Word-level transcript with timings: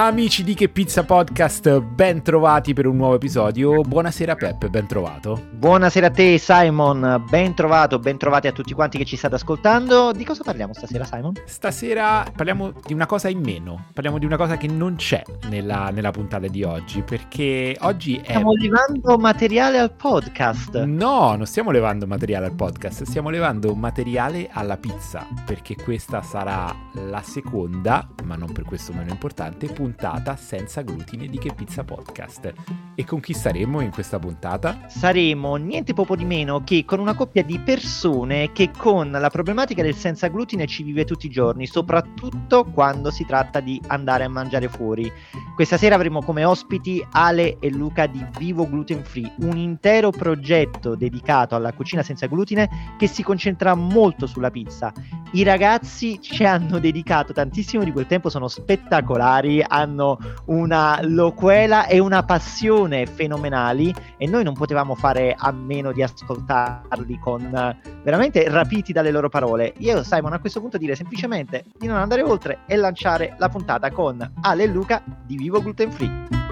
Amici 0.00 0.44
di 0.44 0.54
Che 0.54 0.68
Pizza 0.68 1.02
Podcast, 1.02 1.80
ben 1.80 2.22
trovati 2.22 2.72
per 2.72 2.86
un 2.86 2.94
nuovo 2.94 3.16
episodio. 3.16 3.80
Buonasera 3.80 4.36
Peppe, 4.36 4.68
ben 4.68 4.86
trovato. 4.86 5.48
Buonasera 5.50 6.06
a 6.06 6.10
te 6.10 6.38
Simon, 6.38 7.24
ben 7.28 7.52
trovato, 7.52 7.98
ben 7.98 8.16
trovati 8.16 8.46
a 8.46 8.52
tutti 8.52 8.72
quanti 8.74 8.96
che 8.96 9.04
ci 9.04 9.16
state 9.16 9.34
ascoltando. 9.34 10.12
Di 10.12 10.24
cosa 10.24 10.44
parliamo 10.44 10.72
stasera 10.72 11.04
Simon? 11.04 11.32
Stasera 11.46 12.24
parliamo 12.32 12.74
di 12.86 12.94
una 12.94 13.06
cosa 13.06 13.28
in 13.28 13.40
meno, 13.40 13.86
parliamo 13.92 14.18
di 14.18 14.24
una 14.24 14.36
cosa 14.36 14.56
che 14.56 14.68
non 14.68 14.94
c'è 14.94 15.20
nella, 15.48 15.90
nella 15.90 16.12
puntata 16.12 16.46
di 16.46 16.62
oggi, 16.62 17.02
perché 17.02 17.76
oggi 17.80 18.18
è... 18.18 18.22
Stiamo 18.22 18.52
levando 18.52 19.18
materiale 19.18 19.78
al 19.80 19.90
podcast. 19.90 20.80
No, 20.84 21.34
non 21.34 21.44
stiamo 21.44 21.72
levando 21.72 22.06
materiale 22.06 22.46
al 22.46 22.54
podcast, 22.54 23.02
stiamo 23.02 23.30
levando 23.30 23.74
materiale 23.74 24.48
alla 24.52 24.76
pizza, 24.76 25.26
perché 25.44 25.74
questa 25.74 26.22
sarà 26.22 26.72
la 26.92 27.20
seconda, 27.22 28.08
ma 28.22 28.36
non 28.36 28.52
per 28.52 28.62
questo 28.62 28.92
meno 28.92 29.10
importante, 29.10 29.66
puntata 29.66 29.86
puntata 29.88 30.36
senza 30.36 30.82
glutine 30.82 31.28
di 31.28 31.38
Che 31.38 31.54
Pizza 31.54 31.82
Podcast. 31.82 32.52
E 32.94 33.04
con 33.04 33.20
chi 33.20 33.32
saremo 33.32 33.80
in 33.80 33.90
questa 33.90 34.18
puntata? 34.18 34.80
Saremo 34.86 35.56
niente 35.56 35.94
poco 35.94 36.14
di 36.14 36.26
meno 36.26 36.62
che 36.62 36.84
con 36.84 36.98
una 36.98 37.14
coppia 37.14 37.42
di 37.42 37.58
persone 37.58 38.52
che 38.52 38.70
con 38.76 39.10
la 39.10 39.30
problematica 39.30 39.82
del 39.82 39.94
senza 39.94 40.28
glutine 40.28 40.66
ci 40.66 40.82
vive 40.82 41.06
tutti 41.06 41.24
i 41.24 41.30
giorni, 41.30 41.66
soprattutto 41.66 42.64
quando 42.64 43.10
si 43.10 43.24
tratta 43.24 43.60
di 43.60 43.80
andare 43.86 44.24
a 44.24 44.28
mangiare 44.28 44.68
fuori. 44.68 45.10
Questa 45.54 45.78
sera 45.78 45.94
avremo 45.94 46.22
come 46.22 46.44
ospiti 46.44 47.04
Ale 47.12 47.56
e 47.58 47.70
Luca 47.70 48.06
di 48.06 48.22
Vivo 48.38 48.68
Gluten 48.68 49.02
Free, 49.02 49.32
un 49.38 49.56
intero 49.56 50.10
progetto 50.10 50.96
dedicato 50.96 51.54
alla 51.54 51.72
cucina 51.72 52.02
senza 52.02 52.26
glutine 52.26 52.94
che 52.98 53.06
si 53.06 53.22
concentra 53.22 53.74
molto 53.74 54.26
sulla 54.26 54.50
pizza. 54.50 54.92
I 55.32 55.42
ragazzi 55.42 56.20
ci 56.20 56.44
hanno 56.44 56.78
dedicato 56.78 57.32
tantissimo 57.32 57.84
di 57.84 57.92
quel 57.92 58.06
tempo, 58.06 58.28
sono 58.28 58.48
spettacolari, 58.48 59.64
hanno 59.78 60.18
una 60.46 60.98
loquela 61.02 61.86
e 61.86 61.98
una 61.98 62.22
passione 62.22 63.06
fenomenali 63.06 63.94
e 64.16 64.26
noi 64.26 64.44
non 64.44 64.54
potevamo 64.54 64.94
fare 64.94 65.34
a 65.36 65.50
meno 65.52 65.92
di 65.92 66.02
ascoltarli 66.02 67.18
con 67.18 67.76
veramente 68.02 68.48
rapiti 68.48 68.92
dalle 68.92 69.10
loro 69.10 69.28
parole. 69.28 69.74
Io 69.78 70.02
Simon 70.02 70.32
a 70.32 70.40
questo 70.40 70.60
punto 70.60 70.78
dire 70.78 70.94
semplicemente 70.94 71.64
di 71.76 71.86
non 71.86 71.96
andare 71.96 72.22
oltre 72.22 72.60
e 72.66 72.76
lanciare 72.76 73.34
la 73.38 73.48
puntata 73.48 73.90
con 73.90 74.32
Ale 74.42 74.64
e 74.64 74.66
Luca 74.66 75.02
di 75.24 75.36
Vivo 75.36 75.62
Gluten 75.62 75.90
Free. 75.90 76.47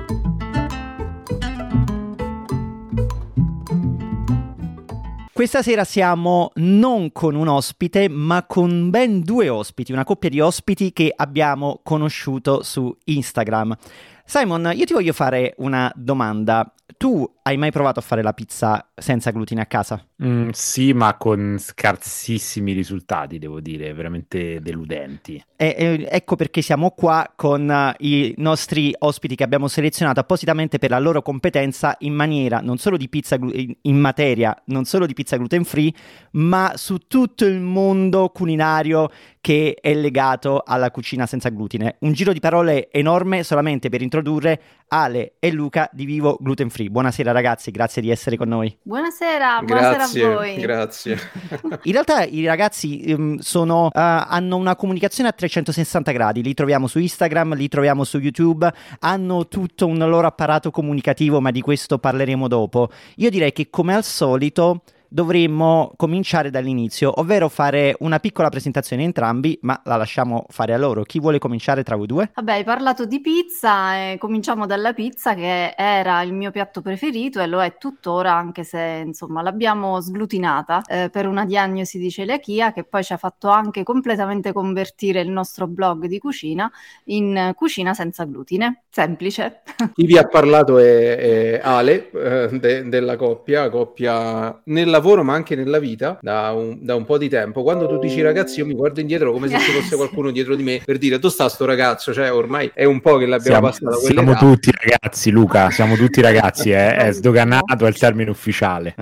Questa 5.37 5.61
sera 5.61 5.85
siamo 5.85 6.51
non 6.55 7.13
con 7.13 7.35
un 7.35 7.47
ospite, 7.47 8.09
ma 8.09 8.47
con 8.47 8.89
ben 8.89 9.21
due 9.21 9.51
ospiti, 9.51 9.93
una 9.93 10.03
coppia 10.03 10.31
di 10.31 10.41
ospiti 10.41 10.95
che 10.95 11.13
abbiamo 11.15 11.81
conosciuto 11.83 12.63
su 12.63 12.97
Instagram. 13.05 13.77
Simon, 14.25 14.73
io 14.75 14.87
ti 14.87 14.95
voglio 14.95 15.13
fare 15.13 15.53
una 15.59 15.93
domanda. 15.95 16.73
Tu 16.99 17.35
hai 17.43 17.57
mai 17.59 17.71
provato 17.71 17.99
a 17.99 18.03
fare 18.03 18.23
la 18.23 18.33
pizza 18.33 18.91
senza 18.95 19.31
glutine 19.31 19.61
a 19.61 19.67
casa? 19.67 20.05
Mm, 20.25 20.49
sì, 20.51 20.95
ma 20.95 21.17
con 21.17 21.57
scarsissimi 21.59 22.73
risultati, 22.73 23.39
devo 23.39 23.61
dire, 23.61 23.93
veramente 23.93 24.61
deludenti. 24.63 25.43
E, 25.55 25.75
e, 25.77 26.09
ecco 26.11 26.37
perché 26.37 26.63
siamo 26.63 26.91
qua 26.93 27.33
con 27.37 27.69
uh, 27.69 27.95
i 28.05 28.35
nostri 28.39 28.95
ospiti 28.99 29.37
che 29.37 29.45
abbiamo 29.45 29.69
selezionato 29.69 30.21
appositamente 30.21 30.79
per 30.79 30.91
la 30.91 30.99
loro 30.99 31.21
competenza 31.23 31.97
in 32.01 32.15
maniera 32.15 32.61
non 32.61 32.79
solo 32.79 32.97
di 32.97 33.09
pizza 33.09 33.37
in, 33.37 33.75
in 33.83 33.99
materia, 33.99 34.57
non 34.67 34.85
solo 34.87 35.07
di 35.07 35.13
pizza 35.13 35.37
gluten 35.37 35.65
free, 35.65 35.93
ma 36.33 36.73
su 36.77 36.99
tutto 37.07 37.45
il 37.45 37.61
mondo 37.61 38.31
culinario 38.31 39.11
che 39.47 39.79
è 39.81 39.95
legato 39.95 40.63
alla 40.67 40.91
cucina 40.91 41.25
senza 41.27 41.51
glutine. 41.51 41.97
Un 42.01 42.13
giro 42.13 42.33
di 42.33 42.41
parole 42.41 42.91
enorme 42.91 43.45
solamente 43.45 43.89
per 43.89 44.03
introdurre 44.03 44.61
Ale 44.89 45.35
e 45.39 45.53
Luca 45.53 45.89
di 45.93 46.05
Vivo 46.05 46.37
Gluten 46.41 46.69
Free. 46.69 46.86
Buonasera 46.89 47.33
ragazzi, 47.33 47.71
grazie 47.71 48.03
di 48.03 48.11
essere 48.11 48.37
con 48.37 48.49
noi. 48.49 48.77
Buonasera, 48.83 49.63
buonasera 49.63 49.95
grazie, 49.97 50.25
a 50.25 50.29
voi. 50.29 50.57
Grazie. 50.57 51.19
In 51.85 51.93
realtà 51.93 52.25
i 52.25 52.45
ragazzi 52.45 53.15
um, 53.17 53.39
sono, 53.39 53.87
uh, 53.87 53.91
hanno 53.93 54.57
una 54.57 54.77
comunicazione 54.77 55.29
a 55.29 55.33
360 55.33 56.13
gradi, 56.13 56.43
li 56.43 56.55
troviamo 56.55 56.87
su 56.87 56.99
Instagram, 56.99 57.55
li 57.55 57.69
troviamo 57.69 58.05
su 58.05 58.19
YouTube, 58.19 58.73
hanno 59.01 59.49
tutto 59.49 59.87
un 59.87 59.99
loro 59.99 60.27
apparato 60.27 60.71
comunicativo, 60.71 61.41
ma 61.41 61.51
di 61.51 61.61
questo 61.61 61.99
parleremo 61.99 62.49
dopo. 62.49 62.91
Io 63.17 63.31
direi 63.31 63.53
che 63.53 63.71
come 63.71 63.95
al 63.95 64.05
solito 64.05 64.83
dovremmo 65.09 65.93
cominciare 65.97 66.51
dall'inizio, 66.51 67.21
ovvero 67.21 67.49
fare 67.49 67.97
una 68.01 68.19
piccola 68.19 68.49
presentazione 68.49 69.03
entrambi, 69.03 69.59
ma 69.63 69.81
la 69.85 69.97
lasciamo 69.97 70.47
fare 70.49 70.75
a 70.75 70.79
loro. 70.79 71.03
Chi 71.03 71.21
vuole 71.21 71.39
cominciare 71.39 71.83
tra 71.83 71.97
voi 71.97 72.07
due? 72.07 72.31
Vabbè, 72.35 72.53
hai 72.53 72.65
parlato 72.65 73.05
di 73.07 73.21
pizza 73.21 73.97
e 73.97 74.19
cominciamo 74.19 74.67
dalla 74.67 74.93
pizza 74.93 75.35
che 75.35 75.75
era 75.77 76.23
il 76.23 76.33
mio 76.33 76.51
piatto 76.51 76.81
preferito 76.83 77.41
e 77.41 77.47
lo 77.47 77.63
è 77.63 77.77
tuttora, 77.79 78.35
anche 78.35 78.65
se 78.65 79.03
insomma 79.05 79.43
l'abbiamo 79.43 80.01
sglutinata 80.01 80.83
eh, 80.87 81.11
per 81.11 81.27
una 81.27 81.45
diagnosi 81.45 81.99
di 81.99 82.11
celiachia 82.11 82.73
che 82.73 82.85
poi 82.85 83.03
ci 83.03 83.13
ha 83.13 83.17
fatto 83.17 83.49
anche 83.49 83.83
completamente 83.83 84.53
convertire 84.53 85.21
il 85.21 85.31
nostro 85.31 85.67
blog 85.67 86.07
di 86.07 86.19
cucina 86.19 86.71
in 87.05 87.53
cucina 87.55 87.95
senza 87.95 88.25
glutine. 88.25 88.85
Semplice. 88.91 89.63
Chi 89.93 90.07
vi 90.07 90.17
ha 90.17 90.27
parlato 90.27 90.79
è, 90.79 91.17
è 91.17 91.61
Ale 91.63 92.11
eh, 92.11 92.49
de, 92.59 92.89
della 92.89 93.17
coppia, 93.17 93.69
coppia 93.69 94.61
nella 94.65 95.01
lavoro 95.07 95.23
ma 95.23 95.35
anche 95.35 95.55
nella 95.55 95.79
vita 95.79 96.19
da 96.21 96.51
un, 96.51 96.79
da 96.81 96.97
un, 96.97 97.05
po' 97.05 97.17
di 97.17 97.29
tempo. 97.29 97.63
Quando 97.63 97.87
tu 97.87 97.99
dici 97.99 98.21
ragazzi, 98.21 98.59
io 98.59 98.67
mi 98.67 98.75
guardo 98.75 99.01
indietro 99.01 99.33
come 99.33 99.47
se 99.49 99.59
ci 99.61 99.71
fosse 99.71 99.95
qualcuno 99.95 100.33
dietro 100.33 100.57
di 100.57 100.65
me 100.65 100.81
per 100.85 100.99
dire 100.99 101.21
tu 101.21 101.29
sta 101.29 101.49
sto 101.49 101.65
ragazzo, 101.65 102.13
cioè 102.13 102.33
ormai 102.33 102.71
è 102.75 102.85
un 102.85 103.01
po' 103.01 103.17
che 103.17 103.27
l'abbiamo 103.27 103.71
siamo, 103.71 103.91
passato. 103.91 104.13
Siamo 104.13 104.35
tutti 104.35 104.71
ragazzi, 104.73 105.31
Luca, 105.31 105.71
siamo 105.71 105.95
tutti 105.95 106.21
ragazzi, 106.21 106.71
eh? 106.71 106.97
è 106.97 107.13
sdoganato, 107.13 107.87
è 107.87 107.89
il 107.89 107.97
termine 107.97 108.31
ufficiale. 108.31 108.95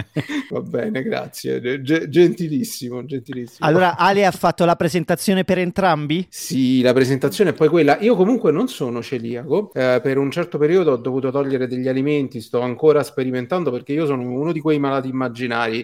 Va 0.51 0.61
bene, 0.61 1.03
grazie, 1.03 1.61
G- 1.81 2.09
gentilissimo, 2.09 3.05
gentilissimo. 3.05 3.67
Allora 3.67 3.97
Ale 3.97 4.27
ha 4.27 4.31
fatto 4.31 4.65
la 4.65 4.77
presentazione 4.77 5.45
per 5.45 5.59
entrambi? 5.59 6.27
Sì, 6.29 6.83
la 6.83 6.93
presentazione 6.93 7.51
è 7.51 7.53
poi 7.55 7.69
quella. 7.69 7.99
Io 8.01 8.15
comunque 8.15 8.53
non 8.53 8.69
sono 8.69 9.03
celiaco, 9.03 9.73
eh, 9.73 10.01
per 10.03 10.19
un 10.19 10.31
certo 10.31 10.59
periodo 10.59 10.93
ho 10.93 10.97
dovuto 10.97 11.31
togliere 11.31 11.67
degli 11.67 11.89
alimenti, 11.89 12.41
sto 12.41 12.61
ancora 12.61 13.03
sperimentando 13.03 13.71
perché 13.71 13.93
io 13.93 14.07
sono 14.07 14.23
uno 14.23 14.53
di 14.53 14.61
quei 14.61 14.79
malati 14.79 15.09
immaginari 15.09 15.84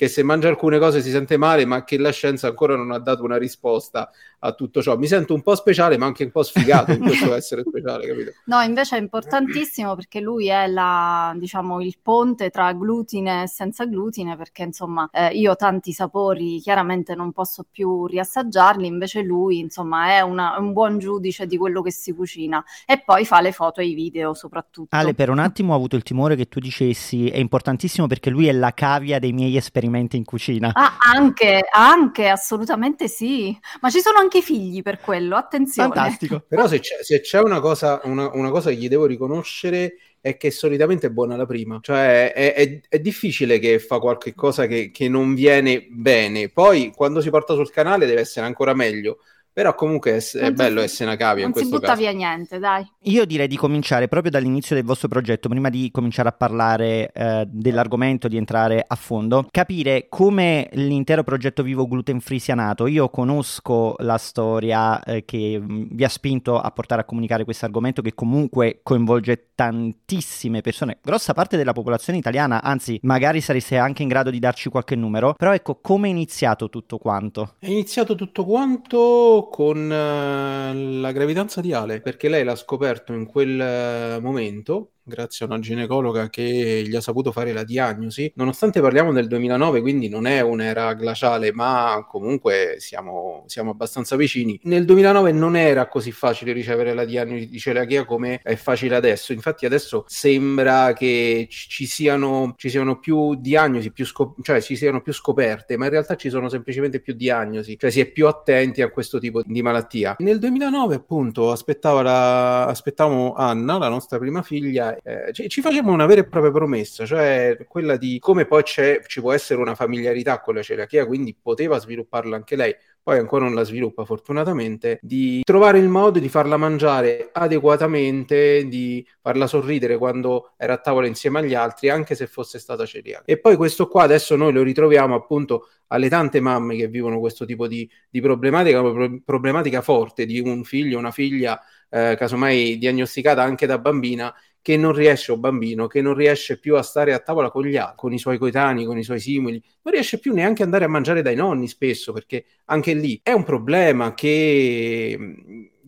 che 0.00 0.08
se 0.08 0.22
mangia 0.22 0.48
alcune 0.48 0.78
cose 0.78 1.02
si 1.02 1.10
sente 1.10 1.36
male, 1.36 1.66
ma 1.66 1.84
che 1.84 1.98
la 1.98 2.10
scienza 2.10 2.46
ancora 2.46 2.74
non 2.74 2.90
ha 2.90 2.98
dato 2.98 3.22
una 3.22 3.36
risposta 3.36 4.10
a 4.38 4.52
tutto 4.54 4.80
ciò. 4.80 4.96
Mi 4.96 5.06
sento 5.06 5.34
un 5.34 5.42
po' 5.42 5.54
speciale, 5.54 5.98
ma 5.98 6.06
anche 6.06 6.24
un 6.24 6.30
po' 6.30 6.42
sfigato 6.42 6.92
in 6.92 7.00
questo 7.00 7.34
essere 7.36 7.64
speciale, 7.66 8.06
capito? 8.06 8.30
No, 8.46 8.62
invece 8.62 8.96
è 8.96 8.98
importantissimo 8.98 9.94
perché 9.94 10.20
lui 10.20 10.48
è 10.48 10.66
la, 10.68 11.34
diciamo, 11.36 11.82
il 11.82 11.98
ponte 12.00 12.48
tra 12.48 12.72
glutine 12.72 13.42
e 13.42 13.46
senza 13.46 13.84
glutine, 13.84 14.38
perché 14.38 14.62
insomma 14.62 15.06
eh, 15.12 15.36
io 15.36 15.54
tanti 15.54 15.92
sapori 15.92 16.60
chiaramente 16.60 17.14
non 17.14 17.30
posso 17.32 17.66
più 17.70 18.06
riassaggiarli, 18.06 18.86
invece 18.86 19.20
lui 19.20 19.58
insomma 19.58 20.16
è 20.16 20.22
una, 20.22 20.56
un 20.58 20.72
buon 20.72 20.98
giudice 20.98 21.46
di 21.46 21.58
quello 21.58 21.82
che 21.82 21.92
si 21.92 22.14
cucina 22.14 22.64
e 22.86 23.02
poi 23.04 23.26
fa 23.26 23.42
le 23.42 23.52
foto 23.52 23.82
e 23.82 23.88
i 23.88 23.92
video 23.92 24.32
soprattutto. 24.32 24.96
Ale, 24.96 25.12
per 25.12 25.28
un 25.28 25.40
attimo 25.40 25.74
ho 25.74 25.76
avuto 25.76 25.96
il 25.96 26.02
timore 26.02 26.36
che 26.36 26.48
tu 26.48 26.58
dicessi 26.58 27.28
è 27.28 27.36
importantissimo 27.36 28.06
perché 28.06 28.30
lui 28.30 28.46
è 28.46 28.52
la 28.52 28.72
cavia 28.72 29.18
dei 29.18 29.32
miei 29.32 29.58
esperimenti 29.58 29.88
in 29.98 30.24
cucina. 30.24 30.72
Ah, 30.74 30.96
anche, 31.14 31.60
anche, 31.70 32.28
assolutamente 32.28 33.08
sì. 33.08 33.56
Ma 33.80 33.90
ci 33.90 34.00
sono 34.00 34.18
anche 34.18 34.38
i 34.38 34.42
figli 34.42 34.82
per 34.82 35.00
quello, 35.00 35.36
attenzione. 35.36 35.92
Fantastico. 35.92 36.44
Però 36.48 36.66
se 36.66 36.80
c'è, 36.80 37.02
se 37.02 37.20
c'è 37.20 37.40
una, 37.40 37.60
cosa, 37.60 38.00
una, 38.04 38.30
una 38.34 38.50
cosa 38.50 38.70
che 38.70 38.76
gli 38.76 38.88
devo 38.88 39.06
riconoscere 39.06 39.96
è 40.20 40.36
che 40.36 40.50
solitamente 40.50 41.08
è 41.08 41.10
buona 41.10 41.36
la 41.36 41.46
prima. 41.46 41.78
Cioè 41.80 42.32
è, 42.32 42.54
è, 42.54 42.80
è 42.88 42.98
difficile 42.98 43.58
che 43.58 43.78
fa 43.78 43.98
qualche 43.98 44.34
cosa 44.34 44.66
che, 44.66 44.90
che 44.90 45.08
non 45.08 45.34
viene 45.34 45.86
bene. 45.88 46.48
Poi 46.48 46.92
quando 46.94 47.20
si 47.20 47.30
porta 47.30 47.54
sul 47.54 47.70
canale 47.70 48.06
deve 48.06 48.20
essere 48.20 48.46
ancora 48.46 48.74
meglio 48.74 49.18
però 49.52 49.74
comunque 49.74 50.16
è, 50.16 50.38
è 50.38 50.52
bello 50.52 50.80
essere 50.80 51.04
una 51.04 51.16
cavia 51.16 51.44
in 51.44 51.52
questo 51.52 51.78
caso. 51.78 51.86
Non 51.86 51.96
si 51.96 52.02
butta 52.02 52.10
via 52.12 52.28
niente, 52.28 52.58
dai. 52.58 52.90
Io 53.04 53.24
direi 53.24 53.48
di 53.48 53.56
cominciare 53.56 54.08
proprio 54.08 54.30
dall'inizio 54.30 54.74
del 54.74 54.84
vostro 54.84 55.08
progetto, 55.08 55.48
prima 55.48 55.70
di 55.70 55.90
cominciare 55.90 56.28
a 56.28 56.32
parlare 56.32 57.10
eh, 57.12 57.46
dell'argomento, 57.48 58.28
di 58.28 58.36
entrare 58.36 58.84
a 58.86 58.94
fondo, 58.94 59.46
capire 59.50 60.06
come 60.08 60.68
l'intero 60.72 61.22
progetto 61.22 61.62
Vivo 61.62 61.86
Gluten 61.86 62.20
Free 62.20 62.38
sia 62.38 62.54
nato. 62.54 62.86
Io 62.86 63.08
conosco 63.08 63.94
la 63.98 64.18
storia 64.18 65.02
eh, 65.02 65.24
che 65.24 65.58
mm, 65.60 65.84
vi 65.90 66.04
ha 66.04 66.08
spinto 66.08 66.58
a 66.58 66.70
portare 66.70 67.02
a 67.02 67.04
comunicare 67.04 67.44
questo 67.44 67.64
argomento 67.64 68.02
che 68.02 68.14
comunque 68.14 68.80
coinvolge 68.82 69.50
tantissime 69.54 70.60
persone, 70.62 70.98
grossa 71.02 71.34
parte 71.34 71.56
della 71.56 71.72
popolazione 71.72 72.18
italiana, 72.18 72.62
anzi 72.62 72.98
magari 73.02 73.40
sareste 73.40 73.76
anche 73.76 74.02
in 74.02 74.08
grado 74.08 74.30
di 74.30 74.38
darci 74.38 74.70
qualche 74.70 74.96
numero, 74.96 75.34
però 75.34 75.52
ecco 75.52 75.80
come 75.82 76.08
è 76.08 76.10
iniziato 76.10 76.68
tutto 76.70 76.98
quanto? 76.98 77.56
È 77.58 77.68
iniziato 77.68 78.14
tutto 78.14 78.44
quanto 78.44 79.39
con 79.48 79.78
uh, 79.78 81.00
la 81.00 81.12
gravidanza 81.12 81.60
di 81.60 81.72
Ale, 81.72 82.00
perché 82.00 82.28
lei 82.28 82.44
l'ha 82.44 82.56
scoperto 82.56 83.12
in 83.12 83.26
quel 83.26 84.18
uh, 84.18 84.20
momento 84.20 84.92
grazie 85.10 85.44
a 85.44 85.48
una 85.48 85.58
ginecologa 85.58 86.30
che 86.30 86.84
gli 86.86 86.94
ha 86.94 87.00
saputo 87.00 87.32
fare 87.32 87.52
la 87.52 87.64
diagnosi. 87.64 88.32
Nonostante 88.36 88.80
parliamo 88.80 89.12
del 89.12 89.26
2009, 89.26 89.80
quindi 89.80 90.08
non 90.08 90.26
è 90.26 90.40
un'era 90.40 90.94
glaciale, 90.94 91.52
ma 91.52 92.06
comunque 92.08 92.76
siamo, 92.78 93.42
siamo 93.46 93.70
abbastanza 93.70 94.16
vicini. 94.16 94.58
Nel 94.62 94.84
2009 94.84 95.32
non 95.32 95.56
era 95.56 95.88
così 95.88 96.12
facile 96.12 96.52
ricevere 96.52 96.94
la 96.94 97.04
diagnosi 97.04 97.48
di 97.48 97.58
celiachia 97.58 98.04
come 98.04 98.40
è 98.42 98.54
facile 98.54 98.94
adesso. 98.94 99.32
Infatti 99.32 99.66
adesso 99.66 100.04
sembra 100.06 100.92
che 100.92 101.48
ci 101.50 101.86
siano, 101.86 102.54
ci 102.56 102.70
siano 102.70 102.98
più 102.98 103.34
diagnosi, 103.34 103.92
più 103.92 104.06
scop- 104.06 104.40
cioè 104.42 104.62
ci 104.62 104.76
siano 104.76 105.02
più 105.02 105.12
scoperte, 105.12 105.76
ma 105.76 105.86
in 105.86 105.90
realtà 105.90 106.16
ci 106.16 106.30
sono 106.30 106.48
semplicemente 106.48 107.00
più 107.00 107.14
diagnosi, 107.14 107.76
cioè 107.76 107.90
si 107.90 108.00
è 108.00 108.06
più 108.06 108.28
attenti 108.28 108.80
a 108.82 108.90
questo 108.90 109.18
tipo 109.18 109.42
di 109.44 109.62
malattia. 109.62 110.14
Nel 110.20 110.38
2009 110.38 110.94
appunto 110.94 111.50
aspettava 111.50 112.02
la, 112.02 112.66
aspettavamo 112.66 113.34
Anna, 113.34 113.78
la 113.78 113.88
nostra 113.88 114.18
prima 114.18 114.42
figlia, 114.42 114.96
eh, 115.02 115.32
ci, 115.32 115.48
ci 115.48 115.60
facevamo 115.60 115.92
una 115.92 116.06
vera 116.06 116.20
e 116.20 116.28
propria 116.28 116.52
promessa, 116.52 117.06
cioè 117.06 117.56
quella 117.68 117.96
di 117.96 118.18
come 118.18 118.44
poi 118.44 118.62
ci 118.64 119.20
può 119.20 119.32
essere 119.32 119.60
una 119.60 119.74
familiarità 119.74 120.40
con 120.40 120.54
la 120.54 120.62
celiachia, 120.62 121.06
quindi 121.06 121.36
poteva 121.40 121.78
svilupparla 121.78 122.36
anche 122.36 122.56
lei 122.56 122.74
poi 123.02 123.18
ancora 123.18 123.44
non 123.44 123.54
la 123.54 123.64
sviluppa 123.64 124.04
fortunatamente, 124.04 124.98
di 125.02 125.40
trovare 125.42 125.78
il 125.78 125.88
modo 125.88 126.18
di 126.18 126.28
farla 126.28 126.56
mangiare 126.56 127.30
adeguatamente, 127.32 128.66
di 128.68 129.06
farla 129.20 129.46
sorridere 129.46 129.96
quando 129.96 130.52
era 130.56 130.74
a 130.74 130.78
tavola 130.78 131.06
insieme 131.06 131.38
agli 131.38 131.54
altri, 131.54 131.88
anche 131.88 132.14
se 132.14 132.26
fosse 132.26 132.58
stata 132.58 132.84
celiaca. 132.84 133.24
E 133.24 133.38
poi 133.38 133.56
questo 133.56 133.88
qua 133.88 134.02
adesso 134.02 134.36
noi 134.36 134.52
lo 134.52 134.62
ritroviamo 134.62 135.14
appunto 135.14 135.68
alle 135.88 136.08
tante 136.08 136.40
mamme 136.40 136.76
che 136.76 136.88
vivono 136.88 137.18
questo 137.18 137.46
tipo 137.46 137.66
di, 137.66 137.90
di 138.08 138.20
problematica, 138.20 138.82
problematica 139.24 139.80
forte 139.80 140.26
di 140.26 140.38
un 140.38 140.62
figlio, 140.62 140.98
una 140.98 141.10
figlia, 141.10 141.58
eh, 141.88 142.14
casomai 142.16 142.78
diagnosticata 142.78 143.42
anche 143.42 143.66
da 143.66 143.78
bambina 143.78 144.32
che 144.62 144.76
non 144.76 144.92
riesce, 144.92 145.32
o 145.32 145.38
bambino, 145.38 145.86
che 145.86 146.02
non 146.02 146.14
riesce 146.14 146.58
più 146.58 146.76
a 146.76 146.82
stare 146.82 147.12
a 147.12 147.18
tavola 147.18 147.50
con 147.50 147.64
gli 147.64 147.76
altri, 147.76 147.96
con 147.96 148.12
i 148.12 148.18
suoi 148.18 148.38
coetanei, 148.38 148.84
con 148.84 148.98
i 148.98 149.02
suoi 149.02 149.20
simili, 149.20 149.62
non 149.82 149.94
riesce 149.94 150.18
più 150.18 150.32
neanche 150.34 150.62
andare 150.62 150.84
a 150.84 150.88
mangiare 150.88 151.22
dai 151.22 151.34
nonni 151.36 151.66
spesso, 151.68 152.12
perché 152.12 152.44
anche 152.66 152.92
lì 152.94 153.18
è 153.22 153.32
un 153.32 153.44
problema 153.44 154.14
che, 154.14 155.18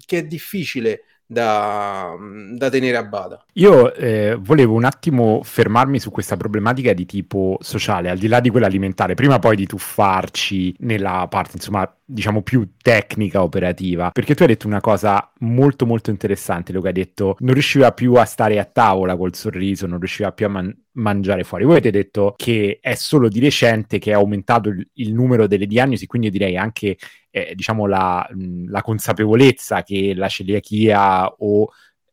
che 0.04 0.18
è 0.18 0.24
difficile 0.26 1.02
da, 1.32 2.14
da, 2.54 2.68
tenere 2.68 2.96
a 2.96 3.04
bada. 3.04 3.44
Io 3.54 3.94
eh, 3.94 4.36
volevo 4.38 4.74
un 4.74 4.84
attimo 4.84 5.40
fermarmi 5.42 5.98
su 5.98 6.10
questa 6.10 6.36
problematica 6.36 6.92
di 6.92 7.06
tipo 7.06 7.56
sociale, 7.60 8.10
al 8.10 8.18
di 8.18 8.28
là 8.28 8.40
di 8.40 8.50
quella 8.50 8.66
alimentare, 8.66 9.14
prima 9.14 9.38
poi 9.38 9.56
di 9.56 9.66
tuffarci 9.66 10.76
nella 10.80 11.26
parte, 11.28 11.52
insomma, 11.54 11.90
diciamo 12.04 12.42
più 12.42 12.72
tecnica 12.80 13.42
operativa, 13.42 14.10
perché 14.10 14.34
tu 14.34 14.42
hai 14.42 14.48
detto 14.48 14.66
una 14.66 14.80
cosa 14.80 15.30
molto 15.38 15.86
molto 15.86 16.10
interessante, 16.10 16.72
Luca, 16.72 16.88
hai 16.88 16.94
detto 16.94 17.36
non 17.40 17.54
riusciva 17.54 17.92
più 17.92 18.14
a 18.14 18.24
stare 18.24 18.58
a 18.58 18.64
tavola 18.64 19.16
col 19.16 19.34
sorriso, 19.34 19.86
non 19.86 19.98
riusciva 19.98 20.32
più 20.32 20.46
a 20.46 20.48
man- 20.50 20.76
mangiare 20.92 21.44
fuori. 21.44 21.64
Voi 21.64 21.74
avete 21.74 21.90
detto 21.90 22.34
che 22.36 22.78
è 22.80 22.94
solo 22.94 23.28
di 23.28 23.40
recente 23.40 23.98
che 23.98 24.10
è 24.10 24.14
aumentato 24.14 24.68
il, 24.68 24.86
il 24.94 25.14
numero 25.14 25.46
delle 25.46 25.66
diagnosi, 25.66 26.06
quindi 26.06 26.26
io 26.26 26.32
direi 26.34 26.56
anche 26.58 26.96
eh, 27.32 27.54
diciamo 27.54 27.86
la, 27.86 28.28
la 28.66 28.82
consapevolezza 28.82 29.82
che 29.82 30.12
la 30.14 30.28
celiachia 30.28 31.26
o 31.38 31.68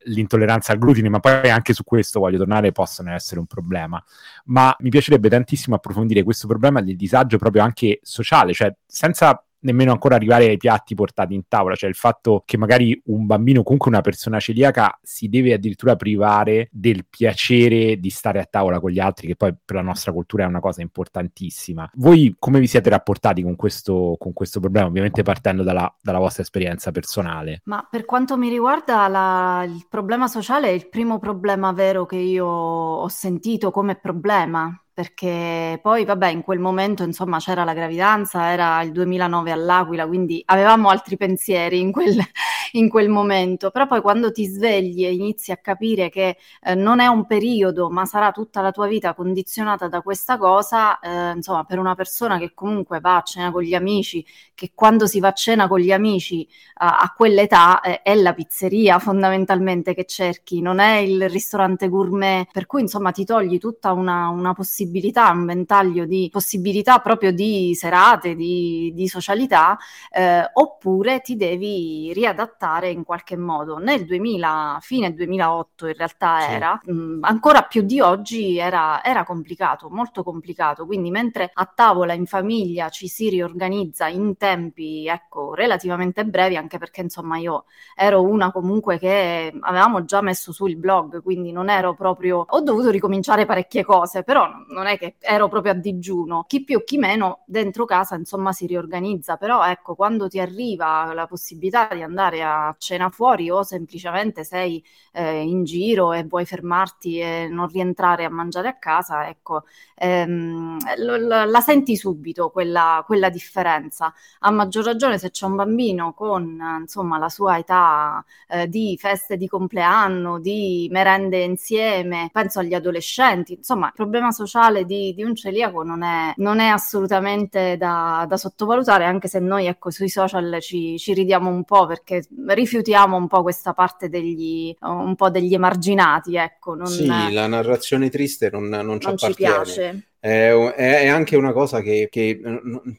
l'intolleranza 0.05 0.71
al 0.71 0.79
glutine, 0.79 1.09
ma 1.09 1.19
poi 1.19 1.49
anche 1.49 1.73
su 1.73 1.83
questo 1.83 2.21
voglio 2.21 2.37
tornare, 2.37 2.71
possono 2.71 3.11
essere 3.13 3.39
un 3.39 3.45
problema. 3.45 4.03
Ma 4.45 4.73
mi 4.79 4.89
piacerebbe 4.89 5.29
tantissimo 5.29 5.75
approfondire 5.75 6.23
questo 6.23 6.47
problema 6.47 6.81
del 6.81 6.95
disagio 6.95 7.37
proprio 7.37 7.63
anche 7.63 7.99
sociale, 8.01 8.53
cioè 8.53 8.73
senza 8.87 9.43
nemmeno 9.61 9.91
ancora 9.91 10.15
arrivare 10.15 10.47
ai 10.47 10.57
piatti 10.57 10.95
portati 10.95 11.33
in 11.33 11.43
tavola, 11.47 11.75
cioè 11.75 11.89
il 11.89 11.95
fatto 11.95 12.43
che 12.45 12.57
magari 12.57 12.99
un 13.05 13.25
bambino, 13.25 13.63
comunque 13.63 13.89
una 13.89 14.01
persona 14.01 14.39
celiaca, 14.39 14.97
si 15.01 15.29
deve 15.29 15.53
addirittura 15.53 15.95
privare 15.95 16.69
del 16.71 17.05
piacere 17.09 17.97
di 17.97 18.09
stare 18.09 18.39
a 18.39 18.47
tavola 18.49 18.79
con 18.79 18.91
gli 18.91 18.99
altri, 18.99 19.27
che 19.27 19.35
poi 19.35 19.53
per 19.63 19.75
la 19.75 19.81
nostra 19.81 20.11
cultura 20.11 20.43
è 20.43 20.47
una 20.47 20.59
cosa 20.59 20.81
importantissima. 20.81 21.89
Voi 21.95 22.35
come 22.37 22.59
vi 22.59 22.67
siete 22.67 22.89
rapportati 22.89 23.41
con 23.41 23.55
questo, 23.55 24.15
con 24.19 24.33
questo 24.33 24.59
problema, 24.59 24.87
ovviamente 24.87 25.23
partendo 25.23 25.63
dalla, 25.63 25.93
dalla, 26.01 26.19
vostra 26.19 26.43
esperienza 26.43 26.91
personale? 26.91 27.61
Ma 27.65 27.85
per 27.89 28.05
quanto 28.05 28.37
mi 28.37 28.49
riguarda, 28.49 29.07
la, 29.07 29.63
il 29.65 29.85
problema 29.89 30.27
sociale 30.27 30.67
è 30.67 30.71
il 30.71 30.89
primo 30.89 31.19
problema 31.19 31.71
vero 31.71 32.05
che 32.05 32.17
io 32.17 32.45
ho 32.45 33.07
sentito 33.07 33.71
come 33.71 33.95
problema 33.95 34.73
perché 34.99 35.79
poi 35.81 36.03
vabbè 36.03 36.27
in 36.27 36.41
quel 36.41 36.59
momento 36.59 37.03
insomma 37.03 37.37
c'era 37.37 37.63
la 37.63 37.71
gravidanza, 37.71 38.51
era 38.51 38.81
il 38.81 38.91
2009 38.91 39.49
all'Aquila, 39.49 40.05
quindi 40.05 40.43
avevamo 40.47 40.89
altri 40.89 41.15
pensieri 41.15 41.79
in 41.79 41.93
quel, 41.93 42.17
in 42.73 42.89
quel 42.89 43.07
momento, 43.07 43.71
però 43.71 43.87
poi 43.87 44.01
quando 44.01 44.29
ti 44.33 44.45
svegli 44.45 45.05
e 45.05 45.13
inizi 45.13 45.53
a 45.53 45.55
capire 45.55 46.09
che 46.09 46.35
eh, 46.61 46.75
non 46.75 46.99
è 46.99 47.07
un 47.07 47.25
periodo 47.25 47.89
ma 47.89 48.03
sarà 48.03 48.33
tutta 48.33 48.59
la 48.59 48.71
tua 48.71 48.87
vita 48.87 49.13
condizionata 49.13 49.87
da 49.87 50.01
questa 50.01 50.37
cosa, 50.37 50.99
eh, 50.99 51.31
insomma 51.33 51.63
per 51.63 51.79
una 51.79 51.95
persona 51.95 52.37
che 52.37 52.51
comunque 52.53 52.99
va 52.99 53.15
a 53.15 53.21
cena 53.21 53.51
con 53.53 53.61
gli 53.61 53.75
amici, 53.75 54.25
che 54.53 54.71
quando 54.75 55.07
si 55.07 55.21
va 55.21 55.29
a 55.29 55.31
cena 55.31 55.69
con 55.69 55.79
gli 55.79 55.93
amici 55.93 56.45
a, 56.79 56.97
a 56.97 57.13
quell'età 57.15 57.79
eh, 57.79 58.01
è 58.01 58.15
la 58.15 58.33
pizzeria 58.33 58.99
fondamentalmente 58.99 59.93
che 59.93 60.03
cerchi, 60.03 60.59
non 60.59 60.79
è 60.79 60.97
il 60.97 61.29
ristorante 61.29 61.87
gourmet, 61.87 62.51
per 62.51 62.65
cui 62.65 62.81
insomma 62.81 63.11
ti 63.11 63.23
togli 63.23 63.57
tutta 63.59 63.93
una, 63.93 64.27
una 64.27 64.51
possibilità 64.51 64.87
possibilità, 64.89 65.29
un 65.29 65.45
ventaglio 65.45 66.05
di 66.05 66.29
possibilità 66.31 66.99
proprio 66.99 67.31
di 67.31 67.75
serate, 67.75 68.35
di, 68.35 68.91
di 68.93 69.07
socialità, 69.07 69.77
eh, 70.11 70.49
oppure 70.53 71.21
ti 71.21 71.35
devi 71.35 72.11
riadattare 72.13 72.89
in 72.89 73.03
qualche 73.03 73.37
modo. 73.37 73.77
Nel 73.77 74.05
2000, 74.05 74.79
fine 74.81 75.13
2008 75.13 75.87
in 75.87 75.93
realtà 75.93 76.39
sì. 76.41 76.51
era, 76.51 76.81
mh, 76.83 76.91
mm, 76.91 77.23
ancora 77.23 77.61
più 77.61 77.83
di 77.83 77.99
oggi 77.99 78.57
era, 78.57 79.03
era 79.03 79.23
complicato, 79.23 79.89
molto 79.89 80.23
complicato, 80.23 80.85
quindi 80.85 81.11
mentre 81.11 81.51
a 81.53 81.71
tavola 81.73 82.13
in 82.13 82.25
famiglia 82.25 82.89
ci 82.89 83.07
si 83.07 83.29
riorganizza 83.29 84.07
in 84.07 84.37
tempi 84.37 85.07
ecco, 85.07 85.53
relativamente 85.53 86.25
brevi, 86.25 86.55
anche 86.55 86.77
perché 86.77 87.01
insomma 87.01 87.37
io 87.37 87.65
ero 87.95 88.23
una 88.23 88.51
comunque 88.51 88.97
che 88.97 89.53
avevamo 89.59 90.03
già 90.05 90.21
messo 90.21 90.51
su 90.51 90.65
il 90.65 90.77
blog, 90.77 91.21
quindi 91.21 91.51
non 91.51 91.69
ero 91.69 91.93
proprio, 91.93 92.43
ho 92.47 92.61
dovuto 92.61 92.89
ricominciare 92.89 93.45
parecchie 93.45 93.83
cose, 93.83 94.23
però 94.23 94.47
non 94.69 94.87
è 94.87 94.97
che 94.97 95.15
ero 95.19 95.47
proprio 95.47 95.73
a 95.73 95.75
digiuno. 95.75 96.45
Chi 96.47 96.63
più, 96.63 96.83
chi 96.83 96.97
meno, 96.97 97.43
dentro 97.45 97.85
casa, 97.85 98.15
insomma, 98.15 98.51
si 98.51 98.65
riorganizza. 98.65 99.37
Però 99.37 99.65
ecco, 99.65 99.95
quando 99.95 100.27
ti 100.27 100.39
arriva 100.39 101.11
la 101.13 101.27
possibilità 101.27 101.89
di 101.93 102.01
andare 102.01 102.43
a 102.43 102.75
cena 102.77 103.09
fuori 103.09 103.49
o 103.49 103.63
semplicemente 103.63 104.43
sei 104.43 104.83
eh, 105.13 105.41
in 105.41 105.63
giro 105.63 106.13
e 106.13 106.23
vuoi 106.23 106.45
fermarti 106.45 107.19
e 107.19 107.47
non 107.49 107.67
rientrare 107.67 108.25
a 108.25 108.29
mangiare 108.29 108.67
a 108.67 108.77
casa, 108.77 109.27
ecco, 109.27 109.63
ehm, 109.95 110.77
l- 110.97 111.27
l- 111.27 111.49
la 111.49 111.61
senti 111.61 111.95
subito 111.95 112.49
quella, 112.49 113.03
quella, 113.05 113.29
differenza. 113.29 114.13
A 114.39 114.51
maggior 114.51 114.83
ragione 114.85 115.17
se 115.17 115.29
c'è 115.31 115.45
un 115.45 115.55
bambino 115.55 116.13
con, 116.13 116.59
insomma, 116.81 117.17
la 117.17 117.29
sua 117.29 117.57
età 117.57 118.23
eh, 118.47 118.67
di 118.67 118.97
feste 118.99 119.37
di 119.37 119.47
compleanno, 119.47 120.39
di 120.39 120.87
merende 120.91 121.41
insieme, 121.43 122.29
penso 122.31 122.59
agli 122.59 122.73
adolescenti, 122.73 123.53
insomma, 123.53 123.87
il 123.87 123.93
problema 123.93 124.31
sociale 124.31 124.58
mentale 124.59 124.85
di, 124.85 125.13
di 125.13 125.23
un 125.23 125.35
celiaco 125.35 125.83
non 125.83 126.03
è, 126.03 126.33
non 126.37 126.59
è 126.59 126.67
assolutamente 126.67 127.77
da, 127.77 128.25
da, 128.27 128.37
sottovalutare, 128.37 129.05
anche 129.05 129.27
se 129.27 129.39
noi 129.39 129.67
ecco, 129.67 129.89
sui 129.89 130.09
social 130.09 130.57
ci, 130.59 130.97
ci, 130.97 131.13
ridiamo 131.13 131.49
un 131.49 131.63
po' 131.63 131.85
perché 131.85 132.25
rifiutiamo 132.47 133.15
un 133.15 133.27
po' 133.27 133.41
questa 133.41 133.73
parte 133.73 134.09
degli, 134.09 134.75
un 134.81 135.15
po' 135.15 135.29
degli 135.29 135.53
emarginati. 135.53 136.35
Ecco, 136.35 136.75
non, 136.75 136.87
sì, 136.87 137.07
la 137.07 137.47
narrazione 137.47 138.09
triste 138.09 138.49
non, 138.51 138.67
non 138.67 138.99
ci 138.99 139.07
non. 139.07 139.17
Ci 139.17 139.33
piace. 139.33 140.08
È, 140.21 140.49
è, 140.51 141.07
anche 141.07 141.37
una 141.37 141.53
cosa 141.53 141.81
che, 141.81 142.09
che, 142.11 142.41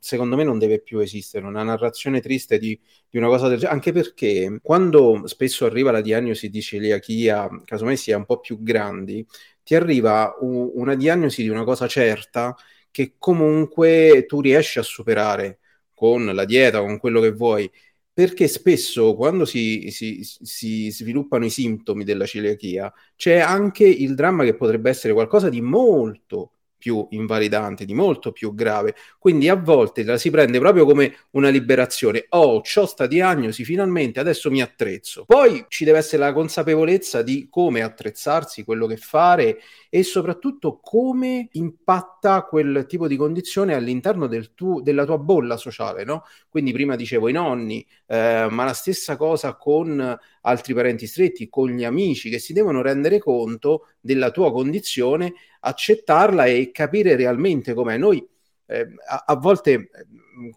secondo 0.00 0.36
me 0.36 0.44
non 0.44 0.58
deve 0.58 0.80
più 0.80 1.00
esistere, 1.00 1.44
una 1.44 1.62
narrazione 1.62 2.20
triste 2.20 2.58
di, 2.58 2.78
di 3.10 3.18
una 3.18 3.26
cosa 3.28 3.46
del 3.48 3.58
genere, 3.58 3.74
anche 3.74 3.92
perché 3.92 4.58
quando 4.62 5.26
spesso 5.26 5.66
arriva 5.66 5.90
la 5.90 6.00
diagnosi 6.00 6.48
di 6.48 6.62
celiachia, 6.62 7.48
casomai 7.64 7.96
si 7.98 8.10
è 8.10 8.14
un 8.14 8.24
po' 8.24 8.40
più 8.40 8.62
grandi, 8.62 9.26
ti 9.62 9.74
arriva 9.74 10.34
u- 10.40 10.72
una 10.76 10.94
diagnosi 10.94 11.42
di 11.42 11.50
una 11.50 11.64
cosa 11.64 11.86
certa 11.86 12.56
che 12.90 13.14
comunque 13.18 14.24
tu 14.26 14.40
riesci 14.40 14.78
a 14.78 14.82
superare 14.82 15.58
con 15.94 16.24
la 16.24 16.44
dieta, 16.46 16.80
con 16.80 16.98
quello 16.98 17.20
che 17.20 17.32
vuoi, 17.32 17.70
perché 18.12 18.48
spesso 18.48 19.14
quando 19.14 19.44
si, 19.44 19.90
si, 19.90 20.20
si, 20.24 20.90
sviluppano 20.90 21.44
i 21.44 21.50
sintomi 21.50 22.04
della 22.04 22.26
celiachia 22.26 22.92
c'è 23.16 23.38
anche 23.38 23.84
il 23.84 24.14
dramma 24.14 24.44
che 24.44 24.54
potrebbe 24.56 24.90
essere 24.90 25.12
qualcosa 25.12 25.48
di 25.48 25.60
molto 25.60 26.52
più 26.80 27.06
invalidante, 27.10 27.84
di 27.84 27.94
molto 27.94 28.32
più 28.32 28.54
grave. 28.54 28.96
Quindi 29.18 29.48
a 29.48 29.54
volte 29.54 30.02
la 30.02 30.18
si 30.18 30.30
prende 30.30 30.58
proprio 30.58 30.84
come 30.84 31.14
una 31.32 31.50
liberazione. 31.50 32.26
Oh, 32.30 32.62
ho 32.74 32.86
sta 32.86 33.06
diagnosi, 33.06 33.62
finalmente 33.64 34.18
adesso 34.18 34.50
mi 34.50 34.62
attrezzo. 34.62 35.24
Poi 35.26 35.66
ci 35.68 35.84
deve 35.84 35.98
essere 35.98 36.22
la 36.22 36.32
consapevolezza 36.32 37.22
di 37.22 37.48
come 37.50 37.82
attrezzarsi, 37.82 38.64
quello 38.64 38.86
che 38.86 38.96
fare 38.96 39.58
e 39.92 40.04
soprattutto 40.04 40.78
come 40.80 41.48
impatta 41.52 42.44
quel 42.44 42.86
tipo 42.88 43.08
di 43.08 43.16
condizione 43.16 43.74
all'interno 43.74 44.28
del 44.28 44.54
tu, 44.54 44.80
della 44.80 45.04
tua 45.04 45.18
bolla 45.18 45.56
sociale, 45.56 46.04
no? 46.04 46.22
Quindi 46.48 46.72
prima 46.72 46.94
dicevo 46.94 47.28
i 47.28 47.32
nonni, 47.32 47.84
eh, 48.06 48.46
ma 48.48 48.64
la 48.64 48.72
stessa 48.72 49.16
cosa 49.16 49.56
con 49.56 50.16
altri 50.42 50.74
parenti 50.74 51.08
stretti, 51.08 51.48
con 51.48 51.70
gli 51.70 51.84
amici 51.84 52.30
che 52.30 52.38
si 52.38 52.52
devono 52.52 52.82
rendere 52.82 53.18
conto 53.18 53.88
della 54.00 54.30
tua 54.30 54.52
condizione, 54.52 55.34
accettarla 55.58 56.46
e 56.46 56.70
capire 56.70 57.16
realmente 57.16 57.74
com'è. 57.74 57.98
Noi 57.98 58.24
eh, 58.66 58.86
a, 59.08 59.24
a, 59.26 59.34
volte 59.34 59.90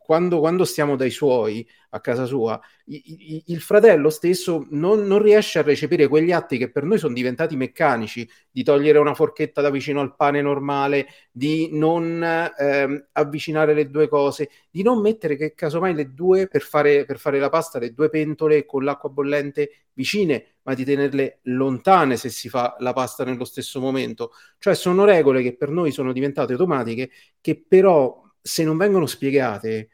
quando, 0.02 0.40
quando, 0.40 0.66
stiamo 0.66 0.96
dai 0.96 1.10
suoi 1.10 1.68
a 1.90 2.00
casa 2.00 2.26
sua, 2.26 2.60
i, 2.86 3.04
i, 3.06 3.44
il 3.48 3.62
fratello 3.62 4.10
stesso 4.10 4.66
non, 4.72 5.06
non, 5.06 5.22
riesce 5.22 5.60
a 5.60 5.62
recepire 5.62 6.08
quegli 6.08 6.32
atti 6.32 6.58
che 6.58 6.72
per 6.72 6.84
noi 6.84 6.98
sono 6.98 7.14
diventati 7.14 7.56
meccanici, 7.56 8.28
di 8.50 8.64
togliere 8.64 8.98
una 8.98 9.14
forchetta 9.14 9.62
da 9.62 9.70
vicino 9.70 10.02
al 10.02 10.16
pane 10.16 10.42
normale, 10.42 11.08
di 11.32 11.70
non 11.72 12.24
eh, 12.24 13.08
avvicinare 13.12 13.74
le 13.74 13.90
due 13.90 14.08
cose, 14.08 14.50
di 14.70 14.82
non 14.82 15.02
mettere 15.02 15.36
che 15.36 15.54
casomai 15.54 15.94
le 15.94 16.14
due 16.14 16.48
per 16.48 16.62
fare, 16.62 17.06
per 17.06 17.20
fare 17.20 17.40
la 17.40 17.50
pasta, 17.50 17.80
le 17.80 17.94
due 17.94 18.10
pentole 18.10 18.66
con 18.66 18.84
l'acqua 18.84 19.10
bollente 19.10 19.84
vicine, 19.94 20.56
ma 20.64 20.74
di 20.74 20.84
tenerle 20.84 21.40
lontane 21.44 22.18
se 22.18 22.30
si 22.30 22.50
fa 22.50 22.76
la 22.80 22.94
pasta 22.94 23.24
nello 23.24 23.46
stesso 23.46 23.80
momento. 23.80 24.32
Cioè 24.58 24.74
sono 24.76 25.06
regole 25.06 25.42
che 25.42 25.56
per 25.56 25.70
noi 25.70 25.92
sono 25.92 26.12
diventate 26.12 26.54
automatiche, 26.54 27.12
che 27.40 27.64
però 27.68 28.23
se 28.44 28.64
non 28.64 28.78
vengono 28.78 29.06
spiegate 29.06 29.90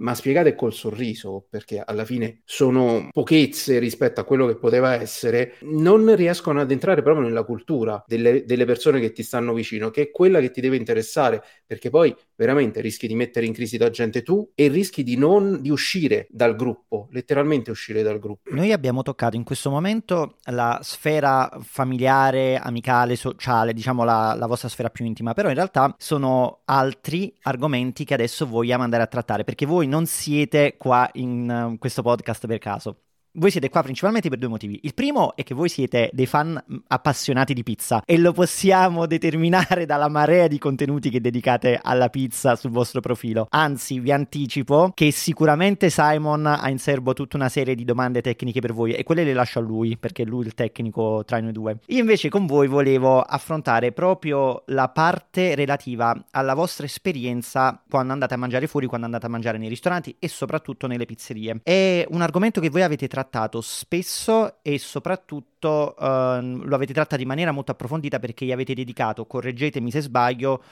ma 0.00 0.14
spiegate 0.14 0.54
col 0.54 0.72
sorriso, 0.72 1.46
perché 1.48 1.82
alla 1.84 2.04
fine 2.04 2.40
sono 2.44 3.08
pochezze 3.12 3.78
rispetto 3.78 4.20
a 4.20 4.24
quello 4.24 4.46
che 4.46 4.56
poteva 4.56 4.94
essere, 4.94 5.54
non 5.60 6.14
riescono 6.14 6.60
ad 6.60 6.70
entrare 6.70 7.02
proprio 7.02 7.24
nella 7.26 7.44
cultura 7.44 8.02
delle, 8.06 8.44
delle, 8.44 8.64
persone 8.64 9.00
che 9.00 9.12
ti 9.12 9.22
stanno 9.22 9.52
vicino, 9.52 9.90
che 9.90 10.02
è 10.02 10.10
quella 10.10 10.40
che 10.40 10.50
ti 10.50 10.60
deve 10.60 10.76
interessare, 10.76 11.42
perché 11.66 11.90
poi 11.90 12.14
veramente 12.34 12.80
rischi 12.80 13.06
di 13.06 13.14
mettere 13.14 13.46
in 13.46 13.52
crisi 13.52 13.78
la 13.78 13.90
gente 13.90 14.22
tu 14.22 14.50
e 14.54 14.68
rischi 14.68 15.02
di 15.02 15.16
non 15.16 15.60
di 15.60 15.70
uscire 15.70 16.26
dal 16.30 16.56
gruppo, 16.56 17.08
letteralmente 17.10 17.70
uscire 17.70 18.02
dal 18.02 18.18
gruppo. 18.18 18.50
Noi 18.54 18.72
abbiamo 18.72 19.02
toccato 19.02 19.36
in 19.36 19.44
questo 19.44 19.70
momento 19.70 20.36
la 20.44 20.80
sfera 20.82 21.50
familiare, 21.60 22.56
amicale, 22.56 23.16
sociale, 23.16 23.74
diciamo 23.74 24.04
la, 24.04 24.34
la 24.36 24.46
vostra 24.46 24.68
sfera 24.68 24.88
più 24.88 25.04
intima, 25.04 25.34
però 25.34 25.48
in 25.48 25.54
realtà 25.54 25.94
sono 25.98 26.60
altri 26.64 27.34
argomenti 27.42 28.04
che 28.04 28.14
adesso 28.14 28.46
vogliamo 28.46 28.82
andare 28.82 29.02
a 29.02 29.06
trattare, 29.06 29.44
perché 29.44 29.66
voi 29.66 29.88
non 29.90 30.06
siete 30.06 30.76
qua 30.78 31.10
in 31.14 31.72
uh, 31.72 31.78
questo 31.78 32.02
podcast 32.02 32.46
per 32.46 32.58
caso 32.58 33.02
voi 33.32 33.50
siete 33.50 33.68
qua 33.68 33.82
principalmente 33.82 34.28
per 34.28 34.38
due 34.38 34.48
motivi. 34.48 34.80
Il 34.82 34.94
primo 34.94 35.36
è 35.36 35.44
che 35.44 35.54
voi 35.54 35.68
siete 35.68 36.10
dei 36.12 36.26
fan 36.26 36.60
mm, 36.72 36.76
appassionati 36.88 37.54
di 37.54 37.62
pizza 37.62 38.02
e 38.04 38.18
lo 38.18 38.32
possiamo 38.32 39.06
determinare 39.06 39.86
dalla 39.86 40.08
marea 40.08 40.48
di 40.48 40.58
contenuti 40.58 41.10
che 41.10 41.20
dedicate 41.20 41.78
alla 41.80 42.08
pizza 42.08 42.56
sul 42.56 42.70
vostro 42.70 43.00
profilo. 43.00 43.46
Anzi, 43.50 44.00
vi 44.00 44.10
anticipo 44.10 44.90
che 44.94 45.12
sicuramente 45.12 45.90
Simon 45.90 46.46
ha 46.46 46.68
in 46.70 46.78
serbo 46.78 47.12
tutta 47.12 47.36
una 47.36 47.48
serie 47.48 47.74
di 47.74 47.84
domande 47.84 48.20
tecniche 48.20 48.60
per 48.60 48.72
voi 48.72 48.94
e 48.94 49.04
quelle 49.04 49.22
le 49.22 49.32
lascio 49.32 49.60
a 49.60 49.62
lui 49.62 49.96
perché 49.96 50.22
è 50.22 50.26
lui 50.26 50.46
il 50.46 50.54
tecnico 50.54 51.22
tra 51.24 51.40
noi 51.40 51.52
due. 51.52 51.78
Io 51.86 52.00
invece 52.00 52.28
con 52.28 52.46
voi 52.46 52.66
volevo 52.66 53.20
affrontare 53.20 53.92
proprio 53.92 54.62
la 54.66 54.88
parte 54.88 55.54
relativa 55.54 56.26
alla 56.32 56.54
vostra 56.54 56.86
esperienza 56.86 57.80
quando 57.88 58.12
andate 58.12 58.34
a 58.34 58.36
mangiare 58.36 58.66
fuori, 58.66 58.86
quando 58.86 59.06
andate 59.06 59.26
a 59.26 59.28
mangiare 59.28 59.58
nei 59.58 59.68
ristoranti 59.68 60.16
e 60.18 60.28
soprattutto 60.28 60.86
nelle 60.86 61.06
pizzerie. 61.06 61.60
È 61.62 62.04
un 62.08 62.22
argomento 62.22 62.60
che 62.60 62.70
voi 62.70 62.82
avete 62.82 63.06
trattato 63.06 63.18
trattato 63.20 63.60
spesso 63.60 64.62
e 64.62 64.78
soprattutto 64.78 65.94
uh, 65.98 66.40
lo 66.40 66.74
avete 66.74 66.94
trattato 66.94 67.20
in 67.20 67.28
maniera 67.28 67.52
molto 67.52 67.72
approfondita 67.72 68.18
perché 68.18 68.46
gli 68.46 68.52
avete 68.52 68.74
dedicato, 68.74 69.26
correggetemi 69.26 69.90
se 69.90 70.00
sbaglio, 70.00 70.62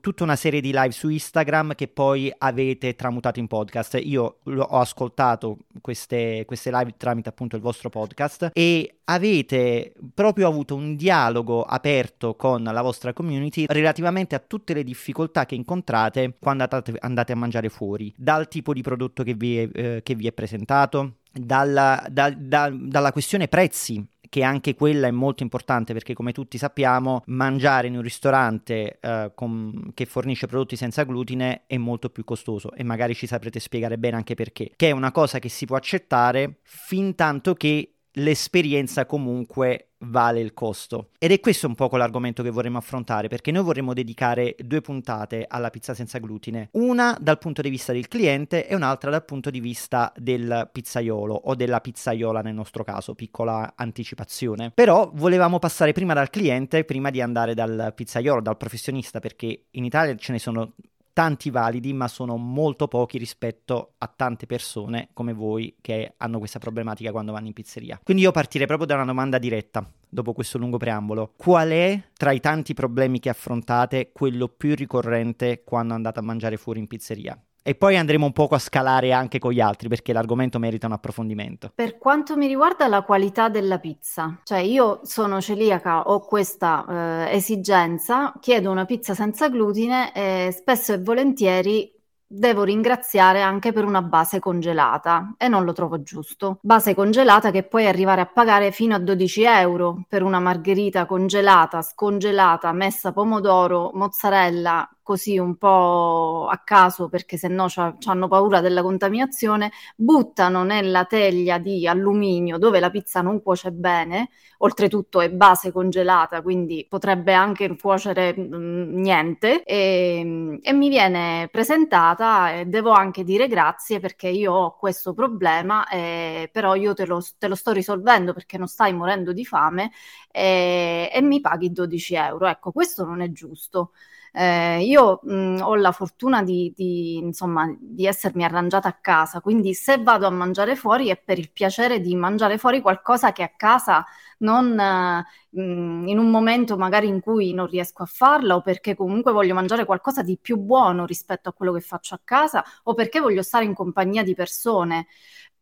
tutta 0.00 0.24
una 0.24 0.36
serie 0.36 0.60
di 0.60 0.72
live 0.72 0.92
su 0.92 1.08
Instagram 1.08 1.74
che 1.74 1.88
poi 1.88 2.32
avete 2.36 2.94
tramutato 2.94 3.38
in 3.38 3.46
podcast. 3.46 4.00
Io 4.02 4.38
ho 4.44 4.78
ascoltato 4.78 5.58
queste, 5.80 6.44
queste, 6.46 6.70
live 6.70 6.94
tramite 6.96 7.28
appunto 7.28 7.56
il 7.56 7.62
vostro 7.62 7.90
podcast 7.90 8.50
e 8.52 8.96
avete 9.04 9.92
proprio 10.14 10.48
avuto 10.48 10.74
un 10.74 10.96
dialogo 10.96 11.62
aperto 11.62 12.34
con 12.34 12.62
la 12.62 12.82
vostra 12.82 13.12
community 13.12 13.66
relativamente 13.68 14.34
a 14.34 14.38
tutte 14.38 14.72
le 14.72 14.84
difficoltà 14.84 15.44
che 15.44 15.54
incontrate 15.54 16.36
quando 16.38 16.62
andate, 16.62 16.94
andate 17.00 17.32
a 17.32 17.36
mangiare 17.36 17.68
fuori, 17.68 18.12
dal 18.16 18.48
tipo 18.48 18.72
di 18.72 18.80
prodotto 18.80 19.22
che 19.22 19.34
vi 19.34 19.58
è, 19.58 19.68
eh, 19.72 20.02
che 20.02 20.14
vi 20.14 20.26
è 20.26 20.32
presentato, 20.32 21.16
dalla, 21.34 22.06
da, 22.10 22.30
da, 22.30 22.70
dalla 22.72 23.12
questione 23.12 23.48
prezzi 23.48 24.06
che 24.34 24.42
anche 24.42 24.74
quella 24.74 25.06
è 25.06 25.12
molto 25.12 25.44
importante 25.44 25.92
perché 25.92 26.12
come 26.12 26.32
tutti 26.32 26.58
sappiamo 26.58 27.22
mangiare 27.26 27.86
in 27.86 27.94
un 27.94 28.02
ristorante 28.02 28.98
eh, 29.00 29.30
con, 29.32 29.92
che 29.94 30.06
fornisce 30.06 30.48
prodotti 30.48 30.74
senza 30.74 31.04
glutine 31.04 31.62
è 31.68 31.76
molto 31.76 32.10
più 32.10 32.24
costoso 32.24 32.72
e 32.72 32.82
magari 32.82 33.14
ci 33.14 33.28
saprete 33.28 33.60
spiegare 33.60 33.96
bene 33.96 34.16
anche 34.16 34.34
perché, 34.34 34.72
che 34.74 34.88
è 34.88 34.90
una 34.90 35.12
cosa 35.12 35.38
che 35.38 35.48
si 35.48 35.66
può 35.66 35.76
accettare 35.76 36.56
fin 36.62 37.14
tanto 37.14 37.54
che 37.54 37.93
l'esperienza 38.14 39.06
comunque 39.06 39.90
vale 40.06 40.40
il 40.40 40.52
costo. 40.52 41.10
Ed 41.18 41.32
è 41.32 41.40
questo 41.40 41.66
un 41.66 41.74
po' 41.74 41.88
l'argomento 41.96 42.42
che 42.42 42.50
vorremmo 42.50 42.78
affrontare, 42.78 43.28
perché 43.28 43.50
noi 43.50 43.62
vorremmo 43.62 43.94
dedicare 43.94 44.54
due 44.58 44.80
puntate 44.80 45.46
alla 45.48 45.70
pizza 45.70 45.94
senza 45.94 46.18
glutine, 46.18 46.68
una 46.72 47.16
dal 47.20 47.38
punto 47.38 47.62
di 47.62 47.70
vista 47.70 47.92
del 47.92 48.08
cliente 48.08 48.66
e 48.66 48.74
un'altra 48.74 49.10
dal 49.10 49.24
punto 49.24 49.50
di 49.50 49.60
vista 49.60 50.12
del 50.16 50.68
pizzaiolo 50.70 51.34
o 51.34 51.54
della 51.54 51.80
pizzaiola 51.80 52.42
nel 52.42 52.54
nostro 52.54 52.84
caso, 52.84 53.14
piccola 53.14 53.72
anticipazione. 53.76 54.70
Però 54.74 55.10
volevamo 55.14 55.58
passare 55.58 55.92
prima 55.92 56.12
dal 56.14 56.30
cliente, 56.30 56.84
prima 56.84 57.10
di 57.10 57.20
andare 57.20 57.54
dal 57.54 57.92
pizzaiolo, 57.94 58.42
dal 58.42 58.56
professionista, 58.56 59.20
perché 59.20 59.66
in 59.70 59.84
Italia 59.84 60.14
ce 60.16 60.32
ne 60.32 60.38
sono 60.38 60.74
tanti 61.14 61.48
validi, 61.48 61.94
ma 61.94 62.08
sono 62.08 62.36
molto 62.36 62.88
pochi 62.88 63.16
rispetto 63.16 63.94
a 63.98 64.12
tante 64.14 64.44
persone 64.44 65.08
come 65.14 65.32
voi 65.32 65.76
che 65.80 66.14
hanno 66.18 66.38
questa 66.38 66.58
problematica 66.58 67.12
quando 67.12 67.32
vanno 67.32 67.46
in 67.46 67.54
pizzeria. 67.54 67.98
Quindi 68.02 68.24
io 68.24 68.32
partirei 68.32 68.66
proprio 68.66 68.86
da 68.88 68.96
una 68.96 69.06
domanda 69.06 69.38
diretta, 69.38 69.88
dopo 70.06 70.34
questo 70.34 70.58
lungo 70.58 70.76
preambolo. 70.76 71.32
Qual 71.36 71.70
è, 71.70 72.02
tra 72.16 72.32
i 72.32 72.40
tanti 72.40 72.74
problemi 72.74 73.20
che 73.20 73.30
affrontate, 73.30 74.10
quello 74.12 74.48
più 74.48 74.74
ricorrente 74.74 75.62
quando 75.64 75.94
andate 75.94 76.18
a 76.18 76.22
mangiare 76.22 76.58
fuori 76.58 76.80
in 76.80 76.88
pizzeria? 76.88 77.40
E 77.66 77.74
poi 77.74 77.96
andremo 77.96 78.26
un 78.26 78.32
poco 78.32 78.54
a 78.54 78.58
scalare 78.58 79.12
anche 79.12 79.38
con 79.38 79.50
gli 79.50 79.60
altri 79.60 79.88
perché 79.88 80.12
l'argomento 80.12 80.58
merita 80.58 80.86
un 80.86 80.92
approfondimento. 80.92 81.72
Per 81.74 81.96
quanto 81.96 82.36
mi 82.36 82.46
riguarda 82.46 82.86
la 82.88 83.00
qualità 83.00 83.48
della 83.48 83.78
pizza, 83.78 84.38
cioè 84.44 84.58
io 84.58 85.00
sono 85.04 85.40
celiaca, 85.40 86.10
ho 86.10 86.20
questa 86.20 86.84
eh, 87.30 87.34
esigenza, 87.34 88.34
chiedo 88.38 88.70
una 88.70 88.84
pizza 88.84 89.14
senza 89.14 89.48
glutine 89.48 90.12
e 90.12 90.52
spesso 90.52 90.92
e 90.92 90.98
volentieri 91.00 91.90
devo 92.26 92.64
ringraziare 92.64 93.40
anche 93.40 93.72
per 93.72 93.84
una 93.84 94.02
base 94.02 94.40
congelata 94.40 95.34
e 95.38 95.48
non 95.48 95.64
lo 95.64 95.72
trovo 95.72 96.02
giusto. 96.02 96.58
Base 96.60 96.94
congelata 96.94 97.50
che 97.50 97.62
puoi 97.62 97.86
arrivare 97.86 98.20
a 98.20 98.26
pagare 98.26 98.72
fino 98.72 98.94
a 98.94 98.98
12 98.98 99.42
euro 99.44 100.04
per 100.08 100.22
una 100.22 100.40
margherita 100.40 101.06
congelata, 101.06 101.80
scongelata, 101.80 102.72
messa 102.72 103.12
pomodoro, 103.12 103.90
mozzarella, 103.94 104.88
così 105.04 105.38
un 105.38 105.56
po' 105.56 106.48
a 106.50 106.58
caso 106.64 107.08
perché 107.08 107.36
se 107.36 107.46
no 107.46 107.66
hanno 108.06 108.26
paura 108.26 108.60
della 108.60 108.82
contaminazione, 108.82 109.70
buttano 109.94 110.64
nella 110.64 111.04
teglia 111.04 111.58
di 111.58 111.86
alluminio 111.86 112.58
dove 112.58 112.80
la 112.80 112.90
pizza 112.90 113.20
non 113.20 113.42
cuoce 113.42 113.70
bene, 113.70 114.30
oltretutto 114.58 115.20
è 115.20 115.30
base 115.30 115.70
congelata, 115.72 116.42
quindi 116.42 116.86
potrebbe 116.88 117.34
anche 117.34 117.76
cuocere 117.76 118.34
mh, 118.36 118.56
mm, 118.56 118.98
niente, 119.00 119.62
e, 119.62 120.58
e, 120.62 120.72
mi 120.72 120.88
viene 120.88 121.48
presentata 121.52 122.54
e 122.54 122.64
devo 122.64 122.90
anche 122.90 123.24
dire 123.24 123.46
grazie 123.46 124.00
perché 124.00 124.28
io 124.28 124.52
ho 124.52 124.76
questo 124.76 125.12
problema, 125.12 125.86
eh, 125.88 126.48
però 126.50 126.74
io 126.74 126.94
te 126.94 127.04
lo, 127.06 127.22
te 127.38 127.46
lo, 127.48 127.54
sto 127.54 127.72
risolvendo 127.72 128.32
perché 128.32 128.56
non 128.56 128.68
stai 128.68 128.94
morendo 128.94 129.32
di 129.34 129.44
fame 129.44 129.90
e, 130.30 131.10
e 131.12 131.20
mi 131.22 131.40
paghi 131.40 131.70
12 131.70 132.14
euro. 132.14 132.46
Ecco, 132.46 132.72
questo 132.72 133.04
non 133.04 133.20
è 133.20 133.30
giusto. 133.32 133.92
Eh, 134.36 134.82
io 134.84 135.20
mh, 135.22 135.60
ho 135.62 135.76
la 135.76 135.92
fortuna 135.92 136.42
di, 136.42 136.72
di, 136.74 137.16
insomma, 137.18 137.72
di 137.78 138.04
essermi 138.06 138.42
arrangiata 138.44 138.88
a 138.88 138.98
casa, 139.00 139.40
quindi 139.40 139.74
se 139.74 139.98
vado 140.02 140.26
a 140.26 140.30
mangiare 140.30 140.74
fuori 140.74 141.08
è 141.08 141.16
per 141.16 141.38
il 141.38 141.50
piacere 141.52 142.00
di 142.00 142.16
mangiare 142.16 142.58
fuori 142.58 142.80
qualcosa 142.80 143.30
che 143.32 143.44
a 143.44 143.52
casa 143.56 144.04
non 144.38 144.76
eh, 144.78 145.24
in 145.52 146.18
un 146.18 146.30
momento 146.30 146.76
magari 146.76 147.06
in 147.06 147.20
cui 147.20 147.52
non 147.54 147.66
riesco 147.68 148.02
a 148.02 148.06
farla 148.06 148.56
o 148.56 148.60
perché 148.60 148.94
comunque 148.96 149.30
voglio 149.32 149.54
mangiare 149.54 149.84
qualcosa 149.84 150.22
di 150.22 150.36
più 150.40 150.56
buono 150.58 151.06
rispetto 151.06 151.48
a 151.48 151.52
quello 151.52 151.72
che 151.72 151.80
faccio 151.80 152.14
a 152.16 152.20
casa 152.24 152.64
o 152.84 152.94
perché 152.94 153.20
voglio 153.20 153.42
stare 153.42 153.64
in 153.64 153.74
compagnia 153.74 154.22
di 154.24 154.34
persone. 154.34 155.06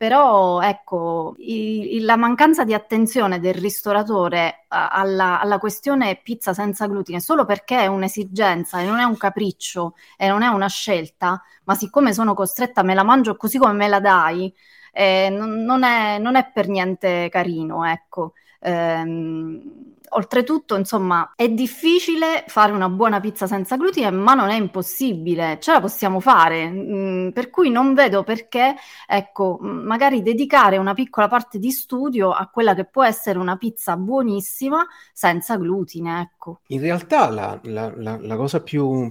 Però 0.02 0.60
ecco, 0.60 1.36
i, 1.38 2.00
la 2.00 2.16
mancanza 2.16 2.64
di 2.64 2.74
attenzione 2.74 3.38
del 3.38 3.54
ristoratore 3.54 4.64
alla, 4.66 5.38
alla, 5.40 5.58
questione 5.58 6.18
pizza 6.20 6.52
senza 6.52 6.88
glutine 6.88 7.20
solo 7.20 7.44
perché 7.44 7.78
è 7.82 7.86
un'esigenza 7.86 8.80
e 8.80 8.84
non 8.84 8.98
è 8.98 9.04
un 9.04 9.16
capriccio 9.16 9.94
e 10.16 10.26
non 10.26 10.42
è 10.42 10.48
una 10.48 10.66
scelta, 10.66 11.40
ma 11.66 11.76
siccome 11.76 12.12
sono 12.12 12.34
costretta 12.34 12.82
me 12.82 12.94
la 12.94 13.04
mangio 13.04 13.36
così 13.36 13.58
come 13.58 13.74
me 13.74 13.86
la 13.86 14.00
dai, 14.00 14.52
eh, 14.92 15.28
non, 15.30 15.62
non, 15.62 15.84
è, 15.84 16.18
non, 16.18 16.34
è, 16.34 16.50
per 16.52 16.66
niente 16.66 17.28
carino, 17.30 17.84
ecco. 17.84 18.32
Ehm, 18.58 19.91
oltretutto, 20.14 20.76
insomma, 20.76 21.32
è 21.36 21.48
difficile 21.48 22.44
fare 22.46 22.72
una 22.72 22.88
buona 22.88 23.20
pizza 23.20 23.46
senza 23.46 23.76
glutine, 23.76 24.10
ma 24.10 24.34
non 24.34 24.50
è 24.50 24.56
impossibile, 24.56 25.58
ce 25.60 25.72
la 25.72 25.80
possiamo 25.80 26.20
fare. 26.20 26.68
Mm, 26.68 27.30
per 27.30 27.50
cui 27.50 27.70
non 27.70 27.94
vedo 27.94 28.22
perché, 28.22 28.74
ecco, 29.06 29.58
mm, 29.62 29.86
magari 29.86 30.22
dedicare 30.22 30.76
una 30.76 30.94
piccola 30.94 31.28
parte 31.28 31.58
di 31.58 31.70
studio 31.70 32.30
a 32.30 32.48
quella 32.48 32.74
che 32.74 32.84
può 32.84 33.04
essere 33.04 33.38
una 33.38 33.56
pizza 33.56 33.96
buonissima 33.96 34.86
senza 35.12 35.56
glutine, 35.56 36.20
ecco. 36.20 36.60
In 36.68 36.80
realtà 36.80 37.28
la, 37.30 37.58
la, 37.64 37.92
la, 37.96 38.18
la 38.20 38.36
cosa 38.36 38.60
più 38.62 39.10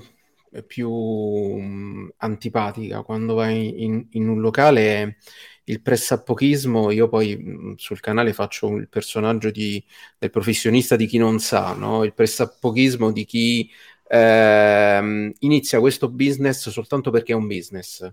più 0.67 0.89
um, 0.91 2.09
antipatica 2.17 3.03
quando 3.03 3.35
vai 3.35 3.83
in, 3.83 4.05
in, 4.11 4.27
un 4.27 4.41
locale 4.41 5.17
il 5.65 5.81
pressapochismo. 5.81 6.91
Io 6.91 7.07
poi 7.07 7.75
sul 7.77 7.99
canale 7.99 8.33
faccio 8.33 8.75
il 8.75 8.89
personaggio 8.89 9.51
di, 9.51 9.83
del 10.17 10.29
professionista 10.29 10.95
di 10.95 11.05
chi 11.05 11.17
non 11.17 11.39
sa, 11.39 11.73
no? 11.73 12.03
il 12.03 12.13
pressapochismo 12.13 13.11
di 13.11 13.25
chi 13.25 13.69
eh, 14.07 15.33
inizia 15.39 15.79
questo 15.79 16.09
business 16.09 16.69
soltanto 16.69 17.11
perché 17.11 17.33
è 17.33 17.35
un 17.35 17.47
business. 17.47 18.09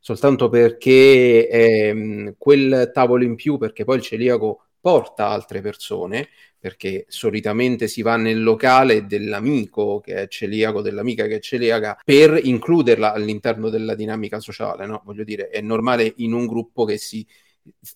Soltanto 0.00 0.48
perché 0.48 1.48
eh, 1.48 2.34
quel 2.38 2.90
tavolo 2.94 3.24
in 3.24 3.34
più, 3.34 3.58
perché 3.58 3.84
poi 3.84 3.96
il 3.96 4.02
celiaco 4.02 4.67
porta 4.80 5.28
altre 5.28 5.60
persone, 5.60 6.28
perché 6.58 7.04
solitamente 7.08 7.86
si 7.88 8.02
va 8.02 8.16
nel 8.16 8.42
locale 8.42 9.06
dell'amico 9.06 10.00
che 10.00 10.22
è 10.22 10.28
celiaco, 10.28 10.82
dell'amica 10.82 11.26
che 11.26 11.36
è 11.36 11.40
celiaca, 11.40 12.00
per 12.04 12.40
includerla 12.42 13.12
all'interno 13.12 13.68
della 13.70 13.94
dinamica 13.94 14.40
sociale, 14.40 14.86
no? 14.86 15.02
Voglio 15.04 15.24
dire, 15.24 15.48
è 15.48 15.60
normale 15.60 16.12
in 16.16 16.32
un 16.32 16.46
gruppo 16.46 16.84
che 16.84 16.96
si, 16.98 17.26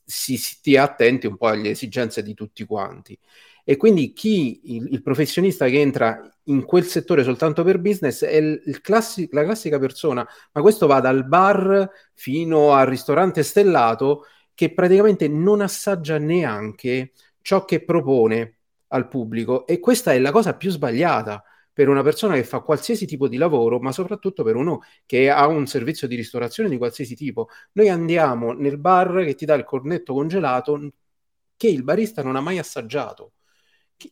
si 0.05 0.37
stia 0.37 0.85
attenti 0.85 1.27
un 1.27 1.37
po' 1.37 1.49
alle 1.49 1.71
esigenze 1.71 2.23
di 2.23 2.35
tutti 2.35 2.65
quanti. 2.65 3.19
E 3.65 3.77
quindi 3.77 4.13
chi, 4.13 4.77
il, 4.77 4.89
il 4.93 5.03
professionista 5.03 5.69
che 5.69 5.81
entra 5.81 6.21
in 6.45 6.65
quel 6.65 6.85
settore 6.85 7.23
soltanto 7.23 7.63
per 7.63 7.79
business 7.79 8.25
è 8.25 8.37
il, 8.37 8.81
classi- 8.81 9.29
la 9.31 9.45
classica 9.45 9.79
persona, 9.79 10.27
ma 10.53 10.61
questo 10.61 10.87
va 10.87 11.01
dal 11.01 11.27
bar 11.27 11.89
fino 12.15 12.73
al 12.73 12.87
ristorante 12.87 13.43
stellato 13.45 14.27
che 14.55 14.73
praticamente 14.73 15.29
non 15.29 15.61
assaggia 15.61 16.19
neanche 16.19 17.13
ciò 17.41 17.65
che 17.65 17.85
propone 17.85 18.59
al 18.89 19.09
pubblico 19.09 19.67
e 19.67 19.79
questa 19.81 20.13
è 20.13 20.19
la 20.19 20.31
cosa 20.31 20.55
più 20.55 20.71
sbagliata 20.71 21.43
per 21.73 21.89
una 21.89 22.03
persona 22.03 22.35
che 22.35 22.45
fa 22.45 22.61
qualsiasi 22.61 23.07
tipo 23.07 23.29
di 23.29 23.39
lavoro, 23.39 23.81
ma 23.81 23.93
soprattutto 23.93 24.43
per 24.45 24.57
uno 24.57 24.83
che 25.07 25.31
ha 25.31 25.47
un 25.47 25.67
servizio 25.67 26.07
di 26.07 26.17
ristorazione 26.17 26.69
di 26.69 26.77
qualsiasi 26.77 27.15
tipo. 27.17 27.49
Noi 27.73 27.89
andiamo 27.89 28.53
nel 28.53 28.79
bar 28.79 29.25
che 29.25 29.35
ti 29.35 29.47
dà 29.47 29.55
il 29.55 29.65
cornetto 29.65 30.13
congelato 30.13 30.93
che 31.57 31.69
il 31.69 31.83
barista 31.83 32.23
non 32.23 32.37
ha 32.37 32.41
mai 32.41 32.59
assaggiato, 32.59 33.33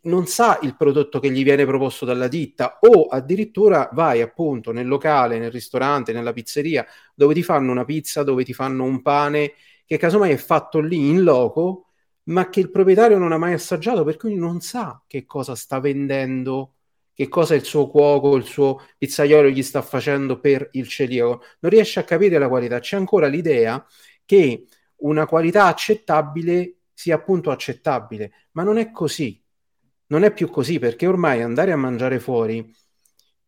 non 0.02 0.26
sa 0.26 0.58
il 0.62 0.76
prodotto 0.76 1.18
che 1.18 1.30
gli 1.30 1.42
viene 1.42 1.66
proposto 1.66 2.04
dalla 2.04 2.28
ditta 2.28 2.78
o 2.80 3.06
addirittura 3.06 3.88
vai 3.92 4.20
appunto 4.20 4.72
nel 4.72 4.86
locale, 4.86 5.38
nel 5.38 5.50
ristorante, 5.50 6.12
nella 6.12 6.32
pizzeria 6.32 6.86
dove 7.14 7.34
ti 7.34 7.42
fanno 7.42 7.72
una 7.72 7.84
pizza, 7.84 8.22
dove 8.22 8.44
ti 8.44 8.52
fanno 8.54 8.84
un 8.84 9.02
pane 9.02 9.54
che 9.90 9.96
casomai 9.96 10.30
è 10.30 10.36
fatto 10.36 10.78
lì 10.78 11.08
in 11.08 11.24
loco 11.24 11.86
ma 12.26 12.48
che 12.48 12.60
il 12.60 12.70
proprietario 12.70 13.18
non 13.18 13.32
ha 13.32 13.38
mai 13.38 13.54
assaggiato, 13.54 14.04
per 14.04 14.16
cui 14.16 14.36
non 14.36 14.60
sa 14.60 15.02
che 15.04 15.26
cosa 15.26 15.56
sta 15.56 15.80
vendendo, 15.80 16.76
che 17.12 17.26
cosa 17.26 17.56
il 17.56 17.64
suo 17.64 17.88
cuoco, 17.90 18.36
il 18.36 18.44
suo 18.44 18.86
pizzaiolo 18.96 19.48
gli 19.48 19.64
sta 19.64 19.82
facendo 19.82 20.38
per 20.38 20.68
il 20.74 20.86
celiaco. 20.86 21.42
Non 21.58 21.72
riesce 21.72 21.98
a 21.98 22.04
capire 22.04 22.38
la 22.38 22.46
qualità. 22.46 22.78
C'è 22.78 22.94
ancora 22.94 23.26
l'idea 23.26 23.84
che 24.24 24.66
una 24.98 25.26
qualità 25.26 25.64
accettabile 25.64 26.76
sia 26.94 27.16
appunto 27.16 27.50
accettabile, 27.50 28.46
ma 28.52 28.62
non 28.62 28.78
è 28.78 28.92
così. 28.92 29.42
Non 30.06 30.22
è 30.22 30.32
più 30.32 30.50
così 30.50 30.78
perché 30.78 31.08
ormai 31.08 31.42
andare 31.42 31.72
a 31.72 31.76
mangiare 31.76 32.20
fuori 32.20 32.72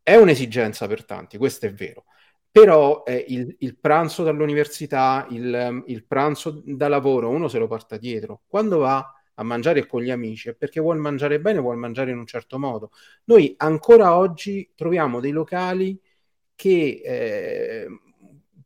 è 0.02 0.16
un'esigenza 0.16 0.88
per 0.88 1.04
tanti, 1.04 1.38
questo 1.38 1.66
è 1.66 1.72
vero 1.72 2.06
però 2.52 3.02
eh, 3.04 3.24
il, 3.28 3.56
il, 3.60 3.78
pranzo 3.78 4.22
dall'università, 4.22 5.26
il, 5.30 5.84
il, 5.86 6.04
pranzo 6.04 6.62
da 6.66 6.86
lavoro, 6.86 7.30
uno 7.30 7.48
se 7.48 7.58
lo 7.58 7.66
porta 7.66 7.96
dietro. 7.96 8.42
Quando 8.46 8.78
va 8.78 9.10
a 9.36 9.42
mangiare 9.42 9.86
con 9.86 10.02
gli 10.02 10.10
amici 10.10 10.50
è 10.50 10.54
perché 10.54 10.78
vuole 10.78 11.00
mangiare 11.00 11.40
bene, 11.40 11.60
vuole 11.60 11.78
mangiare 11.78 12.10
in 12.10 12.18
un 12.18 12.26
certo 12.26 12.58
modo. 12.58 12.90
Noi 13.24 13.54
ancora 13.56 14.18
oggi 14.18 14.70
troviamo 14.74 15.18
dei 15.18 15.30
locali 15.30 15.98
che, 16.54 17.00
eh, 17.02 17.86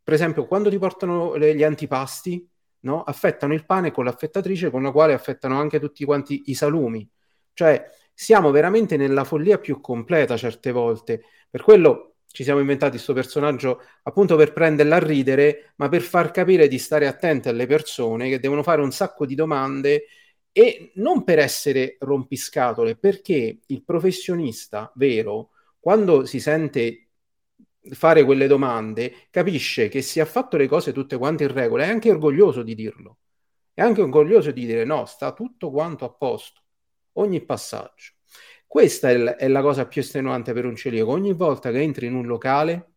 per 0.02 0.14
esempio, 0.14 0.47
quando 0.47 0.69
ti 0.69 0.78
portano 0.78 1.35
le, 1.37 1.55
gli 1.55 1.62
antipasti, 1.62 2.45
no? 2.81 3.05
affettano 3.05 3.55
il 3.55 3.64
pane 3.64 3.93
con 3.93 4.05
l'affettatrice 4.05 4.71
con 4.71 4.83
la 4.83 4.90
quale 4.90 5.12
affettano 5.12 5.61
anche 5.61 5.78
tutti 5.78 6.05
quanti 6.05 6.43
i 6.47 6.54
salumi. 6.54 7.08
Cioè, 7.52 7.89
siamo 8.13 8.50
veramente 8.50 8.97
nella 8.97 9.23
follia 9.23 9.58
più 9.58 9.80
completa 9.80 10.37
certe 10.37 10.73
volte. 10.73 11.23
Per 11.49 11.63
quello 11.63 12.16
ci 12.30 12.45
siamo 12.45 12.60
inventati 12.60 12.93
questo 12.93 13.12
personaggio 13.12 13.80
appunto 14.02 14.36
per 14.36 14.52
prenderla 14.52 14.97
a 14.97 14.99
ridere, 14.99 15.73
ma 15.76 15.89
per 15.89 16.02
far 16.02 16.30
capire 16.30 16.69
di 16.69 16.78
stare 16.78 17.06
attenti 17.06 17.49
alle 17.49 17.67
persone 17.67 18.28
che 18.28 18.41
devono 18.41 18.62
fare 18.62 18.82
un 18.82 18.93
sacco 18.93 19.25
di 19.26 19.34
domande 19.34 20.04
e 20.52 20.93
non 20.97 21.25
per 21.25 21.39
essere 21.39 21.97
rompiscatole, 22.00 22.97
perché 22.97 23.60
il 23.67 23.84
professionista 23.84 24.91
vero, 24.97 25.50
quando 25.78 26.25
si 26.25 26.41
sente 26.41 27.08
fare 27.91 28.25
quelle 28.25 28.47
domande, 28.47 29.28
capisce 29.30 29.89
che 29.89 30.02
se 30.02 30.21
ha 30.21 30.25
fatto 30.25 30.56
le 30.56 30.67
cose 30.67 30.93
tutte 30.93 31.17
quante 31.19 31.45
in 31.45 31.52
regola, 31.52 31.84
è 31.84 31.89
anche 31.89 32.10
orgoglioso 32.10 32.62
di 32.62 32.75
dirlo. 32.75 33.19
È 33.75 33.82
anche 33.82 34.00
orgoglioso 34.00 34.50
di 34.50 34.65
dire 34.67 34.84
no, 34.84 35.04
sta 35.04 35.32
tutto 35.32 35.71
quanto 35.71 36.04
a 36.06 36.10
posto, 36.10 36.62
ogni 37.12 37.45
passaggio. 37.45 38.16
Questa 38.76 39.08
è, 39.08 39.17
l- 39.17 39.36
è 39.36 39.49
la 39.49 39.62
cosa 39.62 39.86
più 39.86 40.02
estenuante 40.02 40.52
per 40.52 40.67
un 40.67 40.76
celiaco. 40.76 41.10
Ogni 41.10 41.32
volta 41.32 41.71
che 41.71 41.80
entri 41.80 42.08
in 42.08 42.15
un 42.15 42.26
locale, 42.26 42.91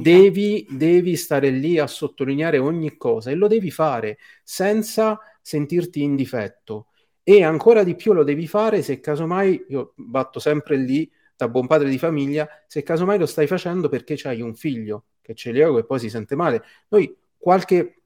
devi, 0.00 0.66
devi 0.70 1.16
stare 1.16 1.50
lì 1.50 1.78
a 1.78 1.86
sottolineare 1.86 2.56
ogni 2.56 2.96
cosa 2.96 3.30
e 3.30 3.34
lo 3.34 3.46
devi 3.46 3.70
fare 3.70 4.16
senza 4.42 5.20
sentirti 5.42 6.00
in 6.00 6.16
difetto. 6.16 6.86
E 7.22 7.44
ancora 7.44 7.84
di 7.84 7.94
più 7.94 8.14
lo 8.14 8.24
devi 8.24 8.46
fare 8.46 8.80
se 8.80 9.00
casomai, 9.00 9.66
io 9.68 9.92
batto 9.96 10.38
sempre 10.38 10.78
lì 10.78 11.12
da 11.36 11.46
buon 11.50 11.66
padre 11.66 11.90
di 11.90 11.98
famiglia, 11.98 12.48
se 12.66 12.82
casomai 12.82 13.18
lo 13.18 13.26
stai 13.26 13.46
facendo 13.46 13.90
perché 13.90 14.18
hai 14.24 14.40
un 14.40 14.54
figlio 14.54 15.08
che 15.20 15.32
è 15.32 15.34
celiaco 15.34 15.76
e 15.76 15.84
poi 15.84 15.98
si 15.98 16.08
sente 16.08 16.34
male. 16.34 16.62
Noi 16.88 17.14
qualche 17.36 17.99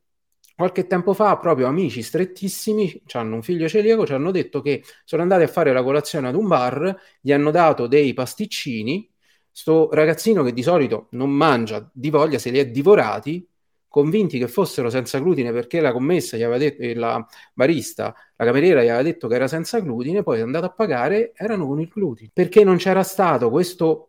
Qualche 0.56 0.86
tempo 0.86 1.14
fa, 1.14 1.36
proprio 1.38 1.66
amici 1.66 2.02
strettissimi, 2.02 3.02
hanno 3.12 3.34
un 3.36 3.42
figlio 3.42 3.68
celiaco, 3.68 4.06
ci 4.06 4.12
hanno 4.12 4.30
detto 4.30 4.60
che 4.60 4.84
sono 5.04 5.22
andati 5.22 5.42
a 5.42 5.48
fare 5.48 5.72
la 5.72 5.82
colazione 5.82 6.28
ad 6.28 6.36
un 6.36 6.46
bar, 6.46 6.96
gli 7.20 7.32
hanno 7.32 7.50
dato 7.50 7.88
dei 7.88 8.14
pasticcini, 8.14 9.10
sto 9.50 9.88
ragazzino 9.92 10.44
che 10.44 10.52
di 10.52 10.62
solito 10.62 11.08
non 11.12 11.30
mangia 11.30 11.88
di 11.92 12.08
voglia, 12.08 12.38
se 12.38 12.50
li 12.50 12.58
è 12.58 12.70
divorati, 12.70 13.48
convinti 13.88 14.38
che 14.38 14.48
fossero 14.48 14.90
senza 14.90 15.18
glutine 15.20 15.52
perché 15.52 15.80
la 15.80 15.92
commessa 15.92 16.36
gli 16.36 16.42
aveva 16.42 16.58
detto, 16.58 16.82
eh, 16.82 16.94
la 16.94 17.24
barista, 17.52 18.14
la 18.36 18.44
cameriera 18.44 18.82
gli 18.82 18.88
aveva 18.88 19.02
detto 19.02 19.28
che 19.28 19.36
era 19.36 19.48
senza 19.48 19.80
glutine, 19.80 20.22
poi 20.22 20.38
è 20.38 20.42
andato 20.42 20.66
a 20.66 20.70
pagare, 20.72 21.32
erano 21.34 21.66
con 21.66 21.80
il 21.80 21.88
glutine. 21.88 22.30
Perché 22.32 22.64
non 22.64 22.76
c'era 22.76 23.04
stato 23.04 23.50
questo 23.50 24.08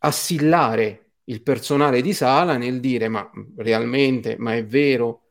assillare 0.00 1.12
il 1.24 1.42
personale 1.42 2.00
di 2.00 2.12
sala 2.14 2.56
nel 2.56 2.80
dire 2.80 3.08
ma 3.08 3.30
realmente, 3.56 4.36
ma 4.38 4.54
è 4.54 4.64
vero, 4.64 5.27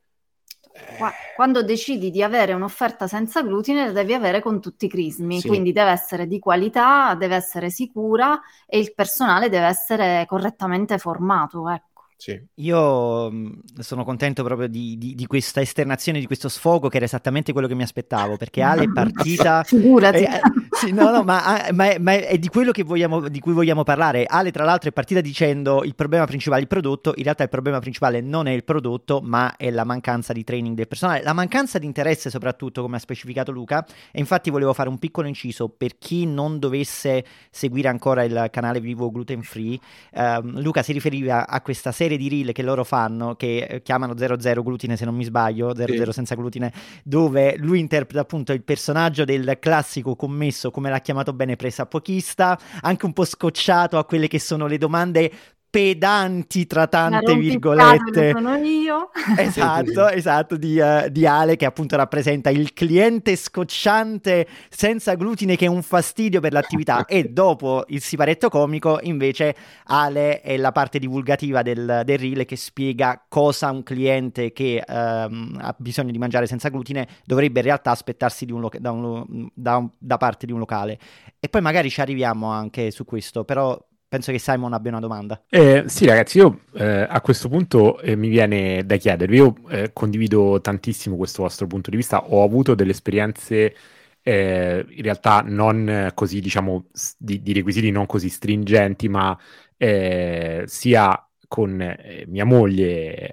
quando 1.35 1.63
decidi 1.63 2.09
di 2.09 2.23
avere 2.23 2.53
un'offerta 2.53 3.07
senza 3.07 3.43
glutine, 3.43 3.85
la 3.85 3.91
devi 3.91 4.13
avere 4.13 4.41
con 4.41 4.59
tutti 4.59 4.85
i 4.85 4.89
crismi, 4.89 5.39
sì. 5.39 5.47
quindi 5.47 5.71
deve 5.71 5.91
essere 5.91 6.27
di 6.27 6.39
qualità, 6.39 7.15
deve 7.15 7.35
essere 7.35 7.69
sicura 7.69 8.39
e 8.65 8.79
il 8.79 8.93
personale 8.93 9.49
deve 9.49 9.67
essere 9.67 10.25
correttamente 10.27 10.97
formato. 10.97 11.69
Ecco. 11.69 11.97
Sì. 12.17 12.41
Io 12.55 13.31
sono 13.77 14.03
contento 14.03 14.43
proprio 14.43 14.67
di, 14.67 14.97
di, 14.97 15.13
di, 15.13 15.27
questa 15.27 15.61
esternazione, 15.61 16.19
di 16.19 16.25
questo 16.25 16.49
sfogo 16.49 16.89
che 16.89 16.97
era 16.97 17.05
esattamente 17.05 17.53
quello 17.53 17.67
che 17.67 17.75
mi 17.75 17.83
aspettavo, 17.83 18.37
perché 18.37 18.63
Ale 18.63 18.85
è 18.85 18.89
partita... 18.91 19.63
Figurati. 19.63 20.23
Eh, 20.23 20.39
sì, 20.79 20.91
no, 20.91 21.11
no, 21.11 21.23
ma, 21.23 21.43
ah, 21.43 21.73
ma, 21.73 21.91
è, 21.91 21.99
ma, 21.99 22.13
è, 22.13 22.37
di 22.37 22.47
quello 22.47 22.71
vogliamo, 22.83 23.27
di 23.29 23.39
cui 23.39 23.53
vogliamo 23.53 23.83
parlare. 23.83 24.25
Ale 24.25 24.51
tra 24.51 24.63
l'altro 24.63 24.89
è 24.89 24.91
partita 24.91 25.21
dicendo 25.21 25.83
il 25.83 25.95
problema 25.95 26.25
principale 26.25 26.59
è 26.59 26.63
il 26.63 26.67
prodotto, 26.67 27.13
in 27.15 27.23
realtà 27.23 27.43
il 27.43 27.49
problema 27.49 27.79
principale 27.79 28.19
non 28.21 28.47
è 28.47 28.51
il 28.51 28.63
prodotto, 28.63 29.21
ma 29.23 29.55
è 29.55 29.69
la 29.69 29.83
mancanza 29.83 30.33
di 30.33 30.43
training 30.43 30.75
del 30.75 30.87
personale, 30.87 31.23
la 31.23 31.33
mancanza 31.33 31.77
di 31.79 31.85
interesse 31.85 32.29
soprattutto, 32.29 32.81
come 32.81 32.97
ha 32.97 32.99
specificato 32.99 33.51
Luca, 33.51 33.85
e 34.11 34.19
infatti 34.19 34.49
volevo 34.49 34.73
fare 34.73 34.89
un 34.89 34.97
piccolo 34.97 35.27
inciso 35.27 35.69
per 35.69 35.97
chi 35.97 36.25
non 36.25 36.59
dovesse 36.59 37.23
seguire 37.51 37.87
ancora 37.87 38.23
il 38.23 38.47
canale 38.51 38.79
Vivo 38.79 39.11
Gluten 39.11 39.43
Free. 39.43 39.79
Um, 40.13 40.61
Luca 40.61 40.81
si 40.81 40.93
riferiva 40.93 41.47
a 41.47 41.61
questa 41.61 41.91
serie 41.91 42.07
serie 42.07 42.17
di 42.17 42.29
reel 42.29 42.53
che 42.53 42.63
loro 42.63 42.83
fanno, 42.83 43.35
che 43.35 43.57
eh, 43.57 43.81
chiamano 43.81 44.15
00 44.17 44.63
glutine 44.63 44.95
se 44.95 45.05
non 45.05 45.15
mi 45.15 45.25
sbaglio, 45.25 45.75
00 45.75 46.05
sì. 46.05 46.11
senza 46.11 46.35
glutine, 46.35 46.71
dove 47.03 47.55
lui 47.57 47.79
interpreta 47.79 48.21
appunto 48.21 48.53
il 48.53 48.63
personaggio 48.63 49.25
del 49.25 49.57
classico 49.59 50.15
commesso, 50.15 50.66
come 50.71 50.89
l'ha 50.89 51.01
chiamato 51.01 51.33
bene, 51.33 51.55
pressapochista, 51.55 52.57
anche 52.81 53.05
un 53.05 53.13
po' 53.13 53.25
scocciato 53.25 53.97
a 53.97 54.05
quelle 54.05 54.27
che 54.27 54.39
sono 54.39 54.67
le 54.67 54.77
domande 54.77 55.31
pedanti 55.69 56.65
tra 56.65 56.87
tante 56.87 57.35
virgolette. 57.35 58.31
Sono 58.31 58.55
io. 58.55 59.09
Esatto, 59.37 60.07
esatto, 60.07 60.55
di, 60.57 60.79
uh, 60.79 61.09
di, 61.09 61.25
Ale 61.25 61.57
che 61.57 61.65
appunto 61.65 61.95
rappresenta 61.95 62.49
il 62.49 62.73
cliente 62.73 63.35
scocciante 63.35 64.47
senza 64.69 65.15
glutine 65.15 65.55
che 65.55 65.65
è 65.65 65.69
un 65.69 65.83
fastidio 65.83 66.39
per 66.39 66.53
l'attività 66.53 67.05
e 67.07 67.25
dopo 67.25 67.83
il 67.87 68.01
siparetto 68.01 68.49
comico 68.49 68.99
invece 69.01 69.55
Ale 69.85 70.41
è 70.41 70.57
la 70.57 70.71
parte 70.71 70.97
divulgativa 70.97 71.61
del, 71.61 72.01
del 72.05 72.17
reel 72.17 72.45
che 72.45 72.55
spiega 72.55 73.25
cosa 73.27 73.69
un 73.69 73.83
cliente 73.83 74.51
che 74.53 74.83
um, 74.87 75.57
ha 75.59 75.75
bisogno 75.77 76.11
di 76.11 76.17
mangiare 76.17 76.47
senza 76.47 76.69
glutine 76.69 77.07
dovrebbe 77.25 77.59
in 77.59 77.65
realtà 77.65 77.91
aspettarsi 77.91 78.49
un 78.49 78.61
lo- 78.61 78.71
da, 78.79 78.91
un, 78.91 79.49
da, 79.53 79.77
un, 79.77 79.89
da 79.97 80.17
parte 80.17 80.45
di 80.45 80.51
un 80.51 80.59
locale. 80.59 80.97
E 81.39 81.49
poi 81.49 81.61
magari 81.61 81.89
ci 81.89 82.01
arriviamo 82.01 82.49
anche 82.49 82.91
su 82.91 83.05
questo, 83.05 83.43
però 83.43 83.77
penso 84.07 84.31
che 84.31 84.39
Simon 84.39 84.73
abbia 84.73 84.91
una 84.91 84.99
domanda. 84.99 85.43
Eh, 85.49 85.83
sì, 85.87 86.05
ragazzi, 86.05 86.37
io 86.37 86.61
eh, 86.73 87.05
a 87.07 87.21
questo 87.21 87.49
punto 87.49 87.99
eh, 87.99 88.15
mi 88.15 88.29
viene 88.29 88.85
da 88.85 88.95
chiedervi, 88.95 89.35
io 89.35 89.55
eh, 89.69 89.91
condivido 89.93 90.61
tantissimo 90.61 91.15
questo 91.15 91.43
vostro 91.43 91.67
punto 91.67 91.89
di 91.89 91.97
vista, 91.97 92.23
ho 92.23 92.43
avuto 92.43 92.75
delle 92.75 92.91
esperienze 92.91 93.75
eh, 94.21 94.85
in 94.89 95.03
realtà 95.03 95.41
non 95.45 96.11
così, 96.13 96.41
diciamo, 96.41 96.87
di, 97.17 97.41
di, 97.41 97.53
requisiti 97.53 97.91
non 97.91 98.05
così 98.05 98.29
stringenti, 98.29 99.07
ma 99.07 99.37
eh, 99.77 100.63
sia 100.65 101.21
con 101.47 101.95
mia 102.27 102.43
moglie 102.43 103.31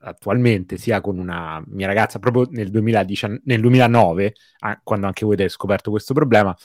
attualmente, 0.00 0.76
sia 0.76 1.00
con 1.00 1.18
una 1.18 1.62
mia 1.68 1.86
ragazza 1.86 2.18
proprio 2.18 2.48
nel, 2.50 2.68
2019, 2.68 3.42
nel 3.44 3.60
2009, 3.60 4.34
quando 4.82 5.06
anche 5.06 5.24
voi 5.24 5.34
avete 5.34 5.48
scoperto 5.50 5.90
questo 5.90 6.14
problema, 6.14 6.56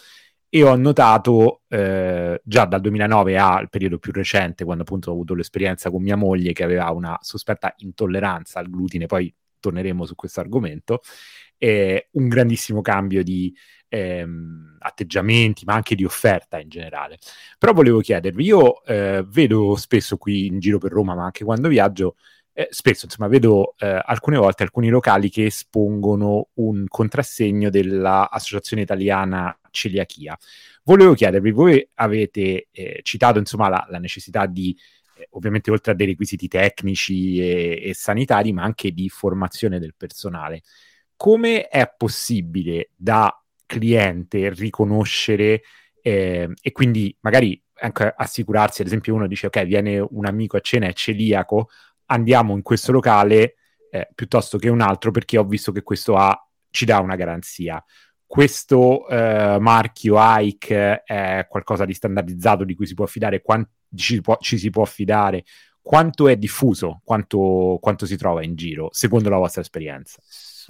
e 0.49 0.63
ho 0.63 0.75
notato 0.75 1.61
eh, 1.67 2.41
già 2.43 2.65
dal 2.65 2.81
2009 2.81 3.37
al 3.37 3.69
periodo 3.69 3.99
più 3.99 4.11
recente, 4.11 4.63
quando 4.65 4.83
appunto 4.83 5.09
ho 5.11 5.13
avuto 5.13 5.35
l'esperienza 5.35 5.91
con 5.91 6.01
mia 6.01 6.15
moglie 6.15 6.53
che 6.53 6.63
aveva 6.63 6.89
una 6.91 7.17
sospetta 7.21 7.73
intolleranza 7.77 8.59
al 8.59 8.69
glutine, 8.69 9.05
poi 9.05 9.33
torneremo 9.59 10.05
su 10.05 10.15
questo 10.15 10.39
argomento, 10.39 11.01
eh, 11.57 12.07
un 12.13 12.27
grandissimo 12.27 12.81
cambio 12.81 13.23
di 13.23 13.53
ehm, 13.89 14.77
atteggiamenti, 14.79 15.65
ma 15.65 15.73
anche 15.75 15.95
di 15.95 16.05
offerta 16.05 16.59
in 16.59 16.69
generale. 16.69 17.19
Però 17.57 17.73
volevo 17.73 17.99
chiedervi, 17.99 18.43
io 18.43 18.83
eh, 18.85 19.23
vedo 19.27 19.75
spesso 19.75 20.17
qui 20.17 20.47
in 20.47 20.59
giro 20.59 20.79
per 20.79 20.91
Roma, 20.91 21.13
ma 21.15 21.25
anche 21.25 21.43
quando 21.43 21.67
viaggio, 21.67 22.15
eh, 22.53 22.67
spesso 22.71 23.05
insomma 23.05 23.29
vedo 23.29 23.75
eh, 23.77 24.01
alcune 24.03 24.37
volte 24.37 24.63
alcuni 24.63 24.89
locali 24.89 25.29
che 25.29 25.45
espongono 25.45 26.49
un 26.55 26.85
contrassegno 26.87 27.69
dell'Associazione 27.69 28.83
Italiana 28.83 29.57
Celiachia. 29.71 30.37
Volevo 30.83 31.13
chiedervi, 31.13 31.51
voi 31.51 31.87
avete 31.95 32.67
eh, 32.71 32.99
citato 33.03 33.39
insomma 33.39 33.69
la, 33.69 33.85
la 33.89 33.99
necessità 33.99 34.45
di 34.45 34.77
eh, 35.15 35.27
ovviamente 35.31 35.71
oltre 35.71 35.91
a 35.91 35.95
dei 35.95 36.07
requisiti 36.07 36.47
tecnici 36.47 37.39
e, 37.39 37.81
e, 37.83 37.93
sanitari, 37.93 38.53
ma 38.53 38.63
anche 38.63 38.91
di 38.91 39.09
formazione 39.09 39.79
del 39.79 39.93
personale. 39.95 40.61
Come 41.15 41.67
è 41.67 41.93
possibile 41.95 42.91
da 42.95 43.33
cliente 43.65 44.49
riconoscere 44.49 45.61
eh, 46.01 46.49
e 46.61 46.71
quindi 46.71 47.15
magari 47.21 47.61
anche 47.81 48.13
assicurarsi, 48.15 48.81
ad 48.81 48.87
esempio 48.87 49.13
uno 49.13 49.27
dice 49.27 49.47
ok, 49.47 49.63
viene 49.63 49.99
un 49.99 50.25
amico 50.25 50.57
a 50.57 50.61
cena, 50.61 50.87
è 50.87 50.93
celiaco, 50.93 51.69
andiamo 52.11 52.53
in 52.53 52.61
questo 52.61 52.91
locale 52.91 53.55
eh, 53.91 54.07
piuttosto 54.13 54.57
che 54.57 54.69
un 54.69 54.81
altro 54.81 55.11
perché 55.11 55.37
ho 55.37 55.43
visto 55.45 55.71
che 55.71 55.81
questo 55.81 56.15
ha, 56.15 56.37
ci 56.69 56.85
dà 56.85 56.99
una 56.99 57.15
garanzia. 57.15 57.83
Questo 58.25 59.07
eh, 59.07 59.57
marchio 59.59 60.15
Ike 60.19 61.03
è 61.03 61.47
qualcosa 61.49 61.85
di 61.85 61.93
standardizzato 61.93 62.63
di 62.63 62.75
cui 62.75 62.85
si 62.85 62.93
può 62.93 63.05
affidare, 63.05 63.41
quanti 63.41 63.71
ci, 63.95 64.21
ci 64.39 64.57
si 64.59 64.69
può 64.69 64.83
affidare, 64.83 65.43
quanto 65.81 66.27
è 66.27 66.35
diffuso, 66.35 67.01
quanto, 67.03 67.79
quanto, 67.81 68.05
si 68.05 68.17
trova 68.17 68.43
in 68.43 68.55
giro, 68.55 68.89
secondo 68.91 69.29
la 69.29 69.37
vostra 69.37 69.61
esperienza? 69.61 70.21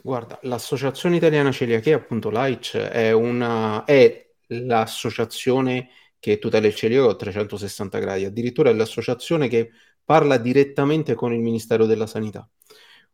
Guarda, 0.02 0.40
l'Associazione 0.44 1.18
Italiana 1.18 1.52
Celiachia, 1.52 1.98
appunto 1.98 2.30
l'AIC, 2.30 2.78
è, 2.78 3.12
una, 3.12 3.84
è 3.84 4.30
l'associazione 4.48 5.90
che 6.20 6.38
tutela 6.38 6.68
il 6.68 6.76
celiaco 6.76 7.10
a 7.10 7.16
360 7.16 8.00
gradi, 8.00 8.26
addirittura 8.26 8.70
è 8.70 8.74
l'associazione 8.74 9.48
che 9.48 9.72
parla 10.10 10.38
direttamente 10.38 11.14
con 11.14 11.34
il 11.34 11.40
Ministero 11.40 11.86
della 11.86 12.08
Sanità. 12.08 12.50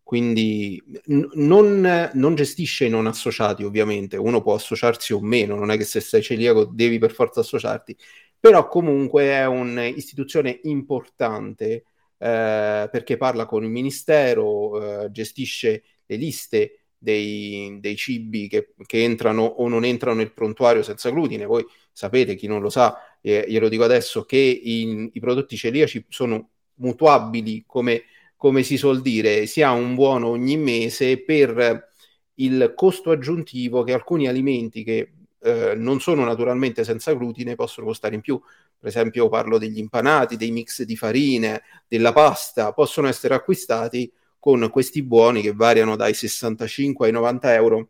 Quindi 0.02 0.82
n- 1.08 1.30
non, 1.34 2.10
non, 2.14 2.36
gestisce 2.36 2.86
i 2.86 2.90
non 2.90 3.06
associati, 3.06 3.66
ovviamente, 3.66 4.16
uno 4.16 4.42
può 4.42 4.54
associarsi 4.56 5.12
o 5.12 5.20
meno, 5.20 5.58
non 5.58 5.72
è 5.72 5.78
che 5.78 5.84
se 5.84 6.00
sei 6.00 6.24
celiaco 6.24 6.64
devi 6.64 6.98
per 6.98 7.12
forza 7.12 7.42
associarti, 7.42 7.98
però 8.40 8.70
comunque 8.70 9.26
è 9.26 9.46
un'istituzione 9.46 10.58
importante 10.64 11.84
eh, 12.18 12.88
perché 12.90 13.18
parla 13.18 13.46
con 13.46 13.66
il 13.66 13.70
Ministero, 13.72 15.04
eh, 15.04 15.12
gestisce 15.12 15.84
le 16.06 16.16
liste 16.16 16.80
dei, 16.98 17.78
dei 17.82 17.98
cibi 17.98 18.48
che, 18.48 18.74
che, 18.86 19.04
entrano 19.04 19.44
o 19.44 19.68
non 19.68 19.84
entrano 19.84 20.16
nel 20.16 20.32
prontuario 20.32 20.82
senza 20.82 21.10
glutine. 21.10 21.44
Voi 21.46 21.66
sapete, 21.92 22.36
chi 22.36 22.48
non 22.48 22.62
lo 22.62 22.70
sa, 22.70 22.98
eh, 23.20 23.44
glielo 23.50 23.68
dico 23.68 23.84
adesso, 23.84 24.24
che 24.24 24.38
in, 24.38 25.10
i 25.12 25.20
prodotti 25.20 25.58
celiaci 25.58 26.06
sono 26.08 26.52
mutuabili, 26.76 27.64
come, 27.66 28.04
come 28.36 28.64
si 28.64 28.78
suol 28.78 29.02
dire, 29.02 29.46
si 29.46 29.62
ha 29.62 29.72
un 29.72 29.96
buono 29.96 30.28
ogni 30.28 30.58
mese 30.58 31.22
per 31.24 31.92
il 32.36 32.74
costo 32.76 33.12
aggiuntivo 33.12 33.84
che 33.84 33.94
alcuni 33.94 34.28
alimenti 34.28 34.84
che 34.84 35.14
eh, 35.40 35.76
non 35.76 36.00
sono 36.00 36.26
naturalmente 36.26 36.84
senza 36.84 37.14
glutine 37.14 37.56
possono 37.56 37.88
costare 37.88 38.16
in 38.16 38.22
più. 38.22 38.40
Per 38.78 38.90
esempio 38.90 39.30
parlo 39.30 39.58
degli 39.58 39.78
impanati, 39.78 40.38
dei 40.38 40.52
mix 40.52 40.84
di 40.84 40.96
farine, 40.96 41.64
della 41.88 42.14
pasta, 42.14 42.74
possono 42.74 43.08
essere 43.08 43.36
acquistati 43.36 44.12
con 44.40 44.70
questi 44.70 45.04
buoni 45.04 45.42
che 45.42 45.54
variano 45.54 45.96
dai 45.96 46.14
65 46.14 47.08
ai 47.08 47.14
90 47.14 47.54
euro 47.54 47.90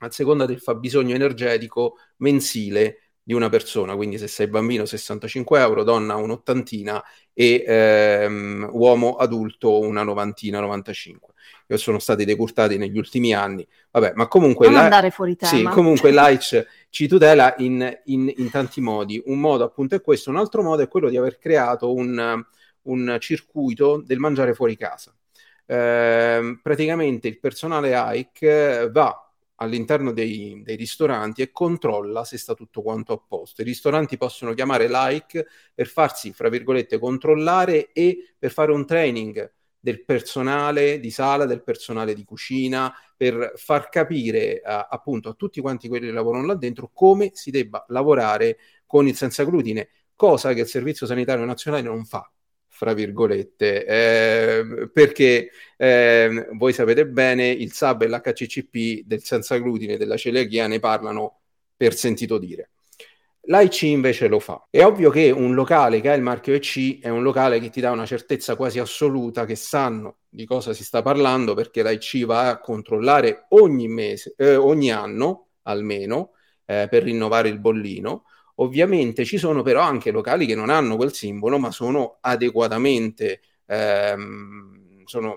a 0.00 0.10
seconda 0.10 0.44
del 0.46 0.60
fabbisogno 0.60 1.14
energetico 1.14 1.96
mensile 2.18 3.05
di 3.26 3.34
una 3.34 3.48
persona, 3.48 3.96
quindi 3.96 4.18
se 4.18 4.28
sei 4.28 4.46
bambino 4.46 4.84
65 4.84 5.58
euro, 5.58 5.82
donna 5.82 6.14
un'ottantina 6.14 7.02
e 7.32 7.64
ehm, 7.66 8.68
uomo 8.70 9.16
adulto 9.16 9.80
una 9.80 10.04
novantina, 10.04 10.60
95. 10.60 11.34
Che 11.66 11.76
sono 11.76 11.98
stati 11.98 12.24
decurtati 12.24 12.78
negli 12.78 12.96
ultimi 12.96 13.34
anni. 13.34 13.66
Vabbè, 13.90 14.12
ma 14.14 14.28
comunque... 14.28 14.68
Non 14.68 14.76
andare 14.76 15.10
fuori 15.10 15.34
tema. 15.34 15.50
Sì, 15.50 15.64
comunque 15.64 16.12
l'AIC 16.12 16.66
ci 16.88 17.08
tutela 17.08 17.52
in, 17.58 17.98
in, 18.04 18.32
in, 18.36 18.48
tanti 18.48 18.80
modi. 18.80 19.20
Un 19.26 19.40
modo 19.40 19.64
appunto 19.64 19.96
è 19.96 20.00
questo, 20.00 20.30
un 20.30 20.36
altro 20.36 20.62
modo 20.62 20.84
è 20.84 20.88
quello 20.88 21.08
di 21.08 21.16
aver 21.16 21.36
creato 21.38 21.92
un, 21.92 22.44
un 22.82 23.16
circuito 23.18 24.00
del 24.06 24.20
mangiare 24.20 24.54
fuori 24.54 24.76
casa. 24.76 25.12
Eh, 25.66 26.60
praticamente 26.62 27.26
il 27.26 27.40
personale 27.40 27.92
AIC 27.92 28.88
va 28.92 29.25
all'interno 29.56 30.12
dei, 30.12 30.60
dei, 30.62 30.76
ristoranti 30.76 31.42
e 31.42 31.50
controlla 31.50 32.24
se 32.24 32.38
sta 32.38 32.54
tutto 32.54 32.82
quanto 32.82 33.12
a 33.12 33.18
posto. 33.18 33.62
I 33.62 33.64
ristoranti 33.64 34.16
possono 34.16 34.54
chiamare 34.54 34.88
like 34.88 35.46
per 35.74 35.86
farsi, 35.86 36.32
fra 36.32 36.48
virgolette, 36.48 36.98
controllare 36.98 37.92
e 37.92 38.34
per 38.38 38.50
fare 38.50 38.72
un 38.72 38.84
training 38.86 39.52
del 39.78 40.04
personale 40.04 40.98
di 40.98 41.10
sala, 41.10 41.46
del 41.46 41.62
personale 41.62 42.14
di 42.14 42.24
cucina, 42.24 42.92
per 43.16 43.52
far 43.56 43.88
capire 43.88 44.60
a, 44.60 44.88
appunto 44.90 45.28
a 45.28 45.34
tutti 45.34 45.60
quanti 45.60 45.88
quelli 45.88 46.06
che 46.06 46.12
lavorano 46.12 46.46
là 46.46 46.54
dentro 46.54 46.90
come 46.92 47.30
si 47.34 47.50
debba 47.50 47.84
lavorare 47.88 48.58
con 48.84 49.06
il 49.06 49.14
senza 49.14 49.44
glutine, 49.44 49.88
cosa 50.14 50.52
che 50.52 50.60
il 50.60 50.66
Servizio 50.66 51.06
Sanitario 51.06 51.44
Nazionale 51.44 51.82
non 51.82 52.04
fa 52.04 52.30
fra 52.76 52.92
virgolette, 52.92 53.86
eh, 53.86 54.90
perché 54.92 55.50
eh, 55.78 56.46
voi 56.52 56.74
sapete 56.74 57.06
bene, 57.06 57.48
il 57.48 57.72
SAB 57.72 58.02
e 58.02 58.08
l'HCCP 58.08 59.06
del 59.06 59.22
senza 59.22 59.56
glutine 59.56 59.96
della 59.96 60.18
celiachia 60.18 60.66
ne 60.66 60.78
parlano 60.78 61.40
per 61.74 61.94
sentito 61.94 62.36
dire. 62.36 62.72
L'AIC 63.48 63.82
invece 63.82 64.28
lo 64.28 64.40
fa. 64.40 64.66
È 64.68 64.84
ovvio 64.84 65.08
che 65.08 65.30
un 65.30 65.54
locale 65.54 66.02
che 66.02 66.10
ha 66.10 66.14
il 66.14 66.20
marchio 66.20 66.52
EC 66.52 67.00
è 67.00 67.08
un 67.08 67.22
locale 67.22 67.60
che 67.60 67.70
ti 67.70 67.80
dà 67.80 67.92
una 67.92 68.04
certezza 68.04 68.56
quasi 68.56 68.78
assoluta 68.78 69.46
che 69.46 69.56
sanno 69.56 70.18
di 70.28 70.44
cosa 70.44 70.74
si 70.74 70.84
sta 70.84 71.00
parlando 71.00 71.54
perché 71.54 71.80
l'AIC 71.82 72.26
va 72.26 72.50
a 72.50 72.60
controllare 72.60 73.46
ogni 73.50 73.88
mese, 73.88 74.34
eh, 74.36 74.56
ogni 74.56 74.90
anno 74.92 75.52
almeno, 75.62 76.32
eh, 76.66 76.88
per 76.90 77.04
rinnovare 77.04 77.48
il 77.48 77.58
bollino 77.58 78.24
Ovviamente 78.58 79.24
ci 79.24 79.36
sono 79.38 79.62
però 79.62 79.82
anche 79.82 80.10
locali 80.10 80.46
che 80.46 80.54
non 80.54 80.70
hanno 80.70 80.96
quel 80.96 81.12
simbolo, 81.12 81.58
ma 81.58 81.70
sono 81.70 82.18
adeguatamente, 82.20 83.40
ehm, 83.66 85.02
sono 85.04 85.36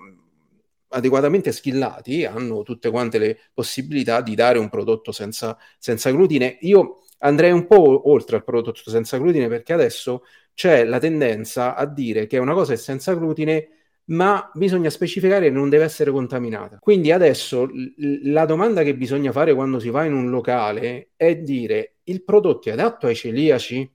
adeguatamente 0.89 1.51
skillati, 1.51 2.25
hanno 2.25 2.63
tutte 2.63 2.89
quante 2.89 3.17
le 3.19 3.37
possibilità 3.53 4.21
di 4.21 4.35
dare 4.35 4.57
un 4.57 4.69
prodotto 4.69 5.11
senza, 5.11 5.57
senza 5.77 6.11
glutine. 6.11 6.57
Io 6.61 7.01
andrei 7.19 7.51
un 7.51 7.67
po' 7.67 8.09
oltre 8.09 8.37
al 8.37 8.43
prodotto 8.43 8.89
senza 8.89 9.17
glutine 9.17 9.47
perché 9.49 9.73
adesso 9.73 10.23
c'è 10.53 10.83
la 10.85 10.99
tendenza 10.99 11.75
a 11.75 11.85
dire 11.85 12.25
che 12.25 12.37
una 12.37 12.53
cosa 12.53 12.73
è 12.73 12.75
senza 12.77 13.13
glutine 13.13 13.78
ma 14.09 14.49
bisogna 14.53 14.89
specificare 14.89 15.47
che 15.47 15.51
non 15.51 15.69
deve 15.69 15.83
essere 15.83 16.11
contaminata. 16.11 16.77
Quindi 16.79 17.11
adesso 17.11 17.65
l- 17.65 18.31
la 18.31 18.45
domanda 18.45 18.83
che 18.83 18.95
bisogna 18.95 19.31
fare 19.31 19.53
quando 19.53 19.79
si 19.79 19.89
va 19.89 20.05
in 20.05 20.13
un 20.13 20.29
locale 20.29 21.11
è 21.15 21.35
dire 21.37 21.97
il 22.03 22.23
prodotto 22.23 22.69
è 22.69 22.71
adatto 22.73 23.07
ai 23.07 23.15
celiaci? 23.15 23.91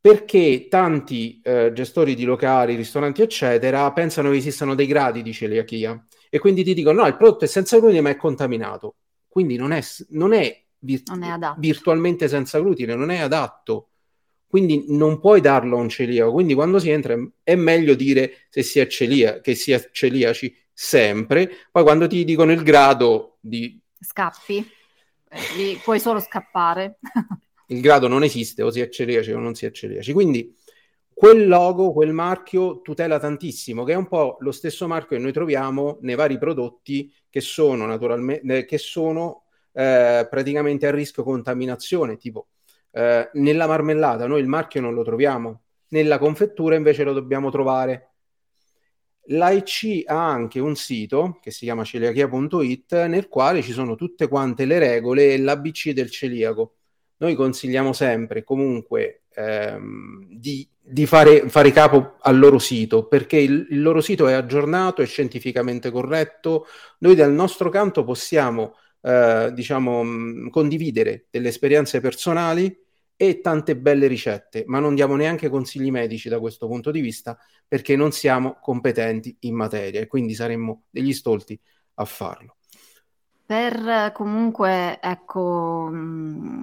perché 0.00 0.68
tanti 0.70 1.40
eh, 1.42 1.72
gestori 1.74 2.14
di 2.14 2.22
locali, 2.24 2.76
ristoranti, 2.76 3.22
eccetera, 3.22 3.92
pensano 3.92 4.30
che 4.30 4.36
esistano 4.36 4.76
dei 4.76 4.86
gradi 4.86 5.20
di 5.20 5.32
celiachia 5.32 6.06
e 6.30 6.38
quindi 6.38 6.62
ti 6.62 6.74
dicono 6.74 7.02
no, 7.02 7.08
il 7.08 7.16
prodotto 7.16 7.44
è 7.44 7.48
senza 7.48 7.78
glutine 7.80 8.00
ma 8.00 8.10
è 8.10 8.16
contaminato. 8.16 8.96
Quindi 9.26 9.56
non 9.56 9.72
è, 9.72 9.80
non 10.10 10.32
è, 10.32 10.64
vir- 10.78 11.10
non 11.10 11.24
è 11.24 11.38
virtualmente 11.58 12.28
senza 12.28 12.60
glutine, 12.60 12.94
non 12.94 13.10
è 13.10 13.18
adatto. 13.18 13.88
Quindi 14.48 14.84
non 14.88 15.18
puoi 15.20 15.40
darlo 15.40 15.76
a 15.76 15.80
un 15.80 15.88
celiaco. 15.88 16.32
Quindi 16.32 16.54
quando 16.54 16.78
si 16.78 16.90
entra 16.90 17.16
è 17.42 17.54
meglio 17.54 17.94
dire 17.94 18.46
se 18.48 18.62
si 18.62 18.78
è 18.78 18.86
celia- 18.86 19.40
che 19.40 19.54
si 19.54 19.72
è 19.72 19.88
celiaci 19.92 20.54
sempre. 20.72 21.50
Poi 21.70 21.82
quando 21.82 22.06
ti 22.06 22.24
dicono 22.24 22.52
il 22.52 22.62
grado 22.62 23.38
di... 23.40 23.78
Scappi. 23.98 24.70
Eh, 25.28 25.80
puoi 25.82 25.98
solo 25.98 26.20
scappare. 26.20 26.98
il 27.68 27.80
grado 27.80 28.08
non 28.08 28.22
esiste, 28.22 28.62
o 28.62 28.70
si 28.70 28.80
è 28.80 28.88
celiaci 28.88 29.32
o 29.32 29.38
non 29.38 29.54
si 29.54 29.66
è 29.66 29.70
celiaci. 29.70 30.12
Quindi 30.12 30.54
quel 31.12 31.48
logo, 31.48 31.92
quel 31.92 32.12
marchio 32.12 32.82
tutela 32.82 33.18
tantissimo, 33.18 33.84
che 33.84 33.92
è 33.92 33.96
un 33.96 34.06
po' 34.06 34.36
lo 34.40 34.52
stesso 34.52 34.86
marchio 34.86 35.16
che 35.16 35.22
noi 35.22 35.32
troviamo 35.32 35.98
nei 36.02 36.14
vari 36.14 36.38
prodotti 36.38 37.12
che 37.30 37.40
sono 37.40 37.86
naturalmente 37.86 38.64
che 38.66 38.78
sono 38.78 39.44
eh, 39.72 40.26
praticamente 40.28 40.86
a 40.86 40.90
rischio 40.90 41.22
contaminazione, 41.22 42.16
tipo 42.16 42.48
eh, 42.96 43.28
nella 43.34 43.66
marmellata 43.66 44.26
noi 44.26 44.40
il 44.40 44.46
marchio 44.46 44.80
non 44.80 44.94
lo 44.94 45.04
troviamo, 45.04 45.64
nella 45.88 46.18
confettura 46.18 46.76
invece 46.76 47.04
lo 47.04 47.12
dobbiamo 47.12 47.50
trovare. 47.50 48.12
L'AIC 49.28 50.04
ha 50.06 50.26
anche 50.26 50.60
un 50.60 50.76
sito 50.76 51.38
che 51.42 51.50
si 51.50 51.64
chiama 51.66 51.84
celiachia.it 51.84 53.04
nel 53.06 53.28
quale 53.28 53.60
ci 53.60 53.72
sono 53.72 53.96
tutte 53.96 54.28
quante 54.28 54.64
le 54.64 54.78
regole 54.78 55.34
e 55.34 55.38
l'ABC 55.38 55.90
del 55.90 56.10
celiaco 56.10 56.76
noi 57.18 57.34
consigliamo 57.34 57.92
sempre 57.92 58.44
comunque 58.44 59.24
ehm, 59.34 60.28
di, 60.30 60.66
di 60.80 61.06
fare, 61.06 61.48
fare, 61.48 61.72
capo 61.72 62.16
al 62.20 62.38
loro 62.38 62.58
sito 62.58 63.06
perché 63.06 63.36
il, 63.36 63.66
il, 63.70 63.82
loro 63.82 64.00
sito 64.00 64.28
è 64.28 64.32
aggiornato, 64.32 65.02
è 65.02 65.06
scientificamente 65.06 65.90
corretto. 65.90 66.66
Noi 66.98 67.14
dal 67.14 67.32
nostro 67.32 67.68
canto 67.68 68.04
possiamo 68.04 68.76
eh, 69.02 69.50
diciamo, 69.52 70.02
mh, 70.02 70.50
condividere 70.50 71.26
delle 71.30 71.48
esperienze 71.48 72.00
personali 72.00 72.84
e 73.16 73.40
tante 73.40 73.76
belle 73.76 74.06
ricette, 74.06 74.64
ma 74.66 74.78
non 74.78 74.94
diamo 74.94 75.16
neanche 75.16 75.48
consigli 75.48 75.90
medici 75.90 76.28
da 76.28 76.38
questo 76.38 76.66
punto 76.66 76.90
di 76.90 77.00
vista 77.00 77.38
perché 77.66 77.96
non 77.96 78.12
siamo 78.12 78.58
competenti 78.60 79.36
in 79.40 79.54
materia 79.54 80.00
e 80.00 80.06
quindi 80.06 80.34
saremmo 80.34 80.84
degli 80.90 81.12
stolti 81.12 81.58
a 81.94 82.04
farlo. 82.04 82.56
Per 83.46 84.10
comunque, 84.12 84.98
ecco, 85.00 85.88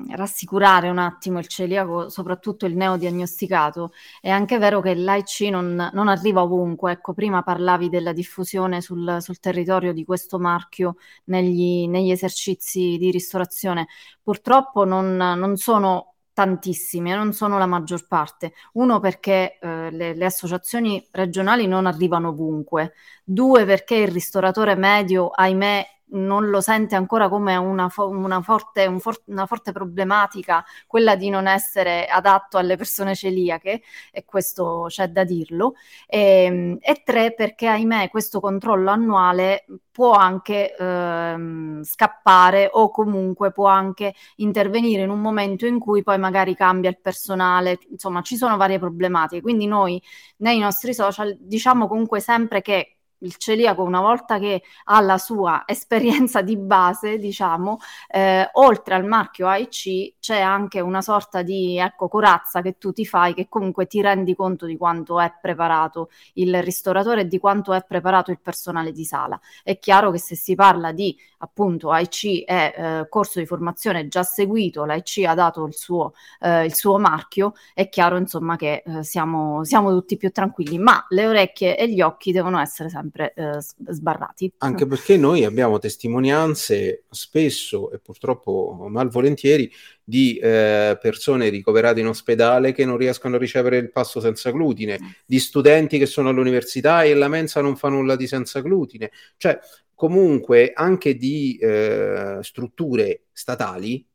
rassicurare 0.09 0.89
un 0.89 0.97
attimo 0.97 1.39
il 1.39 1.47
celiaco, 1.47 2.09
soprattutto 2.09 2.65
il 2.65 2.75
neodiagnosticato, 2.75 3.93
è 4.19 4.29
anche 4.29 4.57
vero 4.57 4.81
che 4.81 4.93
l'AIC 4.93 5.49
non, 5.49 5.89
non 5.93 6.09
arriva 6.09 6.43
ovunque. 6.43 6.91
Ecco, 6.91 7.13
prima 7.13 7.41
parlavi 7.41 7.87
della 7.87 8.11
diffusione 8.11 8.81
sul, 8.81 9.19
sul 9.21 9.39
territorio 9.39 9.93
di 9.93 10.03
questo 10.03 10.39
marchio 10.39 10.97
negli, 11.25 11.87
negli, 11.87 12.11
esercizi 12.11 12.97
di 12.97 13.11
ristorazione. 13.11 13.87
Purtroppo 14.21 14.83
non, 14.83 15.15
non 15.15 15.55
sono 15.55 16.12
tantissime, 16.33 17.15
non 17.15 17.33
sono 17.33 17.57
la 17.57 17.65
maggior 17.65 18.07
parte. 18.07 18.53
Uno 18.73 18.99
perché 18.99 19.57
eh, 19.59 19.91
le, 19.91 20.13
le, 20.13 20.25
associazioni 20.25 21.05
regionali 21.11 21.67
non 21.67 21.85
arrivano 21.85 22.29
ovunque, 22.29 22.93
due 23.23 23.65
perché 23.65 23.95
il 23.95 24.09
ristoratore 24.09 24.75
medio, 24.75 25.29
ahimè, 25.29 25.85
non 26.13 26.49
lo 26.49 26.61
sente 26.61 26.95
ancora 26.95 27.29
come 27.29 27.55
una, 27.55 27.89
fo- 27.89 28.09
una, 28.09 28.41
forte, 28.41 28.85
un 28.85 28.99
for- 28.99 29.21
una, 29.25 29.45
forte, 29.45 29.71
problematica 29.71 30.63
quella 30.87 31.15
di 31.15 31.29
non 31.29 31.47
essere 31.47 32.05
adatto 32.07 32.57
alle 32.57 32.75
persone 32.77 33.15
celiache, 33.15 33.81
e 34.11 34.25
questo 34.25 34.85
c'è 34.87 35.07
da 35.07 35.23
dirlo, 35.23 35.73
e, 36.07 36.43
ehm, 36.45 36.77
e 36.79 37.01
tre 37.03 37.33
perché 37.33 37.67
ahimè 37.67 38.09
questo 38.09 38.39
controllo 38.39 38.89
annuale 38.91 39.65
può 39.91 40.13
anche 40.13 40.75
ehm, 40.75 41.83
scappare 41.83 42.69
o 42.71 42.89
comunque 42.89 43.51
può 43.51 43.67
anche 43.67 44.13
intervenire 44.37 45.03
in 45.03 45.09
un 45.09 45.21
momento 45.21 45.65
in 45.65 45.79
cui 45.79 46.01
poi 46.03 46.17
magari 46.17 46.55
cambia 46.55 46.89
il 46.89 46.99
personale, 46.99 47.79
insomma 47.89 48.21
ci 48.21 48.35
sono 48.37 48.57
varie 48.57 48.79
problematiche, 48.79 49.41
quindi 49.41 49.67
noi 49.67 50.01
nei 50.37 50.59
nostri 50.59 50.93
social 50.93 51.35
diciamo 51.39 51.87
comunque 51.87 52.19
sempre 52.19 52.61
che 52.61 52.97
il 53.23 53.35
celiaco 53.37 53.83
una 53.83 54.01
volta 54.01 54.39
che 54.39 54.63
ha 54.85 55.01
la 55.01 55.17
sua 55.17 55.63
esperienza 55.67 56.41
di 56.41 56.57
base, 56.57 57.17
diciamo, 57.17 57.79
eh, 58.07 58.49
oltre 58.53 58.95
al 58.95 59.05
marchio 59.05 59.47
AIC 59.47 60.19
c'è 60.19 60.39
anche 60.39 60.79
una 60.79 61.01
sorta 61.01 61.41
di 61.41 61.77
ecco, 61.77 62.07
corazza 62.07 62.61
che 62.61 62.77
tu 62.77 62.91
ti 62.91 63.05
fai 63.05 63.33
che 63.33 63.47
comunque 63.49 63.87
ti 63.87 64.01
rendi 64.01 64.35
conto 64.35 64.65
di 64.65 64.77
quanto 64.77 65.19
è 65.19 65.33
preparato 65.41 66.09
il 66.33 66.61
ristoratore 66.61 67.21
e 67.21 67.27
di 67.27 67.39
quanto 67.39 67.73
è 67.73 67.83
preparato 67.83 68.31
il 68.31 68.39
personale 68.39 68.91
di 68.91 69.05
sala. 69.05 69.39
È 69.63 69.79
chiaro 69.79 70.11
che 70.11 70.19
se 70.19 70.35
si 70.35 70.55
parla 70.55 70.91
di 70.91 71.17
appunto 71.39 71.91
AIC 71.91 72.45
è 72.45 72.73
eh, 72.75 73.09
corso 73.09 73.39
di 73.39 73.45
formazione 73.45 74.07
già 74.07 74.23
seguito, 74.23 74.85
l'AIC 74.85 75.25
ha 75.25 75.33
dato 75.33 75.65
il 75.65 75.73
suo, 75.73 76.13
eh, 76.39 76.65
il 76.65 76.73
suo 76.73 76.97
marchio, 76.97 77.53
è 77.73 77.89
chiaro 77.89 78.17
insomma 78.17 78.55
che 78.55 78.83
eh, 78.85 79.03
siamo, 79.03 79.63
siamo 79.63 79.91
tutti 79.91 80.17
più 80.17 80.31
tranquilli, 80.31 80.77
ma 80.77 81.05
le 81.09 81.27
orecchie 81.27 81.77
e 81.77 81.89
gli 81.89 82.01
occhi 82.01 82.31
devono 82.31 82.59
essere 82.59 82.89
sempre 82.89 83.12
sempre 83.13 83.33
eh, 83.35 83.93
sbarrati. 83.93 84.51
Anche 84.57 84.87
perché 84.87 85.17
noi 85.17 85.45
abbiamo 85.45 85.77
testimonianze 85.77 87.03
spesso 87.09 87.91
e 87.91 87.99
purtroppo 87.99 88.87
malvolentieri 88.89 89.71
di 90.03 90.37
eh, 90.37 90.97
persone 90.99 91.49
ricoverate 91.49 91.99
in 91.99 92.07
ospedale 92.07 92.73
che 92.73 92.85
non 92.85 92.97
riescono 92.97 93.35
a 93.35 93.39
ricevere 93.39 93.77
il 93.77 93.91
pasto 93.91 94.19
senza 94.19 94.49
glutine, 94.51 94.97
di 95.25 95.39
studenti 95.39 95.97
che 95.99 96.07
sono 96.07 96.29
all'università 96.29 97.03
e 97.03 97.13
la 97.13 97.27
mensa 97.27 97.61
non 97.61 97.75
fa 97.77 97.89
nulla 97.89 98.15
di 98.15 98.27
senza 98.27 98.59
glutine, 98.61 99.11
cioè 99.37 99.59
comunque 99.93 100.71
anche 100.73 101.15
di 101.15 101.57
eh, 101.61 102.39
strutture 102.41 103.25
statali 103.31 104.05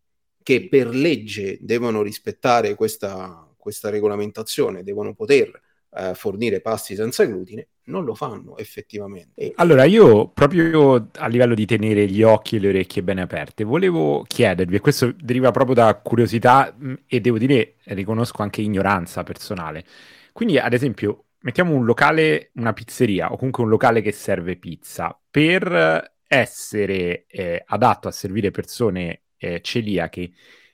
che 0.43 0.67
per 0.69 0.89
legge 0.89 1.59
devono 1.61 2.03
rispettare 2.03 2.75
questa, 2.75 3.47
questa 3.57 3.91
regolamentazione, 3.91 4.83
devono 4.83 5.15
poter 5.15 5.67
eh, 5.99 6.15
fornire 6.15 6.61
pasti 6.61 6.95
senza 6.95 7.25
glutine, 7.25 7.69
non 7.85 8.05
lo 8.05 8.15
fanno 8.15 8.57
effettivamente. 8.57 9.53
Allora, 9.57 9.85
io 9.85 10.29
proprio 10.29 11.09
a 11.17 11.27
livello 11.27 11.55
di 11.55 11.67
tenere 11.67 12.07
gli 12.07 12.23
occhi 12.23 12.57
e 12.57 12.61
le 12.61 12.69
orecchie 12.69 13.03
bene 13.03 13.23
aperte, 13.23 13.65
volevo 13.65 14.25
chiedervi, 14.27 14.77
e 14.77 14.81
questo 14.81 15.13
deriva 15.19 15.51
proprio 15.51 15.75
da 15.75 15.95
curiosità 15.97 16.75
mm, 16.81 16.95
e 17.07 17.21
devo 17.21 17.39
dire, 17.39 17.75
riconosco 17.85 18.43
anche 18.43 18.63
ignoranza 18.63 19.25
personale. 19.25 19.85
Quindi, 20.33 20.59
ad 20.59 20.73
esempio, 20.73 21.25
mettiamo 21.41 21.75
un 21.75 21.85
locale, 21.85 22.51
una 22.55 22.73
pizzeria 22.73 23.33
o 23.33 23.37
comunque 23.37 23.65
un 23.65 23.69
locale 23.69 24.01
che 24.01 24.13
serve 24.13 24.57
pizza, 24.57 25.19
per 25.29 26.17
essere 26.29 27.25
eh, 27.27 27.63
adatto 27.67 28.07
a 28.07 28.13
servire 28.13 28.51
persone 28.51 29.23
eh, 29.39 29.61
celiache 29.63 30.31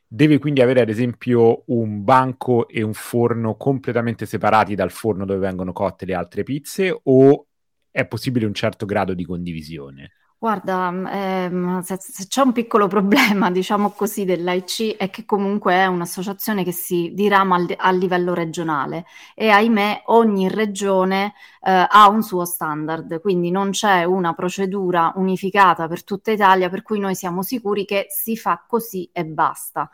Deve 0.06 0.38
quindi 0.38 0.60
avere 0.60 0.80
ad 0.80 0.88
esempio 0.88 1.64
un 1.66 2.04
banco 2.04 2.68
e 2.68 2.82
un 2.82 2.94
forno 2.94 3.56
completamente 3.56 4.26
separati 4.26 4.74
dal 4.74 4.90
forno 4.90 5.24
dove 5.24 5.40
vengono 5.40 5.72
cotte 5.72 6.04
le 6.06 6.14
altre 6.14 6.42
pizze 6.44 7.00
o 7.02 7.46
è 7.90 8.06
possibile 8.06 8.46
un 8.46 8.54
certo 8.54 8.86
grado 8.86 9.14
di 9.14 9.24
condivisione? 9.24 10.12
Guarda, 10.44 10.92
ehm, 11.10 11.80
se, 11.80 11.96
se, 11.98 12.26
c'è 12.26 12.42
un 12.42 12.52
piccolo 12.52 12.86
problema, 12.86 13.48
diciamo 13.50 13.92
così, 13.92 14.26
dell'AIC 14.26 14.96
è 14.98 15.08
che 15.08 15.24
comunque 15.24 15.72
è 15.72 15.86
un'associazione 15.86 16.64
che 16.64 16.70
si 16.70 17.12
dirama 17.14 17.64
a 17.78 17.90
livello 17.90 18.34
regionale 18.34 19.06
e 19.34 19.48
ahimè 19.48 20.02
ogni 20.08 20.50
regione 20.50 21.32
eh, 21.62 21.86
ha 21.88 22.08
un 22.10 22.22
suo 22.22 22.44
standard, 22.44 23.22
quindi 23.22 23.50
non 23.50 23.70
c'è 23.70 24.04
una 24.04 24.34
procedura 24.34 25.14
unificata 25.16 25.88
per 25.88 26.04
tutta 26.04 26.30
Italia 26.30 26.68
per 26.68 26.82
cui 26.82 26.98
noi 26.98 27.14
siamo 27.14 27.40
sicuri 27.40 27.86
che 27.86 28.08
si 28.10 28.36
fa 28.36 28.62
così 28.66 29.08
e 29.14 29.24
basta 29.24 29.88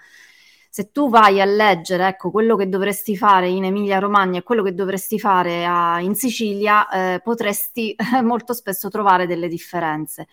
se 0.70 0.92
tu 0.92 1.08
vai 1.08 1.40
a 1.40 1.44
leggere 1.44 2.06
ecco, 2.06 2.30
quello 2.30 2.54
che 2.54 2.68
dovresti 2.68 3.16
fare 3.16 3.48
in 3.48 3.64
Emilia-Romagna 3.64 4.38
e 4.38 4.42
quello 4.44 4.62
che 4.62 4.72
dovresti 4.72 5.18
fare 5.18 5.66
a, 5.66 6.00
in 6.00 6.14
Sicilia, 6.14 6.88
eh, 6.88 7.20
potresti 7.20 7.96
molto 8.22 8.52
spesso 8.52 8.88
trovare 8.88 9.26
delle 9.26 9.48
differenze. 9.48 10.28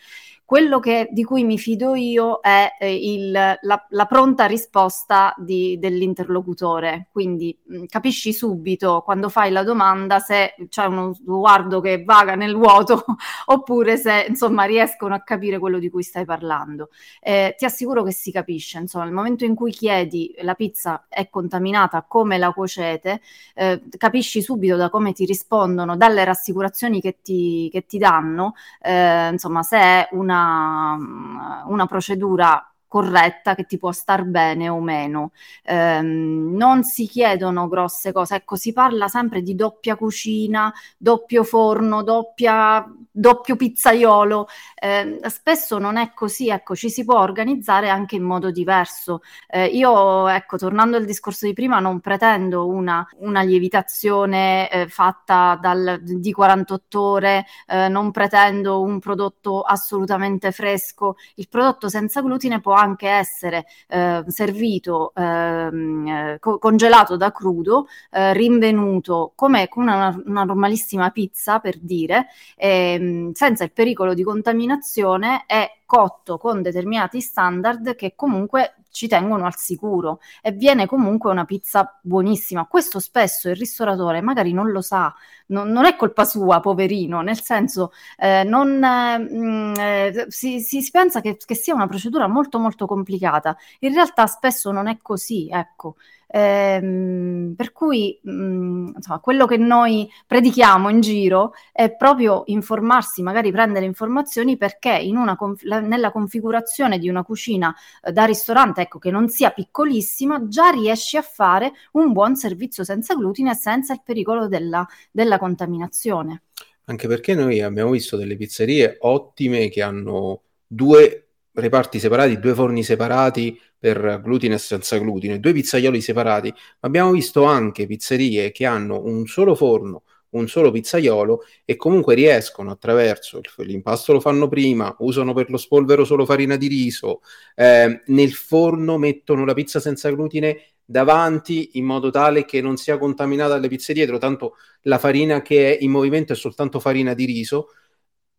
Quello 0.47 0.79
che, 0.79 1.09
di 1.11 1.25
cui 1.25 1.43
mi 1.43 1.57
fido 1.57 1.93
io 1.93 2.39
è 2.39 2.77
eh, 2.79 2.95
il, 2.95 3.31
la, 3.31 3.85
la, 3.89 4.05
pronta 4.05 4.45
risposta 4.45 5.35
di, 5.37 5.77
dell'interlocutore, 5.77 7.09
quindi 7.11 7.53
mh, 7.61 7.79
mm, 7.79 7.83
capisci 7.87 8.31
subito 8.31 9.01
quando 9.03 9.27
fai 9.27 9.51
la 9.51 9.63
domanda 9.63 10.19
se 10.19 10.55
c'è 10.69 10.85
uno 10.85 11.13
sguardo 11.13 11.81
che 11.81 12.01
vaga 12.05 12.35
nel 12.35 12.55
vuoto 12.55 13.03
oppure 13.47 13.97
se 13.97 14.27
insomma 14.29 14.63
riescono 14.63 15.13
a 15.13 15.19
capire 15.19 15.59
quello 15.59 15.79
di 15.79 15.89
cui 15.89 16.01
stai 16.01 16.23
parlando. 16.23 16.91
Eh, 17.19 17.53
ti 17.57 17.65
assicuro 17.65 18.03
che 18.03 18.13
si 18.13 18.31
capisce, 18.31 18.77
insomma, 18.79 19.03
nel 19.03 19.13
momento 19.13 19.43
in 19.43 19.53
cui 19.53 19.71
chiedi 19.71 20.33
la 20.43 20.53
pizza 20.53 21.07
è 21.09 21.27
contaminata 21.29 22.05
come 22.07 22.37
la 22.37 22.53
cuocete, 22.53 23.19
eh, 23.53 23.83
capisci 23.97 24.41
subito 24.41 24.77
da 24.77 24.89
come 24.89 25.11
ti 25.11 25.25
rispondono, 25.25 25.97
dalle 25.97 26.23
rassicurazioni 26.23 27.01
che 27.01 27.17
ti, 27.21 27.67
che 27.69 27.85
ti 27.85 27.97
danno, 27.97 28.53
eh, 28.81 29.27
insomma, 29.27 29.61
se 29.61 29.77
è 29.77 30.07
una 30.11 30.35
una, 30.37 31.63
una 31.65 31.85
procedura 31.85 32.71
corretta 32.87 33.55
che 33.55 33.65
ti 33.65 33.77
può 33.77 33.91
star 33.91 34.23
bene 34.23 34.69
o 34.69 34.79
meno. 34.79 35.31
Ehm, 35.63 36.55
non 36.55 36.83
si 36.83 37.07
chiedono 37.07 37.67
grosse 37.67 38.11
cose, 38.11 38.35
ecco, 38.35 38.55
si 38.55 38.73
parla 38.73 39.07
sempre 39.07 39.41
di 39.41 39.55
doppia 39.55 39.95
cucina, 39.95 40.73
doppio 40.97 41.43
forno, 41.43 42.03
doppia, 42.03 42.85
doppio 43.11 43.55
pizzaiolo. 43.55 44.47
Eh, 44.75 45.19
spesso 45.29 45.77
non 45.77 45.97
è 45.97 46.13
così, 46.13 46.49
ecco, 46.49 46.75
ci 46.75 46.89
si 46.89 47.03
può 47.03 47.19
organizzare 47.19 47.89
anche 47.89 48.15
in 48.15 48.23
modo 48.23 48.51
diverso. 48.51 49.21
Eh, 49.47 49.65
io, 49.65 50.27
ecco, 50.27 50.57
tornando 50.57 50.97
al 50.97 51.05
discorso 51.05 51.45
di 51.45 51.53
prima, 51.53 51.79
non 51.79 51.99
pretendo 51.99 52.67
una, 52.67 53.05
una 53.17 53.41
lievitazione 53.41 54.69
eh, 54.69 54.87
fatta 54.87 55.57
dal, 55.61 55.99
di 56.01 56.31
48 56.31 57.01
ore, 57.01 57.45
eh, 57.67 57.87
non 57.89 58.11
pretendo 58.11 58.81
un 58.81 58.99
prodotto 58.99 59.61
assolutamente 59.61 60.51
fresco. 60.51 61.15
Il 61.35 61.47
prodotto 61.49 61.89
senza 61.89 62.21
glutine 62.21 62.59
può 62.61 62.73
anche 62.77 63.07
essere 63.09 63.65
eh, 63.87 64.23
servito 64.27 65.11
ehm, 65.15 66.07
eh, 66.07 66.37
co- 66.39 66.57
congelato 66.59 67.17
da 67.17 67.31
crudo, 67.31 67.87
eh, 68.11 68.33
rinvenuto 68.33 69.33
come 69.35 69.67
una, 69.75 70.19
una, 70.25 70.43
normalissima 70.43 71.09
pizza 71.11 71.59
per 71.59 71.77
dire, 71.79 72.27
ehm, 72.55 73.31
senza 73.33 73.63
il 73.63 73.71
pericolo 73.71 74.13
di 74.13 74.23
contaminazione 74.23 75.43
e 75.47 75.76
cotto 75.87 76.37
con 76.37 76.61
determinati 76.61 77.21
standard 77.21 77.95
che 77.95 78.13
comunque 78.13 78.75
ci 78.91 79.07
tengono 79.07 79.45
al 79.45 79.55
sicuro 79.55 80.19
e 80.41 80.51
viene 80.51 80.85
comunque 80.85 81.31
una 81.31 81.45
pizza 81.45 81.97
buonissima. 82.01 82.67
Questo 82.67 82.99
spesso 82.99 83.47
il 83.49 83.55
ristoratore 83.55 84.21
magari 84.21 84.53
non 84.53 84.71
lo 84.71 84.81
sa, 84.81 85.13
non, 85.47 85.69
non 85.69 85.85
è 85.85 85.95
colpa 85.95 86.25
sua, 86.25 86.59
poverino, 86.59 87.21
nel 87.21 87.41
senso 87.41 87.91
eh, 88.17 88.43
non, 88.43 88.83
eh, 88.83 90.25
si, 90.27 90.59
si, 90.59 90.89
pensa 90.91 91.21
che, 91.21 91.37
che 91.37 91.55
sia 91.55 91.73
una 91.73 91.87
procedura 91.87 92.27
molto 92.27 92.59
molto 92.59 92.85
complicata, 92.85 93.55
in 93.79 93.93
realtà 93.93 94.27
spesso 94.27 94.71
non 94.71 94.87
è 94.87 94.97
così, 95.01 95.47
ecco. 95.49 95.95
Ehm, 96.29 97.53
per 97.55 97.71
cui 97.71 98.19
mh, 98.21 98.31
mm, 98.31 98.87
insomma, 98.95 99.19
quello 99.19 99.45
che 99.45 99.57
noi 99.57 100.09
predichiamo 100.25 100.89
in 100.89 100.99
giro 100.99 101.53
è 101.71 101.95
proprio 101.95 102.43
informarsi, 102.47 103.21
magari 103.21 103.51
prendere 103.51 103.85
informazioni 103.85 104.57
perché 104.57 104.91
in 104.91 105.33
conf- 105.37 105.63
la, 105.63 105.79
nella 105.79 106.11
configurazione 106.11 106.99
di 106.99 107.07
una 107.09 107.23
cucina 107.23 107.73
eh, 108.03 108.11
da 108.11 108.25
ristorante, 108.25 108.81
ecco 108.81 108.99
che 108.99 109.11
non 109.11 109.29
sia 109.29 109.51
piccolissima, 109.51 110.47
già 110.47 110.69
riesci 110.69 111.17
a 111.17 111.21
fare 111.21 111.71
un 111.93 112.11
buon 112.11 112.35
servizio 112.35 112.83
senza 112.83 113.15
glutine 113.15 113.51
e 113.51 113.55
senza 113.55 113.93
il 113.93 114.01
pericolo 114.03 114.47
della, 114.47 114.85
della 115.11 115.37
contaminazione. 115.37 116.41
Anche 116.85 117.07
perché 117.07 117.35
noi 117.35 117.61
abbiamo 117.61 117.91
visto 117.91 118.15
delle 118.15 118.37
pizzerie 118.37 118.97
ottime 119.01 119.69
che 119.69 119.81
hanno 119.81 120.41
due 120.65 121.26
reparti 121.59 121.99
separati, 121.99 122.39
due 122.39 122.53
forni 122.53 122.83
separati 122.83 123.59
per 123.77 124.21
glutine 124.23 124.55
e 124.55 124.59
senza 124.59 124.97
glutine, 124.97 125.39
due 125.39 125.53
pizzaioli 125.53 126.01
separati, 126.01 126.49
ma 126.49 126.87
abbiamo 126.87 127.11
visto 127.11 127.43
anche 127.43 127.87
pizzerie 127.87 128.51
che 128.51 128.65
hanno 128.65 129.01
un 129.03 129.25
solo 129.25 129.55
forno, 129.55 130.03
un 130.29 130.47
solo 130.47 130.71
pizzaiolo 130.71 131.43
e 131.65 131.75
comunque 131.75 132.13
riescono 132.13 132.69
attraverso 132.69 133.41
l'impasto 133.57 134.13
lo 134.13 134.19
fanno 134.19 134.47
prima, 134.47 134.95
usano 134.99 135.33
per 135.33 135.49
lo 135.49 135.57
spolvero 135.57 136.05
solo 136.05 136.25
farina 136.25 136.57
di 136.57 136.67
riso, 136.67 137.21
eh, 137.55 138.01
nel 138.05 138.31
forno 138.33 138.97
mettono 138.97 139.45
la 139.45 139.53
pizza 139.53 139.79
senza 139.79 140.09
glutine 140.11 140.61
davanti 140.85 141.71
in 141.73 141.85
modo 141.85 142.11
tale 142.11 142.45
che 142.45 142.61
non 142.61 142.77
sia 142.77 142.97
contaminata 142.97 143.53
dalle 143.53 143.67
pizze 143.67 143.93
dietro, 143.93 144.19
tanto 144.19 144.55
la 144.83 144.97
farina 144.97 145.41
che 145.41 145.75
è 145.75 145.83
in 145.83 145.91
movimento 145.91 146.33
è 146.33 146.35
soltanto 146.35 146.79
farina 146.79 147.13
di 147.13 147.25
riso 147.25 147.69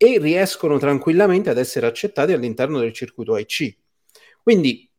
e 0.01 0.17
riescono 0.17 0.77
tranquillamente 0.77 1.49
ad 1.49 1.57
essere 1.57 1.85
accettati 1.85 2.31
all'interno 2.31 2.79
del 2.79 2.93
circuito 2.93 3.35
IC. 3.35 3.75
Quindi 4.41 4.89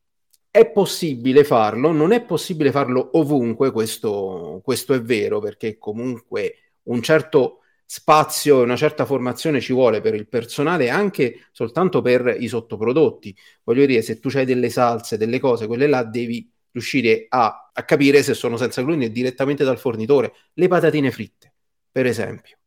è 0.51 0.71
possibile 0.71 1.43
farlo, 1.43 1.91
non 1.91 2.13
è 2.13 2.23
possibile 2.23 2.71
farlo 2.71 3.09
ovunque, 3.15 3.71
questo, 3.71 4.61
questo 4.63 4.93
è 4.93 5.01
vero, 5.01 5.39
perché 5.41 5.79
comunque 5.79 6.75
un 6.85 7.01
certo 7.01 7.61
spazio 7.87 8.61
e 8.61 8.65
una 8.65 8.77
certa 8.77 9.07
formazione 9.07 9.59
ci 9.61 9.73
vuole 9.73 10.03
per 10.03 10.15
il 10.15 10.29
personale 10.29 10.91
anche 10.91 11.47
soltanto 11.51 12.03
per 12.03 12.37
i 12.39 12.47
sottoprodotti. 12.47 13.35
Voglio 13.65 13.87
dire, 13.87 14.03
se 14.03 14.21
tu 14.21 14.29
hai 14.35 14.45
delle 14.45 14.69
salse, 14.69 15.17
delle 15.17 15.41
cose, 15.41 15.67
quelle 15.67 15.87
là 15.87 16.05
devi 16.05 16.47
riuscire 16.73 17.25
a, 17.31 17.71
a 17.73 17.85
capire 17.85 18.23
se 18.23 18.35
sono 18.35 18.59
senza 18.59 18.83
glutine 18.83 19.11
direttamente 19.11 19.65
dal 19.65 19.79
fornitore. 19.79 20.35
Le 20.53 20.69
patatine 20.69 21.11
fritte, 21.11 21.55
per 21.91 22.05
esempio. 22.05 22.60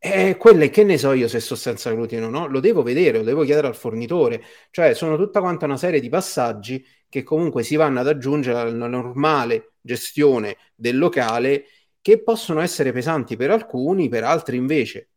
E 0.00 0.36
quelle 0.36 0.70
che 0.70 0.84
ne 0.84 0.96
so 0.96 1.12
io 1.12 1.26
se 1.26 1.40
sono 1.40 1.58
senza 1.58 1.90
glutine 1.92 2.24
o 2.24 2.30
no, 2.30 2.46
lo 2.46 2.60
devo 2.60 2.82
vedere, 2.82 3.18
lo 3.18 3.24
devo 3.24 3.42
chiedere 3.42 3.66
al 3.66 3.74
fornitore. 3.74 4.42
Cioè, 4.70 4.94
sono 4.94 5.16
tutta 5.16 5.40
quanta 5.40 5.64
una 5.64 5.76
serie 5.76 6.00
di 6.00 6.08
passaggi 6.08 6.84
che 7.08 7.22
comunque 7.24 7.62
si 7.64 7.74
vanno 7.76 8.00
ad 8.00 8.06
aggiungere 8.06 8.58
alla 8.60 8.86
normale 8.86 9.72
gestione 9.80 10.56
del 10.74 10.98
locale 10.98 11.64
che 12.00 12.22
possono 12.22 12.60
essere 12.60 12.92
pesanti 12.92 13.36
per 13.36 13.50
alcuni, 13.50 14.08
per 14.08 14.22
altri 14.24 14.56
invece 14.56 15.08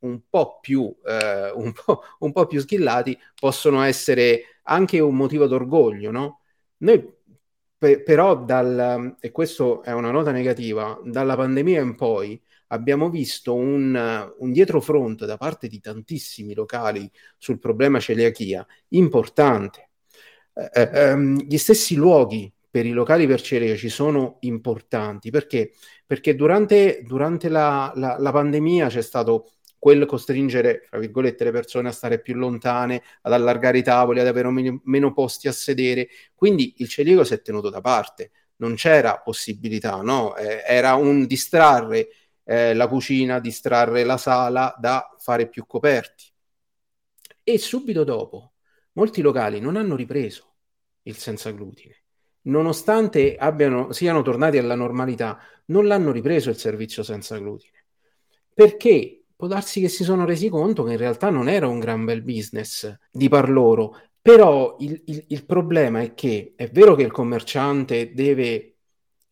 un 0.00 0.22
po' 0.30 0.58
più, 0.60 0.94
eh, 1.04 1.50
un 1.54 1.72
po', 1.72 2.02
un 2.20 2.32
po 2.32 2.46
più 2.46 2.60
schillati 2.60 3.18
possono 3.38 3.82
essere 3.82 4.60
anche 4.64 4.98
un 5.00 5.16
motivo 5.16 5.46
d'orgoglio, 5.46 6.10
no? 6.10 6.40
Noi 6.78 7.14
pe- 7.76 8.02
però 8.02 8.36
dal, 8.36 9.16
e 9.20 9.30
questo 9.30 9.82
è 9.82 9.92
una 9.92 10.10
nota 10.10 10.30
negativa, 10.32 10.98
dalla 11.04 11.36
pandemia 11.36 11.80
in 11.80 11.94
poi 11.96 12.40
abbiamo 12.72 13.10
visto 13.10 13.54
un, 13.54 14.32
un 14.38 14.52
dietrofront 14.52 15.24
da 15.24 15.36
parte 15.36 15.68
di 15.68 15.80
tantissimi 15.80 16.54
locali 16.54 17.10
sul 17.38 17.58
problema 17.58 18.00
celiachia 18.00 18.66
importante 18.88 19.90
eh, 20.54 20.70
eh, 20.72 20.90
ehm, 20.92 21.40
gli 21.42 21.56
stessi 21.56 21.94
luoghi 21.94 22.52
per 22.70 22.86
i 22.86 22.90
locali 22.90 23.26
per 23.26 23.40
celiaci 23.40 23.88
sono 23.88 24.36
importanti 24.40 25.30
perché, 25.30 25.72
perché 26.06 26.34
durante, 26.34 27.02
durante 27.04 27.48
la, 27.48 27.92
la, 27.96 28.16
la, 28.18 28.30
pandemia 28.30 28.88
c'è 28.88 29.00
stato 29.00 29.52
quel 29.78 30.06
costringere, 30.06 30.82
fra 30.86 30.98
virgolette, 30.98 31.44
le 31.44 31.50
persone 31.52 31.88
a 31.88 31.92
stare 31.92 32.20
più 32.20 32.34
lontane, 32.34 33.02
ad 33.22 33.32
allargare 33.32 33.78
i 33.78 33.82
tavoli, 33.82 34.20
ad 34.20 34.26
avere 34.26 34.50
meno, 34.50 34.80
meno 34.84 35.12
posti 35.12 35.48
a 35.48 35.52
sedere. 35.52 36.08
Quindi 36.34 36.74
il 36.78 36.88
celiaco 36.88 37.24
si 37.24 37.34
è 37.34 37.40
tenuto 37.40 37.70
da 37.70 37.80
parte, 37.80 38.30
non 38.56 38.74
c'era 38.74 39.18
possibilità, 39.18 40.02
no? 40.02 40.36
Eh, 40.36 40.62
era 40.66 40.94
un 40.94 41.26
distrarre 41.26 42.08
eh, 42.50 42.74
la 42.74 42.88
cucina, 42.88 43.38
distrarre 43.38 44.02
la 44.02 44.16
sala 44.16 44.74
da 44.76 45.14
fare 45.18 45.48
più 45.48 45.66
coperti. 45.66 46.24
E 47.44 47.58
subito 47.58 48.02
dopo 48.02 48.54
molti 48.94 49.22
locali 49.22 49.60
non 49.60 49.76
hanno 49.76 49.94
ripreso 49.94 50.54
il 51.02 51.16
senza 51.16 51.52
glutine. 51.52 51.94
Nonostante 52.42 53.36
abbiano, 53.36 53.92
siano 53.92 54.22
tornati 54.22 54.58
alla 54.58 54.74
normalità, 54.74 55.38
non 55.66 55.86
l'hanno 55.86 56.10
ripreso 56.10 56.50
il 56.50 56.56
servizio 56.56 57.04
senza 57.04 57.38
glutine. 57.38 57.84
Perché 58.52 59.26
può 59.36 59.46
darsi 59.46 59.80
che 59.80 59.88
si 59.88 60.02
sono 60.02 60.24
resi 60.24 60.48
conto 60.48 60.82
che 60.82 60.92
in 60.92 60.98
realtà 60.98 61.30
non 61.30 61.48
era 61.48 61.68
un 61.68 61.78
gran 61.78 62.04
bel 62.04 62.22
business 62.22 62.92
di 63.12 63.28
par 63.28 63.48
loro. 63.48 63.96
Però 64.20 64.74
il, 64.80 65.00
il, 65.06 65.24
il 65.28 65.46
problema 65.46 66.00
è 66.00 66.14
che 66.14 66.54
è 66.56 66.68
vero 66.68 66.96
che 66.96 67.04
il 67.04 67.12
commerciante 67.12 68.12
deve, 68.12 68.69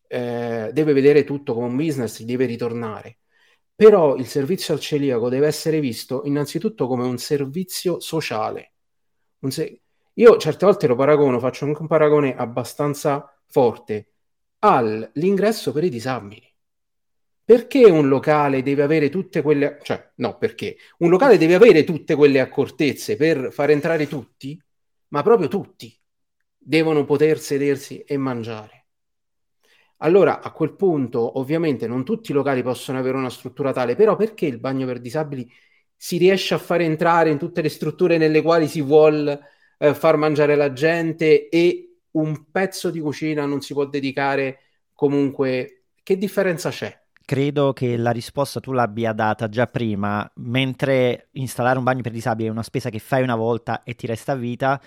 eh, 0.09 0.71
deve 0.73 0.93
vedere 0.93 1.23
tutto 1.23 1.53
come 1.53 1.67
un 1.67 1.75
business, 1.75 2.21
deve 2.23 2.45
ritornare, 2.45 3.19
però 3.75 4.15
il 4.15 4.27
servizio 4.27 4.73
al 4.73 4.79
celiaco 4.79 5.29
deve 5.29 5.47
essere 5.47 5.79
visto 5.79 6.23
innanzitutto 6.25 6.87
come 6.87 7.05
un 7.05 7.17
servizio 7.17 7.99
sociale. 7.99 8.73
Un 9.39 9.51
se- 9.51 9.81
io 10.15 10.37
certe 10.37 10.65
volte 10.65 10.87
lo 10.87 10.95
paragono, 10.95 11.39
faccio 11.39 11.65
anche 11.65 11.81
un 11.81 11.87
paragone 11.87 12.35
abbastanza 12.35 13.33
forte 13.47 14.13
all'ingresso 14.59 15.71
per 15.71 15.83
i 15.85 15.89
disabili. 15.89 16.45
Perché 17.43 17.85
un 17.85 18.07
locale 18.07 18.61
deve 18.61 18.83
avere 18.83 19.09
tutte 19.09 19.41
quelle, 19.41 19.79
cioè, 19.81 20.11
no, 20.17 20.37
perché 20.37 20.77
un 20.99 21.09
locale 21.09 21.37
deve 21.37 21.55
avere 21.55 21.83
tutte 21.83 22.15
quelle 22.15 22.39
accortezze 22.39 23.15
per 23.15 23.51
far 23.51 23.71
entrare 23.71 24.07
tutti, 24.07 24.59
ma 25.09 25.23
proprio 25.23 25.47
tutti 25.47 25.97
devono 26.57 27.05
poter 27.05 27.39
sedersi 27.39 28.01
e 28.01 28.17
mangiare. 28.17 28.78
Allora, 30.01 30.41
a 30.41 30.51
quel 30.51 30.75
punto, 30.75 31.39
ovviamente, 31.39 31.85
non 31.87 32.05
tutti 32.05 32.31
i 32.31 32.33
locali 32.33 32.63
possono 32.63 32.97
avere 32.99 33.17
una 33.17 33.29
struttura 33.29 33.73
tale, 33.73 33.95
però 33.95 34.15
perché 34.15 34.45
il 34.45 34.59
bagno 34.59 34.85
per 34.85 34.99
disabili 35.01 35.49
si 35.95 36.17
riesce 36.17 36.53
a 36.53 36.57
far 36.57 36.81
entrare 36.81 37.29
in 37.29 37.37
tutte 37.37 37.61
le 37.61 37.67
strutture 37.69 38.17
nelle 38.17 38.41
quali 38.41 38.67
si 38.67 38.81
vuole 38.81 39.39
eh, 39.77 39.93
far 39.93 40.15
mangiare 40.15 40.55
la 40.55 40.71
gente 40.71 41.49
e 41.49 41.97
un 42.11 42.49
pezzo 42.49 42.89
di 42.89 42.99
cucina 43.01 43.45
non 43.45 43.61
si 43.61 43.73
può 43.73 43.85
dedicare 43.85 44.59
comunque? 44.93 45.83
Che 46.01 46.17
differenza 46.17 46.69
c'è? 46.69 46.97
Credo 47.29 47.73
che 47.73 47.95
la 47.95 48.09
risposta 48.09 48.59
tu 48.59 48.71
l'abbia 48.71 49.13
data 49.13 49.49
già 49.49 49.67
prima, 49.67 50.27
mentre 50.37 51.27
installare 51.33 51.77
un 51.77 51.83
bagno 51.83 52.01
per 52.01 52.11
disabili 52.11 52.47
è 52.47 52.51
una 52.51 52.63
spesa 52.63 52.89
che 52.89 52.97
fai 52.97 53.21
una 53.21 53.35
volta 53.35 53.83
e 53.83 53.93
ti 53.93 54.07
resta 54.07 54.31
a 54.31 54.35
vita, 54.35 54.81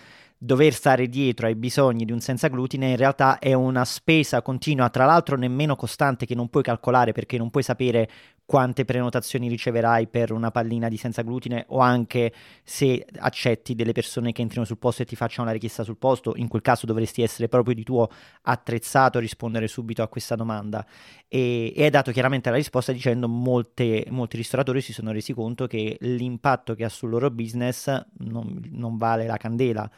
dover 0.45 0.75
stare 0.75 1.07
dietro 1.07 1.47
ai 1.47 1.55
bisogni 1.55 2.05
di 2.05 2.11
un 2.11 2.19
senza 2.19 2.49
glutine 2.49 2.91
in 2.91 2.97
realtà 2.97 3.39
è 3.39 3.53
una 3.53 3.85
spesa 3.85 4.43
continua, 4.43 4.91
tra 4.91 5.05
l'altro 5.05 5.37
nemmeno 5.37 5.77
costante 5.77 6.27
che 6.27 6.35
non 6.35 6.49
puoi 6.49 6.65
calcolare 6.65 7.13
perché 7.13 7.39
non 7.39 7.49
puoi 7.49 7.63
sapere 7.63 8.11
quante 8.45 8.85
prenotazioni 8.85 9.49
riceverai 9.49 10.09
per 10.09 10.33
una 10.33 10.51
pallina 10.51 10.89
di 10.89 10.97
senza 10.97 11.23
glutine 11.23 11.65
o 11.69 11.79
anche 11.79 12.33
se 12.65 13.07
accetti 13.19 13.77
delle 13.77 13.93
persone 13.93 14.33
che 14.33 14.43
entrino 14.43 14.65
sul 14.65 14.79
posto 14.79 15.03
e 15.03 15.05
ti 15.05 15.15
facciano 15.15 15.47
la 15.47 15.53
richiesta 15.53 15.85
sul 15.85 15.97
posto, 15.97 16.33
in 16.35 16.49
quel 16.49 16.61
caso 16.61 16.87
dovresti 16.87 17.23
essere 17.23 17.47
proprio 17.47 17.77
di 17.77 17.85
tuo 17.85 18.09
attrezzato 18.43 19.19
a 19.19 19.21
rispondere 19.21 19.69
subito 19.69 20.03
a 20.03 20.09
questa 20.09 20.35
domanda. 20.35 20.85
E, 21.29 21.73
e 21.75 21.85
hai 21.85 21.91
dato 21.91 22.11
chiaramente 22.11 22.51
la 22.51 22.57
risposta 22.57 22.91
dicendo 22.91 23.29
molte, 23.29 24.07
molti 24.11 24.39
ristoratori 24.39 24.81
si 24.81 24.93
sono 24.93 25.13
resi 25.13 25.33
conto 25.35 25.69
che 25.69 25.97
l'impatto 26.01 26.75
che 26.75 26.83
ha 26.85 26.89
sul 26.89 27.11
loro 27.11 27.31
business 27.31 27.87
non, 28.19 28.61
non 28.73 28.97
vale 28.97 29.25
la 29.25 29.37
candela. 29.37 29.89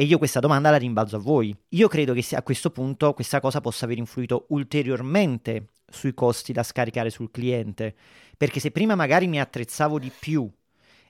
E 0.00 0.04
io 0.04 0.16
questa 0.16 0.40
domanda 0.40 0.70
la 0.70 0.78
rimbalzo 0.78 1.16
a 1.16 1.18
voi. 1.18 1.54
Io 1.68 1.86
credo 1.86 2.14
che 2.14 2.34
a 2.34 2.42
questo 2.42 2.70
punto 2.70 3.12
questa 3.12 3.38
cosa 3.38 3.60
possa 3.60 3.84
aver 3.84 3.98
influito 3.98 4.46
ulteriormente 4.48 5.66
sui 5.86 6.14
costi 6.14 6.54
da 6.54 6.62
scaricare 6.62 7.10
sul 7.10 7.30
cliente. 7.30 7.94
Perché 8.34 8.60
se 8.60 8.70
prima 8.70 8.94
magari 8.94 9.26
mi 9.26 9.38
attrezzavo 9.38 9.98
di 9.98 10.10
più 10.18 10.50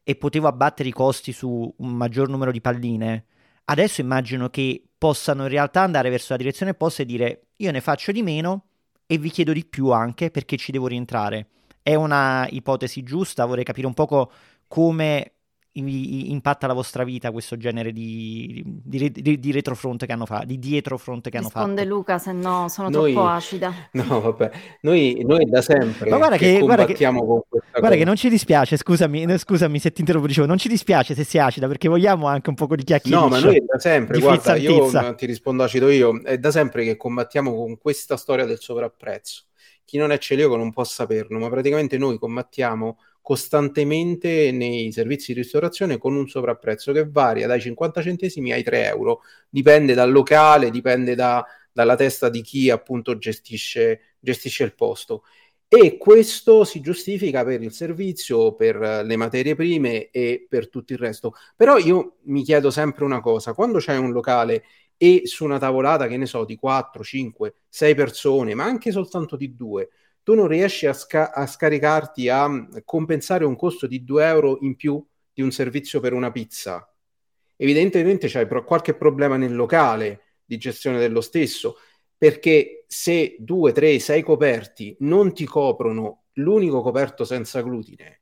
e 0.03 0.17
potevo 0.17 0.49
abbattere 0.49 0.89
i 0.89 0.93
costi 0.93 1.31
su 1.31 1.73
un 1.77 1.93
maggior 1.93 2.29
numero 2.29 2.51
di 2.51 2.61
palline, 2.61 3.27
adesso 3.67 4.01
immagino 4.01 4.51
che 4.51 4.83
possano 4.99 5.43
in 5.43 5.51
realtà 5.51 5.83
andare 5.83 6.11
verso 6.11 6.33
la 6.33 6.39
direzione 6.39 6.73
opposta 6.73 7.03
e 7.03 7.07
dire 7.07 7.43
io 7.59 7.71
ne 7.71 7.81
faccio 7.81 8.11
di 8.11 8.25
meno 8.25 8.65
e 9.07 9.19
vi 9.19 9.31
chiedo 9.31 9.53
di 9.53 9.65
più 9.65 9.93
anche 9.93 10.33
perché 10.33 10.57
ci 10.57 10.73
devo 10.73 10.89
rientrare. 10.89 11.47
È 11.81 11.95
una 11.95 12.45
ipotesi 12.51 13.05
giusta, 13.05 13.45
vorrei 13.45 13.63
capire 13.63 13.87
un 13.87 13.95
poco 13.95 14.33
come 14.67 15.35
impatta 15.73 16.67
la 16.67 16.73
vostra 16.73 17.05
vita 17.05 17.31
questo 17.31 17.57
genere 17.57 17.93
di, 17.93 18.63
di, 18.67 19.11
di, 19.13 19.39
di 19.39 19.53
retrofront 19.53 20.05
che 20.05 20.13
hanno 20.13 20.27
fatto, 20.27 20.47
di 20.47 20.59
dietrofront 20.59 21.29
che 21.29 21.39
Risponde 21.39 21.39
hanno 21.39 21.49
fatto. 21.49 21.67
Risponde 21.67 21.95
Luca, 21.95 22.19
se 22.19 22.33
no 22.33 22.69
sono 22.69 22.89
noi, 22.89 23.13
troppo 23.13 23.29
acida. 23.29 23.73
No, 24.01 24.21
vabbè, 24.21 24.51
noi, 24.83 25.23
noi 25.25 25.45
da 25.45 25.63
sempre 25.63 26.11
Ma 26.11 26.17
guarda 26.17 26.37
che, 26.37 26.55
che 26.55 26.61
guarda 26.61 26.85
che, 26.87 27.05
con 27.05 27.43
questa 27.49 27.79
guarda 27.79 27.97
che 27.97 28.05
non 28.05 28.17
ci 28.17 28.29
dispiace, 28.29 28.77
scusami, 28.77 29.39
scusami 29.39 29.79
se 29.79 29.93
ti 29.93 30.01
interrompo, 30.01 30.27
dicevo, 30.27 30.47
non 30.47 30.59
ci 30.59 30.69
dispiace 30.69 31.15
se 31.15 31.25
sei 31.25 31.41
acida 31.41 31.67
perché 31.69 31.89
vogliamo 31.89 32.27
anche 32.27 32.49
un 32.49 32.57
po' 32.57 32.67
di 32.75 32.83
chiacchiere. 32.85 33.17
No, 33.17 33.29
ma 33.29 33.39
noi 33.39 33.63
da 33.65 33.79
sempre, 33.79 34.17
di 34.17 34.23
guarda, 34.23 34.57
io 34.57 35.15
ti 35.15 35.27
rispondo 35.27 35.63
acido 35.63 35.89
io, 35.89 36.21
è 36.23 36.39
da 36.39 36.51
sempre 36.51 36.85
che 36.85 36.97
combattiamo 36.97 37.55
con 37.55 37.79
questa 37.79 38.17
storia 38.17 38.45
del 38.45 38.59
sovrapprezzo. 38.59 39.45
Chi 39.85 39.99
non 39.99 40.13
è 40.13 40.19
celiaco 40.19 40.57
non 40.57 40.73
può 40.73 40.85
saperlo, 40.85 41.39
ma 41.39 41.49
praticamente 41.49 41.99
noi 41.99 42.19
combattiamo 42.19 42.97
costantemente 43.31 44.51
nei 44.51 44.91
servizi 44.91 45.33
di 45.33 45.39
ristorazione 45.43 45.99
con 45.99 46.17
un 46.17 46.27
sovrapprezzo 46.27 46.91
che 46.91 47.09
varia 47.09 47.47
dai 47.47 47.61
50 47.61 48.03
centesimi 48.03 48.51
ai 48.51 48.65
3 48.65 48.87
euro, 48.87 49.21
dipende 49.49 49.95
dal 49.95 50.11
locale, 50.11 50.69
dipende 50.69 51.15
da, 51.15 51.47
dalla 51.71 51.95
testa 51.95 52.29
di 52.29 52.43
chi 52.43 52.71
appunto 52.71 53.17
gestisce, 53.19 54.17
gestisce 54.19 54.65
il 54.65 54.75
posto. 54.75 55.23
E 55.69 55.97
questo 55.97 56.65
si 56.65 56.81
giustifica 56.81 57.45
per 57.45 57.63
il 57.63 57.71
servizio, 57.71 58.57
per 58.57 59.05
le 59.05 59.17
materie 59.17 59.55
prime 59.55 60.11
e 60.11 60.45
per 60.49 60.69
tutto 60.69 60.93
il 60.93 60.99
resto. 60.99 61.35
Però 61.55 61.79
io 61.79 62.17
mi 62.23 62.43
chiedo 62.43 62.73
sempre 62.73 63.05
una 63.05 63.21
cosa, 63.21 63.53
quando 63.55 63.79
c'è 63.79 63.97
un 63.97 64.11
locale 64.11 64.65
e 64.97 65.23
su 65.27 65.45
una 65.45 65.61
tavolata, 65.61 66.09
che 66.09 66.17
ne 66.17 66.27
so, 66.27 66.45
di 66.45 66.57
4, 66.57 67.05
5, 67.05 67.55
6 67.69 67.95
persone, 67.95 68.57
ma 68.57 68.65
anche 68.65 68.91
soltanto 68.91 69.37
di 69.37 69.55
2, 69.55 69.89
tu 70.23 70.35
non 70.35 70.47
riesci 70.47 70.87
a, 70.87 70.93
sca- 70.93 71.33
a, 71.33 71.47
scaricarti 71.47 72.29
a 72.29 72.49
compensare 72.85 73.45
un 73.45 73.57
costo 73.57 73.87
di 73.87 74.05
2 74.05 74.27
euro 74.27 74.59
in 74.61 74.77
più 74.77 75.05
di 75.33 75.43
un 75.43 75.51
servizio 75.51 76.01
per 76.01 76.13
una 76.13 76.31
pizza. 76.31 76.87
Evidentemente 77.57 78.27
c'è 78.27 78.47
pro- 78.47 78.65
qualche 78.65 78.95
problema 78.95 79.37
nel 79.37 79.55
locale 79.55 80.23
di 80.45 80.59
gestione 80.59 80.99
dello 80.99 81.21
stesso, 81.21 81.77
perché 82.17 82.85
se 82.87 83.37
2, 83.39 83.73
3, 83.73 83.99
6 83.99 84.23
coperti 84.23 84.97
non 85.01 85.33
ti 85.33 85.45
coprono 85.45 86.25
l'unico 86.35 86.83
coperto 86.83 87.25
senza 87.25 87.63
glutine 87.63 88.21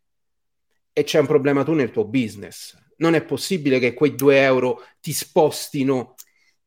e 0.99 1.05
c'è 1.05 1.20
un 1.20 1.26
problema 1.26 1.62
tu 1.62 1.74
nel 1.74 1.92
tuo 1.92 2.05
business, 2.05 2.76
non 2.96 3.14
è 3.14 3.22
possibile 3.22 3.78
che 3.78 3.94
quei 3.94 4.16
2 4.16 4.42
euro 4.42 4.82
ti 5.01 5.12
spostino 5.12 6.14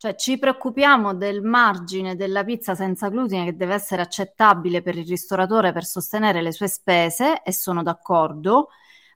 cioè 0.01 0.15
ci 0.15 0.39
preoccupiamo 0.39 1.13
del 1.13 1.43
margine 1.43 2.15
della 2.15 2.43
pizza 2.43 2.73
senza 2.73 3.09
glutine 3.09 3.45
che 3.45 3.55
deve 3.55 3.75
essere 3.75 4.01
accettabile 4.01 4.81
per 4.81 4.97
il 4.97 5.05
ristoratore 5.05 5.71
per 5.73 5.85
sostenere 5.85 6.41
le 6.41 6.51
sue 6.51 6.67
spese 6.67 7.43
e 7.43 7.53
sono 7.53 7.83
d'accordo, 7.83 8.69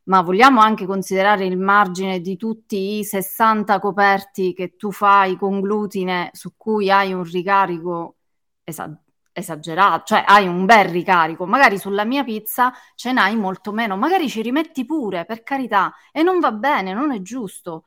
ma 0.04 0.22
vogliamo 0.22 0.60
anche 0.62 0.86
considerare 0.86 1.48
il 1.48 1.58
margine 1.58 2.20
di 2.22 2.38
tutti 2.38 3.00
i 3.00 3.04
60 3.04 3.80
coperti 3.80 4.54
che 4.54 4.76
tu 4.76 4.92
fai 4.92 5.38
con 5.38 5.60
glutine 5.60 6.30
su 6.34 6.54
cui 6.56 6.92
hai 6.92 7.14
un 7.14 7.24
ricarico 7.24 8.18
esa- 8.64 8.96
esagerato, 9.32 10.04
cioè 10.06 10.24
hai 10.28 10.48
un 10.48 10.66
bel 10.66 10.86
ricarico, 10.90 11.48
magari 11.48 11.80
sulla 11.80 12.04
mia 12.06 12.24
pizza 12.24 12.72
ce 12.94 13.12
n'hai 13.12 13.36
molto 13.36 13.72
meno, 13.72 13.98
magari 13.98 14.30
ci 14.30 14.44
rimetti 14.44 14.86
pure, 14.86 15.26
per 15.26 15.42
carità, 15.42 15.92
e 16.12 16.22
non 16.22 16.40
va 16.40 16.52
bene, 16.52 16.94
non 16.94 17.12
è 17.12 17.24
giusto 17.24 17.86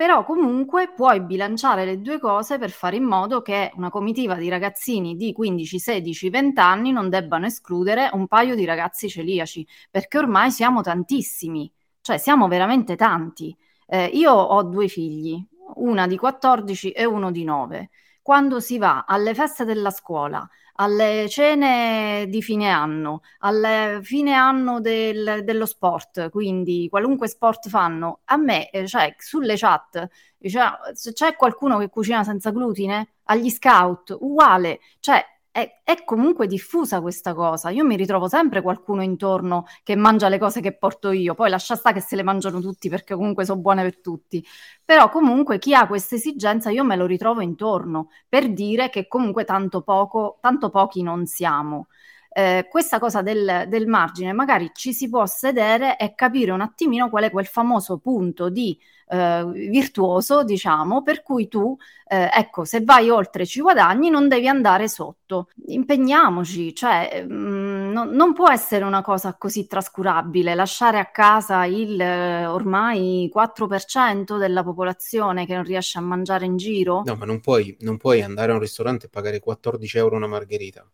però 0.00 0.24
comunque 0.24 0.90
puoi 0.96 1.20
bilanciare 1.20 1.84
le 1.84 2.00
due 2.00 2.18
cose 2.18 2.56
per 2.56 2.70
fare 2.70 2.96
in 2.96 3.04
modo 3.04 3.42
che 3.42 3.70
una 3.74 3.90
comitiva 3.90 4.34
di 4.36 4.48
ragazzini 4.48 5.14
di 5.14 5.34
15, 5.34 5.78
16, 5.78 6.30
20 6.30 6.58
anni 6.58 6.90
non 6.90 7.10
debbano 7.10 7.44
escludere 7.44 8.08
un 8.14 8.26
paio 8.26 8.54
di 8.54 8.64
ragazzi 8.64 9.10
celiaci, 9.10 9.66
perché 9.90 10.16
ormai 10.16 10.52
siamo 10.52 10.80
tantissimi, 10.80 11.70
cioè 12.00 12.16
siamo 12.16 12.48
veramente 12.48 12.96
tanti. 12.96 13.54
Eh, 13.86 14.06
io 14.06 14.32
ho 14.32 14.62
due 14.62 14.88
figli, 14.88 15.38
una 15.74 16.06
di 16.06 16.16
14 16.16 16.92
e 16.92 17.04
uno 17.04 17.30
di 17.30 17.44
9. 17.44 17.90
Quando 18.22 18.60
si 18.60 18.78
va 18.78 19.04
alle 19.06 19.34
feste 19.34 19.64
della 19.64 19.90
scuola, 19.90 20.48
alle 20.74 21.26
cene 21.28 22.26
di 22.28 22.42
fine 22.42 22.68
anno, 22.70 23.22
al 23.40 24.00
fine 24.02 24.32
anno 24.34 24.80
del, 24.80 25.42
dello 25.44 25.66
sport, 25.66 26.30
quindi 26.30 26.86
qualunque 26.88 27.28
sport 27.28 27.68
fanno, 27.68 28.20
a 28.26 28.36
me, 28.36 28.70
eh, 28.70 28.86
cioè 28.86 29.14
sulle 29.18 29.56
chat, 29.56 30.08
cioè, 30.40 30.70
se 30.94 31.12
c'è 31.12 31.36
qualcuno 31.36 31.78
che 31.78 31.88
cucina 31.88 32.24
senza 32.24 32.50
glutine, 32.50 33.14
agli 33.24 33.50
scout, 33.50 34.16
uguale, 34.20 34.80
cioè 35.00 35.24
è, 35.52 35.80
è, 35.82 36.04
comunque 36.04 36.46
diffusa 36.46 37.00
questa 37.00 37.34
cosa. 37.34 37.70
Io 37.70 37.84
mi 37.84 37.96
ritrovo 37.96 38.28
sempre 38.28 38.62
qualcuno 38.62 39.02
intorno 39.02 39.66
che 39.82 39.96
mangia 39.96 40.28
le 40.28 40.38
cose 40.38 40.60
che 40.60 40.76
porto 40.76 41.10
io, 41.10 41.34
poi 41.34 41.50
lascia 41.50 41.74
sta 41.74 41.92
che 41.92 42.00
se 42.00 42.16
le 42.16 42.22
mangiano 42.22 42.60
tutti 42.60 42.88
perché 42.88 43.14
comunque 43.14 43.44
sono 43.44 43.60
buone 43.60 43.82
per 43.82 44.00
tutti. 44.00 44.44
Però 44.84 45.08
comunque 45.10 45.58
chi 45.58 45.74
ha 45.74 45.86
questa 45.86 46.14
esigenza 46.14 46.70
io 46.70 46.84
me 46.84 46.96
lo 46.96 47.06
ritrovo 47.06 47.40
intorno 47.40 48.10
per 48.28 48.52
dire 48.52 48.90
che 48.90 49.08
comunque 49.08 49.44
tanto 49.44 49.82
poco, 49.82 50.38
tanto 50.40 50.70
pochi 50.70 51.02
non 51.02 51.26
siamo. 51.26 51.88
Eh, 52.32 52.68
questa 52.70 53.00
cosa 53.00 53.22
del, 53.22 53.64
del, 53.66 53.88
margine 53.88 54.32
magari 54.32 54.70
ci 54.72 54.92
si 54.92 55.08
può 55.08 55.26
sedere 55.26 55.96
e 55.98 56.14
capire 56.14 56.52
un 56.52 56.60
attimino 56.60 57.10
qual 57.10 57.24
è 57.24 57.30
quel 57.30 57.46
famoso 57.46 57.98
punto 57.98 58.50
di 58.50 58.78
eh, 59.10 59.44
virtuoso, 59.52 60.44
diciamo, 60.44 61.02
per 61.02 61.22
cui 61.22 61.48
tu, 61.48 61.76
eh, 62.06 62.30
ecco, 62.32 62.64
se 62.64 62.82
vai 62.82 63.10
oltre 63.10 63.44
ci 63.44 63.60
guadagni, 63.60 64.08
non 64.08 64.28
devi 64.28 64.46
andare 64.46 64.88
sotto. 64.88 65.48
Impegniamoci, 65.66 66.72
cioè 66.74 67.24
mh, 67.26 67.32
mm, 67.34 67.90
no, 67.90 68.04
non 68.04 68.32
può 68.32 68.48
essere 68.48 68.84
una 68.84 69.02
cosa 69.02 69.34
così 69.36 69.66
trascurabile, 69.66 70.54
lasciare 70.54 70.98
a 70.98 71.06
casa 71.06 71.64
il 71.64 72.00
eh, 72.00 72.46
ormai 72.46 73.28
4% 73.34 74.38
della 74.38 74.62
popolazione 74.62 75.44
che 75.44 75.54
non 75.54 75.64
riesce 75.64 75.98
a 75.98 76.02
mangiare 76.02 76.44
in 76.44 76.56
giro. 76.56 77.02
No, 77.04 77.16
ma 77.16 77.24
non 77.24 77.40
puoi, 77.40 77.76
non 77.80 77.96
puoi 77.96 78.22
andare 78.22 78.52
a 78.52 78.54
un 78.54 78.60
ristorante 78.60 79.06
e 79.06 79.08
pagare 79.08 79.40
14 79.40 79.98
euro 79.98 80.14
una 80.16 80.28
margherita. 80.28 80.88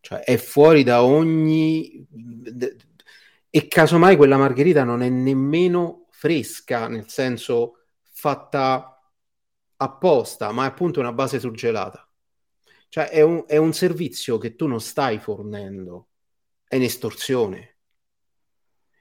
Cioè, 0.00 0.20
è 0.20 0.36
fuori 0.36 0.84
da 0.84 1.02
ogni... 1.02 2.06
E 3.54 3.68
casomai 3.68 4.16
quella 4.16 4.38
margherita 4.38 4.82
non 4.82 5.02
è 5.02 5.10
nemmeno 5.10 6.01
fresca, 6.22 6.86
nel 6.86 7.08
senso 7.08 7.86
fatta 8.12 9.02
apposta, 9.76 10.52
ma 10.52 10.64
è 10.64 10.68
appunto 10.68 11.00
una 11.00 11.12
base 11.12 11.40
surgelata. 11.40 12.08
Cioè, 12.88 13.08
è 13.08 13.22
un, 13.22 13.42
è 13.44 13.56
un 13.56 13.72
servizio 13.72 14.38
che 14.38 14.54
tu 14.54 14.68
non 14.68 14.80
stai 14.80 15.18
fornendo, 15.18 16.10
è 16.68 16.76
un'estorsione, 16.76 17.78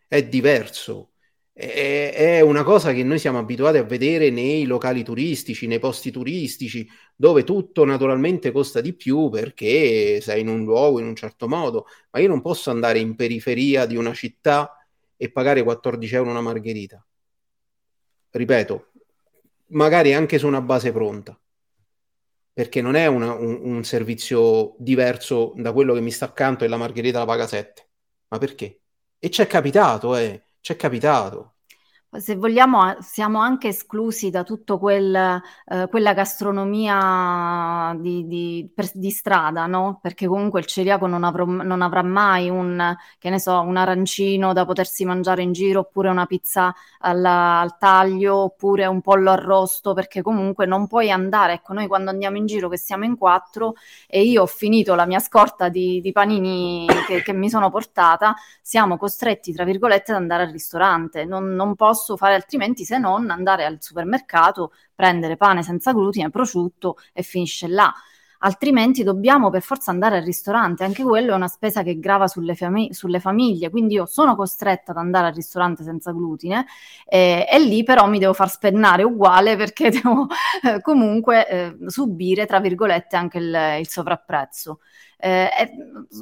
è 0.07 0.28
diverso 0.28 1.11
è, 1.53 2.41
una 2.41 2.63
cosa 2.63 2.91
che 2.91 3.03
noi 3.03 3.19
siamo 3.19 3.38
abituati 3.38 3.78
a 3.78 3.84
vedere 3.84 4.32
nei 4.32 4.65
locali 4.65 5.03
turistici, 5.03 5.67
nei 5.67 5.78
posti 5.78 6.09
turistici, 6.09 6.88
dove 7.15 7.43
tutto 7.43 7.86
naturalmente 7.86 8.51
costa 8.51 8.82
di 8.82 8.93
più 8.95 9.30
perché 9.30 10.22
sei 10.22 10.41
in 10.41 10.47
un 10.47 10.63
luogo 10.63 10.99
in 10.99 11.05
un 11.05 11.15
certo 11.15 11.47
modo, 11.47 11.86
ma 12.11 12.19
io 12.19 12.30
non 12.30 12.41
posso 12.41 12.72
andare 12.72 12.97
in 12.97 13.15
periferia 13.15 13.86
di 13.86 13.95
una 13.95 14.13
città 14.13 14.76
e 15.15 15.32
pagare 15.32 15.61
14 15.61 16.15
euro 16.15 16.32
una 16.32 16.41
margherita. 16.41 17.05
Ripeto, 18.32 18.92
magari 19.68 20.14
anche 20.14 20.38
su 20.38 20.48
una 20.48 20.62
base 20.62 20.92
pronta, 20.92 21.40
perché 22.54 22.82
non 22.82 22.96
è 22.96 23.08
una, 23.08 23.34
un, 23.34 23.60
un 23.64 23.84
servizio 23.84 24.76
diverso 24.78 25.54
da 25.56 25.72
quello 25.74 25.94
che 25.94 26.02
mi 26.02 26.12
sta 26.12 26.26
accanto 26.26 26.64
e 26.64 26.68
la 26.68 26.78
margherita 26.78 27.20
la 27.20 27.26
paga 27.26 27.48
7. 27.48 27.90
Ma 28.30 28.38
perché? 28.38 28.82
E 29.20 29.30
ci 29.30 29.42
è 29.42 29.48
capitato, 29.48 30.16
eh 30.16 30.44
ci 30.62 30.74
è 30.74 30.76
capitato. 30.76 31.56
Se 32.18 32.36
vogliamo, 32.36 32.97
siamo 32.99 33.39
anche 33.39 33.70
esclusi 33.70 34.30
da 34.30 34.43
tutto 34.43 34.78
quel, 34.78 35.16
eh, 35.66 35.88
quella 35.89 36.14
gastronomia 36.14 37.95
di, 37.97 38.28
di, 38.28 38.70
per, 38.74 38.89
di, 38.93 39.09
strada, 39.12 39.66
no? 39.66 39.99
Perché 40.01 40.28
comunque 40.28 40.59
il 40.59 40.66
celiaco 40.66 41.07
non, 41.07 41.24
avrò, 41.24 41.45
non, 41.45 41.82
avrà 41.82 42.01
mai 42.03 42.49
un, 42.49 42.93
che 43.18 43.30
ne 43.30 43.39
so, 43.39 43.62
un 43.62 43.78
arancino 43.78 44.51
da 44.51 44.66
potersi 44.66 45.05
mangiare 45.05 45.41
in 45.41 45.53
giro, 45.53 45.80
oppure 45.82 46.09
una 46.09 46.26
pizza 46.26 46.76
alla, 46.99 47.59
al 47.59 47.78
taglio, 47.78 48.36
oppure 48.36 48.86
un 48.88 48.99
pollo 48.99 49.32
arrosto, 49.32 49.93
perché 49.93 50.22
comunque 50.22 50.66
non 50.66 50.88
puoi 50.88 51.12
andare. 51.12 51.53
Ecco, 51.53 51.72
noi 51.72 51.88
quando 51.88 52.09
andiamo 52.09 52.36
in 52.36 52.45
giro, 52.45 52.68
che 52.68 52.78
siamo 52.78 53.05
in 53.05 53.18
quattro, 53.18 53.76
e 54.07 54.24
io 54.24 54.41
ho 54.41 54.47
finito 54.47 54.95
la 54.95 55.05
mia 55.05 55.20
scorta 55.20 55.70
di, 55.70 56.01
di 56.01 56.12
panini 56.12 56.86
che, 57.07 57.22
che, 57.24 57.32
mi 57.34 57.49
sono 57.49 57.70
portata, 57.70 58.36
siamo 58.62 58.97
costretti, 58.97 59.53
tra 59.53 59.64
virgolette, 59.64 60.12
ad 60.12 60.18
andare 60.18 60.43
al 60.43 60.51
ristorante. 60.51 61.24
Non, 61.24 61.55
non 61.55 61.76
posso 61.76 61.99
posso 62.02 62.18
fare 62.18 62.34
altrimenti 62.34 62.84
se 62.84 62.97
non 62.97 63.30
andare 63.30 63.64
al 63.64 63.78
supermercato, 63.80 64.74
prendere 64.95 65.38
pane 65.38 65.62
senza 65.62 65.93
glutine, 65.93 66.32
prosciutto 66.32 66.97
e 67.14 67.22
finisce 67.22 67.68
là. 67.68 67.93
Altrimenti 68.43 69.04
dobbiamo 69.04 69.52
per 69.52 69.62
forza 69.62 69.91
andare 69.91 70.18
al 70.18 70.24
ristorante, 70.24 70.84
anche 70.84 71.04
quello 71.04 71.34
è 71.34 71.36
una 71.36 71.47
spesa 71.47 71.84
che 71.84 71.99
grava 71.99 72.28
sulle, 72.28 72.56
fami- 72.56 72.91
sulle 72.91 73.20
famiglie, 73.20 73.70
quindi 73.70 73.93
io 73.93 74.08
sono 74.08 74.36
costretta 74.36 74.93
ad 74.93 74.97
andare 74.97 75.28
al 75.28 75.34
ristorante 75.36 75.84
senza 75.84 76.12
glutine 76.12 76.66
eh, 77.06 77.47
e 77.47 77.60
lì 77.60 77.84
però 77.84 78.08
mi 78.08 78.18
devo 78.18 78.34
far 78.34 78.49
spennare 78.49 79.04
uguale 79.04 79.56
perché 79.56 79.91
devo 79.93 80.26
eh, 80.64 80.82
comunque 80.82 81.47
eh, 81.47 81.78
subire, 81.86 82.47
tra 82.47 82.60
virgolette, 82.60 83.16
anche 83.16 83.38
il, 83.38 83.78
il 83.80 83.88
sovrapprezzo. 83.88 84.80
Eh, 85.22 85.49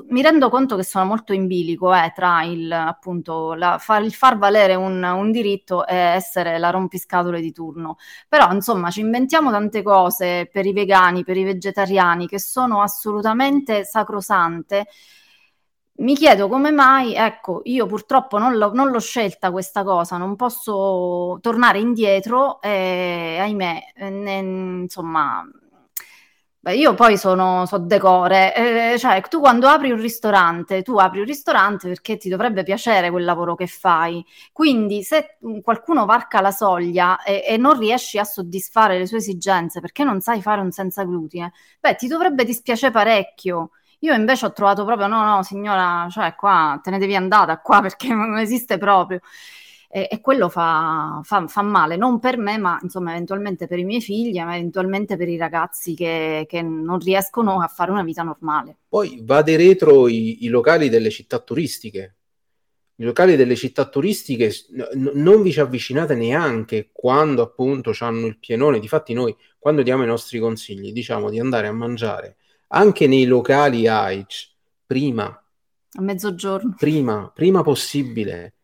mi 0.09 0.21
rendo 0.21 0.49
conto 0.49 0.75
che 0.75 0.83
sono 0.83 1.05
molto 1.05 1.31
in 1.31 1.47
bilico 1.47 1.93
eh, 1.95 2.11
tra 2.13 2.43
il, 2.43 2.69
appunto, 2.71 3.53
la, 3.53 3.77
far, 3.79 4.03
il 4.03 4.13
far 4.13 4.37
valere 4.37 4.75
un, 4.75 5.01
un, 5.01 5.31
diritto 5.31 5.87
e 5.87 5.95
essere 5.95 6.57
la 6.57 6.69
rompiscatole 6.69 7.39
di 7.39 7.53
turno. 7.53 7.95
Però, 8.27 8.51
insomma, 8.51 8.89
ci 8.89 8.99
inventiamo 8.99 9.51
tante 9.51 9.81
cose 9.81 10.49
per 10.51 10.65
i 10.65 10.73
vegani, 10.73 11.23
per 11.23 11.37
i 11.37 11.43
vegetariani, 11.45 12.27
che 12.27 12.39
sono 12.39 12.81
assolutamente 12.81 13.85
sacrosante. 13.85 14.87
Mi 15.99 16.15
chiedo 16.15 16.47
come 16.47 16.71
mai, 16.71 17.13
ecco, 17.13 17.61
io 17.65 17.85
purtroppo 17.85 18.37
non 18.37 18.57
l'ho, 18.57 18.71
non 18.73 18.89
l'ho, 18.89 18.99
scelta 18.99 19.51
questa 19.51 19.83
cosa, 19.83 20.15
non 20.17 20.37
posso 20.37 21.37
tornare 21.41 21.79
indietro 21.79 22.61
e 22.61 23.37
ahimè, 23.39 23.93
ne, 24.09 24.37
insomma, 24.37 25.45
Beh, 26.62 26.76
io 26.76 26.93
poi 26.93 27.18
sono, 27.18 27.66
so 27.66 27.78
decore, 27.78 28.53
eh, 28.93 28.97
cioè 28.99 29.22
tu 29.30 29.39
quando 29.39 29.68
apri 29.70 29.91
un 29.91 29.99
ristorante, 30.01 30.82
tu 30.82 30.97
apri 30.97 31.20
un 31.20 31.26
ristorante 31.26 31.88
perché 31.88 32.18
ti 32.18 32.28
dovrebbe 32.28 32.64
piacere 32.64 33.10
quel 33.12 33.24
lavoro 33.24 33.55
che 33.55 33.66
fai, 33.66 34.26
quindi 34.51 35.01
se 35.03 35.38
qualcuno 35.64 36.03
varca 36.05 36.41
la 36.41 36.51
soglia 36.51 37.24
e, 37.24 37.45
e 37.47 37.55
non 37.55 37.80
riesci 37.80 38.18
a 38.20 38.26
soddisfare 38.26 38.97
le 38.97 39.07
sue 39.07 39.20
esigenze 39.20 39.80
perché 39.80 40.03
non 40.03 40.20
sai 40.20 40.41
fare 40.41 40.60
un 40.60 40.72
senza 40.72 41.05
glutine, 41.05 41.53
beh 41.80 41.95
ti 41.95 42.07
dovrebbe 42.07 42.43
dispiacere 42.43 42.91
parecchio. 42.91 43.70
Io 44.01 44.14
invece 44.14 44.45
ho 44.45 44.53
trovato 44.53 44.84
proprio, 44.86 45.07
no, 45.07 45.24
no, 45.26 45.43
signora, 45.43 46.07
cioè 46.10 46.34
qua 46.36 46.80
te 46.82 46.89
ne 46.89 46.97
devi 46.99 47.16
andare 47.16 47.60
qua 47.64 47.80
perché 47.82 48.10
non 48.14 48.38
esiste 48.38 48.78
proprio 48.78 49.20
e, 49.91 50.07
e 50.09 50.21
quello 50.21 50.49
fa, 50.49 51.19
fa, 51.23 51.47
fa, 51.47 51.61
male, 51.63 51.97
non 51.97 52.19
per 52.19 52.37
me, 52.37 52.59
ma 52.59 52.77
insomma 52.81 53.11
eventualmente 53.11 53.65
per 53.65 53.79
i 53.79 53.83
miei 53.83 54.01
figli, 54.01 54.37
ma 54.37 54.55
eventualmente 54.55 55.17
per 55.17 55.27
i 55.27 55.35
ragazzi 55.35 55.95
che, 55.95 56.45
che 56.47 56.61
non 56.61 56.99
riescono 56.99 57.59
a 57.59 57.67
fare 57.67 57.89
una 57.89 58.03
vita 58.03 58.21
normale. 58.21 58.77
Poi 58.87 59.19
vade 59.23 59.57
retro 59.57 60.07
i, 60.07 60.45
i 60.45 60.47
locali 60.47 60.89
delle 60.89 61.09
città 61.09 61.39
turistiche. 61.39 62.15
I 62.97 63.03
locali 63.03 63.35
delle 63.35 63.55
città 63.55 63.85
turistiche 63.85 64.51
n- 64.73 65.11
non 65.15 65.41
vi 65.41 65.51
ci 65.51 65.59
avvicinate 65.59 66.15
neanche 66.15 66.89
quando 66.91 67.41
appunto 67.41 67.91
hanno 67.99 68.27
il 68.27 68.37
pienone. 68.37 68.79
Difatti 68.79 69.13
noi 69.13 69.35
quando 69.57 69.81
diamo 69.81 70.03
i 70.03 70.07
nostri 70.07 70.37
consigli 70.37 70.91
diciamo 70.91 71.29
di 71.29 71.39
andare 71.39 71.67
a 71.67 71.71
mangiare 71.71 72.35
anche 72.67 73.07
nei 73.07 73.25
locali 73.25 73.87
AIC 73.87 74.49
prima. 74.85 75.25
A 75.25 76.01
mezzogiorno. 76.01 76.75
Prima, 76.77 77.31
prima 77.33 77.63
possibile 77.63 78.59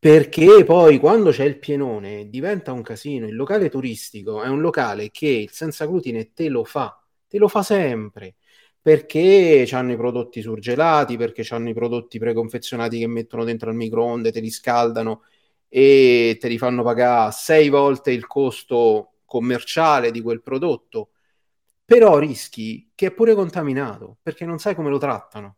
perché 0.00 0.64
poi 0.64 0.98
quando 0.98 1.30
c'è 1.30 1.44
il 1.44 1.58
pienone 1.58 2.30
diventa 2.30 2.72
un 2.72 2.80
casino. 2.82 3.26
Il 3.26 3.36
locale 3.36 3.68
turistico 3.68 4.42
è 4.42 4.48
un 4.48 4.60
locale 4.62 5.10
che 5.10 5.26
il 5.28 5.50
senza 5.50 5.84
glutine 5.86 6.32
te 6.32 6.48
lo 6.48 6.64
fa, 6.64 6.98
te 7.28 7.36
lo 7.38 7.48
fa 7.48 7.62
sempre. 7.62 8.36
Perché 8.80 9.68
hanno 9.72 9.92
i 9.92 9.96
prodotti 9.96 10.40
surgelati, 10.40 11.18
perché 11.18 11.44
hanno 11.54 11.68
i 11.68 11.74
prodotti 11.74 12.18
preconfezionati 12.18 12.98
che 12.98 13.06
mettono 13.06 13.44
dentro 13.44 13.68
al 13.68 13.76
microonde, 13.76 14.32
te 14.32 14.40
li 14.40 14.50
scaldano 14.50 15.24
e 15.68 16.38
te 16.40 16.48
li 16.48 16.56
fanno 16.56 16.82
pagare 16.82 17.32
sei 17.32 17.68
volte 17.68 18.10
il 18.10 18.26
costo 18.26 19.16
commerciale 19.26 20.10
di 20.10 20.22
quel 20.22 20.40
prodotto. 20.42 21.10
Però 21.84 22.18
rischi 22.18 22.90
che 22.94 23.08
è 23.08 23.12
pure 23.12 23.34
contaminato 23.34 24.16
perché 24.22 24.46
non 24.46 24.58
sai 24.58 24.74
come 24.74 24.88
lo 24.88 24.98
trattano. 24.98 25.56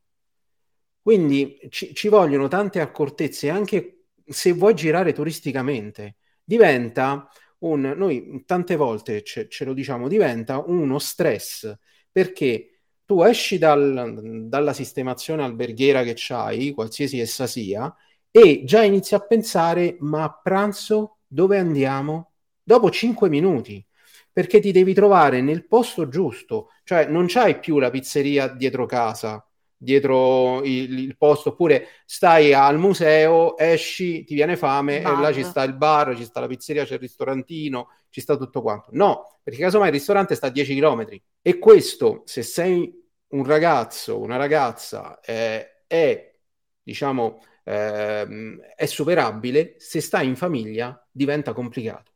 Quindi 1.00 1.58
ci, 1.70 1.94
ci 1.94 2.08
vogliono 2.08 2.48
tante 2.48 2.80
accortezze 2.80 3.48
anche 3.50 4.01
se 4.26 4.52
vuoi 4.52 4.74
girare 4.74 5.12
turisticamente, 5.12 6.16
diventa 6.44 7.28
un, 7.60 7.80
noi 7.96 8.42
tante 8.46 8.76
volte 8.76 9.22
ce, 9.22 9.48
ce 9.48 9.64
lo 9.64 9.72
diciamo, 9.72 10.08
diventa 10.08 10.58
uno 10.58 10.98
stress 10.98 11.72
perché 12.10 12.72
tu 13.04 13.22
esci 13.22 13.58
dal, 13.58 14.46
dalla 14.48 14.72
sistemazione 14.72 15.42
alberghiera 15.42 16.02
che 16.02 16.14
c'hai, 16.16 16.72
qualsiasi 16.72 17.18
essa 17.20 17.46
sia, 17.46 17.94
e 18.30 18.62
già 18.64 18.82
inizi 18.82 19.14
a 19.14 19.20
pensare, 19.20 19.96
ma 20.00 20.24
a 20.24 20.40
pranzo 20.42 21.18
dove 21.26 21.58
andiamo? 21.58 22.32
Dopo 22.62 22.90
5 22.90 23.28
minuti, 23.28 23.84
perché 24.32 24.60
ti 24.60 24.72
devi 24.72 24.94
trovare 24.94 25.42
nel 25.42 25.66
posto 25.66 26.08
giusto, 26.08 26.68
cioè 26.84 27.06
non 27.06 27.26
c'hai 27.28 27.58
più 27.58 27.78
la 27.78 27.90
pizzeria 27.90 28.48
dietro 28.48 28.86
casa, 28.86 29.44
dietro 29.82 30.62
il, 30.62 30.98
il, 31.00 31.16
posto, 31.16 31.50
oppure 31.50 31.88
stai 32.06 32.54
al 32.54 32.78
museo, 32.78 33.56
esci, 33.58 34.22
ti 34.24 34.34
viene 34.34 34.56
fame 34.56 35.00
bar. 35.00 35.18
e 35.18 35.20
là 35.20 35.32
ci 35.32 35.42
sta 35.42 35.64
il 35.64 35.74
bar, 35.74 36.16
ci 36.16 36.24
sta 36.24 36.40
la 36.40 36.46
pizzeria, 36.46 36.84
c'è 36.84 36.94
il 36.94 37.00
ristorantino, 37.00 37.88
ci 38.08 38.20
sta 38.20 38.36
tutto 38.36 38.62
quanto. 38.62 38.90
No, 38.92 39.38
perché 39.42 39.60
casomai 39.60 39.88
il 39.88 39.94
ristorante 39.94 40.36
sta 40.36 40.46
a 40.46 40.50
10 40.50 40.76
km 40.76 41.06
e 41.42 41.58
questo, 41.58 42.22
se 42.24 42.42
sei 42.42 42.96
un 43.28 43.44
ragazzo, 43.44 44.20
una 44.20 44.36
ragazza, 44.36 45.18
eh, 45.20 45.82
è, 45.86 46.32
diciamo, 46.80 47.40
eh, 47.64 48.58
è 48.76 48.86
superabile, 48.86 49.74
se 49.78 50.00
stai 50.00 50.28
in 50.28 50.36
famiglia 50.36 51.04
diventa 51.10 51.52
complicato. 51.52 52.12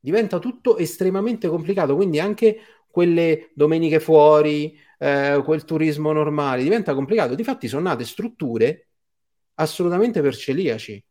Diventa 0.00 0.38
tutto 0.38 0.76
estremamente 0.76 1.48
complicato, 1.48 1.94
quindi 1.94 2.18
anche 2.18 2.58
quelle 2.96 3.50
domeniche 3.52 4.00
fuori, 4.00 4.74
eh, 4.98 5.42
quel 5.44 5.64
turismo 5.64 6.12
normale, 6.12 6.62
diventa 6.62 6.94
complicato. 6.94 7.34
Difatti 7.34 7.68
sono 7.68 7.82
nate 7.82 8.06
strutture 8.06 8.88
assolutamente 9.56 10.22
per 10.22 10.34
celiaci. 10.34 11.04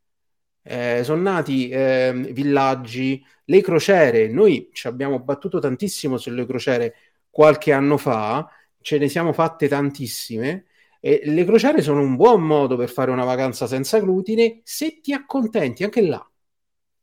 Eh, 0.63 1.01
sono 1.03 1.21
nati 1.21 1.69
eh, 1.69 2.11
villaggi, 2.31 3.23
le 3.45 3.61
crociere. 3.61 4.27
Noi 4.29 4.71
ci 4.73 4.87
abbiamo 4.87 5.19
battuto 5.19 5.59
tantissimo 5.59 6.17
sulle 6.17 6.47
crociere 6.47 6.95
qualche 7.29 7.71
anno 7.71 7.97
fa, 7.97 8.49
ce 8.81 8.97
ne 8.97 9.07
siamo 9.07 9.31
fatte 9.31 9.67
tantissime. 9.67 10.65
E 10.99 11.21
le 11.25 11.45
crociere 11.45 11.83
sono 11.83 12.01
un 12.01 12.15
buon 12.15 12.41
modo 12.41 12.77
per 12.77 12.89
fare 12.89 13.11
una 13.11 13.25
vacanza 13.25 13.67
senza 13.67 13.99
glutine 13.99 14.61
se 14.63 15.01
ti 15.01 15.13
accontenti 15.13 15.83
anche 15.83 16.01
là. 16.01 16.27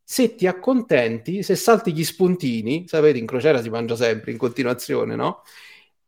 Se 0.05 0.35
ti 0.35 0.47
accontenti, 0.47 1.43
se 1.43 1.57
salti 1.57 1.93
gli 1.93 2.05
spuntini, 2.05 2.87
sapete, 2.87 3.19
in 3.19 3.27
crociera 3.27 3.63
si 3.63 3.71
mangia 3.71 3.97
sempre 3.97 4.33
in 4.33 4.39
continuazione, 4.39 5.15
no? 5.15 5.43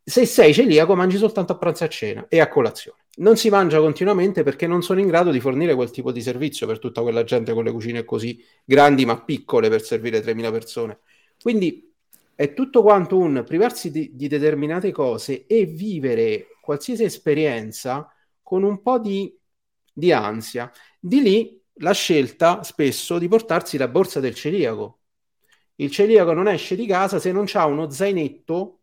se 0.07 0.27
sei 0.27 0.53
celiaco 0.53 0.95
mangi 0.95 1.17
soltanto 1.17 1.53
a 1.53 1.57
pranzo 1.57 1.85
e 1.85 1.87
a 1.87 1.89
cena 1.89 2.27
e 2.29 2.39
a 2.41 2.49
colazione. 2.49 2.99
Non 3.17 3.37
si 3.37 3.49
mangia 3.49 3.79
continuamente 3.79 4.43
perché 4.43 4.67
non 4.67 4.83
sono 4.83 5.01
in 5.01 5.07
grado 5.07 5.31
di 5.31 5.41
fornire 5.41 5.75
quel 5.75 5.91
tipo 5.91 6.13
di 6.13 6.21
servizio 6.21 6.67
per 6.67 6.79
tutta 6.79 7.01
quella 7.01 7.25
gente 7.25 7.55
con 7.55 7.65
le 7.65 7.73
cucine 7.73 8.05
così 8.05 8.45
grandi 8.65 9.07
ma 9.07 9.23
piccole 9.23 9.71
per 9.71 9.83
servire 9.83 10.21
3.000 10.21 10.51
persone. 10.51 10.99
Quindi 11.41 11.91
è 12.35 12.53
tutto 12.53 12.83
quanto 12.83 13.17
un 13.17 13.45
privarsi 13.47 13.91
di, 13.91 14.11
di 14.15 14.29
determinate 14.29 14.93
cose 14.93 15.47
e 15.47 15.65
vivere 15.65 16.49
qualsiasi 16.61 17.05
esperienza 17.05 18.13
con 18.43 18.63
un 18.63 18.83
po' 18.83 18.99
di, 18.99 19.35
di 19.93 20.13
ansia. 20.13 20.71
Di 20.99 21.23
lì 21.23 21.63
la 21.79 21.93
scelta 21.93 22.63
spesso 22.63 23.19
di 23.19 23.29
portarsi 23.29 23.77
la 23.77 23.89
borsa 23.89 24.21
del 24.21 24.35
celiaco. 24.35 25.01
Il 25.77 25.91
celiaco 25.91 26.33
non 26.33 26.49
esce 26.49 26.77
di 26.77 26.87
casa 26.87 27.19
se 27.19 27.33
non 27.33 27.47
ha 27.53 27.67
uno 27.67 27.91
zainetto 27.91 28.81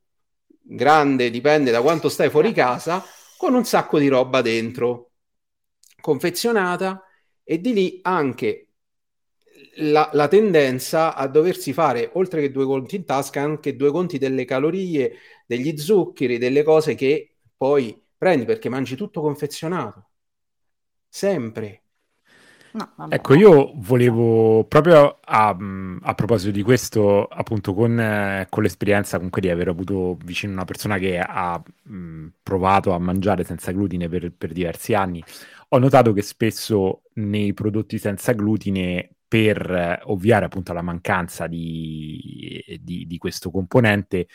grande, 0.61 1.29
dipende 1.29 1.71
da 1.71 1.81
quanto 1.81 2.09
stai 2.09 2.29
fuori 2.29 2.53
casa, 2.53 3.03
con 3.37 3.53
un 3.53 3.65
sacco 3.65 3.97
di 3.97 4.07
roba 4.07 4.41
dentro, 4.41 5.11
confezionata, 6.01 7.03
e 7.43 7.59
di 7.59 7.73
lì 7.73 7.99
anche 8.03 8.67
la, 9.77 10.09
la, 10.13 10.27
tendenza 10.27 11.15
a 11.15 11.27
doversi 11.27 11.73
fare, 11.73 12.09
oltre 12.13 12.41
che 12.41 12.51
due 12.51 12.65
conti 12.65 12.95
in 12.97 13.05
tasca, 13.05 13.41
anche 13.41 13.75
due 13.75 13.91
conti 13.91 14.17
delle 14.17 14.45
calorie, 14.45 15.17
degli 15.45 15.77
zuccheri, 15.77 16.37
delle 16.37 16.63
cose 16.63 16.95
che 16.95 17.37
poi 17.57 17.99
prendi 18.17 18.45
perché 18.45 18.69
mangi 18.69 18.95
tutto 18.95 19.21
confezionato. 19.21 20.09
Sempre. 21.09 21.80
No, 22.73 23.07
ecco, 23.09 23.33
io 23.33 23.73
volevo 23.75 24.63
proprio 24.63 25.19
a, 25.21 25.57
a, 26.01 26.13
proposito 26.13 26.51
di 26.51 26.61
questo, 26.61 27.25
appunto, 27.25 27.73
con, 27.73 27.99
eh, 27.99 28.47
con, 28.49 28.63
l'esperienza 28.63 29.17
comunque 29.17 29.41
di 29.41 29.49
aver 29.49 29.67
avuto 29.67 30.17
vicino 30.23 30.53
una 30.53 30.63
persona 30.63 30.97
che 30.97 31.19
ha 31.19 31.61
provato 32.41 32.93
a 32.93 32.99
mangiare 32.99 33.43
senza 33.43 33.71
glutine 33.71 34.07
per, 34.07 34.31
per 34.31 34.53
diversi 34.53 34.93
anni, 34.93 35.21
ho 35.69 35.77
notato 35.79 36.13
che 36.13 36.21
spesso 36.21 37.03
nei 37.15 37.53
prodotti 37.53 37.97
senza 37.97 38.31
glutine 38.33 39.09
per 39.27 39.71
eh, 39.71 39.99
ovviare 40.03 40.45
appunto 40.45 40.71
alla 40.71 40.81
mancanza 40.81 41.47
di, 41.47 42.63
di, 42.81 43.05
di 43.05 43.17
questo 43.17 43.51
componente 43.51 44.27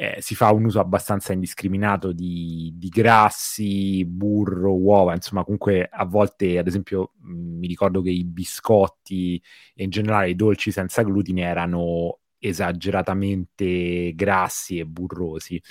eh, 0.00 0.16
si 0.22 0.34
fa 0.34 0.50
un 0.50 0.64
uso 0.64 0.80
abbastanza 0.80 1.34
indiscriminato 1.34 2.12
di, 2.12 2.72
di, 2.74 2.88
grassi, 2.88 4.02
burro, 4.06 4.74
uova, 4.74 5.14
insomma 5.14 5.44
comunque 5.44 5.86
a 5.92 6.06
volte 6.06 6.56
ad 6.56 6.66
esempio 6.66 7.12
mh, 7.20 7.32
mm, 7.32 7.58
mi 7.58 7.66
ricordo 7.66 8.00
che 8.00 8.08
i 8.08 8.24
biscotti 8.24 9.42
e 9.74 9.84
in 9.84 9.90
generale 9.90 10.30
i 10.30 10.36
dolci 10.36 10.70
senza 10.70 11.02
glutine 11.02 11.42
erano 11.42 12.20
esageratamente 12.38 14.14
grassi 14.14 14.78
e 14.78 14.86
burrosi. 14.86 15.62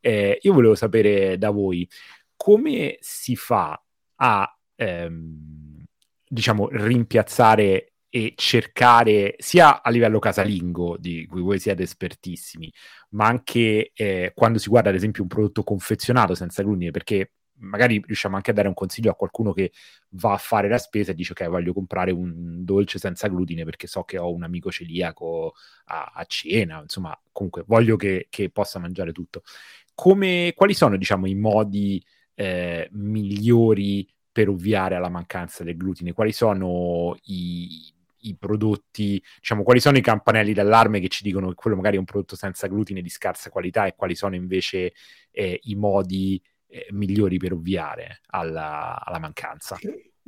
Eh, 0.00 0.38
io 0.42 0.52
volevo 0.52 0.74
sapere 0.74 1.38
da 1.38 1.48
voi 1.48 1.88
come 2.36 2.98
si 3.00 3.36
fa 3.36 3.82
a 4.16 4.58
ehm, 4.76 5.84
diciamo 6.28 6.68
rimpiazzare 6.70 7.92
e 8.10 8.32
cercare 8.36 9.34
sia 9.38 9.82
a 9.82 9.90
livello 9.90 10.18
casalingo, 10.18 10.96
di 10.98 11.26
cui 11.26 11.42
voi 11.42 11.58
siete 11.58 11.82
espertissimi, 11.82 12.72
ma 13.10 13.26
anche 13.26 13.90
eh, 13.94 14.32
quando 14.34 14.58
si 14.58 14.68
guarda 14.68 14.88
ad 14.90 14.94
esempio 14.94 15.22
un 15.22 15.28
prodotto 15.28 15.62
confezionato 15.62 16.34
senza 16.34 16.62
glutine, 16.62 16.90
perché 16.90 17.32
magari 17.60 18.02
riusciamo 18.04 18.36
anche 18.36 18.50
a 18.50 18.54
dare 18.54 18.68
un 18.68 18.74
consiglio 18.74 19.10
a 19.10 19.14
qualcuno 19.14 19.52
che 19.52 19.72
va 20.10 20.32
a 20.32 20.38
fare 20.38 20.68
la 20.68 20.78
spesa 20.78 21.12
e 21.12 21.14
dice 21.14 21.32
ok 21.32 21.48
voglio 21.48 21.72
comprare 21.72 22.10
un 22.10 22.64
dolce 22.64 22.98
senza 22.98 23.28
glutine 23.28 23.64
perché 23.64 23.86
so 23.86 24.04
che 24.04 24.18
ho 24.18 24.32
un 24.32 24.42
amico 24.42 24.70
celiaco 24.70 25.54
a, 25.86 26.12
a 26.14 26.24
cena, 26.24 26.80
insomma 26.80 27.18
comunque 27.32 27.64
voglio 27.66 27.96
che, 27.96 28.26
che 28.30 28.50
possa 28.50 28.78
mangiare 28.78 29.12
tutto. 29.12 29.42
Come, 29.94 30.52
quali 30.54 30.74
sono 30.74 30.96
diciamo 30.96 31.26
i 31.26 31.34
modi 31.34 32.02
eh, 32.34 32.88
migliori 32.92 34.08
per 34.30 34.48
ovviare 34.48 34.94
alla 34.94 35.08
mancanza 35.08 35.64
del 35.64 35.76
glutine? 35.76 36.12
Quali 36.12 36.32
sono 36.32 37.16
i, 37.24 37.92
i 38.20 38.36
prodotti, 38.36 39.22
diciamo, 39.38 39.62
quali 39.62 39.80
sono 39.80 39.98
i 39.98 40.02
campanelli 40.02 40.52
d'allarme 40.52 41.00
che 41.00 41.08
ci 41.08 41.22
dicono 41.22 41.48
che 41.48 41.54
quello 41.54 41.76
magari 41.76 41.96
è 41.96 41.98
un 41.98 42.04
prodotto 42.04 42.36
senza 42.36 42.66
glutine 42.66 43.02
di 43.02 43.08
scarsa 43.08 43.50
qualità 43.50 43.86
e 43.86 43.94
quali 43.94 44.14
sono 44.14 44.34
invece 44.34 44.92
eh, 45.30 45.60
i 45.64 45.74
modi 45.74 46.40
eh, 46.68 46.86
migliori 46.90 47.38
per 47.38 47.52
ovviare 47.52 48.20
alla, 48.26 49.02
alla 49.04 49.18
mancanza. 49.18 49.78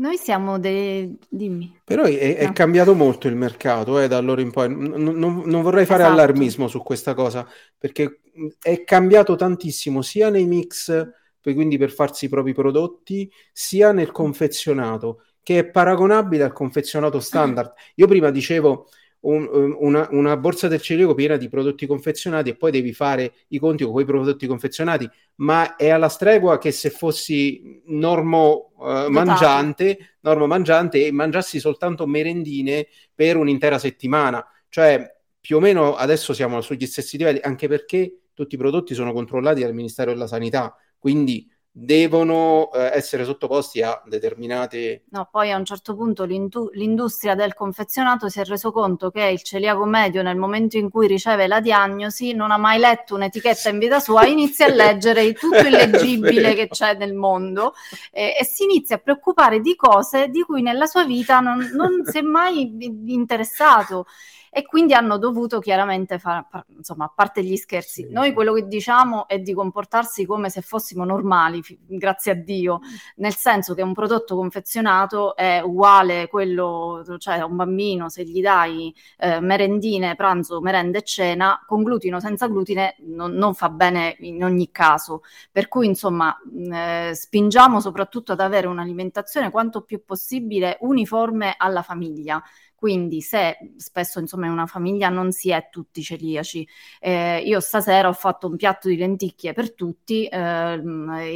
Noi 0.01 0.17
siamo 0.17 0.59
dei... 0.59 1.15
dimmi. 1.29 1.79
Però 1.85 2.05
è, 2.05 2.37
è 2.37 2.47
no. 2.47 2.53
cambiato 2.53 2.95
molto 2.95 3.29
il 3.29 3.37
mercato 3.37 3.99
eh, 4.01 4.09
da 4.09 4.17
allora 4.17 4.41
in 4.41 4.51
poi. 4.51 4.75
Non, 4.75 5.19
non, 5.19 5.43
non 5.45 5.63
vorrei 5.63 5.85
fare 5.85 6.03
esatto. 6.03 6.19
allarmismo 6.19 6.69
su 6.69 6.83
questa 6.83 7.13
cosa, 7.13 7.47
perché 7.77 8.21
è 8.63 8.83
cambiato 8.85 9.37
tantissimo 9.37 10.01
sia 10.01 10.31
nei 10.31 10.47
mix, 10.47 11.07
quindi 11.43 11.77
per 11.77 11.91
farsi 11.91 12.25
i 12.25 12.29
propri 12.29 12.55
prodotti, 12.55 13.31
sia 13.53 13.93
nel 13.93 14.11
confezionato 14.11 15.25
che 15.43 15.59
è 15.59 15.67
paragonabile 15.67 16.45
al 16.45 16.53
confezionato 16.53 17.21
standard. 17.21 17.73
Io 17.97 18.07
prima 18.07 18.31
dicevo 18.31 18.89
un, 19.21 19.75
una, 19.79 20.09
una, 20.13 20.37
borsa 20.37 20.69
del 20.69 20.81
celiaco 20.81 21.15
piena 21.15 21.37
di 21.37 21.49
prodotti 21.49 21.87
confezionati 21.87 22.51
e 22.51 22.57
poi 22.57 22.71
devi 22.71 22.93
fare 22.93 23.35
i 23.49 23.59
conti 23.59 23.85
con 23.85 23.93
quei 23.93 24.05
prodotti 24.05 24.47
confezionati, 24.47 25.09
ma 25.37 25.77
è 25.77 25.91
alla 25.91 26.09
stregua 26.09 26.59
che 26.59 26.71
se 26.71 26.91
fossi 26.91 27.83
normo 27.87 28.73
uh, 28.79 29.11
mangiante, 29.11 30.17
normo 30.21 30.47
mangiante 30.47 31.05
e 31.05 31.13
mangiassi 31.13 31.61
soltanto 31.61 32.07
merendine 32.07 32.87
per 33.15 33.37
un'intera 33.37 33.79
settimana. 33.79 34.45
Cioè, 34.69 35.17
più 35.41 35.57
o 35.57 35.61
meno 35.61 35.97
adesso 35.97 36.33
siamo 36.33 36.61
sugli 36.61 36.87
stessi 36.87 37.19
livelli, 37.19 37.41
anche 37.43 37.69
perché 37.69 38.21
tutti 38.33 38.55
i 38.55 38.59
prodotti 38.59 38.95
sono 38.95 39.13
controllati 39.13 39.61
dal 39.61 39.75
Ministero 39.75 40.13
della 40.13 40.27
Sanità, 40.27 40.75
quindi 40.99 41.47
devono 41.83 42.71
eh, 42.73 42.91
essere 42.93 43.25
sottoposti 43.25 43.81
a 43.81 44.03
determinate... 44.05 45.05
No, 45.11 45.27
poi 45.31 45.51
a 45.51 45.57
un 45.57 45.65
certo 45.65 45.97
punto 45.97 46.25
l'industria 46.25 47.35
del 47.35 47.55
confezionato 47.55 48.29
si 48.29 48.39
è 48.39 48.45
reso 48.45 48.71
conto 48.71 49.11
che 49.11 49.25
il 49.25 49.43
celiaco 49.43 49.87
medio 49.87 50.23
nel 50.23 50.37
momento 50.37 50.77
in 50.77 50.91
cui 50.91 51.07
riceve 51.07 51.47
la 51.47 51.61
diagnosi 51.61 52.35
non 52.35 52.51
ha 52.51 52.59
mai 52.59 52.79
letto 52.79 53.15
un'etichetta 53.15 53.71
in 53.71 53.79
vita 53.79 53.99
sua, 53.99 54.27
inizia 54.27 54.67
a 54.67 54.75
leggere 54.75 55.33
tutto 55.33 55.57
il 55.67 55.71
leggibile 55.71 56.53
che 56.53 56.69
c'è 56.69 56.95
nel 56.97 57.15
mondo 57.15 57.73
e, 58.13 58.37
e, 58.39 58.45
si 58.45 58.65
inizia 58.65 58.97
a 58.97 58.99
preoccupare 58.99 59.61
di 59.61 59.75
cose 59.75 60.29
di 60.29 60.43
cui 60.43 60.61
nella 60.61 60.85
sua 60.85 61.05
vita 61.05 61.41
non, 61.41 61.71
non 61.73 62.05
si 62.05 62.19
è 62.19 62.23
mai 62.23 62.77
interessato 63.07 64.05
e 64.53 64.67
quindi 64.67 64.95
hanno 64.95 65.17
dovuto 65.17 65.61
chiaramente 65.61 66.19
fare, 66.19 66.47
insomma, 66.77 67.05
a 67.05 67.13
parte 67.15 67.45
gli 67.45 67.57
scherzi, 67.57 68.03
sì. 68.03 68.13
noi 68.13 68.33
quello 68.33 68.53
che 68.53 68.67
diciamo 68.67 69.29
è 69.29 69.39
di 69.39 69.55
comportarsi 69.55 70.27
come 70.27 70.51
se 70.51 70.61
fossimo 70.61 71.05
normali, 71.05 71.63
f- 71.63 71.77
grazie 71.87 72.33
a 72.33 72.35
Dio, 72.35 72.81
nel 73.17 73.35
senso 73.37 73.75
che 73.75 73.83
un 73.83 73.95
prodotto 73.95 74.35
confezionato 74.35 75.37
è 75.37 75.61
uguale 75.61 76.23
a 76.23 76.27
quello, 76.27 77.05
cioè 77.19 77.39
a 77.39 77.45
un 77.45 77.55
bambino, 77.55 78.09
se 78.09 78.25
gli 78.25 78.41
dai 78.41 78.93
eh, 79.19 79.39
merendine, 79.39 80.17
pranzo, 80.17 80.61
merenda 80.61 80.99
e 80.99 81.03
cena, 81.03 81.63
con 81.65 81.85
glutine 81.85 82.17
o 82.17 82.21
senza 82.21 82.49
glutine 82.49 82.97
non, 83.07 83.33
non 83.33 83.55
fa 83.55 83.69
bene 83.69 84.17
in 84.21 84.43
ogni 84.43 84.73
caso. 84.73 85.23
Per 85.53 85.69
cui, 85.69 85.87
insomma, 85.87 86.37
eh, 86.73 87.13
spingiamo 87.15 87.79
soprattutto 87.79 88.33
ad 88.33 88.41
avere 88.41 88.67
un'alimentazione 88.67 89.51
quanto 89.51 89.83
più 89.83 90.05
possibile 90.05 90.77
uniforme 90.81 91.55
alla 91.57 91.83
famiglia 91.83 92.43
quindi 92.81 93.21
se 93.21 93.59
spesso 93.77 94.21
insomma 94.21 94.47
in 94.47 94.53
una 94.53 94.65
famiglia 94.65 95.11
non 95.11 95.33
si 95.33 95.51
è 95.51 95.69
tutti 95.71 96.01
celiaci, 96.01 96.67
eh, 96.99 97.43
io 97.45 97.61
stasera 97.61 98.09
ho 98.09 98.15
fatto 98.15 98.47
un 98.47 98.57
piatto 98.57 98.89
di 98.89 98.97
lenticchie 98.97 99.53
per 99.53 99.75
tutti, 99.75 100.25
eh, 100.25 100.81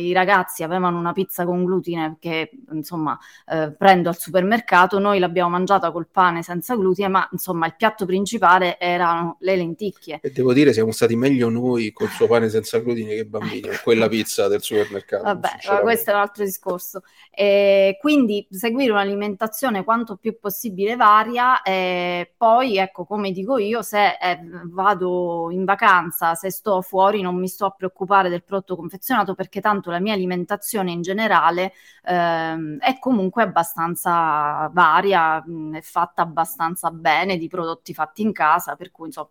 i 0.00 0.14
ragazzi 0.14 0.62
avevano 0.62 0.98
una 0.98 1.12
pizza 1.12 1.44
con 1.44 1.62
glutine 1.66 2.16
che 2.18 2.50
insomma 2.72 3.18
eh, 3.46 3.74
prendo 3.76 4.08
al 4.08 4.16
supermercato, 4.16 4.98
noi 4.98 5.18
l'abbiamo 5.18 5.50
mangiata 5.50 5.92
col 5.92 6.08
pane 6.10 6.42
senza 6.42 6.76
glutine, 6.76 7.08
ma 7.08 7.28
insomma 7.30 7.66
il 7.66 7.74
piatto 7.76 8.06
principale 8.06 8.78
erano 8.80 9.36
le 9.40 9.56
lenticchie. 9.56 10.20
E 10.22 10.32
devo 10.32 10.54
dire 10.54 10.72
siamo 10.72 10.92
stati 10.92 11.14
meglio 11.14 11.50
noi 11.50 11.92
col 11.92 12.08
suo 12.08 12.26
pane 12.26 12.48
senza 12.48 12.78
glutine 12.78 13.10
che 13.10 13.20
i 13.20 13.26
bambini, 13.26 13.68
con 13.68 13.80
quella 13.82 14.08
pizza 14.08 14.48
del 14.48 14.62
supermercato. 14.62 15.24
Vabbè, 15.24 15.50
ma 15.68 15.80
questo 15.80 16.10
è 16.10 16.14
un 16.14 16.20
altro 16.20 16.42
discorso. 16.42 17.02
E 17.30 17.98
quindi 18.00 18.46
seguire 18.48 18.92
un'alimentazione 18.92 19.84
quanto 19.84 20.16
più 20.16 20.38
possibile 20.38 20.96
varia 20.96 21.32
aria 21.34 21.62
e 21.62 22.32
poi 22.36 22.76
ecco 22.78 23.04
come 23.04 23.30
dico 23.32 23.58
io 23.58 23.82
se 23.82 24.16
eh, 24.20 24.38
vado 24.70 25.50
in 25.50 25.64
vacanza 25.64 26.34
se 26.34 26.50
sto 26.50 26.80
fuori 26.82 27.20
non 27.22 27.36
mi 27.36 27.48
sto 27.48 27.66
a 27.66 27.70
preoccupare 27.70 28.28
del 28.28 28.44
prodotto 28.44 28.76
confezionato 28.76 29.34
perché 29.34 29.60
tanto 29.60 29.90
la 29.90 30.00
mia 30.00 30.14
alimentazione 30.14 30.92
in 30.92 31.02
generale 31.02 31.72
eh, 32.04 32.76
è 32.78 32.98
comunque 33.00 33.42
abbastanza 33.42 34.68
varia 34.72 35.42
mh, 35.44 35.76
è 35.76 35.80
fatta 35.82 36.22
abbastanza 36.22 36.90
bene 36.90 37.36
di 37.36 37.48
prodotti 37.48 37.94
fatti 37.94 38.22
in 38.22 38.32
casa 38.32 38.76
per 38.76 38.90
cui 38.90 39.06
insomma 39.08 39.28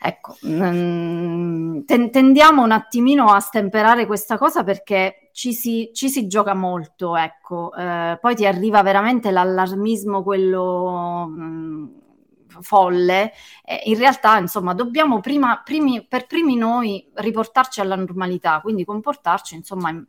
Ecco, 0.00 0.36
mh, 0.46 1.84
tendiamo 1.84 2.62
un 2.62 2.70
attimino 2.70 3.32
a 3.32 3.40
stemperare 3.40 4.06
questa 4.06 4.38
cosa 4.38 4.62
perché 4.62 5.30
ci 5.32 5.52
si, 5.52 5.90
ci 5.92 6.08
si 6.08 6.28
gioca 6.28 6.54
molto, 6.54 7.16
ecco. 7.16 7.74
Eh, 7.74 8.16
poi 8.20 8.36
ti 8.36 8.46
arriva 8.46 8.80
veramente 8.84 9.32
l'allarmismo, 9.32 10.22
quello 10.22 11.26
mm, 11.28 11.86
folle. 12.60 13.32
Eh, 13.64 13.82
in 13.86 13.98
realtà, 13.98 14.38
insomma, 14.38 14.72
dobbiamo 14.72 15.18
prima, 15.18 15.62
primi, 15.64 16.06
per 16.06 16.26
primi 16.26 16.56
noi 16.56 17.10
riportarci 17.14 17.80
alla 17.80 17.96
normalità, 17.96 18.60
quindi 18.60 18.84
comportarci, 18.84 19.56
insomma. 19.56 19.90
In... 19.90 20.04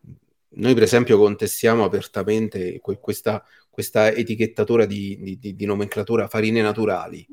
Noi, 0.49 0.73
per 0.75 0.83
esempio, 0.83 1.17
contestiamo 1.17 1.83
apertamente 1.83 2.79
questa, 2.79 3.43
questa 3.71 4.11
etichettatura 4.11 4.85
di, 4.85 5.37
di, 5.39 5.55
di 5.55 5.65
nomenclatura 5.65 6.27
farine 6.27 6.61
naturali. 6.61 7.25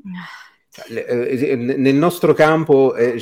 Cioè, 0.85 1.05
eh, 1.07 1.55
nel 1.55 1.95
nostro 1.95 2.33
campo 2.33 2.93
è, 2.93 3.15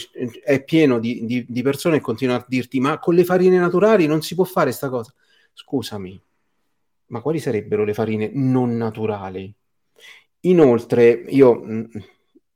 è 0.44 0.64
pieno 0.64 1.00
di, 1.00 1.26
di, 1.26 1.46
di, 1.48 1.62
persone 1.62 1.98
che 1.98 2.04
continuano 2.04 2.42
a 2.42 2.46
dirti 2.48 2.82
ma 2.82 3.00
con 3.00 3.16
le 3.16 3.24
farine 3.24 3.58
naturali 3.58 4.08
non 4.08 4.22
si 4.22 4.36
può 4.36 4.44
fare 4.44 4.66
questa 4.66 4.90
cosa. 4.90 5.14
Scusami, 5.54 6.22
ma 7.08 7.22
quali 7.22 7.40
sarebbero 7.40 7.86
le 7.86 7.94
farine 7.94 8.30
non 8.34 8.76
naturali? 8.76 9.54
Inoltre, 10.42 11.24
io, 11.30 11.64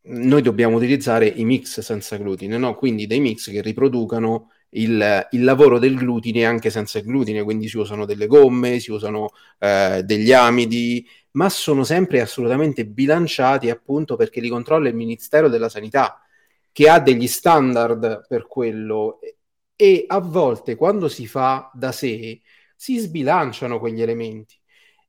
noi 0.01 0.41
dobbiamo 0.41 0.75
utilizzare 0.75 1.27
i 1.27 1.45
mix 1.45 1.79
senza 1.79 2.17
glutine, 2.17 2.57
no? 2.57 2.75
quindi 2.75 3.07
dei 3.07 3.21
mix 3.21 3.49
che 3.49 3.61
riproducano 3.61 4.51
il, 4.71 5.27
il, 5.31 5.43
lavoro 5.43 5.79
del 5.79 5.95
glutine 5.95 6.45
anche 6.45 6.69
senza 6.69 6.99
il 6.99 7.05
glutine, 7.05 7.43
quindi 7.43 7.67
si 7.67 7.77
usano 7.77 8.05
delle 8.05 8.27
gomme, 8.27 8.79
si 8.79 8.91
usano 8.91 9.29
eh, 9.59 10.01
degli 10.03 10.31
amidi, 10.31 11.07
ma 11.31 11.49
sono 11.49 11.83
sempre 11.83 12.21
assolutamente 12.21 12.85
bilanciati 12.85 13.69
appunto 13.69 14.15
perché 14.15 14.39
li 14.41 14.49
controlla 14.49 14.89
il 14.89 14.95
Ministero 14.95 15.47
della 15.49 15.69
Sanità, 15.69 16.21
che 16.71 16.89
ha 16.89 16.99
degli 16.99 17.27
standard 17.27 18.25
per 18.27 18.47
quello 18.47 19.19
e 19.75 20.03
a 20.07 20.19
volte 20.19 20.75
quando 20.75 21.07
si 21.07 21.25
fa 21.27 21.71
da 21.73 21.91
sé 21.91 22.41
si 22.75 22.97
sbilanciano 22.97 23.79
quegli 23.79 24.01
elementi. 24.01 24.57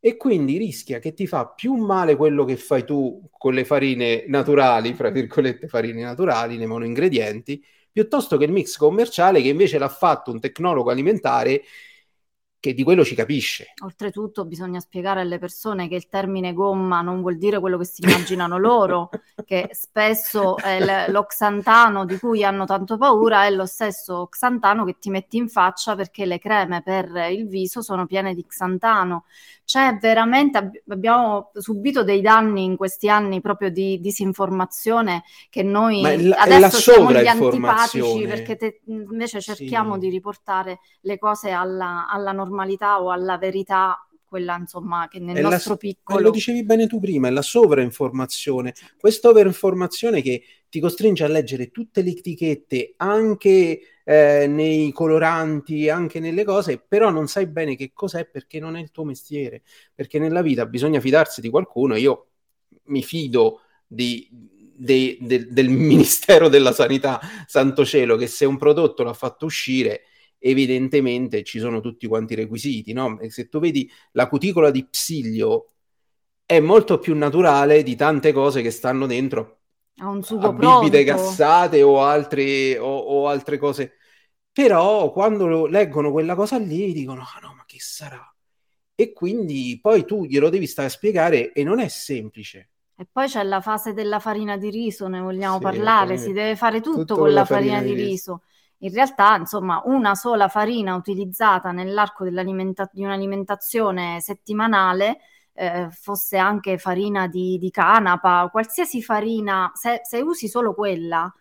e 0.02 0.16
quindi 0.16 0.56
rischia 0.58 0.98
che 0.98 1.12
ti 1.12 1.26
fa 1.26 1.48
più 1.48 1.74
male 1.74 2.16
quello 2.16 2.44
che 2.44 2.56
fai 2.56 2.84
tu 2.84 3.28
con 3.30 3.52
le 3.54 3.64
farine 3.64 4.24
naturali, 4.28 4.94
fra 4.94 5.11
virgolette 5.11 5.68
farine 5.68 6.02
naturali, 6.02 6.56
nei 6.56 6.66
monoingredienti, 6.66 7.62
piuttosto 7.93 8.36
che 8.36 8.45
il 8.45 8.53
mix 8.53 8.76
commerciale 8.76 9.43
che 9.43 9.49
invece 9.49 9.78
l'ha 9.78 9.88
fatto 9.88 10.30
un 10.30 10.41
tecnologo 10.41 10.91
alimentare 10.91 11.62
che 12.61 12.74
di 12.74 12.82
quello 12.84 13.04
ci 13.04 13.14
capisce. 13.14 13.72
Oltretutto 13.82 14.44
bisogna 14.44 14.80
spiegare 14.80 15.22
alle 15.22 15.38
persone 15.38 15.88
che 15.88 15.94
il 15.94 16.08
termine 16.08 16.52
gomma 16.52 17.00
non 17.00 17.22
vuol 17.22 17.38
dire 17.38 17.58
quello 17.58 17.78
che 17.78 17.86
si 17.86 18.04
immaginano 18.04 18.58
loro, 18.58 19.08
che 19.46 19.70
spesso 19.72 20.56
l- 20.56 21.11
l'oxantano 21.11 22.04
di 22.04 22.18
cui 22.18 22.44
hanno 22.44 22.66
tanto 22.66 22.98
paura 22.98 23.46
è 23.46 23.50
lo 23.50 23.64
stesso 23.64 24.18
oxantano 24.18 24.84
che 24.84 24.96
ti 25.00 25.08
metti 25.08 25.38
in 25.38 25.48
faccia 25.48 25.96
perché 25.96 26.26
le 26.26 26.38
creme 26.38 26.82
per 26.82 27.11
il 27.30 27.48
viso 27.48 27.80
sono 27.80 28.04
piene 28.04 28.34
di 28.34 28.44
xantano. 28.44 29.24
C'è 29.64 29.96
veramente, 29.98 30.82
abbiamo 30.88 31.52
subito 31.54 32.02
dei 32.02 32.20
danni 32.20 32.64
in 32.64 32.76
questi 32.76 33.08
anni 33.08 33.40
proprio 33.40 33.70
di 33.70 34.00
disinformazione 34.00 35.22
che 35.48 35.62
noi 35.62 36.02
la, 36.02 36.38
adesso 36.38 36.76
siamo 36.78 37.12
gli 37.12 37.26
antipatici 37.26 38.26
perché 38.26 38.56
te, 38.56 38.80
invece 38.86 39.40
cerchiamo 39.40 39.94
sì. 39.94 40.00
di 40.00 40.08
riportare 40.08 40.80
le 41.02 41.18
cose 41.18 41.50
alla, 41.50 42.08
alla 42.11 42.32
normalità 42.32 42.48
normalità 42.51 43.01
o 43.01 43.11
alla 43.11 43.38
verità 43.38 44.05
quella 44.24 44.57
insomma 44.57 45.09
che 45.09 45.18
nel 45.18 45.36
è 45.36 45.40
nostro 45.40 45.72
la, 45.72 45.78
piccolo 45.78 46.20
lo 46.20 46.30
dicevi 46.30 46.64
bene 46.64 46.86
tu 46.86 47.01
prima 47.01 47.26
è 47.26 47.30
la 47.32 47.42
sovrainformazione 47.42 48.74
questa 48.96 49.28
overinformazione 49.28 50.22
che 50.22 50.42
ti 50.68 50.78
costringe 50.78 51.24
a 51.24 51.28
leggere 51.28 51.70
tutte 51.70 52.03
le 52.03 52.11
etichette 52.11 52.94
anche 52.96 53.80
eh, 54.05 54.46
nei 54.48 54.92
coloranti 54.92 55.88
anche 55.88 56.20
nelle 56.20 56.44
cose 56.44 56.78
però 56.78 57.11
non 57.11 57.28
sai 57.28 57.46
bene 57.46 57.76
che 57.76 57.92
cos'è 57.92 58.26
perché 58.26 58.59
non 58.59 58.76
è 58.76 58.80
il 58.80 58.90
tuo 58.90 59.05
mestiere. 59.05 59.62
Perché 59.94 60.18
nella 60.18 60.42
vita 60.42 60.66
bisogna 60.66 61.01
fidarsi 61.01 61.40
di 61.40 61.48
qualcuno. 61.48 61.94
Io 61.94 62.26
mi 62.86 63.03
fido 63.03 63.61
di, 63.86 64.28
de, 64.30 65.16
de, 65.20 65.46
del 65.53 65.68
Ministero 65.68 66.48
della 66.48 66.72
Sanità 66.72 67.20
Santo 67.46 67.84
Cielo 67.84 68.16
che 68.16 68.26
se 68.26 68.44
un 68.44 68.57
prodotto 68.57 69.03
l'ha 69.03 69.12
fatto 69.12 69.44
uscire 69.44 70.03
evidentemente 70.41 71.45
ci 71.45 71.61
sono 71.61 71.80
tutti 71.80 72.07
quanti 72.09 72.32
i 72.32 72.36
requisiti, 72.36 72.93
no? 72.93 73.18
Se 73.28 73.49
tu 73.49 73.61
vedi 73.61 73.88
la 74.12 74.28
cuticola 74.28 74.70
di 74.70 74.84
Psilio 74.86 75.66
è 76.45 76.59
molto 76.59 76.99
più 76.99 77.14
naturale 77.14 77.82
di 77.84 77.95
tante 77.95 78.32
cose 78.32 78.62
che 78.62 78.70
stanno 78.72 79.07
dentro 79.07 79.59
a 79.99 80.09
un 80.09 80.22
sugo 80.22 80.53
bibite 80.53 81.05
gassate 81.05 81.82
o 81.82 82.03
altre, 82.03 82.78
o, 82.78 82.88
o 82.88 83.28
altre 83.28 83.59
cose. 83.59 83.93
Però 84.51 85.12
quando 85.12 85.66
leggono 85.66 86.11
quella 86.11 86.34
cosa 86.34 86.59
lì 86.59 86.93
dicono: 86.93 87.22
ah 87.22 87.38
no, 87.43 87.55
ma 87.55 87.64
che 87.66 87.76
sarà? 87.78 88.34
E 88.95 89.12
quindi 89.12 89.78
poi 89.80 90.05
tu 90.05 90.24
glielo 90.24 90.49
devi 90.49 90.66
stare 90.66 90.88
a 90.88 90.91
spiegare 90.91 91.53
e 91.53 91.62
non 91.62 91.78
è 91.78 91.88
semplice. 91.88 92.70
E 92.97 93.07
poi 93.11 93.28
c'è 93.28 93.43
la 93.45 93.61
fase 93.61 93.93
della 93.95 94.18
farina 94.18 94.57
di 94.57 94.70
riso, 94.70 95.07
ne 95.07 95.20
vogliamo 95.20 95.57
sì, 95.57 95.62
parlare, 95.62 96.18
si 96.18 96.32
deve 96.32 96.57
fare 96.57 96.80
tutto, 96.80 96.99
tutto 96.99 97.16
con 97.16 97.32
la 97.32 97.45
farina, 97.45 97.78
farina 97.78 97.95
di 97.95 98.03
riso. 98.03 98.09
riso 98.09 98.43
in 98.81 98.93
realtà 98.93 99.37
insomma 99.37 99.83
una 99.85 100.14
sola 100.14 100.49
farina 100.49 100.95
utilizzata 100.95 101.72
nell'arco 101.72 102.24
di 102.24 103.05
un'alimentazione 103.05 104.20
settimanale 104.20 105.18
eh, 105.53 105.89
fosse 105.91 106.39
anche 106.39 106.78
farina 106.78 107.26
di, 107.26 107.59
di 107.59 107.70
canapa, 107.70 108.49
qualsiasi 108.51 109.03
farina, 109.03 109.70
se, 109.74 110.01
se, 110.05 110.20
usi 110.20 110.49
solo 110.49 110.74
quella, 110.74 111.33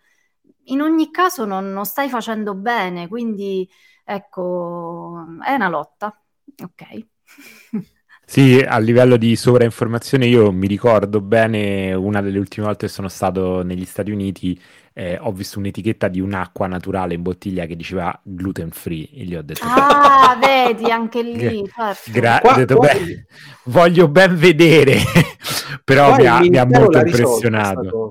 in 0.64 0.80
ogni 0.82 1.10
caso 1.10 1.44
non, 1.44 1.72
non 1.72 1.86
stai 1.86 2.08
facendo 2.08 2.54
bene, 2.54 3.08
quindi 3.08 3.68
ecco, 4.04 5.24
è 5.42 5.54
una 5.54 5.68
lotta. 5.68 6.14
Ok. 6.62 7.06
Sì, 8.30 8.60
a 8.60 8.78
livello 8.78 9.16
di 9.16 9.34
sovrainformazione 9.34 10.24
io 10.24 10.52
mi 10.52 10.68
ricordo 10.68 11.20
bene 11.20 11.92
una 11.94 12.20
delle 12.20 12.38
ultime 12.38 12.66
volte 12.66 12.86
che 12.86 12.92
sono 12.92 13.08
stato 13.08 13.62
negli 13.62 13.84
Stati 13.84 14.12
Uniti, 14.12 14.56
eh, 14.92 15.18
ho 15.20 15.32
visto 15.32 15.58
un'etichetta 15.58 16.08
di 16.08 16.20
un'acqua 16.20 16.66
naturale 16.66 17.14
in 17.14 17.22
bottiglia 17.22 17.66
che 17.66 17.76
diceva 17.76 18.18
gluten 18.22 18.70
free 18.70 19.08
e 19.12 19.24
gli 19.24 19.34
ho 19.34 19.42
detto... 19.42 19.64
Ah, 19.64 20.36
vedi, 20.40 20.90
anche 20.90 21.22
lì, 21.22 21.64
certo. 21.72 22.10
Gra- 22.10 22.40
qua, 22.40 22.54
detto, 22.54 22.76
qua... 22.76 22.92
beh, 22.92 23.26
voglio 23.64 24.08
ben 24.08 24.36
vedere, 24.36 24.96
però 25.84 26.16
mi 26.16 26.26
ha, 26.26 26.40
mi 26.40 26.56
ha, 26.56 26.66
molto 26.66 26.98
impressionato. 26.98 28.10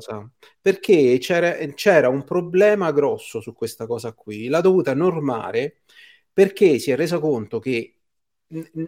Perché 0.62 1.18
c'era, 1.20 1.56
c'era 1.74 2.10
un 2.10 2.24
problema 2.24 2.92
grosso 2.92 3.42
su 3.42 3.54
questa 3.54 3.86
cosa 3.86 4.14
qui, 4.14 4.48
l'ha 4.48 4.62
dovuta 4.62 4.94
normare 4.94 5.82
perché 6.40 6.80
si 6.80 6.92
è 6.92 6.96
reso 6.96 7.20
conto 7.20 7.60
che 7.60 7.96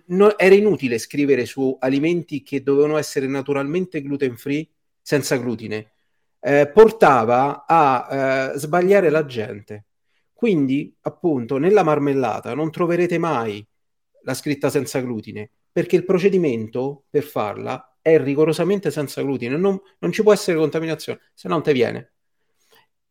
no, 0.05 0.37
era 0.37 0.55
inutile 0.55 0.97
scrivere 0.97 1.45
su 1.45 1.75
alimenti 1.79 2.43
che 2.43 2.63
dovevano 2.63 2.97
essere 2.97 3.27
naturalmente 3.27 4.01
gluten 4.01 4.37
free 4.37 4.67
senza 5.01 5.35
glutine. 5.35 5.91
Eh, 6.43 6.69
portava 6.73 7.65
a 7.67 8.51
eh, 8.53 8.57
sbagliare 8.57 9.09
la 9.09 9.25
gente. 9.25 9.85
Quindi, 10.33 10.95
appunto, 11.01 11.57
nella 11.57 11.83
marmellata 11.83 12.53
non 12.55 12.71
troverete 12.71 13.17
mai 13.17 13.65
la 14.23 14.33
scritta 14.33 14.69
senza 14.69 14.99
glutine, 14.99 15.51
perché 15.71 15.95
il 15.95 16.05
procedimento 16.05 17.05
per 17.09 17.23
farla 17.23 17.97
è 18.01 18.17
rigorosamente 18.19 18.89
senza 18.89 19.21
glutine, 19.21 19.55
non, 19.55 19.79
non 19.99 20.11
ci 20.11 20.23
può 20.23 20.33
essere 20.33 20.57
contaminazione, 20.57 21.19
se 21.33 21.47
non 21.47 21.61
te 21.61 21.73
viene. 21.73 22.13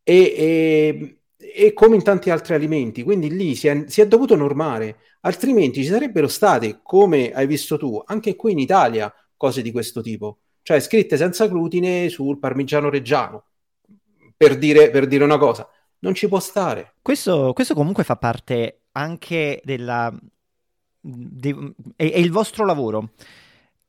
E, 0.03 0.15
e, 0.35 1.21
e, 1.37 1.73
come 1.73 1.95
in 1.95 2.03
tanti 2.03 2.29
altri 2.29 2.53
alimenti, 2.53 3.03
quindi 3.03 3.29
lì 3.33 3.55
si 3.55 3.67
è, 3.67 3.85
si 3.87 4.01
è 4.01 4.07
dovuto 4.07 4.35
normare 4.35 4.97
altrimenti 5.21 5.83
ci 5.83 5.89
sarebbero 5.89 6.27
state, 6.27 6.79
come 6.83 7.31
hai 7.31 7.47
visto 7.47 7.77
tu, 7.77 8.01
anche 8.05 8.35
qui 8.35 8.51
in 8.53 8.59
Italia, 8.59 9.13
cose 9.35 9.61
di 9.61 9.71
questo 9.71 10.01
tipo, 10.01 10.39
cioè 10.63 10.79
scritte 10.79 11.17
senza 11.17 11.47
glutine 11.47 12.09
sul 12.09 12.39
parmigiano 12.39 12.89
reggiano, 12.89 13.45
per 14.35 14.57
dire, 14.57 14.89
per 14.89 15.07
dire 15.07 15.23
una 15.23 15.37
cosa. 15.37 15.67
Non 15.99 16.13
ci 16.13 16.27
può 16.27 16.39
stare. 16.39 16.95
Questo, 17.01 17.53
questo 17.53 17.73
comunque 17.73 18.03
fa 18.03 18.15
parte 18.15 18.81
anche 18.93 19.61
della... 19.63 20.11
De, 21.03 21.73
è, 21.95 22.11
è 22.11 22.17
il 22.17 22.31
vostro 22.31 22.65
lavoro. 22.65 23.11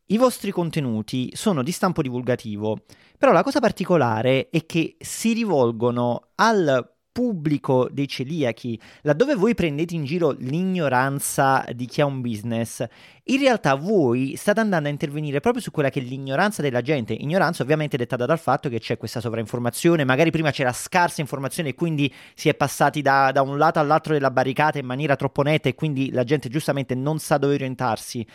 I 0.06 0.18
vostri 0.18 0.50
contenuti 0.50 1.30
sono 1.34 1.62
di 1.62 1.72
stampo 1.72 2.02
divulgativo, 2.02 2.80
però 3.16 3.32
la 3.32 3.42
cosa 3.42 3.60
particolare 3.60 4.50
è 4.50 4.66
che 4.66 4.96
si 4.98 5.32
rivolgono 5.32 6.32
al 6.34 6.91
pubblico 7.12 7.88
dei 7.92 8.08
celiachi, 8.08 8.80
laddove 9.02 9.34
voi 9.34 9.54
prendete 9.54 9.94
in 9.94 10.04
giro 10.04 10.34
l'ignoranza 10.38 11.64
di 11.74 11.86
chi 11.86 12.00
ha 12.00 12.06
un 12.06 12.22
business, 12.22 12.84
in 13.26 13.38
realtà 13.38 13.74
voi 13.74 14.34
state 14.36 14.58
andando 14.58 14.88
a 14.88 14.90
intervenire 14.90 15.40
proprio 15.40 15.62
su 15.62 15.70
quella 15.70 15.90
che 15.90 16.00
è 16.00 16.02
l'ignoranza 16.02 16.62
della 16.62 16.80
gente, 16.80 17.12
ignoranza 17.12 17.62
ovviamente 17.62 17.96
dettata 17.96 18.26
dal 18.26 18.38
fatto 18.38 18.68
che 18.68 18.80
c'è 18.80 18.96
questa 18.96 19.20
sovrainformazione, 19.20 20.04
magari 20.04 20.30
prima 20.30 20.50
c'era 20.50 20.72
scarsa 20.72 21.20
informazione 21.20 21.68
e 21.68 21.74
quindi 21.74 22.12
si 22.34 22.48
è 22.48 22.54
passati 22.54 23.02
da, 23.02 23.30
da 23.30 23.42
un 23.42 23.58
lato 23.58 23.78
all'altro 23.78 24.14
della 24.14 24.30
barricata 24.30 24.78
in 24.78 24.86
maniera 24.86 25.14
troppo 25.14 25.42
netta 25.42 25.68
e 25.68 25.74
quindi 25.74 26.10
la 26.10 26.24
gente 26.24 26.48
giustamente 26.48 26.94
non 26.94 27.18
sa 27.18 27.36
dove 27.36 27.54
orientarsi. 27.54 28.26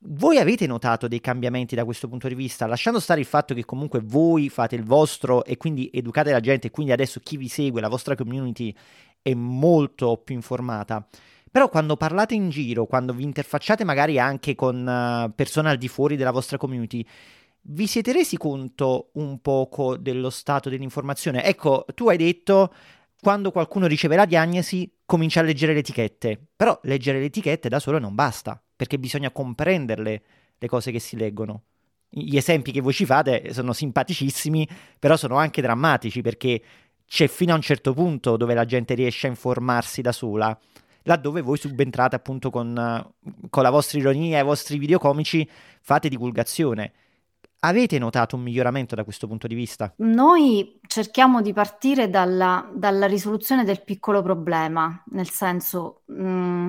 Voi 0.00 0.38
avete 0.38 0.68
notato 0.68 1.08
dei 1.08 1.20
cambiamenti 1.20 1.74
da 1.74 1.84
questo 1.84 2.06
punto 2.06 2.28
di 2.28 2.36
vista, 2.36 2.66
lasciando 2.66 3.00
stare 3.00 3.18
il 3.18 3.26
fatto 3.26 3.52
che 3.52 3.64
comunque 3.64 4.00
voi 4.00 4.48
fate 4.48 4.76
il 4.76 4.84
vostro 4.84 5.44
e 5.44 5.56
quindi 5.56 5.90
educate 5.92 6.30
la 6.30 6.38
gente 6.38 6.68
e 6.68 6.70
quindi 6.70 6.92
adesso 6.92 7.18
chi 7.18 7.36
vi 7.36 7.48
segue, 7.48 7.80
la 7.80 7.88
vostra 7.88 8.14
community 8.14 8.72
è 9.20 9.34
molto 9.34 10.16
più 10.18 10.36
informata. 10.36 11.04
Però 11.50 11.68
quando 11.68 11.96
parlate 11.96 12.34
in 12.34 12.48
giro, 12.48 12.86
quando 12.86 13.12
vi 13.12 13.24
interfacciate 13.24 13.82
magari 13.82 14.20
anche 14.20 14.54
con 14.54 14.86
uh, 14.86 15.34
persone 15.34 15.70
al 15.70 15.78
di 15.78 15.88
fuori 15.88 16.14
della 16.14 16.30
vostra 16.30 16.58
community, 16.58 17.04
vi 17.62 17.88
siete 17.88 18.12
resi 18.12 18.36
conto 18.36 19.10
un 19.14 19.40
poco 19.40 19.96
dello 19.96 20.30
stato 20.30 20.68
dell'informazione? 20.68 21.42
Ecco, 21.42 21.84
tu 21.94 22.08
hai 22.08 22.16
detto 22.16 22.72
quando 23.20 23.50
qualcuno 23.50 23.88
riceve 23.88 24.14
la 24.14 24.26
diagnosi 24.26 24.98
comincia 25.04 25.40
a 25.40 25.42
leggere 25.42 25.72
le 25.72 25.80
etichette, 25.80 26.40
però 26.54 26.78
leggere 26.84 27.18
le 27.18 27.24
etichette 27.24 27.68
da 27.68 27.80
solo 27.80 27.98
non 27.98 28.14
basta 28.14 28.62
perché 28.78 28.96
bisogna 28.96 29.32
comprenderle 29.32 30.22
le 30.56 30.68
cose 30.68 30.92
che 30.92 31.00
si 31.00 31.16
leggono. 31.16 31.62
Gli 32.08 32.36
esempi 32.36 32.70
che 32.70 32.80
voi 32.80 32.92
ci 32.92 33.04
fate 33.04 33.52
sono 33.52 33.72
simpaticissimi, 33.72 34.68
però 35.00 35.16
sono 35.16 35.34
anche 35.34 35.60
drammatici 35.60 36.22
perché 36.22 36.62
c'è 37.04 37.26
fino 37.26 37.52
a 37.52 37.56
un 37.56 37.60
certo 37.60 37.92
punto 37.92 38.36
dove 38.36 38.54
la 38.54 38.64
gente 38.64 38.94
riesce 38.94 39.26
a 39.26 39.30
informarsi 39.30 40.00
da 40.00 40.12
sola, 40.12 40.56
laddove 41.02 41.40
voi 41.40 41.58
subentrate 41.58 42.14
appunto 42.14 42.50
con, 42.50 43.12
con 43.50 43.62
la 43.64 43.70
vostra 43.70 43.98
ironia 43.98 44.38
e 44.38 44.42
i 44.42 44.44
vostri 44.44 44.78
video 44.78 45.00
comici, 45.00 45.48
fate 45.80 46.08
divulgazione. 46.08 46.92
Avete 47.60 47.98
notato 47.98 48.36
un 48.36 48.42
miglioramento 48.42 48.94
da 48.94 49.02
questo 49.02 49.26
punto 49.26 49.48
di 49.48 49.56
vista? 49.56 49.92
Noi 49.96 50.78
cerchiamo 50.86 51.42
di 51.42 51.52
partire 51.52 52.08
dalla, 52.08 52.70
dalla 52.72 53.06
risoluzione 53.06 53.64
del 53.64 53.82
piccolo 53.82 54.22
problema, 54.22 55.02
nel 55.06 55.28
senso... 55.28 56.02
Mh, 56.06 56.28
mm, 56.28 56.68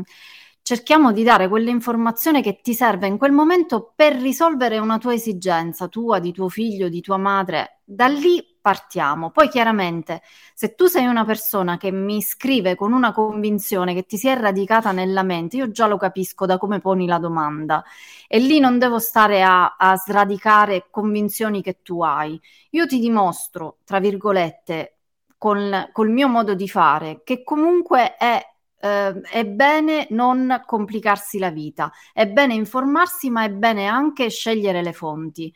cerchiamo 0.62 1.12
di 1.12 1.24
dare 1.24 1.48
quell'informazione 1.48 2.42
che 2.42 2.60
ti 2.62 2.74
serve 2.74 3.08
in 3.08 3.18
quel 3.18 3.32
momento 3.32 3.92
per 3.96 4.16
risolvere 4.16 4.78
una 4.78 4.98
tua 4.98 5.14
esigenza, 5.14 5.88
tua, 5.88 6.20
di 6.20 6.32
tuo 6.32 6.50
figlio, 6.50 6.90
di 6.90 7.02
tua 7.02 7.18
madre. 7.18 7.82
Da 7.84 8.08
lì 8.08 8.50
partiamo. 8.62 9.32
Poi 9.32 9.50
chiaramente, 9.50 10.22
se 10.54 10.76
tu 10.76 10.86
sei 10.86 11.06
una 11.06 11.26
persona 11.26 11.78
che 11.78 11.92
mi 11.92 12.22
scrive 12.22 12.76
con 12.76 12.94
una 12.94 13.12
convinzione 13.14 13.94
che 13.94 14.06
ti 14.06 14.18
si 14.18 14.28
è 14.28 14.38
radicata 14.38 14.92
nella 14.92 15.24
mente, 15.24 15.58
io 15.58 15.72
già 15.72 15.88
lo 15.88 15.98
capisco 15.98 16.46
da 16.46 16.58
come 16.58 16.80
poni 16.80 17.08
la 17.08 17.18
domanda 17.18 17.84
e 18.28 18.40
lì 18.40 18.60
non 18.60 18.78
devo 18.78 19.00
stare 19.00 19.42
a, 19.42 19.76
a 19.78 19.96
sradicare 19.96 20.88
convinzioni 20.92 21.62
che 21.62 21.82
tu 21.82 22.02
hai. 22.04 22.40
Io 22.72 22.86
ti 22.86 23.00
dimostro, 23.00 23.78
tra 23.86 24.00
virgolette, 24.00 24.98
con, 25.38 25.90
col 25.92 26.10
mio 26.10 26.28
modo 26.28 26.54
di 26.54 26.68
fare, 26.68 27.22
che 27.24 27.44
comunque 27.44 28.18
è 28.18 28.40
Uh, 28.82 29.20
è 29.22 29.46
bene 29.46 30.08
non 30.12 30.64
complicarsi 30.66 31.38
la 31.38 31.50
vita, 31.50 31.92
è 32.14 32.28
bene 32.28 32.54
informarsi, 32.54 33.30
ma 33.30 33.44
è 33.44 33.50
bene 33.50 33.88
anche 33.88 34.30
scegliere 34.30 34.82
le 34.82 34.94
fonti. 34.94 35.54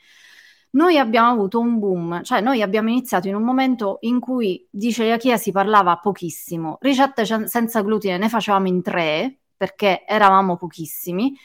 Noi 0.72 0.98
abbiamo 0.98 1.30
avuto 1.30 1.60
un 1.60 1.78
boom, 1.80 2.24
cioè 2.24 2.42
noi 2.42 2.62
abbiamo 2.62 2.90
iniziato 2.90 3.28
in 3.28 3.36
un 3.36 3.44
momento 3.44 4.00
in 4.02 4.20
cui 4.20 4.68
di 4.70 4.92
celiachia 4.92 5.38
si 5.38 5.52
parlava 5.52 5.98
pochissimo, 5.98 6.78
ricette 6.82 7.26
senza 7.26 7.82
glutine 7.82 8.18
ne 8.18 8.28
facevamo 8.28 8.68
in 8.68 8.82
tre 8.82 9.38
perché 9.56 10.04
eravamo 10.06 10.58
pochissimi. 10.58 11.38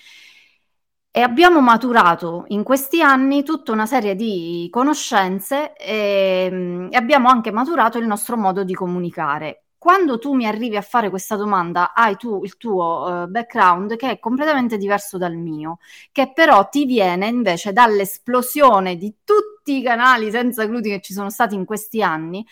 E 1.11 1.21
abbiamo 1.21 1.61
maturato 1.61 2.45
in 2.49 2.63
questi 2.63 3.03
anni 3.03 3.43
tutta 3.43 3.73
una 3.73 3.87
serie 3.87 4.15
di 4.15 4.69
conoscenze 4.71 5.75
e, 5.77 6.89
e 6.91 6.97
abbiamo 6.97 7.29
anche 7.29 7.51
maturato 7.51 7.99
il 7.99 8.07
nostro 8.07 8.37
modo 8.37 8.63
di 8.65 8.75
comunicare 8.75 9.68
quando 9.79 10.19
tu 10.19 10.35
mi 10.35 10.47
arrivi 10.47 10.77
a 10.77 10.83
fare 10.83 11.09
questa 11.09 11.37
domanda, 11.37 11.95
hai 11.95 12.17
tu 12.17 12.43
il 12.45 12.57
tuo 12.57 13.25
uh, 13.25 13.29
background 13.29 13.97
che 13.97 14.11
è 14.11 14.19
completamente 14.19 14.77
diverso 14.77 15.19
dal 15.19 15.37
mio, 15.37 15.79
che 16.13 16.33
però 16.33 16.69
ti 16.69 16.85
viene 16.85 17.29
invece 17.29 17.73
dall'esplosione 17.73 18.97
di 18.97 19.19
tutti 19.25 19.79
i 19.79 19.83
canali 19.83 20.31
senza 20.31 20.67
glutine 20.67 20.97
che 20.97 21.03
ci 21.03 21.13
sono 21.13 21.31
stati 21.31 21.55
in 21.55 21.65
questi 21.65 22.03
anni 22.03 22.45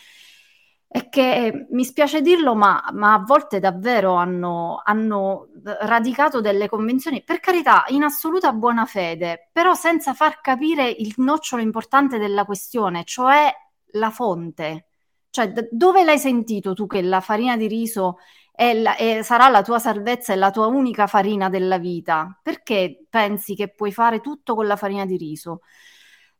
e 0.88 1.08
che 1.08 1.66
mi 1.70 1.84
spiace 1.84 2.22
dirlo, 2.22 2.54
ma, 2.54 2.82
ma 2.92 3.14
a 3.14 3.18
volte 3.18 3.58
davvero 3.58 4.14
hanno, 4.14 4.80
hanno, 4.84 5.48
radicato 5.80 6.40
delle 6.40 6.68
convenzioni, 6.68 7.22
per 7.22 7.40
carità, 7.40 7.84
in 7.88 8.02
assoluta 8.02 8.52
buona 8.52 8.86
fede, 8.86 9.50
però 9.52 9.74
senza 9.74 10.14
far 10.14 10.40
capire 10.40 10.88
il 10.88 11.12
nocciolo 11.18 11.60
importante 11.60 12.18
della 12.18 12.44
questione, 12.44 13.04
cioè 13.04 13.52
la 13.92 14.10
fonte. 14.10 14.85
Cioè, 15.36 15.52
d- 15.52 15.68
dove 15.70 16.02
l'hai 16.02 16.18
sentito 16.18 16.72
tu 16.72 16.86
che 16.86 17.02
la 17.02 17.20
farina 17.20 17.58
di 17.58 17.66
riso 17.66 18.16
è 18.52 18.72
la, 18.72 18.96
è, 18.96 19.20
sarà 19.22 19.50
la 19.50 19.60
tua 19.60 19.78
salvezza 19.78 20.32
e 20.32 20.36
la 20.36 20.50
tua 20.50 20.66
unica 20.66 21.06
farina 21.06 21.50
della 21.50 21.76
vita? 21.76 22.40
Perché 22.42 23.04
pensi 23.10 23.54
che 23.54 23.68
puoi 23.68 23.92
fare 23.92 24.20
tutto 24.22 24.54
con 24.54 24.66
la 24.66 24.76
farina 24.76 25.04
di 25.04 25.18
riso? 25.18 25.60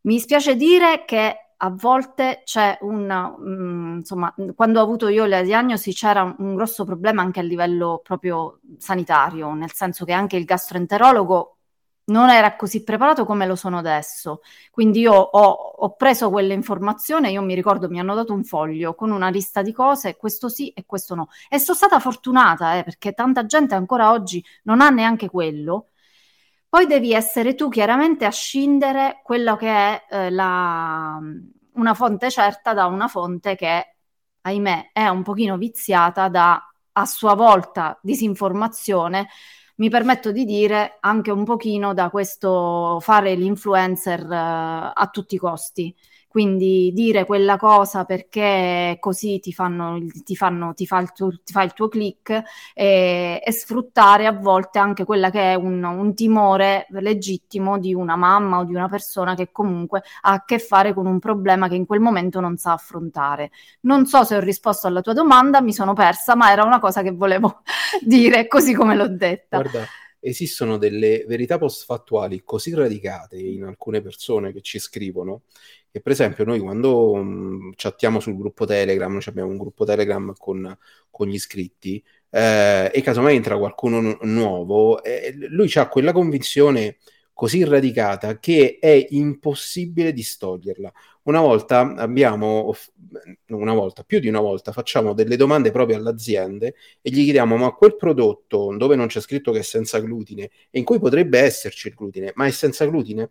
Mi 0.03 0.19
spiace 0.19 0.57
dire 0.57 1.05
che 1.05 1.51
a 1.59 1.71
volte 1.71 2.41
c'è 2.45 2.79
un, 2.83 3.11
um, 3.39 3.97
insomma, 3.99 4.35
quando 4.55 4.81
ho 4.81 4.83
avuto 4.83 5.09
io 5.09 5.27
la 5.27 5.43
diagnosi 5.43 5.93
c'era 5.93 6.35
un 6.39 6.55
grosso 6.55 6.87
problema 6.87 7.21
anche 7.21 7.41
a 7.41 7.43
livello 7.43 8.01
proprio 8.03 8.61
sanitario, 8.79 9.53
nel 9.53 9.73
senso 9.75 10.07
che 10.07 10.13
anche 10.13 10.39
il 10.39 10.45
gastroenterologo 10.47 11.56
non 12.07 12.31
era 12.31 12.57
così 12.57 12.83
preparato 12.85 13.25
come 13.25 13.47
lo 13.47 13.57
sono 13.57 13.79
adesso. 13.79 14.41
Quindi 14.71 15.01
io 15.01 15.13
ho, 15.15 15.51
ho 15.51 15.97
preso 15.97 16.31
quell'informazione, 16.31 17.31
io 17.31 17.43
mi 17.43 17.55
ricordo 17.55 17.89
mi 17.89 17.99
hanno 17.99 18.15
dato 18.15 18.33
un 18.33 18.45
foglio 18.45 18.95
con 18.95 19.11
una 19.11 19.29
lista 19.29 19.63
di 19.63 19.73
cose, 19.73 20.17
questo 20.17 20.49
sì 20.49 20.71
e 20.71 20.85
questo 20.87 21.15
no. 21.15 21.29
E 21.49 21.59
sono 21.59 21.77
stata 21.77 21.99
fortunata 22.01 22.77
eh, 22.77 22.85
perché 22.85 23.13
tanta 23.13 23.47
gente 23.47 23.75
ancora 23.75 24.11
oggi 24.11 24.45
non 24.65 24.81
ha 24.81 24.91
neanche 24.91 25.29
quello. 25.29 25.89
Poi 26.69 26.87
devi 26.87 27.13
essere 27.13 27.55
tu 27.55 27.69
chiaramente 27.69 28.25
a 28.25 28.31
scindere 28.31 29.21
quello 29.23 29.57
che 29.57 29.69
è 29.69 30.05
eh, 30.11 30.31
la, 30.31 31.19
una 31.75 31.95
fonte 31.95 32.31
certa 32.31 32.75
da 32.75 32.87
una 32.87 33.09
fonte 33.09 33.55
che, 33.57 33.97
ahimè, 34.43 34.91
è 34.93 35.07
un 35.09 35.23
pochino 35.23 35.57
viziata 35.57 36.29
da 36.29 36.61
a 36.99 37.05
sua 37.07 37.35
volta 37.35 37.99
disinformazione 38.03 39.29
mi 39.77 39.89
permetto 39.91 40.33
di 40.33 40.45
dire 40.45 40.97
anche 41.01 41.31
un 41.31 41.45
pochino 41.45 41.93
da 41.95 42.11
questo 42.11 42.99
fare 43.01 43.35
l'influencer 43.35 44.25
uh, 44.25 44.93
a 44.95 45.09
tutti 45.13 45.35
i 45.35 45.39
costi. 45.39 45.95
Quindi 46.37 46.93
dire 46.93 47.25
quella 47.25 47.57
cosa 47.57 48.05
perché 48.05 48.99
così 49.01 49.41
ti, 49.41 49.55
fanno, 49.55 49.99
ti, 50.23 50.37
fanno, 50.37 50.75
ti, 50.75 50.87
fa, 50.87 50.99
il 50.99 51.11
tuo, 51.13 51.31
ti 51.43 51.51
fa 51.51 51.63
il 51.63 51.73
tuo 51.73 51.89
click 51.89 52.43
e, 52.75 53.41
e, 53.43 53.53
sfruttare 53.53 54.27
a 54.27 54.33
volte 54.33 54.79
anche 54.79 55.07
quella 55.07 55.31
che 55.31 55.53
è 55.53 55.55
un, 55.55 55.83
un, 55.83 56.15
timore 56.15 56.89
legittimo 56.91 57.79
di 57.79 57.95
una 57.95 58.17
mamma 58.17 58.59
o 58.59 58.65
di 58.65 58.75
una 58.75 58.87
persona 58.87 59.35
che 59.35 59.51
comunque 59.51 60.03
ha 60.21 60.33
a 60.33 60.45
che 60.45 60.59
fare 60.59 60.93
con 60.93 61.07
un 61.07 61.19
problema 61.21 61.69
che 61.69 61.75
in 61.75 61.87
quel 61.87 62.01
momento 62.01 62.39
non 62.41 62.59
sa 62.59 62.73
affrontare. 62.73 63.51
Non 63.81 64.05
so 64.05 64.23
se 64.23 64.37
ho 64.37 64.41
risposto 64.41 64.89
alla 64.89 65.01
tua 65.01 65.15
domanda, 65.15 65.63
mi 65.63 65.73
sono 65.73 65.95
persa, 65.95 66.35
ma 66.35 66.53
era 66.53 66.65
una 66.65 66.81
cosa 66.81 67.01
che 67.01 67.13
volevo 67.13 67.63
dire 68.05 68.47
così 68.47 68.75
come 68.75 68.95
l'ho 68.95 69.09
detta. 69.09 69.59
Guarda 69.59 69.87
esistono 70.19 70.77
delle 70.77 71.25
verità 71.27 71.57
post-fattuali 71.57 72.43
così 72.43 72.75
radicate 72.75 73.39
in 73.39 73.63
alcune 73.63 74.01
persone 74.01 74.53
che 74.53 74.61
ci 74.61 74.81
scrivono 74.81 75.43
che 75.97 76.03
per 76.03 76.13
esempio 76.13 76.45
noi 76.45 76.61
quando 76.61 77.13
um, 77.13 77.73
chattiamo 77.75 78.21
sul 78.21 78.37
gruppo 78.37 78.67
Telegram, 78.67 79.19
abbiamo 79.25 79.51
un 79.51 79.57
gruppo 79.57 79.87
Telegram 79.87 80.35
con, 80.37 80.77
con 81.11 81.27
gli 81.27 81.35
iscritti 81.35 82.05
eh, 82.29 82.91
e 82.93 83.01
casomai 83.01 83.35
entra 83.35 83.57
qualcuno 83.57 84.01
n- 84.03 84.19
nuovo, 84.25 85.03
eh, 85.03 85.33
lui 85.49 85.71
ha 85.77 85.89
quella 85.89 86.13
convinzione 86.13 86.99
così 87.33 87.65
radicata 87.65 88.39
che 88.39 88.77
è 88.79 89.07
impossibile 89.11 90.13
distoglierla. 90.13 90.93
Una 91.23 91.41
volta 91.41 91.95
abbiamo, 91.95 92.75
una 93.49 93.73
volta, 93.73 94.05
più 94.05 94.21
di 94.21 94.29
una 94.29 94.41
volta, 94.41 94.73
facciamo 94.73 95.15
delle 95.15 95.37
domande 95.37 95.71
proprio 95.71 95.97
alle 95.97 96.11
aziende 96.11 96.75
e 97.01 97.11
gli 97.11 97.25
chiediamo: 97.25 97.57
ma 97.57 97.71
quel 97.73 97.97
prodotto 97.97 98.75
dove 98.77 98.97
non 98.97 99.07
c'è 99.07 99.21
scritto 99.21 99.51
che 99.51 99.61
è 99.61 99.63
senza 99.63 99.99
glutine 100.01 100.51
e 100.71 100.79
in 100.79 100.85
cui 100.85 100.99
potrebbe 100.99 101.39
esserci 101.39 101.89
il 101.89 101.95
glutine, 101.95 102.33
ma 102.35 102.47
è 102.47 102.51
senza 102.51 102.85
glutine? 102.87 103.31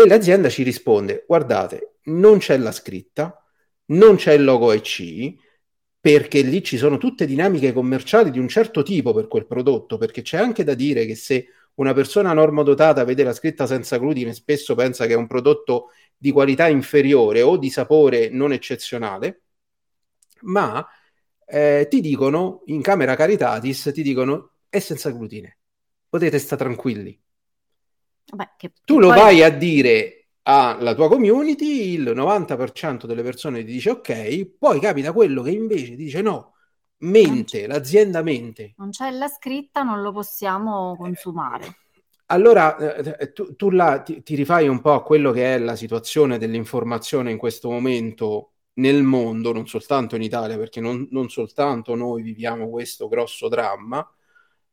E 0.00 0.06
l'azienda 0.06 0.48
ci 0.48 0.62
risponde: 0.62 1.24
guardate, 1.26 1.94
non 2.04 2.38
c'è 2.38 2.56
la 2.56 2.70
scritta, 2.70 3.44
non 3.86 4.14
c'è 4.14 4.32
il 4.34 4.44
logo 4.44 4.70
EC, 4.70 5.34
perché 5.98 6.40
lì 6.42 6.62
ci 6.62 6.76
sono 6.76 6.98
tutte 6.98 7.26
dinamiche 7.26 7.72
commerciali 7.72 8.30
di 8.30 8.38
un 8.38 8.46
certo 8.46 8.84
tipo 8.84 9.12
per 9.12 9.26
quel 9.26 9.44
prodotto, 9.44 9.98
perché 9.98 10.22
c'è 10.22 10.38
anche 10.38 10.62
da 10.62 10.74
dire 10.74 11.04
che 11.04 11.16
se 11.16 11.48
una 11.74 11.92
persona 11.94 12.32
normodotata 12.32 13.02
vede 13.02 13.24
la 13.24 13.32
scritta 13.32 13.66
senza 13.66 13.98
glutine, 13.98 14.34
spesso 14.34 14.76
pensa 14.76 15.04
che 15.06 15.14
è 15.14 15.16
un 15.16 15.26
prodotto 15.26 15.88
di 16.16 16.30
qualità 16.30 16.68
inferiore 16.68 17.42
o 17.42 17.56
di 17.56 17.68
sapore 17.68 18.28
non 18.28 18.52
eccezionale, 18.52 19.42
ma 20.42 20.86
eh, 21.44 21.88
ti 21.90 22.00
dicono 22.00 22.62
in 22.66 22.82
camera 22.82 23.16
Caritatis, 23.16 23.90
ti 23.92 24.02
dicono 24.02 24.52
è 24.68 24.78
senza 24.78 25.10
glutine, 25.10 25.58
potete 26.08 26.38
stare 26.38 26.62
tranquilli. 26.62 27.20
Beh, 28.34 28.50
che, 28.56 28.72
tu 28.84 28.94
che 28.94 29.00
lo 29.00 29.08
poi... 29.08 29.16
vai 29.16 29.42
a 29.42 29.50
dire 29.50 30.18
alla 30.42 30.94
tua 30.94 31.08
community, 31.08 31.92
il 31.92 32.10
90% 32.10 33.04
delle 33.04 33.22
persone 33.22 33.64
ti 33.64 33.72
dice 33.72 33.90
ok, 33.90 34.56
poi 34.58 34.80
capita 34.80 35.12
quello 35.12 35.42
che 35.42 35.50
invece 35.50 35.94
dice 35.94 36.22
no, 36.22 36.54
mente, 36.98 37.66
l'azienda 37.66 38.22
mente. 38.22 38.74
Non 38.78 38.90
c'è 38.90 39.10
la 39.10 39.28
scritta, 39.28 39.82
non 39.82 40.00
lo 40.00 40.12
possiamo 40.12 40.96
consumare. 40.96 41.76
Allora, 42.30 42.76
eh, 42.76 43.32
tu, 43.32 43.56
tu 43.56 43.70
là 43.70 44.00
ti, 44.00 44.22
ti, 44.22 44.34
rifai 44.34 44.68
un 44.68 44.80
po' 44.80 44.92
a 44.92 45.02
quello 45.02 45.32
che 45.32 45.54
è 45.54 45.58
la 45.58 45.76
situazione 45.76 46.36
dell'informazione 46.36 47.30
in 47.30 47.38
questo 47.38 47.70
momento 47.70 48.52
nel 48.74 49.02
mondo, 49.02 49.52
non 49.52 49.66
soltanto 49.66 50.14
in 50.14 50.22
Italia, 50.22 50.58
perché 50.58 50.80
non, 50.80 51.08
non 51.10 51.30
soltanto 51.30 51.94
noi 51.94 52.22
viviamo 52.22 52.68
questo 52.68 53.08
grosso 53.08 53.48
dramma, 53.48 54.06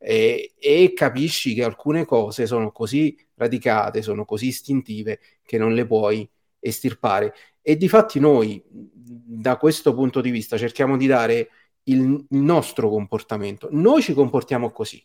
e, 0.07 0.53
e, 0.59 0.93
capisci 0.93 1.55
che 1.55 1.63
alcune 1.63 2.05
cose 2.05 2.45
sono 2.45 2.71
così 2.71 3.17
radicate, 3.33 4.03
sono 4.03 4.23
così 4.23 4.47
istintive 4.47 5.19
che 5.43 5.57
non 5.57 5.73
le 5.73 5.87
puoi 5.87 6.29
estirpare. 6.59 7.33
E 7.59 7.75
di 7.75 7.89
fatti 7.89 8.19
noi, 8.19 8.63
da 8.69 9.57
questo 9.57 9.95
punto 9.95 10.21
di 10.21 10.29
vista, 10.29 10.59
cerchiamo 10.59 10.95
di 10.95 11.07
dare 11.07 11.49
il, 11.85 12.23
il 12.29 12.37
nostro 12.37 12.87
comportamento. 12.87 13.67
Noi 13.71 14.03
ci 14.03 14.13
comportiamo 14.13 14.69
così. 14.69 15.03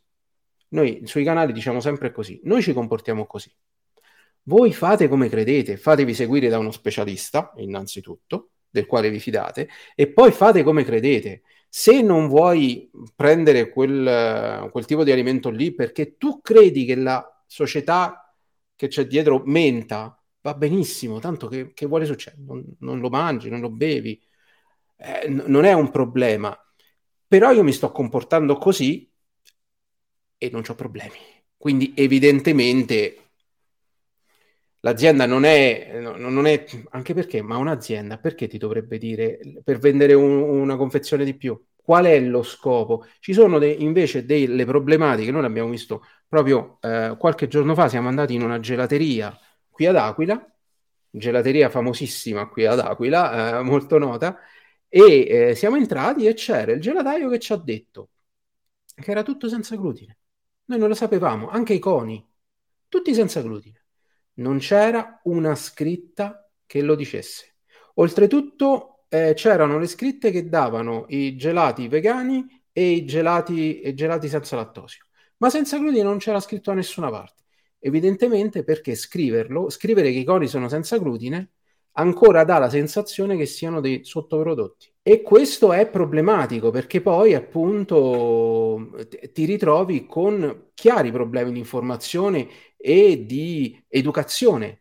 Noi 0.69 1.01
sui 1.05 1.25
canali 1.25 1.55
diciamo 1.55 1.81
sempre 1.81 2.13
così. 2.13 2.39
Noi 2.45 2.61
ci 2.61 2.75
comportiamo 2.75 3.25
così. 3.25 3.51
Voi 4.43 4.75
fate 4.75 5.09
come 5.09 5.31
credete, 5.31 5.79
fatevi 5.79 6.13
seguire 6.13 6.49
da 6.49 6.59
uno 6.59 6.73
specialista, 6.73 7.55
innanzitutto, 7.57 8.51
del 8.69 8.85
quale 8.85 9.09
vi 9.09 9.19
fidate, 9.19 9.67
e 9.95 10.13
poi 10.13 10.31
fate 10.31 10.63
come 10.63 10.85
credete. 10.85 11.41
Se 11.73 12.03
non 12.03 12.27
vuoi 12.29 12.91
prendere 13.15 13.71
quel, 13.71 14.69
quel 14.73 14.85
tipo 14.87 15.05
di 15.05 15.13
alimento 15.13 15.51
lì 15.51 15.73
perché 15.73 16.17
tu 16.17 16.41
credi 16.41 16.85
che 16.85 16.97
la 16.97 17.25
società 17.47 18.35
che 18.75 18.89
c'è 18.89 19.07
dietro 19.07 19.43
menta, 19.45 20.21
va 20.41 20.55
benissimo, 20.55 21.21
tanto 21.21 21.47
che, 21.49 21.73
che 21.73 21.87
vuole 21.87 22.07
succedere? 22.07 22.43
Non, 22.45 22.65
non, 22.81 22.99
lo 23.01 23.09
mangi, 23.09 23.51
non 23.51 23.61
lo 23.61 23.71
bevi, 23.71 24.21
eh, 24.97 25.29
n- 25.29 25.45
non 25.47 25.65
è 25.65 25.73
un 25.73 25.91
problema. 25.91 26.57
Però 27.29 27.53
io 27.53 27.63
mi 27.63 27.73
sto 27.73 27.93
comportando 27.93 28.57
così 28.57 29.09
e 30.39 30.51
non 30.51 30.63
ho 30.67 30.75
problemi. 30.75 31.19
Quindi 31.57 31.93
evidentemente 31.95 33.20
L'azienda 34.83 35.27
non 35.27 35.45
è, 35.45 36.01
non 36.01 36.47
è, 36.47 36.65
anche 36.91 37.13
perché, 37.13 37.43
ma 37.43 37.59
un'azienda 37.59 38.17
perché 38.19 38.49
ti 38.49 38.57
dovrebbe 38.57 38.97
dire 38.97 39.39
per 39.63 39.79
vendere 39.79 40.15
un, 40.15 40.31
una 40.41 40.77
confezione 40.77 41.25
di 41.25 41.35
più? 41.37 41.59
Qual 41.77 42.07
è 42.07 42.19
lo 42.19 42.43
scopo? 42.43 43.05
Ci 43.19 43.35
sono 43.35 43.59
de, 43.59 43.69
invece 43.69 44.25
delle 44.25 44.65
problematiche, 44.65 45.31
noi 45.31 45.43
l'abbiamo 45.43 45.69
visto 45.69 46.05
proprio 46.27 46.79
eh, 46.81 47.15
qualche 47.19 47.47
giorno 47.47 47.75
fa, 47.75 47.89
siamo 47.89 48.09
andati 48.09 48.35
in 48.35 48.43
una 48.43 48.59
gelateria 48.59 49.39
qui 49.69 49.85
ad 49.87 49.97
Aquila, 49.97 50.51
gelateria 51.11 51.69
famosissima 51.69 52.49
qui 52.49 52.65
ad 52.65 52.79
Aquila, 52.79 53.59
eh, 53.59 53.63
molto 53.63 53.99
nota, 53.99 54.39
e 54.89 55.51
eh, 55.51 55.55
siamo 55.55 55.77
entrati 55.77 56.27
e 56.27 56.33
c'era 56.35 56.73
il 56.73 56.81
gelataio 56.81 57.29
che 57.29 57.39
ci 57.39 57.53
ha 57.53 57.57
detto 57.57 58.11
che 58.95 59.11
era 59.11 59.23
tutto 59.23 59.49
senza 59.49 59.77
glutine. 59.77 60.19
Noi 60.67 60.79
non 60.79 60.89
lo 60.89 60.95
sapevamo, 60.95 61.49
anche 61.51 61.75
i 61.75 61.79
coni, 61.79 62.25
tutti 62.89 63.15
senza 63.15 63.43
glutine 63.43 63.80
non 64.41 64.59
c'era 64.59 65.21
una 65.25 65.55
scritta 65.55 66.51
che 66.67 66.83
lo 66.83 66.95
dicesse. 66.95 67.55
Oltretutto 67.95 69.05
eh, 69.09 69.35
c'erano 69.35 69.79
le 69.79 69.87
scritte 69.87 70.31
che 70.31 70.49
davano 70.49 71.05
i 71.09 71.37
gelati 71.37 71.89
vegani 71.89 72.47
e 72.73 72.91
i 72.91 73.05
gelati, 73.05 73.87
i 73.87 73.95
gelati 73.95 74.29
senza 74.29 74.57
lattosio, 74.57 75.05
ma 75.39 75.51
senza 75.51 75.79
glutine 75.79 76.03
non 76.03 76.19
c'era 76.19 76.41
scritto 76.41 76.71
da 76.71 76.77
nessuna 76.77 77.11
parte. 77.11 77.43
Evidentemente 77.79 78.63
perché 78.63 78.95
scriverlo, 78.95 79.71
scrivere 79.71 80.13
che 80.13 80.19
i 80.19 80.25
coni 80.25 80.47
sono 80.47 80.69
senza 80.69 80.99
glutine, 80.99 81.51
ancora 81.93 82.45
dà 82.45 82.59
la 82.59 82.69
sensazione 82.69 83.37
che 83.37 83.47
siano 83.47 83.81
dei 83.81 84.05
sottoprodotti. 84.05 84.93
E 85.03 85.23
questo 85.23 85.73
è 85.73 85.89
problematico 85.89 86.71
perché 86.71 87.01
poi 87.01 87.35
appunto 87.35 88.91
ti 89.33 89.45
ritrovi 89.45 90.07
con 90.07 90.71
chiari 90.75 91.11
problemi 91.11 91.53
di 91.53 91.59
informazione 91.59 92.49
e 92.81 93.25
di 93.27 93.83
educazione 93.89 94.81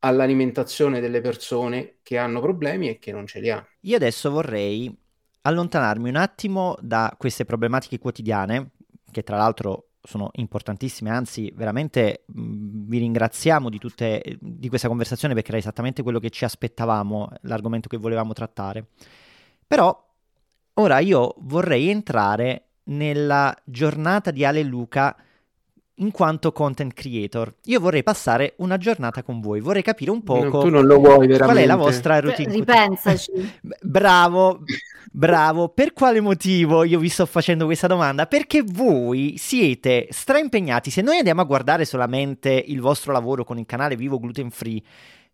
all'alimentazione 0.00 1.00
delle 1.00 1.20
persone 1.20 1.98
che 2.02 2.18
hanno 2.18 2.40
problemi 2.40 2.88
e 2.88 2.98
che 2.98 3.12
non 3.12 3.26
ce 3.26 3.40
li 3.40 3.50
hanno. 3.50 3.66
Io 3.80 3.96
adesso 3.96 4.30
vorrei 4.30 4.94
allontanarmi 5.42 6.08
un 6.08 6.16
attimo 6.16 6.76
da 6.80 7.14
queste 7.16 7.44
problematiche 7.44 7.98
quotidiane, 7.98 8.70
che 9.10 9.22
tra 9.22 9.36
l'altro 9.36 9.88
sono 10.02 10.30
importantissime, 10.34 11.10
anzi 11.10 11.52
veramente 11.54 12.24
vi 12.26 12.98
ringraziamo 12.98 13.68
di, 13.70 13.78
tutte, 13.78 14.38
di 14.40 14.68
questa 14.68 14.88
conversazione 14.88 15.34
perché 15.34 15.50
era 15.50 15.58
esattamente 15.58 16.02
quello 16.02 16.18
che 16.18 16.30
ci 16.30 16.44
aspettavamo, 16.44 17.30
l'argomento 17.42 17.88
che 17.88 17.96
volevamo 17.96 18.32
trattare. 18.32 18.86
Però 19.66 20.10
ora 20.74 20.98
io 20.98 21.34
vorrei 21.38 21.88
entrare 21.88 22.66
nella 22.84 23.56
giornata 23.64 24.32
di 24.32 24.44
Ale 24.44 24.62
Luca 24.62 25.16
in 25.96 26.10
quanto 26.10 26.52
content 26.52 26.94
creator. 26.94 27.54
Io 27.64 27.80
vorrei 27.80 28.02
passare 28.02 28.54
una 28.58 28.76
giornata 28.78 29.22
con 29.22 29.40
voi, 29.40 29.60
vorrei 29.60 29.82
capire 29.82 30.10
un 30.10 30.22
poco 30.22 30.44
no, 30.44 30.60
tu 30.60 30.68
non 30.68 30.86
lo 30.86 30.96
vuoi 30.96 31.26
veramente. 31.26 31.44
qual 31.44 31.56
è 31.56 31.66
la 31.66 31.76
vostra 31.76 32.20
routine. 32.20 32.52
Ripensaci. 32.52 33.30
Bravo, 33.82 34.62
bravo. 35.10 35.68
Per 35.68 35.92
quale 35.92 36.20
motivo 36.20 36.84
io 36.84 36.98
vi 36.98 37.08
sto 37.08 37.26
facendo 37.26 37.66
questa 37.66 37.86
domanda? 37.86 38.26
Perché 38.26 38.62
voi 38.64 39.34
siete 39.36 40.08
straimpegnati. 40.10 40.90
Se 40.90 41.02
noi 41.02 41.18
andiamo 41.18 41.42
a 41.42 41.44
guardare 41.44 41.84
solamente 41.84 42.50
il 42.50 42.80
vostro 42.80 43.12
lavoro 43.12 43.44
con 43.44 43.58
il 43.58 43.66
canale 43.66 43.96
Vivo 43.96 44.18
Gluten 44.18 44.50
Free, 44.50 44.82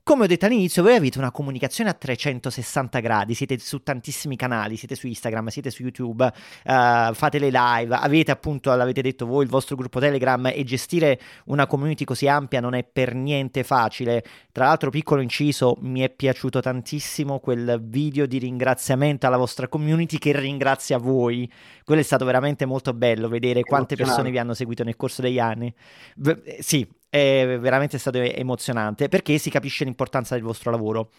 come 0.08 0.24
ho 0.24 0.26
detto 0.26 0.46
all'inizio, 0.46 0.82
voi 0.82 0.94
avete 0.94 1.18
una 1.18 1.30
comunicazione 1.30 1.90
a 1.90 1.92
360 1.92 2.98
gradi, 3.00 3.34
siete 3.34 3.58
su 3.58 3.82
tantissimi 3.82 4.36
canali, 4.36 4.78
siete 4.78 4.94
su 4.94 5.06
Instagram, 5.06 5.48
siete 5.48 5.70
su 5.70 5.82
YouTube, 5.82 6.24
uh, 6.24 7.12
fate 7.12 7.38
le 7.38 7.50
live, 7.52 7.94
avete 7.94 8.30
appunto, 8.30 8.74
l'avete 8.74 9.02
detto 9.02 9.26
voi, 9.26 9.44
il 9.44 9.50
vostro 9.50 9.76
gruppo 9.76 10.00
Telegram 10.00 10.46
e 10.46 10.64
gestire 10.64 11.20
una 11.48 11.66
community 11.66 12.04
così 12.04 12.26
ampia 12.26 12.58
non 12.60 12.72
è 12.72 12.84
per 12.84 13.14
niente 13.14 13.64
facile. 13.64 14.24
Tra 14.50 14.64
l'altro, 14.64 14.88
piccolo 14.88 15.20
inciso, 15.20 15.76
mi 15.80 16.00
è 16.00 16.08
piaciuto 16.08 16.62
tantissimo 16.62 17.38
quel 17.38 17.78
video 17.84 18.24
di 18.24 18.38
ringraziamento 18.38 19.26
alla 19.26 19.36
vostra 19.36 19.68
community 19.68 20.16
che 20.16 20.32
ringrazia 20.32 20.96
voi. 20.96 21.52
Quello 21.84 22.00
è 22.00 22.04
stato 22.04 22.24
veramente 22.24 22.64
molto 22.64 22.94
bello 22.94 23.28
vedere 23.28 23.60
quante 23.60 23.94
persone 23.94 24.30
vi 24.30 24.38
hanno 24.38 24.54
seguito 24.54 24.84
nel 24.84 24.96
corso 24.96 25.20
degli 25.20 25.38
anni. 25.38 25.70
V- 26.16 26.60
sì, 26.60 26.88
è 27.08 27.58
veramente 27.58 27.98
stato 27.98 28.18
emozionante 28.18 29.08
perché 29.08 29.38
si 29.38 29.50
capisce 29.50 29.84
l'importanza 29.84 30.34
del 30.34 30.44
vostro 30.44 30.70
lavoro. 30.70 31.10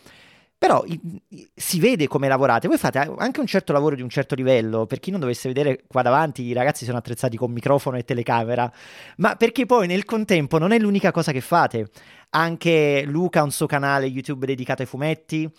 Però 0.60 0.84
si 1.56 1.80
vede 1.80 2.10
come 2.10 2.28
lavorate, 2.28 2.68
voi 2.68 2.78
fate 2.78 2.98
anche 3.18 3.40
un 3.40 3.48
certo 3.48 3.72
lavoro 3.72 3.96
di 3.96 4.02
un 4.02 4.10
certo 4.10 4.36
livello, 4.36 4.86
per 4.88 5.00
chi 5.00 5.10
non 5.10 5.22
dovesse 5.22 5.48
vedere 5.48 5.84
qua 5.88 6.02
davanti 6.02 6.44
i 6.44 6.52
ragazzi 6.52 6.84
sono 6.84 6.98
attrezzati 6.98 7.38
con 7.38 7.50
microfono 7.54 7.96
e 7.96 8.04
telecamera, 8.04 8.70
ma 9.18 9.38
perché 9.38 9.66
poi 9.66 9.88
nel 9.88 10.04
contempo 10.04 10.58
non 10.58 10.74
è 10.74 10.78
l'unica 10.78 11.12
cosa 11.12 11.32
che 11.32 11.40
fate, 11.40 11.88
anche 12.32 13.04
Luca 13.06 13.40
ha 13.40 13.44
un 13.44 13.52
suo 13.52 13.68
canale 13.68 14.08
YouTube 14.08 14.46
dedicato 14.46 14.82
ai 14.82 14.88
fumetti, 14.90 15.50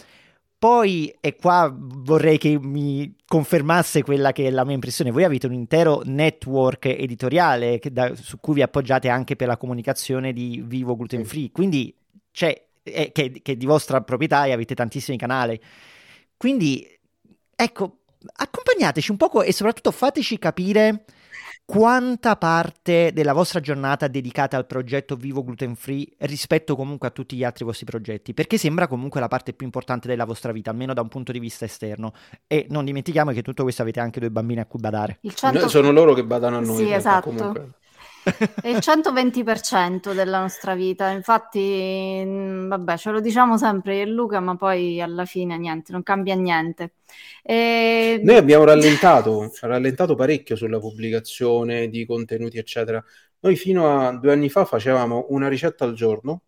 poi, 0.60 1.10
e 1.20 1.36
qua 1.36 1.74
vorrei 1.74 2.36
che 2.36 2.58
mi 2.60 3.16
confermasse 3.26 4.02
quella 4.02 4.32
che 4.32 4.46
è 4.46 4.50
la 4.50 4.66
mia 4.66 4.74
impressione, 4.74 5.10
voi 5.10 5.24
avete 5.24 5.46
un 5.46 5.54
intero 5.54 6.02
network 6.04 6.84
editoriale 6.84 7.80
da, 7.90 8.14
su 8.14 8.38
cui 8.40 8.52
vi 8.52 8.62
appoggiate 8.62 9.08
anche 9.08 9.36
per 9.36 9.48
la 9.48 9.56
comunicazione 9.56 10.34
di 10.34 10.62
Vivo 10.62 10.96
Gluten 10.96 11.24
Free, 11.24 11.50
quindi 11.50 11.96
c'è, 12.30 12.62
è, 12.82 13.10
che, 13.10 13.40
che 13.40 13.52
è 13.52 13.56
di 13.56 13.64
vostra 13.64 14.02
proprietà 14.02 14.44
e 14.44 14.52
avete 14.52 14.74
tantissimi 14.74 15.16
canali. 15.16 15.58
Quindi, 16.36 16.86
ecco, 17.56 18.00
accompagnateci 18.30 19.10
un 19.10 19.16
poco 19.16 19.40
e 19.42 19.54
soprattutto 19.54 19.90
fateci 19.92 20.38
capire 20.38 21.04
quanta 21.70 22.34
parte 22.34 23.12
della 23.12 23.32
vostra 23.32 23.60
giornata 23.60 24.06
è 24.06 24.08
dedicata 24.08 24.56
al 24.56 24.66
progetto 24.66 25.14
Vivo 25.14 25.44
Gluten 25.44 25.76
Free 25.76 26.04
rispetto 26.18 26.74
comunque 26.74 27.06
a 27.06 27.10
tutti 27.12 27.36
gli 27.36 27.44
altri 27.44 27.64
vostri 27.64 27.86
progetti? 27.86 28.34
Perché 28.34 28.58
sembra 28.58 28.88
comunque 28.88 29.20
la 29.20 29.28
parte 29.28 29.52
più 29.52 29.66
importante 29.66 30.08
della 30.08 30.24
vostra 30.24 30.50
vita, 30.50 30.70
almeno 30.70 30.94
da 30.94 31.00
un 31.00 31.06
punto 31.08 31.30
di 31.30 31.38
vista 31.38 31.64
esterno. 31.64 32.12
E 32.48 32.66
non 32.70 32.84
dimentichiamo 32.84 33.30
che 33.30 33.42
tutto 33.42 33.62
questo 33.62 33.82
avete 33.82 34.00
anche 34.00 34.18
due 34.18 34.32
bambini 34.32 34.58
a 34.58 34.66
cui 34.66 34.80
badare. 34.80 35.18
Il 35.20 35.32
100... 35.32 35.68
Sono 35.68 35.92
loro 35.92 36.12
che 36.12 36.24
badano 36.24 36.56
a 36.56 36.60
noi. 36.60 36.76
Sì, 36.76 36.92
esatto. 36.92 37.30
Comunque. 37.30 37.74
È 38.22 38.68
il 38.68 38.76
120% 38.76 40.12
della 40.12 40.40
nostra 40.40 40.74
vita, 40.74 41.10
infatti, 41.10 42.22
mm, 42.24 42.68
vabbè, 42.68 42.96
ce 42.96 43.10
lo 43.10 43.20
diciamo 43.20 43.56
sempre 43.56 43.96
io 43.96 44.02
e 44.02 44.06
Luca, 44.06 44.40
ma 44.40 44.56
poi 44.56 45.00
alla 45.00 45.24
fine 45.24 45.56
niente, 45.56 45.92
non 45.92 46.02
cambia 46.02 46.34
niente. 46.34 46.92
E... 47.42 48.20
Noi 48.22 48.36
abbiamo 48.36 48.64
rallentato, 48.64 49.50
rallentato 49.60 50.14
parecchio 50.14 50.56
sulla 50.56 50.78
pubblicazione 50.78 51.88
di 51.88 52.04
contenuti, 52.04 52.58
eccetera. 52.58 53.02
Noi 53.40 53.56
fino 53.56 54.06
a 54.06 54.12
due 54.18 54.32
anni 54.32 54.50
fa 54.50 54.64
facevamo 54.64 55.26
una 55.30 55.48
ricetta 55.48 55.84
al 55.84 55.94
giorno 55.94 56.42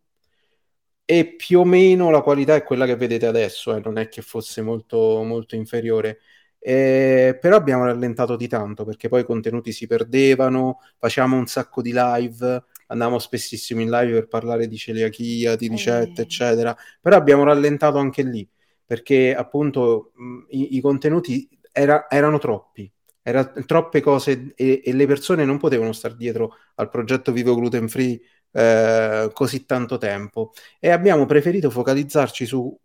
e 1.04 1.34
più 1.36 1.60
o 1.60 1.64
meno 1.64 2.10
la 2.10 2.22
qualità 2.22 2.54
è 2.54 2.62
quella 2.62 2.86
che 2.86 2.96
vedete 2.96 3.26
adesso, 3.26 3.74
eh, 3.74 3.80
non 3.84 3.98
è 3.98 4.08
che 4.08 4.22
fosse 4.22 4.62
molto, 4.62 5.22
molto 5.22 5.56
inferiore. 5.56 6.20
Eh, 6.64 7.36
però 7.40 7.56
abbiamo 7.56 7.84
rallentato 7.84 8.36
di 8.36 8.46
tanto 8.46 8.84
perché 8.84 9.08
poi 9.08 9.22
i 9.22 9.24
contenuti 9.24 9.72
si 9.72 9.88
perdevano, 9.88 10.78
facciamo 10.96 11.36
un 11.36 11.46
sacco 11.46 11.82
di 11.82 11.90
live, 11.92 12.64
andavamo 12.86 13.18
spessissimo 13.18 13.80
in 13.80 13.90
live 13.90 14.12
per 14.12 14.28
parlare 14.28 14.68
di 14.68 14.76
celiachia, 14.76 15.56
di 15.56 15.66
ricette, 15.66 16.20
eh. 16.20 16.24
eccetera. 16.24 16.76
Però 17.00 17.16
abbiamo 17.16 17.42
rallentato 17.42 17.98
anche 17.98 18.22
lì 18.22 18.48
perché 18.84 19.34
appunto 19.34 20.12
mh, 20.14 20.38
i, 20.50 20.76
i, 20.76 20.80
contenuti 20.80 21.48
era, 21.72 22.08
erano 22.08 22.38
troppi. 22.38 22.90
Era 23.24 23.44
troppe 23.44 24.00
cose 24.00 24.52
e, 24.54 24.82
e, 24.84 24.92
le 24.92 25.06
persone 25.06 25.44
non 25.44 25.58
potevano 25.58 25.92
stare 25.92 26.16
dietro 26.16 26.56
al 26.76 26.90
progetto 26.90 27.32
Vivo 27.32 27.54
Gluten 27.54 27.88
Free 27.88 28.20
eh, 28.52 29.30
così 29.32 29.64
tanto 29.64 29.96
tempo 29.96 30.52
e 30.78 30.90
abbiamo 30.90 31.24
preferito 31.24 31.70
focalizzarci 31.70 32.44
su, 32.44 32.78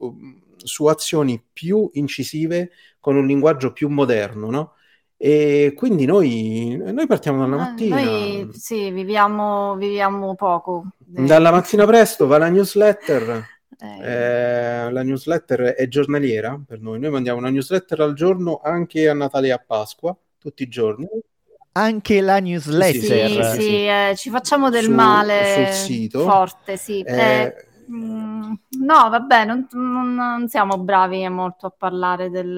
su 0.63 0.85
azioni 0.85 1.41
più 1.51 1.89
incisive 1.93 2.71
con 2.99 3.15
un 3.15 3.25
linguaggio 3.25 3.71
più 3.71 3.89
moderno, 3.89 4.49
no? 4.49 4.73
E 5.19 5.73
quindi 5.75 6.05
noi, 6.05 6.79
noi 6.79 7.07
partiamo 7.07 7.39
dalla 7.39 7.55
eh, 7.55 7.57
mattina. 7.57 8.03
Noi 8.03 8.49
sì, 8.53 8.91
viviamo, 8.91 9.75
viviamo 9.75 10.35
poco. 10.35 10.89
Dalla 10.97 11.49
mattina 11.51 11.85
presto 11.85 12.27
va 12.27 12.37
la 12.37 12.49
newsletter. 12.49 13.45
Eh. 13.79 13.99
Eh, 14.01 14.91
la 14.91 15.03
newsletter 15.03 15.61
è 15.73 15.87
giornaliera 15.87 16.61
per 16.65 16.81
noi. 16.81 16.99
Noi 16.99 17.09
mandiamo 17.09 17.39
una 17.39 17.49
newsletter 17.49 17.99
al 18.01 18.13
giorno 18.13 18.59
anche 18.63 19.09
a 19.09 19.13
Natale 19.13 19.47
e 19.47 19.51
a 19.51 19.63
Pasqua, 19.65 20.15
tutti 20.37 20.63
i 20.63 20.67
giorni. 20.67 21.07
Anche 21.71 22.21
la 22.21 22.39
newsletter. 22.39 23.53
Sì, 23.53 23.61
sì, 23.61 23.61
sì 23.61 23.87
eh, 23.87 24.13
ci 24.15 24.29
facciamo 24.29 24.69
del 24.69 24.85
Su, 24.85 24.93
male 24.93 25.53
sul 25.53 25.73
sito. 25.73 26.23
forte, 26.23 26.77
sì. 26.77 27.01
Eh, 27.01 27.15
eh 27.15 27.66
Mm, 27.89 28.53
no, 28.81 29.09
vabbè, 29.09 29.45
non, 29.45 29.67
non, 29.71 30.47
siamo 30.49 30.77
bravi 30.77 31.27
molto 31.29 31.67
a 31.67 31.69
parlare 31.69 32.29
del, 32.29 32.53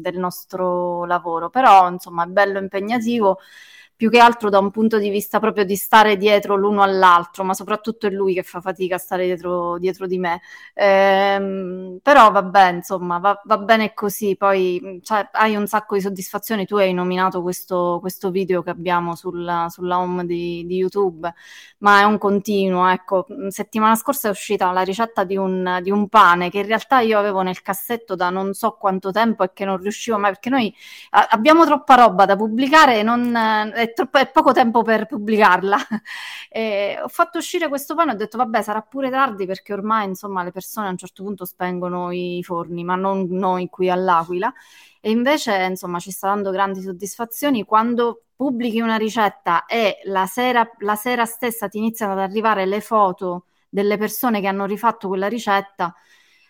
del, 0.00 0.18
nostro 0.18 1.06
lavoro, 1.06 1.48
però 1.48 1.88
insomma 1.88 2.24
è 2.24 2.26
bello 2.26 2.58
impegnativo 2.58 3.38
più 3.96 4.10
che 4.10 4.18
altro 4.18 4.50
da 4.50 4.58
un 4.58 4.70
punto 4.70 4.98
di 4.98 5.08
vista 5.08 5.40
proprio 5.40 5.64
di 5.64 5.74
stare 5.74 6.18
dietro 6.18 6.54
l'uno 6.54 6.82
all'altro, 6.82 7.44
ma 7.44 7.54
soprattutto 7.54 8.06
è 8.06 8.10
lui 8.10 8.34
che 8.34 8.42
fa 8.42 8.60
fatica 8.60 8.96
a 8.96 8.98
stare 8.98 9.24
dietro, 9.24 9.78
dietro 9.78 10.06
di 10.06 10.18
me. 10.18 10.42
Ehm, 10.74 11.98
però 12.02 12.30
vabbè, 12.30 12.72
insomma, 12.72 13.18
va, 13.18 13.40
va 13.44 13.56
bene 13.58 13.94
così, 13.94 14.36
poi 14.36 15.00
cioè, 15.02 15.28
hai 15.32 15.56
un 15.56 15.66
sacco 15.66 15.94
di 15.94 16.02
soddisfazioni, 16.02 16.66
tu 16.66 16.76
hai 16.76 16.92
nominato 16.92 17.40
questo, 17.40 17.98
questo 18.00 18.30
video 18.30 18.62
che 18.62 18.70
abbiamo 18.70 19.14
sulla, 19.16 19.68
sulla 19.70 19.98
home 19.98 20.26
di, 20.26 20.64
di, 20.66 20.76
YouTube, 20.76 21.32
ma 21.78 22.00
è 22.00 22.04
un 22.04 22.18
continuo, 22.18 22.86
ecco, 22.88 23.26
settimana 23.48 23.94
scorsa 23.94 24.28
è 24.28 24.30
uscita 24.30 24.70
la 24.72 24.82
ricetta 24.82 25.24
di 25.24 25.36
un, 25.36 25.78
di 25.82 25.90
un 25.90 26.08
pane 26.08 26.50
che 26.50 26.58
in 26.58 26.66
realtà 26.66 27.00
io 27.00 27.18
avevo 27.18 27.40
nel 27.40 27.62
cassetto 27.62 28.14
da 28.14 28.28
non 28.30 28.52
so 28.52 28.72
quanto 28.78 29.10
tempo 29.10 29.42
e 29.42 29.52
che 29.54 29.64
non 29.64 29.78
riuscivo 29.78 30.18
mai, 30.18 30.32
perché 30.32 30.50
noi 30.50 30.74
a, 31.10 31.28
abbiamo 31.30 31.64
troppa 31.64 31.94
roba 31.94 32.26
da 32.26 32.36
pubblicare 32.36 32.98
e 32.98 33.02
non, 33.02 33.34
è, 33.86 33.92
troppo, 33.92 34.18
è 34.18 34.30
poco 34.30 34.52
tempo 34.52 34.82
per 34.82 35.06
pubblicarla. 35.06 35.76
e 36.48 36.98
ho 37.02 37.08
fatto 37.08 37.38
uscire 37.38 37.68
questo 37.68 37.94
pane 37.94 38.12
e 38.12 38.14
ho 38.14 38.16
detto 38.16 38.36
vabbè 38.38 38.62
sarà 38.62 38.82
pure 38.82 39.10
tardi 39.10 39.46
perché 39.46 39.72
ormai 39.72 40.06
insomma 40.06 40.42
le 40.42 40.52
persone 40.52 40.88
a 40.88 40.90
un 40.90 40.96
certo 40.96 41.22
punto 41.22 41.44
spengono 41.44 42.10
i 42.12 42.42
forni, 42.42 42.84
ma 42.84 42.94
non 42.96 43.26
noi 43.30 43.68
qui 43.68 43.90
all'Aquila. 43.90 44.52
E 45.00 45.10
invece, 45.10 45.54
insomma, 45.64 45.98
ci 46.00 46.10
sta 46.10 46.28
dando 46.28 46.50
grandi 46.50 46.80
soddisfazioni 46.82 47.64
quando 47.64 48.24
pubblichi 48.34 48.80
una 48.80 48.96
ricetta 48.96 49.64
e 49.66 50.00
la 50.04 50.26
sera, 50.26 50.68
la 50.80 50.96
sera 50.96 51.24
stessa 51.24 51.68
ti 51.68 51.78
iniziano 51.78 52.12
ad 52.12 52.18
arrivare 52.18 52.66
le 52.66 52.80
foto 52.80 53.44
delle 53.68 53.96
persone 53.96 54.40
che 54.40 54.46
hanno 54.46 54.66
rifatto 54.66 55.08
quella 55.08 55.28
ricetta 55.28 55.94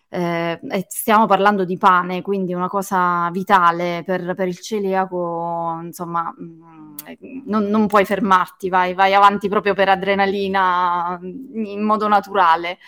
eh, 0.09 0.61
stiamo 0.89 1.27
parlando 1.27 1.65
di 1.65 1.77
pane, 1.77 2.23
quindi 2.23 2.55
una 2.55 2.69
cosa 2.69 3.29
vitale 3.33 4.03
per, 4.05 4.35
per 4.35 4.49
il 4.49 4.59
celiaco, 4.59 5.81
insomma, 5.83 6.33
mm, 6.41 6.97
non, 7.47 7.65
non, 7.65 7.87
puoi 7.87 8.05
fermarti, 8.05 8.69
vai, 8.69 8.95
vai 8.95 9.15
avanti 9.15 9.49
proprio 9.49 9.75
per 9.75 9.89
adrenalina 9.89 11.19
in 11.23 11.83
modo 11.83 12.09
naturale. 12.09 12.79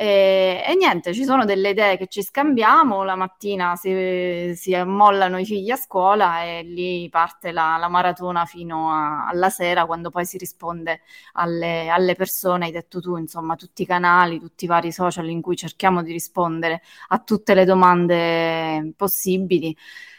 E, 0.00 0.62
e, 0.66 0.74
niente, 0.76 1.12
ci 1.12 1.24
sono 1.24 1.44
delle 1.44 1.70
idee 1.70 1.98
che 1.98 2.06
ci 2.06 2.22
scambiamo, 2.22 3.02
la 3.04 3.16
mattina 3.16 3.76
si, 3.76 4.54
si 4.56 4.74
ammollano 4.74 5.38
i 5.38 5.44
figli 5.44 5.70
a 5.70 5.76
scuola 5.76 6.42
e 6.42 6.62
lì 6.62 7.06
parte 7.10 7.52
la, 7.52 7.76
la 7.78 7.88
maratona 7.88 8.46
fino 8.46 8.90
a, 8.90 9.26
alla 9.28 9.50
sera 9.50 9.84
quando 9.84 10.08
poi 10.08 10.24
si 10.24 10.38
risponde 10.38 11.02
alle, 11.34 11.90
alle, 11.90 12.14
persone, 12.14 12.64
hai 12.64 12.70
detto 12.72 12.98
tu, 13.02 13.18
insomma, 13.18 13.56
tutti 13.56 13.82
i 13.82 13.86
canali, 13.86 14.40
tutti 14.40 14.64
i 14.64 14.68
vari 14.68 14.90
social 14.90 15.28
in 15.28 15.42
cui 15.42 15.54
cerchiamo 15.54 16.02
di 16.02 16.12
rispondere 16.12 16.80
a 17.08 17.18
tutte 17.18 17.52
le 17.52 17.66
domande 17.66 18.94
possibili. 18.96 19.76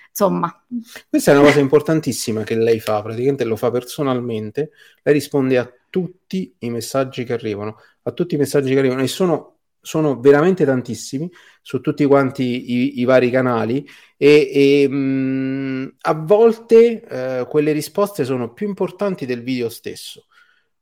Insomma, 0.09 0.63
questa 1.09 1.31
è 1.31 1.35
una 1.35 1.47
cosa 1.47 1.59
importantissima 1.59 2.43
che 2.43 2.55
lei 2.55 2.79
fa, 2.79 3.01
praticamente 3.01 3.45
lo 3.45 3.55
fa 3.55 3.71
personalmente, 3.71 4.73
lei 5.01 5.13
risponde 5.15 5.57
a 5.57 5.73
tutti 5.89 6.55
i 6.59 6.69
messaggi 6.69 7.23
che 7.23 7.33
arrivano, 7.33 7.77
a 8.03 8.11
tutti 8.11 8.35
i 8.35 8.37
messaggi 8.37 8.73
che 8.73 8.79
arrivano 8.79 9.01
e 9.01 9.07
sono 9.07 9.50
sono 9.81 10.19
veramente 10.19 10.63
tantissimi 10.65 11.29
su 11.61 11.81
tutti 11.81 12.05
quanti 12.05 12.71
i, 12.71 12.99
i 12.99 13.03
vari 13.03 13.29
canali 13.29 13.87
e, 14.17 14.83
e 14.83 14.87
mh, 14.87 15.95
a 16.01 16.13
volte 16.13 17.03
eh, 17.03 17.45
quelle 17.49 17.71
risposte 17.71 18.23
sono 18.23 18.53
più 18.53 18.67
importanti 18.67 19.25
del 19.25 19.41
video 19.43 19.69
stesso, 19.69 20.27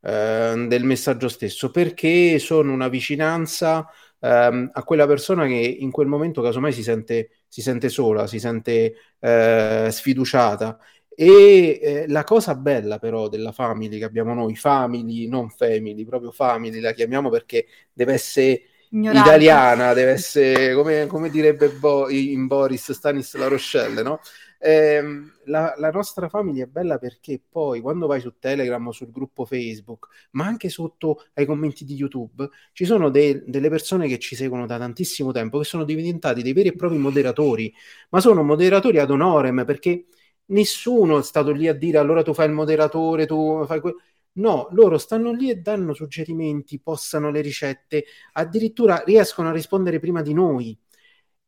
eh, 0.02 0.66
del 0.68 0.84
messaggio 0.84 1.28
stesso, 1.30 1.72
perché 1.72 2.40
sono 2.40 2.74
una 2.74 2.88
vicinanza 2.90 3.88
eh, 4.20 4.70
a 4.72 4.84
quella 4.84 5.08
persona 5.08 5.46
che 5.48 5.54
in 5.56 5.92
quel 5.92 6.08
momento 6.08 6.42
casomai 6.42 6.72
si 6.74 6.84
sente, 6.84 7.30
si 7.48 7.62
sente 7.62 7.90
sola, 7.90 8.28
si 8.28 8.40
sente 8.40 8.96
eh, 9.20 9.88
sfiduciata. 9.92 10.78
E 11.22 11.80
eh, 11.82 12.06
la 12.08 12.24
cosa 12.24 12.56
bella 12.56 12.98
però 12.98 13.28
della 13.28 13.52
family 13.52 13.98
che 13.98 14.06
abbiamo 14.06 14.34
noi, 14.34 14.56
family, 14.56 15.28
non 15.28 15.50
family, 15.50 16.06
proprio 16.06 16.32
family 16.32 16.80
la 16.80 16.94
chiamiamo 16.94 17.30
perché 17.30 17.66
deve 17.92 18.14
essere 18.14 18.62
Ignorante. 18.92 19.30
italiana, 19.30 19.94
deve 19.94 20.12
essere 20.12 20.74
come, 20.74 21.06
come 21.06 21.30
direbbe 21.30 21.70
Bo- 21.70 22.10
in 22.10 22.48
Boris 22.48 22.92
Stanis 22.92 23.36
La 23.36 23.48
Rochelle, 23.48 24.02
no? 24.02 24.20
Eh, 24.58 25.02
la, 25.46 25.74
la, 25.78 25.90
nostra 25.90 26.28
famiglia 26.28 26.64
è 26.66 26.68
bella 26.68 26.98
perché 26.98 27.40
poi 27.50 27.80
quando 27.80 28.08
vai 28.08 28.20
su 28.20 28.34
Telegram 28.40 28.86
o 28.88 28.92
sul 28.92 29.12
gruppo 29.12 29.46
Facebook, 29.46 30.08
ma 30.32 30.46
anche 30.46 30.70
sotto 30.70 31.24
ai 31.36 31.46
commenti 31.46 31.86
di 31.86 31.94
YouTube, 31.94 32.50
ci 32.74 32.84
sono 32.86 33.10
de- 33.10 33.44
delle 33.46 33.70
persone 33.70 34.08
che 34.08 34.18
ci 34.20 34.36
seguono 34.36 34.66
da 34.66 34.78
tantissimo 34.78 35.32
tempo, 35.32 35.60
che 35.60 35.66
sono 35.66 35.84
diventati 35.86 36.42
dei 36.42 36.54
veri 36.54 36.70
e 36.70 36.76
propri 36.76 36.98
moderatori, 36.98 37.74
ma 38.10 38.20
sono 38.20 38.44
moderatori 38.44 39.00
ad 39.00 39.12
honorem 39.12 39.64
perché 39.66 40.08
nessuno 40.48 41.20
è 41.20 41.24
stato 41.24 41.52
lì 41.52 41.68
a 41.68 41.74
dire 41.74 41.98
allora 42.00 42.22
tu 42.24 42.34
fai 42.34 42.48
il 42.48 42.54
moderatore, 42.54 43.26
tu 43.26 43.66
fai 43.66 43.80
quello 43.80 44.02
No, 44.34 44.68
loro 44.72 44.98
stanno 44.98 45.32
lì 45.34 45.50
e 45.50 45.56
danno 45.58 45.94
suggerimenti, 45.94 46.80
postano 46.80 47.30
le 47.30 47.42
ricette, 47.42 48.06
addirittura 48.34 49.04
riescono 49.06 49.50
a 49.50 49.52
rispondere 49.52 50.00
prima 50.00 50.22
di 50.22 50.34
noi. 50.34 50.78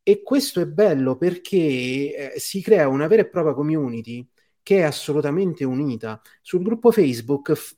E 0.04 0.24
questo 0.24 0.60
è 0.62 0.66
bello 0.68 1.16
perché 1.16 2.34
eh, 2.34 2.40
si 2.40 2.62
crea 2.62 2.88
una 2.90 3.08
vera 3.08 3.22
e 3.22 3.30
propria 3.30 3.54
community 3.54 4.28
che 4.64 4.80
è 4.80 4.82
assolutamente 4.84 5.64
unita. 5.64 6.22
Sul 6.42 6.64
gruppo 6.64 6.92
Facebook 6.92 7.54
f- 7.54 7.76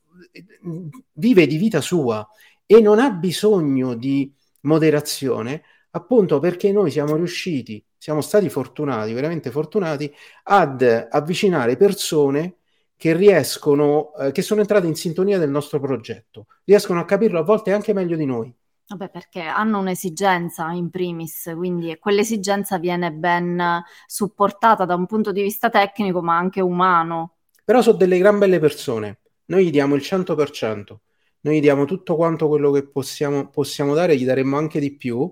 vive 1.13 1.47
di 1.47 1.57
vita 1.57 1.81
sua 1.81 2.27
e 2.65 2.79
non 2.81 2.99
ha 2.99 3.11
bisogno 3.11 3.93
di 3.95 4.33
moderazione, 4.61 5.63
appunto 5.91 6.39
perché 6.39 6.71
noi 6.71 6.91
siamo 6.91 7.15
riusciti, 7.15 7.83
siamo 7.97 8.21
stati 8.21 8.49
fortunati, 8.49 9.13
veramente 9.13 9.51
fortunati, 9.51 10.11
ad 10.43 10.81
avvicinare 11.09 11.75
persone 11.77 12.57
che 13.03 13.13
riescono, 13.13 14.15
eh, 14.15 14.31
che 14.31 14.41
sono 14.41 14.61
entrate 14.61 14.87
in 14.87 14.95
sintonia 14.95 15.37
del 15.37 15.49
nostro 15.49 15.77
progetto, 15.77 16.45
riescono 16.63 17.01
a 17.01 17.05
capirlo 17.05 17.37
a 17.37 17.43
volte 17.43 17.73
anche 17.73 17.91
meglio 17.91 18.15
di 18.15 18.23
noi. 18.23 18.55
Vabbè, 18.87 19.09
perché 19.09 19.41
hanno 19.41 19.79
un'esigenza 19.79 20.71
in 20.71 20.89
primis, 20.89 21.51
quindi 21.53 21.97
quell'esigenza 21.99 22.79
viene 22.79 23.11
ben 23.11 23.83
supportata 24.05 24.85
da 24.85 24.95
un 24.95 25.05
punto 25.05 25.33
di 25.33 25.41
vista 25.41 25.69
tecnico, 25.69 26.21
ma 26.21 26.37
anche 26.37 26.61
umano. 26.61 27.39
Però 27.65 27.81
sono 27.81 27.97
delle 27.97 28.17
gran 28.19 28.39
belle 28.39 28.59
persone, 28.59 29.19
noi 29.47 29.65
gli 29.65 29.71
diamo 29.71 29.95
il 29.95 30.01
100%, 30.01 30.95
noi 31.41 31.57
gli 31.57 31.61
diamo 31.61 31.83
tutto 31.83 32.15
quanto 32.15 32.47
quello 32.47 32.71
che 32.71 32.87
possiamo, 32.87 33.49
possiamo 33.49 33.93
dare, 33.95 34.15
gli 34.15 34.23
daremmo 34.23 34.55
anche 34.55 34.79
di 34.79 34.95
più, 34.95 35.29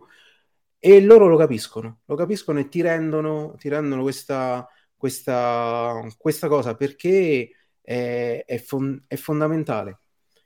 e 0.78 0.99
loro 0.99 1.30
lo 1.30 1.38
capiscono, 1.38 1.99
lo 2.03 2.15
capiscono 2.15 2.59
e 2.59 2.67
ti 2.67 2.82
rendono, 2.82 3.55
ti 3.57 3.69
rendono 3.69 4.01
questa, 4.01 4.67
questa, 4.97 6.05
questa 6.17 6.49
cosa. 6.49 6.76
Perché 6.76 7.49
è, 7.91 8.45
è, 8.45 8.57
fon- 8.57 9.03
è 9.05 9.15
fondamentale. 9.15 9.99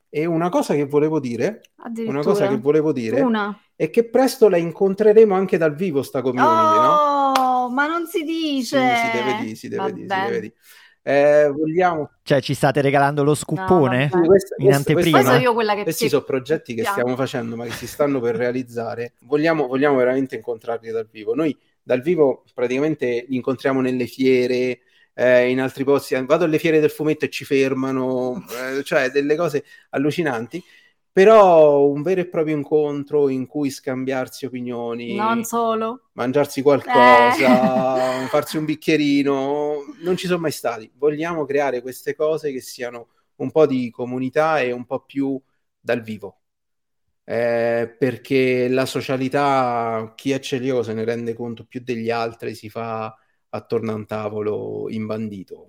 E 0.10 0.26
una 0.26 0.50
cosa 0.50 0.74
che 0.74 0.86
volevo 0.86 1.20
dire, 1.20 1.62
una 1.98 2.22
cosa 2.22 2.48
che 2.48 2.58
volevo 2.58 2.94
dire 2.94 3.20
una. 3.20 3.60
è 3.76 3.90
che 3.90 4.06
presto 4.10 4.48
la 4.48 4.58
incontreremo 4.58 5.36
anche 5.36 5.58
dal 5.58 5.76
vivo 5.76 6.02
sta 6.04 6.22
community, 6.22 6.78
oh, 6.78 7.34
no? 7.36 7.70
ma 7.70 7.86
non 7.86 8.08
si 8.08 8.24
dice! 8.24 8.80
Sì, 8.80 8.96
si 8.96 9.18
deve 9.18 9.38
dire, 9.42 9.56
si 9.56 9.68
deve 9.68 9.94
dire, 9.94 10.08
si 10.08 10.26
deve 10.26 10.40
dire. 10.40 10.54
Eh, 11.08 11.52
vogliamo... 11.52 12.10
Cioè, 12.24 12.42
ci 12.42 12.54
state 12.56 12.82
regalando 12.82 13.24
lo 13.24 13.36
scuppone 13.36 14.10
no, 14.12 14.22
questo, 14.22 14.56
in 14.58 14.74
anteprima? 14.74 15.22
Questo, 15.22 15.38
io 15.40 15.54
quella 15.54 15.76
che 15.76 15.84
Questi 15.84 16.10
sono 16.10 16.24
progetti 16.24 16.74
che 16.74 16.84
stiamo 16.84 17.16
facendo, 17.16 17.56
ma 17.56 17.66
che 17.66 17.72
si 17.72 17.86
stanno 17.86 18.20
per 18.20 18.36
realizzare. 18.38 19.14
Vogliamo, 19.20 19.68
vogliamo 19.68 19.98
veramente 19.98 20.36
incontrarli 20.36 20.90
dal 20.90 21.08
vivo. 21.12 21.36
Noi 21.36 21.56
dal 21.84 22.02
vivo 22.02 22.44
praticamente 22.54 23.26
li 23.28 23.36
incontriamo 23.36 23.82
nelle 23.82 24.08
fiere, 24.08 24.80
eh, 25.16 25.50
in 25.50 25.62
altri 25.62 25.84
posti, 25.84 26.14
vado 26.26 26.44
alle 26.44 26.60
fiere 26.60 26.80
del 26.80 26.92
fumetto 26.92 27.26
e 27.26 27.30
ci 27.30 27.46
fermano, 27.46 28.46
eh, 28.52 28.84
cioè 28.84 29.10
delle 29.10 29.36
cose 29.36 29.64
allucinanti. 29.92 30.62
Però 31.16 31.88
un 31.88 32.02
vero 32.02 32.20
e 32.20 32.28
proprio 32.28 32.58
incontro 32.58 33.30
in 33.30 33.48
cui 33.48 33.70
scambiarsi 33.70 34.46
opinioni, 34.46 35.16
non 35.16 35.46
solo, 35.46 36.10
mangiarsi 36.12 36.62
qualcosa, 36.62 38.24
eh. 38.24 38.28
farsi 38.28 38.58
un 38.58 38.66
bicchierino, 38.66 39.76
non 40.04 40.18
ci 40.18 40.28
sono 40.28 40.42
mai 40.42 40.52
stati. 40.52 40.92
Vogliamo 40.98 41.46
creare 41.46 41.82
queste 41.82 42.16
cose 42.16 42.52
che 42.52 42.60
siano 42.60 43.08
un 43.38 43.50
po' 43.50 43.66
di 43.66 43.90
comunità 43.92 44.60
e 44.60 44.74
un 44.74 44.86
po' 44.86 45.06
più 45.06 45.42
dal 45.80 46.02
vivo. 46.02 46.42
Eh, 47.24 47.96
perché 47.98 48.68
la 48.68 48.86
socialità, 48.86 50.12
chi 50.18 50.32
è 50.32 50.40
celioso 50.40 50.84
se 50.84 50.94
ne 50.94 51.06
rende 51.06 51.34
conto 51.34 51.64
più 51.66 51.82
degli 51.82 52.10
altri, 52.10 52.54
si 52.56 52.70
fa 52.70 53.16
attorno 53.56 53.92
a 53.92 53.96
un 53.96 54.06
tavolo 54.06 54.88
imbandito. 54.90 55.68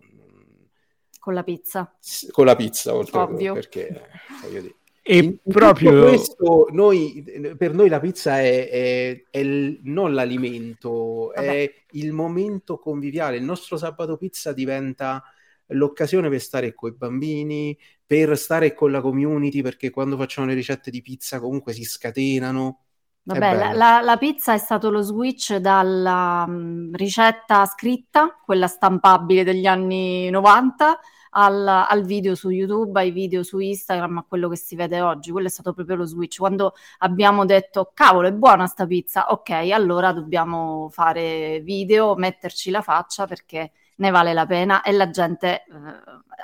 Con 1.18 1.34
la 1.34 1.42
pizza. 1.42 1.96
Con 2.30 2.46
la 2.46 2.54
pizza, 2.54 2.94
oltre 2.94 3.18
Ovvio. 3.18 3.54
perché 3.54 4.08
voglio 4.42 4.60
dire. 4.60 4.74
E 5.08 5.18
in 5.18 5.38
proprio 5.40 6.08
questo, 6.08 6.66
noi, 6.72 7.24
per 7.56 7.72
noi 7.72 7.88
la 7.88 8.00
pizza 8.00 8.40
è, 8.40 8.68
è, 8.68 9.24
è 9.30 9.38
il, 9.38 9.78
non 9.84 10.14
l'alimento, 10.14 11.32
Vabbè. 11.32 11.46
è 11.46 11.74
il 11.92 12.12
momento 12.12 12.78
conviviale. 12.78 13.36
Il 13.36 13.44
nostro 13.44 13.76
sabato 13.76 14.16
pizza 14.16 14.52
diventa 14.52 15.22
l'occasione 15.68 16.28
per 16.28 16.40
stare 16.40 16.74
con 16.74 16.90
i 16.90 16.96
bambini, 16.96 17.78
per 18.04 18.36
stare 18.36 18.74
con 18.74 18.90
la 18.90 19.00
community, 19.00 19.62
perché 19.62 19.90
quando 19.90 20.16
facciamo 20.16 20.48
le 20.48 20.54
ricette 20.54 20.90
di 20.90 21.02
pizza 21.02 21.38
comunque 21.38 21.72
si 21.72 21.84
scatenano. 21.84 22.85
Vabbè, 23.28 23.56
la, 23.56 23.72
la, 23.72 24.00
la, 24.02 24.16
pizza 24.18 24.54
è 24.54 24.58
stato 24.58 24.88
lo 24.88 25.00
switch 25.00 25.56
dalla 25.56 26.44
um, 26.46 26.94
ricetta 26.94 27.66
scritta, 27.66 28.40
quella 28.44 28.68
stampabile 28.68 29.42
degli 29.42 29.66
anni 29.66 30.30
90, 30.30 30.96
al, 31.30 31.66
al, 31.66 32.04
video 32.04 32.36
su 32.36 32.50
YouTube, 32.50 33.00
ai 33.00 33.10
video 33.10 33.42
su 33.42 33.58
Instagram, 33.58 34.18
a 34.18 34.24
quello 34.28 34.48
che 34.48 34.54
si 34.54 34.76
vede 34.76 35.00
oggi. 35.00 35.32
Quello 35.32 35.48
è 35.48 35.50
stato 35.50 35.72
proprio 35.72 35.96
lo 35.96 36.04
switch. 36.04 36.38
Quando 36.38 36.74
abbiamo 36.98 37.44
detto, 37.44 37.90
cavolo, 37.92 38.28
è 38.28 38.32
buona 38.32 38.66
sta 38.66 38.86
pizza, 38.86 39.32
ok, 39.32 39.50
allora 39.72 40.12
dobbiamo 40.12 40.88
fare 40.92 41.60
video, 41.64 42.14
metterci 42.14 42.70
la 42.70 42.80
faccia 42.80 43.26
perché 43.26 43.72
ne 43.96 44.10
vale 44.10 44.34
la 44.34 44.46
pena 44.46 44.82
e 44.82 44.92
la 44.92 45.10
gente, 45.10 45.64
eh, 45.64 45.64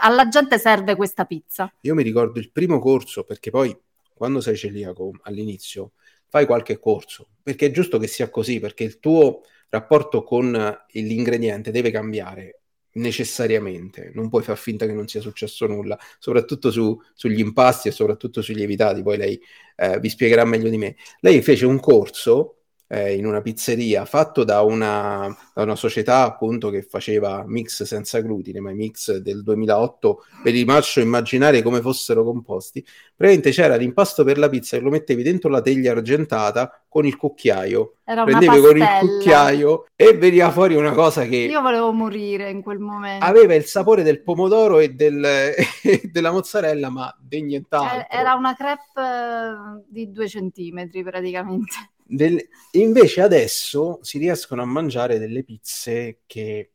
alla 0.00 0.26
gente 0.26 0.58
serve 0.58 0.96
questa 0.96 1.26
pizza. 1.26 1.72
Io 1.82 1.94
mi 1.94 2.02
ricordo 2.02 2.40
il 2.40 2.50
primo 2.50 2.80
corso, 2.80 3.22
perché 3.22 3.50
poi 3.50 3.78
quando 4.12 4.40
sei 4.40 4.56
celiaco 4.56 5.12
all'inizio 5.22 5.92
fai 6.32 6.46
qualche 6.46 6.78
corso, 6.78 7.28
perché 7.42 7.66
è 7.66 7.70
giusto 7.70 7.98
che 7.98 8.06
sia 8.06 8.30
così, 8.30 8.58
perché 8.58 8.84
il 8.84 9.00
tuo 9.00 9.42
rapporto 9.68 10.22
con 10.22 10.50
l'ingrediente 10.92 11.70
deve 11.70 11.90
cambiare 11.90 12.60
necessariamente, 12.92 14.12
non 14.14 14.30
puoi 14.30 14.42
far 14.42 14.56
finta 14.56 14.86
che 14.86 14.94
non 14.94 15.06
sia 15.06 15.20
successo 15.20 15.66
nulla, 15.66 15.98
soprattutto 16.18 16.70
su, 16.70 16.98
sugli 17.12 17.40
impasti 17.40 17.88
e 17.88 17.90
soprattutto 17.90 18.40
sugli 18.40 18.56
lievitati, 18.56 19.02
poi 19.02 19.18
lei 19.18 19.42
eh, 19.76 20.00
vi 20.00 20.08
spiegherà 20.08 20.46
meglio 20.46 20.70
di 20.70 20.78
me. 20.78 20.96
Lei 21.20 21.42
fece 21.42 21.66
un 21.66 21.78
corso 21.78 22.61
eh, 22.92 23.14
in 23.14 23.24
una 23.24 23.40
pizzeria 23.40 24.04
fatto 24.04 24.44
da 24.44 24.60
una, 24.60 25.34
da 25.54 25.62
una, 25.62 25.76
società 25.76 26.24
appunto 26.24 26.68
che 26.68 26.82
faceva 26.82 27.42
mix 27.46 27.84
senza 27.84 28.20
glutine, 28.20 28.60
ma 28.60 28.70
i 28.70 28.74
mix 28.74 29.16
del 29.16 29.42
2008 29.42 30.24
ve 30.44 30.50
li 30.50 30.62
faccio 30.66 31.00
immaginare 31.00 31.62
come 31.62 31.80
fossero 31.80 32.22
composti. 32.22 32.84
Praticamente 33.16 33.50
c'era 33.50 33.76
l'impasto 33.76 34.24
per 34.24 34.36
la 34.36 34.50
pizza 34.50 34.76
che 34.76 34.82
lo 34.82 34.90
mettevi 34.90 35.22
dentro 35.22 35.48
la 35.48 35.62
teglia 35.62 35.92
argentata 35.92 36.82
con 36.86 37.06
il 37.06 37.16
cucchiaio. 37.16 37.94
Era 38.04 38.24
Prendevi 38.24 38.60
con 38.60 38.76
il 38.76 38.86
cucchiaio 39.00 39.86
e 39.96 40.12
veniva 40.12 40.50
fuori 40.50 40.74
una 40.74 40.92
cosa 40.92 41.24
che... 41.24 41.36
Io 41.36 41.62
volevo 41.62 41.92
morire 41.92 42.50
in 42.50 42.60
quel 42.60 42.78
momento. 42.78 43.24
Aveva 43.24 43.54
il 43.54 43.64
sapore 43.64 44.02
del 44.02 44.22
pomodoro 44.22 44.80
e, 44.80 44.90
del, 44.90 45.24
e 45.82 46.10
della 46.12 46.30
mozzarella, 46.30 46.90
ma 46.90 47.16
di 47.18 47.40
nient'altro. 47.40 48.06
Era 48.10 48.34
una 48.34 48.54
crepe 48.54 49.00
eh, 49.00 49.82
di 49.88 50.12
due 50.12 50.28
centimetri 50.28 51.02
praticamente. 51.02 51.92
Del... 52.12 52.46
Invece 52.72 53.22
adesso 53.22 53.98
si 54.02 54.18
riescono 54.18 54.60
a 54.60 54.66
mangiare 54.66 55.18
delle 55.18 55.42
pizze 55.44 56.20
che 56.26 56.72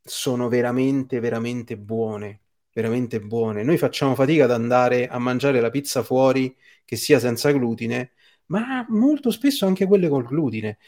sono 0.00 0.48
veramente, 0.48 1.18
veramente 1.18 1.76
buone, 1.76 2.40
veramente 2.72 3.20
buone. 3.20 3.64
Noi 3.64 3.78
facciamo 3.78 4.14
fatica 4.14 4.44
ad 4.44 4.52
andare 4.52 5.08
a 5.08 5.18
mangiare 5.18 5.60
la 5.60 5.70
pizza 5.70 6.04
fuori 6.04 6.56
che 6.84 6.94
sia 6.94 7.18
senza 7.18 7.50
glutine, 7.50 8.12
ma 8.46 8.86
molto 8.90 9.32
spesso 9.32 9.66
anche 9.66 9.86
quelle 9.86 10.08
col 10.08 10.24
glutine, 10.24 10.78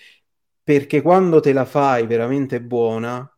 perché 0.62 1.02
quando 1.02 1.40
te 1.40 1.52
la 1.52 1.64
fai 1.64 2.06
veramente 2.06 2.62
buona, 2.62 3.28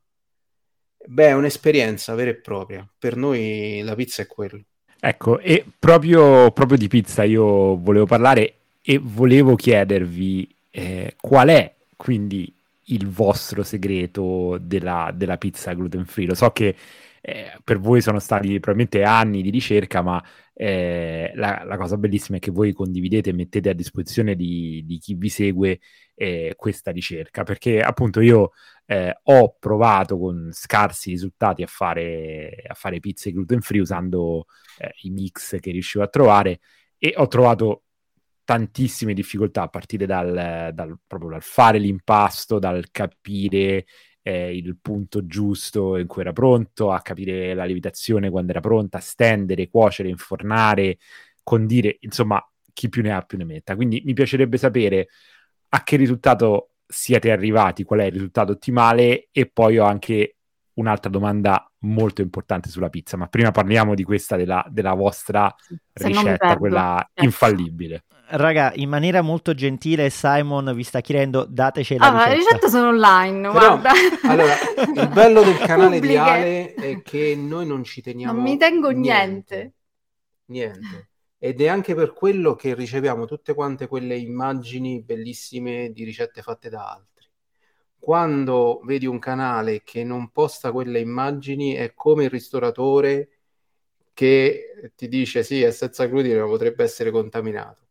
beh, 1.07 1.29
è 1.29 1.33
un'esperienza 1.33 2.15
vera 2.15 2.31
e 2.31 2.37
propria. 2.37 2.87
Per 2.99 3.17
noi 3.17 3.81
la 3.83 3.95
pizza 3.95 4.21
è 4.21 4.27
quello. 4.27 4.63
Ecco, 5.01 5.39
e 5.39 5.65
proprio, 5.79 6.51
proprio 6.51 6.77
di 6.77 6.89
pizza 6.89 7.25
io 7.25 7.81
volevo 7.81 8.05
parlare 8.05 8.57
e 8.83 8.99
volevo 8.99 9.55
chiedervi 9.57 10.49
eh, 10.71 11.15
qual 11.21 11.49
è 11.49 11.75
quindi 11.97 12.53
il 12.85 13.09
vostro 13.09 13.63
segreto 13.63 14.59
della, 14.61 15.13
della 15.15 15.37
pizza 15.37 15.73
gluten 15.75 16.07
free. 16.07 16.27
Lo 16.27 16.35
so 16.35 16.51
che 16.51 16.75
eh, 17.21 17.53
per 17.63 17.79
voi 17.79 18.01
sono 18.01 18.19
stati 18.19 18.49
probabilmente 18.59 19.03
anni 19.03 19.43
di 19.43 19.51
ricerca, 19.51 20.03
ma 20.03 20.23
eh, 20.55 21.31
la, 21.35 21.63
la, 21.65 21.77
cosa 21.77 21.97
bellissima 21.97 22.39
è 22.39 22.41
che 22.41 22.51
voi 22.51 22.73
condividete 22.73 23.31
e 23.31 23.33
mettete 23.33 23.71
a 23.71 23.75
disposizione 23.75 24.35
di, 24.35 24.83
di 24.87 24.99
chi 24.99 25.15
vi 25.15 25.29
segue 25.29 25.81
eh, 26.15 26.55
questa 26.57 26.91
ricerca, 26.91 27.45
perché 27.45 27.81
appunto 27.81 28.21
io 28.21 28.53
eh, 28.87 29.19
ho 29.23 29.57
provato 29.59 30.19
con 30.19 30.51
scarsi 30.53 31.11
risultati 31.11 31.63
a 31.63 31.67
fare, 31.67 32.65
a 32.67 32.75
fare 32.75 33.01
pizze 33.01 33.33
gluten 33.33 33.61
free 33.61 33.81
usando 33.81 34.47
eh, 34.79 34.93
i 35.03 35.11
mix 35.11 35.59
che 35.61 35.71
riuscivo 35.71 36.03
a 36.05 36.09
trovare 36.09 36.61
e 36.99 37.15
ho 37.17 37.27
trovato 37.29 37.85
tantissime 38.51 39.15
difficoltà 39.15 39.63
a 39.63 39.69
partire 39.69 40.07
dal, 40.07 40.73
dal, 40.75 40.99
proprio 41.07 41.31
dal 41.31 41.43
fare 41.43 41.79
l'impasto, 41.79 42.59
dal 42.59 42.91
capire 42.91 43.87
eh, 44.23 44.57
il 44.57 44.77
punto 44.83 45.25
giusto 45.25 45.97
in 45.97 46.09
cui 46.09 46.23
era 46.23 46.33
pronto, 46.33 46.91
a 46.91 47.01
capire 47.01 47.55
la 47.55 47.63
lievitazione 47.63 48.29
quando 48.29 48.51
era 48.51 48.59
pronta, 48.59 48.99
a 48.99 49.01
stendere, 49.01 49.69
cuocere, 49.69 50.09
infornare, 50.09 50.99
condire, 51.45 51.99
insomma, 52.01 52.45
chi 52.73 52.89
più 52.89 53.03
ne 53.03 53.13
ha 53.13 53.23
più 53.23 53.39
ne 53.39 53.45
metta. 53.45 53.77
Quindi 53.77 54.03
mi 54.05 54.15
piacerebbe 54.15 54.57
sapere 54.57 55.07
a 55.69 55.85
che 55.85 55.95
risultato 55.95 56.71
siete 56.89 57.31
arrivati, 57.31 57.85
qual 57.85 58.01
è 58.01 58.07
il 58.07 58.13
risultato 58.13 58.51
ottimale 58.51 59.29
e 59.31 59.47
poi 59.47 59.79
ho 59.79 59.85
anche 59.85 60.39
un'altra 60.73 61.09
domanda 61.09 61.71
molto 61.83 62.21
importante 62.21 62.69
sulla 62.69 62.89
pizza, 62.89 63.17
ma 63.17 63.29
prima 63.29 63.53
parliamo 63.53 63.95
di 63.95 64.03
questa 64.03 64.35
della, 64.35 64.67
della 64.69 64.95
vostra 64.95 65.55
Se 65.57 66.09
ricetta, 66.09 66.57
quella 66.57 67.09
ecco. 67.15 67.25
infallibile. 67.25 68.07
Raga, 68.33 68.73
in 68.77 68.89
maniera 68.89 69.23
molto 69.23 69.55
gentile 69.55 70.09
Simon 70.09 70.73
vi 70.75 70.85
sta 70.85 71.01
chiedendo 71.01 71.45
dateci 71.49 71.97
la 71.97 72.07
ah, 72.07 72.11
ricetta. 72.11 72.29
le 72.29 72.37
ricette 72.37 72.69
sono 72.69 72.89
online, 72.89 73.51
Però, 73.51 73.79
guarda. 73.79 73.91
Allora, 74.23 74.55
il 74.95 75.09
bello 75.09 75.43
del 75.43 75.59
canale 75.59 75.99
di 75.99 76.17
Ale 76.17 76.75
è 76.75 77.03
che 77.03 77.35
noi 77.35 77.67
non 77.67 77.83
ci 77.83 78.01
teniamo 78.01 78.35
Non 78.35 78.43
mi 78.43 78.57
tengo 78.57 78.91
niente. 78.91 79.75
Niente. 80.47 80.79
niente. 80.79 81.09
Ed 81.39 81.61
è 81.61 81.67
anche 81.67 81.97
per 81.97 82.13
quello 82.13 82.55
che 82.55 82.75
riceviamo 82.75 83.25
tutte 83.25 83.53
quante 83.53 83.89
quelle 83.89 84.17
immagini 84.17 85.03
bellissime 85.03 85.91
di 85.91 86.05
ricette 86.05 86.41
fatte 86.41 86.69
da 86.69 86.89
altri. 86.89 87.27
Quando 87.99 88.81
vedi 88.85 89.07
un 89.07 89.19
canale 89.19 89.83
che 89.83 90.05
non 90.05 90.31
posta 90.31 90.71
quelle 90.71 91.01
immagini 91.01 91.73
è 91.73 91.95
come 91.95 92.25
il 92.25 92.31
ristoratore 92.31 93.29
che 94.15 94.93
ti 94.95 95.09
dice 95.09 95.43
sì, 95.43 95.63
è 95.63 95.73
senza 95.73 96.07
glutine, 96.07 96.39
ma 96.39 96.47
potrebbe 96.47 96.85
essere 96.85 97.11
contaminato 97.11 97.89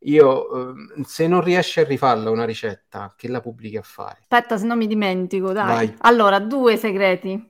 io, 0.00 0.70
ehm, 0.70 1.02
se 1.02 1.26
non 1.26 1.42
riesci 1.42 1.80
a 1.80 1.84
rifarla 1.84 2.30
una 2.30 2.44
ricetta, 2.44 3.14
che 3.16 3.28
la 3.28 3.40
pubblichi 3.40 3.76
a 3.76 3.82
fare? 3.82 4.18
Aspetta, 4.20 4.56
se 4.56 4.66
no 4.66 4.76
mi 4.76 4.86
dimentico, 4.86 5.52
dai. 5.52 5.66
Vai. 5.66 5.96
Allora, 6.00 6.38
due 6.38 6.76
segreti. 6.76 7.48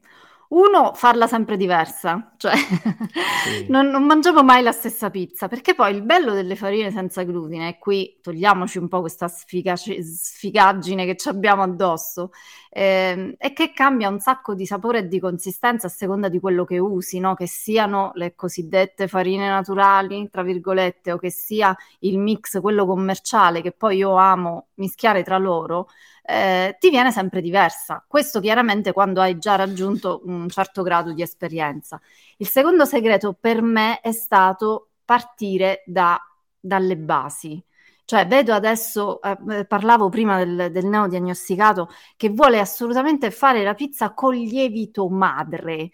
Uno, 0.50 0.94
farla 0.94 1.28
sempre 1.28 1.56
diversa, 1.56 2.32
cioè 2.36 2.56
sì. 2.56 3.66
non, 3.70 3.86
non, 3.86 4.04
mangiamo 4.04 4.42
mai 4.42 4.64
la 4.64 4.72
stessa 4.72 5.08
pizza, 5.08 5.46
perché 5.46 5.76
poi 5.76 5.94
il 5.94 6.02
bello 6.02 6.32
delle 6.32 6.56
farine 6.56 6.90
senza 6.90 7.22
glutine, 7.22 7.68
e 7.68 7.78
qui 7.78 8.18
togliamoci 8.20 8.78
un 8.78 8.88
po' 8.88 8.98
questa 8.98 9.28
sfigaggine 9.28 11.06
che 11.06 11.14
ci 11.14 11.28
abbiamo 11.28 11.62
addosso, 11.62 12.32
eh, 12.68 13.36
è 13.38 13.52
che 13.52 13.72
cambia 13.72 14.08
un 14.08 14.18
sacco 14.18 14.54
di 14.54 14.66
sapore 14.66 14.98
e 14.98 15.06
di 15.06 15.20
consistenza 15.20 15.86
a 15.86 15.90
seconda 15.90 16.28
di 16.28 16.40
quello 16.40 16.64
che 16.64 16.78
usi, 16.78 17.20
no? 17.20 17.34
che 17.34 17.46
siano 17.46 18.10
le 18.14 18.34
cosiddette 18.34 19.06
farine 19.06 19.48
naturali, 19.48 20.30
tra 20.30 20.42
virgolette, 20.42 21.12
o 21.12 21.18
che 21.18 21.30
sia 21.30 21.76
il 22.00 22.18
mix, 22.18 22.60
quello 22.60 22.86
commerciale, 22.86 23.62
che 23.62 23.70
poi 23.70 23.98
io 23.98 24.16
amo 24.16 24.66
mischiare 24.74 25.22
tra 25.22 25.38
loro 25.38 25.86
eh, 26.30 26.76
ti 26.78 26.90
viene 26.90 27.10
sempre 27.10 27.40
diversa. 27.40 28.04
Questo 28.06 28.40
chiaramente 28.40 28.92
quando 28.92 29.20
hai 29.20 29.38
già 29.38 29.56
raggiunto 29.56 30.22
un 30.24 30.48
certo 30.48 30.82
grado 30.82 31.12
di 31.12 31.22
esperienza. 31.22 32.00
Il 32.36 32.48
secondo 32.48 32.84
segreto 32.84 33.36
per 33.38 33.62
me 33.62 34.00
è 34.00 34.12
stato 34.12 34.90
partire 35.04 35.82
da, 35.86 36.18
dalle 36.58 36.96
basi. 36.96 37.62
Cioè, 38.04 38.26
vedo 38.26 38.52
adesso, 38.54 39.20
eh, 39.22 39.38
eh 39.50 39.64
parlavo 39.66 40.08
prima 40.08 40.36
del, 40.44 40.70
del 40.70 40.86
neodiagnosticato 40.86 41.88
che 42.16 42.28
vuole 42.30 42.58
assolutamente 42.60 43.30
fare 43.30 43.62
la 43.62 43.74
pizza 43.74 44.12
con 44.12 44.34
lievito 44.34 45.08
madre 45.08 45.90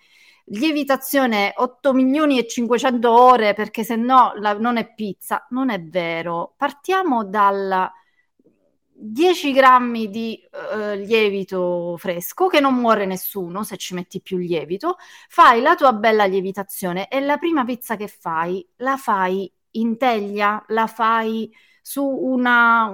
lievitazione 0.50 1.52
8 1.56 1.92
milioni 1.92 2.38
e 2.38 2.46
500 2.46 3.10
ore 3.10 3.54
perché 3.54 3.82
se 3.82 3.96
no 3.96 4.32
la, 4.36 4.52
non 4.54 4.76
è 4.76 4.94
pizza. 4.94 5.46
Non 5.50 5.70
è 5.70 5.82
vero. 5.82 6.54
Partiamo 6.56 7.24
dal 7.24 7.90
10 8.98 9.52
grammi 9.52 10.08
di 10.08 10.40
uh, 10.52 10.94
lievito 10.94 11.96
fresco, 11.98 12.46
che 12.46 12.60
non 12.60 12.74
muore 12.74 13.04
nessuno 13.04 13.62
se 13.62 13.76
ci 13.76 13.94
metti 13.94 14.20
più 14.20 14.38
lievito, 14.38 14.96
fai 15.28 15.60
la 15.60 15.74
tua 15.74 15.92
bella 15.92 16.24
lievitazione 16.24 17.08
e 17.08 17.20
la 17.20 17.36
prima 17.36 17.64
pizza 17.64 17.96
che 17.96 18.08
fai 18.08 18.66
la 18.76 18.96
fai 18.96 19.50
in 19.72 19.98
teglia, 19.98 20.64
la 20.68 20.86
fai 20.86 21.50
su 21.82 22.02
una 22.04 22.90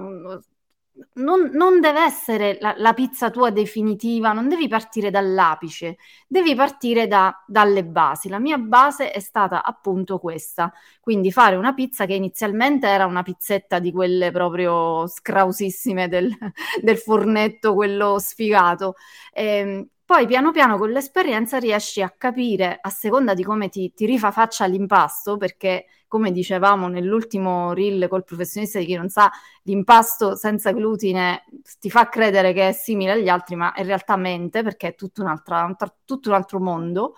non, 1.14 1.50
non, 1.52 1.80
deve 1.80 2.02
essere 2.04 2.58
la, 2.60 2.74
la, 2.76 2.92
pizza 2.92 3.30
tua 3.30 3.50
definitiva, 3.50 4.32
non 4.32 4.48
devi 4.48 4.68
partire 4.68 5.10
dall'apice, 5.10 5.96
devi 6.26 6.54
partire 6.54 7.06
da, 7.06 7.42
dalle 7.46 7.84
basi. 7.84 8.28
La 8.28 8.38
mia 8.38 8.58
base 8.58 9.10
è 9.10 9.20
stata 9.20 9.62
appunto 9.62 10.18
questa, 10.18 10.72
quindi 11.00 11.32
fare 11.32 11.56
una 11.56 11.74
pizza 11.74 12.06
che 12.06 12.14
inizialmente 12.14 12.86
era 12.86 13.06
una 13.06 13.22
pizzetta 13.22 13.78
di 13.78 13.92
quelle 13.92 14.30
proprio 14.30 15.06
scrausissime 15.06 16.08
del, 16.08 16.30
del 16.82 16.98
fornetto, 16.98 17.74
quello 17.74 18.18
sfigato. 18.18 18.94
E, 19.32 19.44
ehm, 19.44 19.88
poi 20.12 20.26
piano 20.26 20.50
piano 20.50 20.76
con 20.76 20.90
l'esperienza 20.90 21.56
riesci 21.58 22.02
a 22.02 22.10
capire, 22.10 22.76
a 22.78 22.90
seconda 22.90 23.32
di 23.32 23.42
come 23.42 23.70
ti, 23.70 23.94
ti 23.94 24.04
rifa 24.04 24.30
faccia 24.30 24.66
l'impasto, 24.66 25.38
perché 25.38 25.86
come 26.06 26.32
dicevamo 26.32 26.86
nell'ultimo 26.86 27.72
reel 27.72 28.08
col 28.08 28.22
professionista 28.22 28.78
di 28.78 28.84
chi 28.84 28.94
non 28.94 29.08
sa, 29.08 29.30
l'impasto 29.62 30.36
senza 30.36 30.72
glutine 30.72 31.44
ti 31.80 31.88
fa 31.88 32.10
credere 32.10 32.52
che 32.52 32.68
è 32.68 32.72
simile 32.72 33.12
agli 33.12 33.30
altri, 33.30 33.56
ma 33.56 33.72
in 33.74 33.86
realtà 33.86 34.16
mente 34.16 34.62
perché 34.62 34.88
è 34.88 34.94
tutto 34.94 35.22
un 35.22 35.28
altro, 35.28 35.76
tutto 36.04 36.28
un 36.28 36.34
altro 36.34 36.60
mondo. 36.60 37.14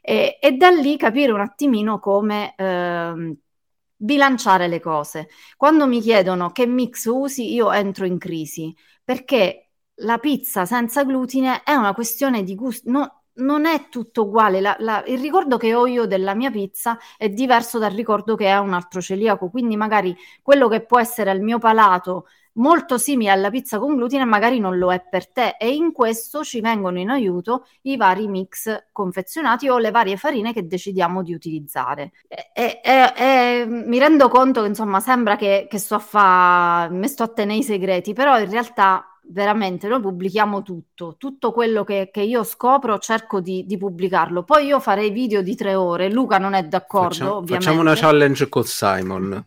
e, 0.00 0.38
e 0.40 0.52
da 0.52 0.68
lì 0.70 0.96
capire 0.96 1.32
un 1.32 1.40
attimino 1.40 1.98
come 1.98 2.54
eh, 2.56 3.36
bilanciare 3.96 4.68
le 4.68 4.78
cose. 4.80 5.28
Quando 5.56 5.88
mi 5.88 6.00
chiedono 6.00 6.52
che 6.52 6.66
mix 6.66 7.06
usi, 7.06 7.52
io 7.52 7.72
entro 7.72 8.06
in 8.06 8.18
crisi 8.18 8.72
perché 9.02 9.65
la 10.00 10.18
pizza 10.18 10.66
senza 10.66 11.04
glutine 11.04 11.62
è 11.62 11.74
una 11.74 11.94
questione 11.94 12.42
di 12.42 12.54
gusto. 12.54 12.90
No, 12.90 13.22
non 13.36 13.66
è 13.66 13.88
tutto 13.88 14.24
uguale. 14.24 14.60
La, 14.60 14.76
la, 14.80 15.02
il 15.06 15.18
ricordo 15.20 15.56
che 15.56 15.74
ho 15.74 15.86
io 15.86 16.06
della 16.06 16.34
mia 16.34 16.50
pizza 16.50 16.98
è 17.16 17.28
diverso 17.28 17.78
dal 17.78 17.92
ricordo 17.92 18.34
che 18.36 18.48
ha 18.50 18.60
un 18.60 18.72
altro 18.72 19.00
celiaco. 19.00 19.50
Quindi, 19.50 19.76
magari 19.76 20.16
quello 20.42 20.68
che 20.68 20.84
può 20.84 20.98
essere 20.98 21.30
al 21.30 21.40
mio 21.40 21.58
palato 21.58 22.26
molto 22.56 22.96
simile 22.96 23.30
alla 23.30 23.50
pizza 23.50 23.78
con 23.78 23.96
glutine, 23.96 24.24
magari 24.24 24.58
non 24.58 24.78
lo 24.78 24.92
è 24.92 25.00
per 25.00 25.28
te. 25.30 25.56
E 25.58 25.74
in 25.74 25.92
questo 25.92 26.42
ci 26.42 26.60
vengono 26.60 26.98
in 26.98 27.10
aiuto 27.10 27.66
i 27.82 27.96
vari 27.96 28.28
mix 28.28 28.86
confezionati 28.92 29.68
o 29.68 29.78
le 29.78 29.90
varie 29.90 30.16
farine 30.16 30.52
che 30.52 30.66
decidiamo 30.66 31.22
di 31.22 31.34
utilizzare. 31.34 32.12
E, 32.28 32.80
e, 32.82 33.12
e 33.16 33.66
mi 33.66 33.98
rendo 33.98 34.28
conto 34.28 34.62
che 34.62 34.68
insomma 34.68 35.00
sembra 35.00 35.36
che, 35.36 35.66
che 35.68 35.78
sto 35.78 35.96
a 35.96 35.98
fare, 35.98 36.94
mi 36.94 37.08
sto 37.08 37.24
a 37.24 37.28
tenere 37.28 37.58
i 37.58 37.62
segreti, 37.62 38.14
però 38.14 38.38
in 38.38 38.50
realtà 38.50 39.15
veramente 39.28 39.88
noi 39.88 40.00
pubblichiamo 40.00 40.62
tutto, 40.62 41.16
tutto 41.18 41.52
quello 41.52 41.84
che, 41.84 42.10
che 42.12 42.20
io 42.20 42.44
scopro 42.44 42.98
cerco 42.98 43.40
di, 43.40 43.64
di, 43.66 43.76
pubblicarlo. 43.76 44.44
Poi 44.44 44.66
io 44.66 44.80
farei 44.80 45.10
video 45.10 45.42
di 45.42 45.54
tre 45.54 45.74
ore, 45.74 46.10
Luca 46.10 46.38
non 46.38 46.54
è 46.54 46.64
d'accordo. 46.64 47.08
Facciamo, 47.08 47.46
facciamo 47.46 47.80
una 47.80 47.94
challenge 47.94 48.48
con 48.48 48.64
Simon 48.64 49.46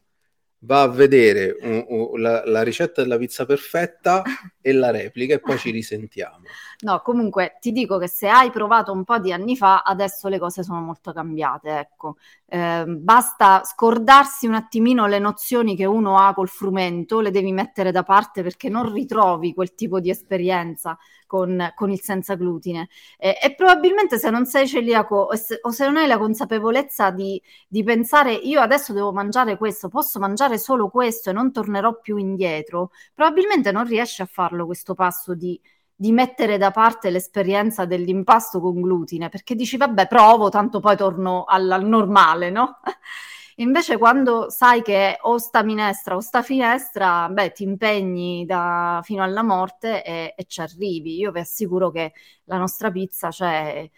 va 0.63 0.81
a 0.81 0.87
vedere 0.87 1.55
un, 1.61 1.85
un, 1.87 2.21
la, 2.21 2.43
la, 2.45 2.63
ricetta 2.63 3.01
della 3.01 3.17
pizza 3.17 3.45
perfetta 3.45 4.23
e 4.61 4.73
la 4.73 4.91
replica 4.91 5.35
e 5.35 5.39
poi 5.39 5.57
ci 5.57 5.71
risentiamo. 5.71 6.41
No, 6.81 7.01
comunque 7.01 7.57
ti 7.59 7.73
dico 7.73 7.97
che 7.97 8.07
se 8.07 8.29
hai 8.29 8.51
provato 8.51 8.93
un 8.93 9.03
po' 9.03 9.19
di 9.19 9.33
anni 9.33 9.57
fa, 9.57 9.81
adesso 9.81 10.29
le 10.29 10.39
cose 10.39 10.63
sono 10.63 10.79
molto 10.79 11.11
cambiate, 11.11 11.77
ecco. 11.77 12.15
Eh, 12.45 12.85
basta 12.87 13.63
scordarsi 13.65 14.47
un 14.47 14.53
attimino 14.53 15.05
le 15.05 15.19
nozioni 15.19 15.75
che 15.75 15.83
uno 15.83 16.17
ha 16.17 16.33
col 16.33 16.47
frumento, 16.47 17.19
le 17.19 17.31
devi 17.31 17.51
mettere 17.51 17.91
da 17.91 18.03
parte 18.03 18.43
perché 18.43 18.69
non 18.69 18.93
ritrovi 18.93 19.53
quel 19.53 19.75
tipo 19.75 19.99
di 19.99 20.09
esperienza 20.09 20.97
con, 21.27 21.69
con 21.75 21.91
il 21.91 21.99
senza 21.99 22.35
glutine. 22.35 22.87
Eh, 23.17 23.37
e 23.43 23.55
probabilmente 23.55 24.17
se 24.17 24.29
non 24.29 24.45
sei 24.45 24.65
celiaco 24.65 25.35
se, 25.35 25.59
o 25.61 25.71
se 25.71 25.85
non 25.85 25.97
hai 25.97 26.07
la 26.07 26.17
consapevolezza 26.17 27.11
di, 27.11 27.41
di, 27.67 27.83
pensare 27.83 28.31
io 28.33 28.61
adesso 28.61 28.93
devo 28.93 29.11
mangiare 29.11 29.57
questo, 29.57 29.89
posso 29.89 30.17
mangiare 30.17 30.57
solo 30.57 30.87
questo 30.87 31.29
e 31.29 31.33
non 31.33 31.51
tornerò 31.51 31.99
più 31.99 32.15
indietro, 32.15 32.91
probabilmente 33.13 33.71
non 33.73 33.85
riesci 33.85 34.21
a 34.21 34.25
farlo 34.25 34.65
questo 34.65 34.95
passo 34.95 35.35
di 35.35 35.59
di 36.01 36.13
mettere 36.13 36.57
da 36.57 36.71
parte 36.71 37.09
l'esperienza 37.09 37.83
dell'impasto 37.83 38.61
con 38.61 38.79
glutine, 38.79 39.27
perché 39.27 39.53
dici 39.53 39.75
vabbè 39.75 40.07
provo, 40.07 40.47
tanto 40.47 40.79
poi 40.79 40.95
torno 40.95 41.43
al, 41.43 41.69
al 41.69 41.85
normale, 41.85 42.49
no? 42.49 42.79
Invece 43.57 43.97
quando 43.97 44.49
sai 44.49 44.81
che 44.81 45.17
o 45.19 45.37
sta 45.39 45.61
minestra 45.61 46.15
o 46.15 46.21
sta 46.21 46.41
finestra, 46.41 47.27
beh, 47.27 47.51
ti 47.51 47.63
impegni 47.63 48.45
da, 48.45 49.01
fino 49.03 49.23
alla 49.23 49.43
morte 49.43 50.01
e, 50.01 50.33
e, 50.37 50.45
ci 50.45 50.61
arrivi. 50.61 51.17
Io 51.17 51.31
vi 51.33 51.39
assicuro 51.41 51.91
che 51.91 52.13
la 52.45 52.57
nostra 52.57 52.89
pizza, 52.91 53.29
cioè 53.29 53.89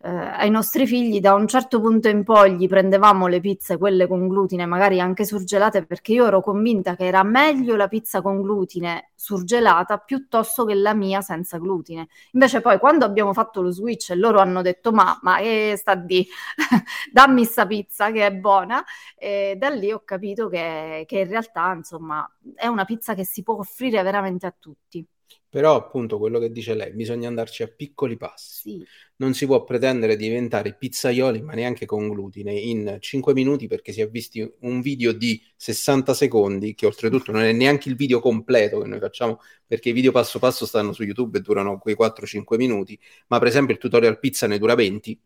eh, 0.00 0.08
ai 0.10 0.50
nostri 0.50 0.86
figli 0.86 1.18
da 1.18 1.34
un 1.34 1.48
certo 1.48 1.80
punto 1.80 2.08
in 2.08 2.22
poi 2.22 2.56
gli 2.56 2.68
prendevamo 2.68 3.26
le 3.26 3.40
pizze, 3.40 3.78
quelle 3.78 4.06
con 4.06 4.28
glutine, 4.28 4.64
magari 4.64 5.00
anche 5.00 5.24
surgelate, 5.24 5.84
perché 5.86 6.12
io 6.12 6.26
ero 6.26 6.40
convinta 6.40 6.94
che 6.94 7.06
era 7.06 7.24
meglio 7.24 7.74
la 7.74 7.88
pizza 7.88 8.22
con 8.22 8.40
glutine 8.40 9.10
surgelata 9.16 9.98
piuttosto 9.98 10.64
che 10.64 10.74
la 10.74 10.94
mia 10.94 11.20
senza 11.20 11.58
glutine. 11.58 12.08
Invece 12.32 12.60
poi 12.60 12.78
quando 12.78 13.04
abbiamo 13.04 13.32
fatto 13.32 13.60
lo 13.60 13.70
switch 13.70 14.10
e 14.10 14.14
loro 14.14 14.38
hanno 14.38 14.62
detto 14.62 14.92
ma, 14.92 15.18
ma 15.22 15.38
che 15.38 15.74
sta 15.76 15.96
di, 15.96 16.26
dammi 17.12 17.44
sta 17.44 17.66
pizza 17.66 18.12
che 18.12 18.26
è 18.26 18.32
buona, 18.32 18.84
e 19.16 19.56
da 19.58 19.68
lì 19.68 19.90
ho 19.92 20.02
capito 20.04 20.48
che, 20.48 21.04
che 21.08 21.18
in 21.20 21.28
realtà 21.28 21.72
insomma 21.72 22.28
è 22.54 22.66
una 22.66 22.84
pizza 22.84 23.14
che 23.14 23.24
si 23.24 23.42
può 23.42 23.56
offrire 23.56 24.02
veramente 24.02 24.46
a 24.46 24.54
tutti. 24.56 25.04
Però 25.50 25.74
appunto 25.76 26.18
quello 26.18 26.38
che 26.38 26.52
dice 26.52 26.74
lei, 26.74 26.92
bisogna 26.92 27.26
andarci 27.26 27.62
a 27.62 27.68
piccoli 27.68 28.18
passi. 28.18 28.70
Sì. 28.70 28.86
Non 29.16 29.32
si 29.32 29.46
può 29.46 29.64
pretendere 29.64 30.14
di 30.14 30.28
diventare 30.28 30.74
pizzaioli, 30.74 31.40
ma 31.40 31.54
neanche 31.54 31.86
con 31.86 32.06
glutine, 32.08 32.52
in 32.52 32.98
5 33.00 33.32
minuti 33.32 33.66
perché 33.66 33.92
si 33.92 34.02
è 34.02 34.08
visto 34.10 34.56
un 34.60 34.82
video 34.82 35.12
di 35.12 35.42
60 35.56 36.12
secondi, 36.12 36.74
che 36.74 36.84
oltretutto 36.84 37.32
non 37.32 37.42
è 37.42 37.52
neanche 37.52 37.88
il 37.88 37.96
video 37.96 38.20
completo 38.20 38.80
che 38.80 38.88
noi 38.88 38.98
facciamo, 38.98 39.40
perché 39.66 39.88
i 39.88 39.92
video 39.92 40.12
passo 40.12 40.38
passo 40.38 40.66
stanno 40.66 40.92
su 40.92 41.02
YouTube 41.02 41.38
e 41.38 41.40
durano 41.40 41.78
quei 41.78 41.96
4-5 41.98 42.56
minuti, 42.56 42.98
ma 43.28 43.38
per 43.38 43.48
esempio 43.48 43.72
il 43.74 43.80
tutorial 43.80 44.18
pizza 44.18 44.46
ne 44.46 44.58
dura 44.58 44.74
20, 44.74 45.18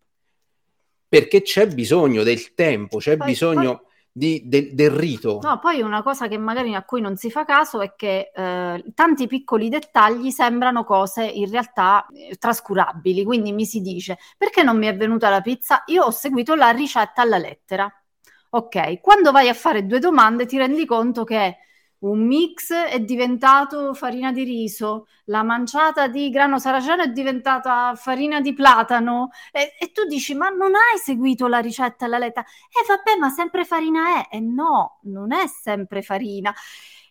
perché 1.09 1.43
c'è 1.43 1.67
bisogno 1.67 2.23
del 2.23 2.55
tempo, 2.55 2.99
c'è 2.99 3.17
poi, 3.17 3.27
bisogno... 3.27 3.79
Poi 3.79 3.91
di, 4.13 4.43
de, 4.45 4.75
del 4.75 4.91
rito. 4.91 5.39
No, 5.43 5.59
poi 5.59 5.81
una 5.81 6.03
cosa 6.03 6.29
che 6.29 6.37
magari 6.37 6.75
a 6.75 6.83
cui 6.83 7.01
non 7.01 7.17
si 7.17 7.31
fa 7.31 7.45
caso 7.45 7.81
è 7.81 7.95
che 7.97 8.31
eh, 8.35 8.85
tanti 8.95 9.27
piccoli 9.27 9.69
dettagli 9.71 10.31
sembrano 10.31 10.85
cose 10.85 11.25
in 11.25 11.51
realtà 11.51 12.07
eh, 12.13 12.37
trascurabili. 12.37 13.25
Quindi 13.25 13.53
mi 13.53 13.65
si 13.65 13.81
dice: 13.81 14.19
perché 14.37 14.63
non 14.63 14.77
mi 14.77 14.87
è 14.87 14.97
venuta 14.97 15.31
la 15.31 15.41
pizza? 15.41 15.83
Io 15.87 16.05
ho 16.05 16.11
seguito 16.11 16.55
la 16.55 16.71
ricetta 16.71 17.23
alla 17.23 17.39
lettera. 17.39 17.91
Ok, 18.51 19.01
quando 19.01 19.33
vai 19.33 19.49
a 19.49 19.55
fare 19.55 19.87
due 19.87 19.99
domande 19.99 20.45
ti 20.45 20.59
rendi 20.59 20.85
conto 20.85 21.25
che 21.25 21.57
un 22.03 22.27
mix 22.27 22.73
è 22.73 23.01
diventato 23.01 23.95
farina 23.95 24.33
di 24.33 24.43
riso, 24.43 25.07
la 25.27 25.43
manciata 25.43 26.09
di 26.09 26.31
grano 26.31 26.59
saraceno 26.59 27.03
è 27.03 27.09
diventata 27.09 27.95
farina 27.95 28.41
di 28.41 28.53
platano 28.55 29.31
e, 29.53 29.75
e 29.79 29.93
tu 29.93 30.05
dici 30.07 30.35
ma 30.35 30.49
non 30.49 30.73
hai 30.75 30.99
seguito 30.99 31.47
la 31.47 31.59
ricetta 31.59 32.07
alla 32.07 32.19
lettera? 32.19 32.45
E 32.45 32.81
eh, 32.81 32.85
vabbè 32.87 33.19
ma 33.19 33.29
sempre 33.31 33.65
farina 33.65 34.21
è? 34.21 34.37
E 34.37 34.41
no, 34.41 34.99
non 35.03 35.33
è 35.33 35.47
sempre 35.47 36.03
farina. 36.03 36.53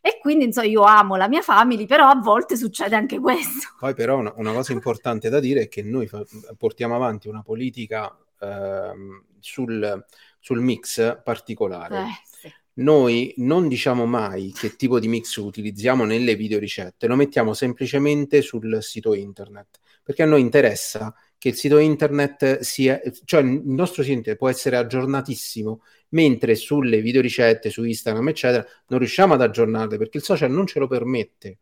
E 0.03 0.17
quindi 0.19 0.45
insomma 0.45 0.65
io 0.65 0.81
amo 0.81 1.15
la 1.15 1.27
mia 1.27 1.43
family, 1.43 1.85
però 1.85 2.07
a 2.07 2.15
volte 2.15 2.57
succede 2.57 2.95
anche 2.95 3.19
questo. 3.19 3.69
Poi 3.79 3.93
però 3.93 4.17
una, 4.17 4.33
una 4.37 4.51
cosa 4.51 4.73
importante 4.73 5.29
da 5.29 5.39
dire 5.39 5.63
è 5.63 5.67
che 5.69 5.83
noi 5.83 6.07
fa- 6.07 6.25
portiamo 6.57 6.95
avanti 6.95 7.27
una 7.27 7.43
politica 7.43 8.13
ehm, 8.39 9.23
sul, 9.39 10.05
sul 10.39 10.59
mix 10.59 11.21
particolare. 11.23 11.99
Eh 11.99 12.29
noi 12.75 13.33
non 13.37 13.67
diciamo 13.67 14.05
mai 14.05 14.53
che 14.53 14.75
tipo 14.75 14.99
di 14.99 15.07
mix 15.07 15.35
utilizziamo 15.35 16.05
nelle 16.05 16.35
videoricette, 16.35 17.07
lo 17.07 17.15
mettiamo 17.15 17.53
semplicemente 17.53 18.41
sul 18.41 18.81
sito 18.81 19.13
internet, 19.13 19.79
perché 20.03 20.23
a 20.23 20.25
noi 20.25 20.41
interessa 20.41 21.13
che 21.37 21.49
il 21.49 21.55
sito 21.55 21.77
internet 21.79 22.59
sia, 22.59 23.01
cioè 23.25 23.41
il 23.41 23.61
nostro 23.65 24.03
sito 24.03 24.15
internet 24.15 24.39
può 24.39 24.49
essere 24.49 24.77
aggiornatissimo, 24.77 25.81
mentre 26.09 26.55
sulle 26.55 27.01
videoricette, 27.01 27.69
su 27.69 27.83
Instagram, 27.83 28.29
eccetera, 28.29 28.65
non 28.87 28.99
riusciamo 28.99 29.33
ad 29.33 29.41
aggiornarle 29.41 29.97
perché 29.97 30.17
il 30.17 30.23
social 30.23 30.51
non 30.51 30.67
ce 30.67 30.79
lo 30.79 30.87
permette. 30.87 31.59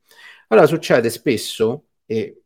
Allora 0.49 0.67
succede 0.67 1.09
spesso, 1.09 1.85
e 2.05 2.41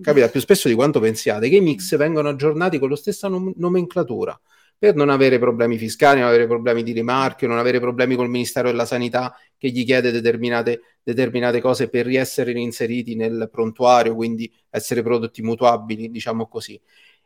capita 0.00 0.28
più 0.28 0.40
spesso 0.40 0.68
di 0.68 0.74
quanto 0.74 1.00
pensiate, 1.00 1.48
che 1.48 1.56
i 1.56 1.60
mix 1.60 1.96
vengono 1.96 2.28
aggiornati 2.28 2.78
con 2.78 2.90
la 2.90 2.96
stessa 2.96 3.28
nom- 3.28 3.52
nomenclatura 3.56 4.38
per 4.78 4.94
non 4.94 5.08
avere 5.08 5.38
problemi 5.38 5.78
fiscali, 5.78 6.20
non 6.20 6.28
avere 6.28 6.46
problemi 6.46 6.82
di 6.82 6.92
rimarchio, 6.92 7.48
non 7.48 7.58
avere 7.58 7.80
problemi 7.80 8.14
col 8.14 8.28
Ministero 8.28 8.68
della 8.68 8.84
Sanità 8.84 9.34
che 9.56 9.70
gli 9.70 9.84
chiede 9.84 10.10
determinate, 10.10 10.98
determinate 11.02 11.60
cose 11.60 11.88
per 11.88 12.04
riessere 12.04 12.52
inseriti 12.52 13.14
nel 13.14 13.48
prontuario, 13.50 14.14
quindi 14.14 14.52
essere 14.70 15.02
prodotti 15.02 15.42
mutuabili, 15.42 16.10
diciamo 16.10 16.46
così. 16.46 16.80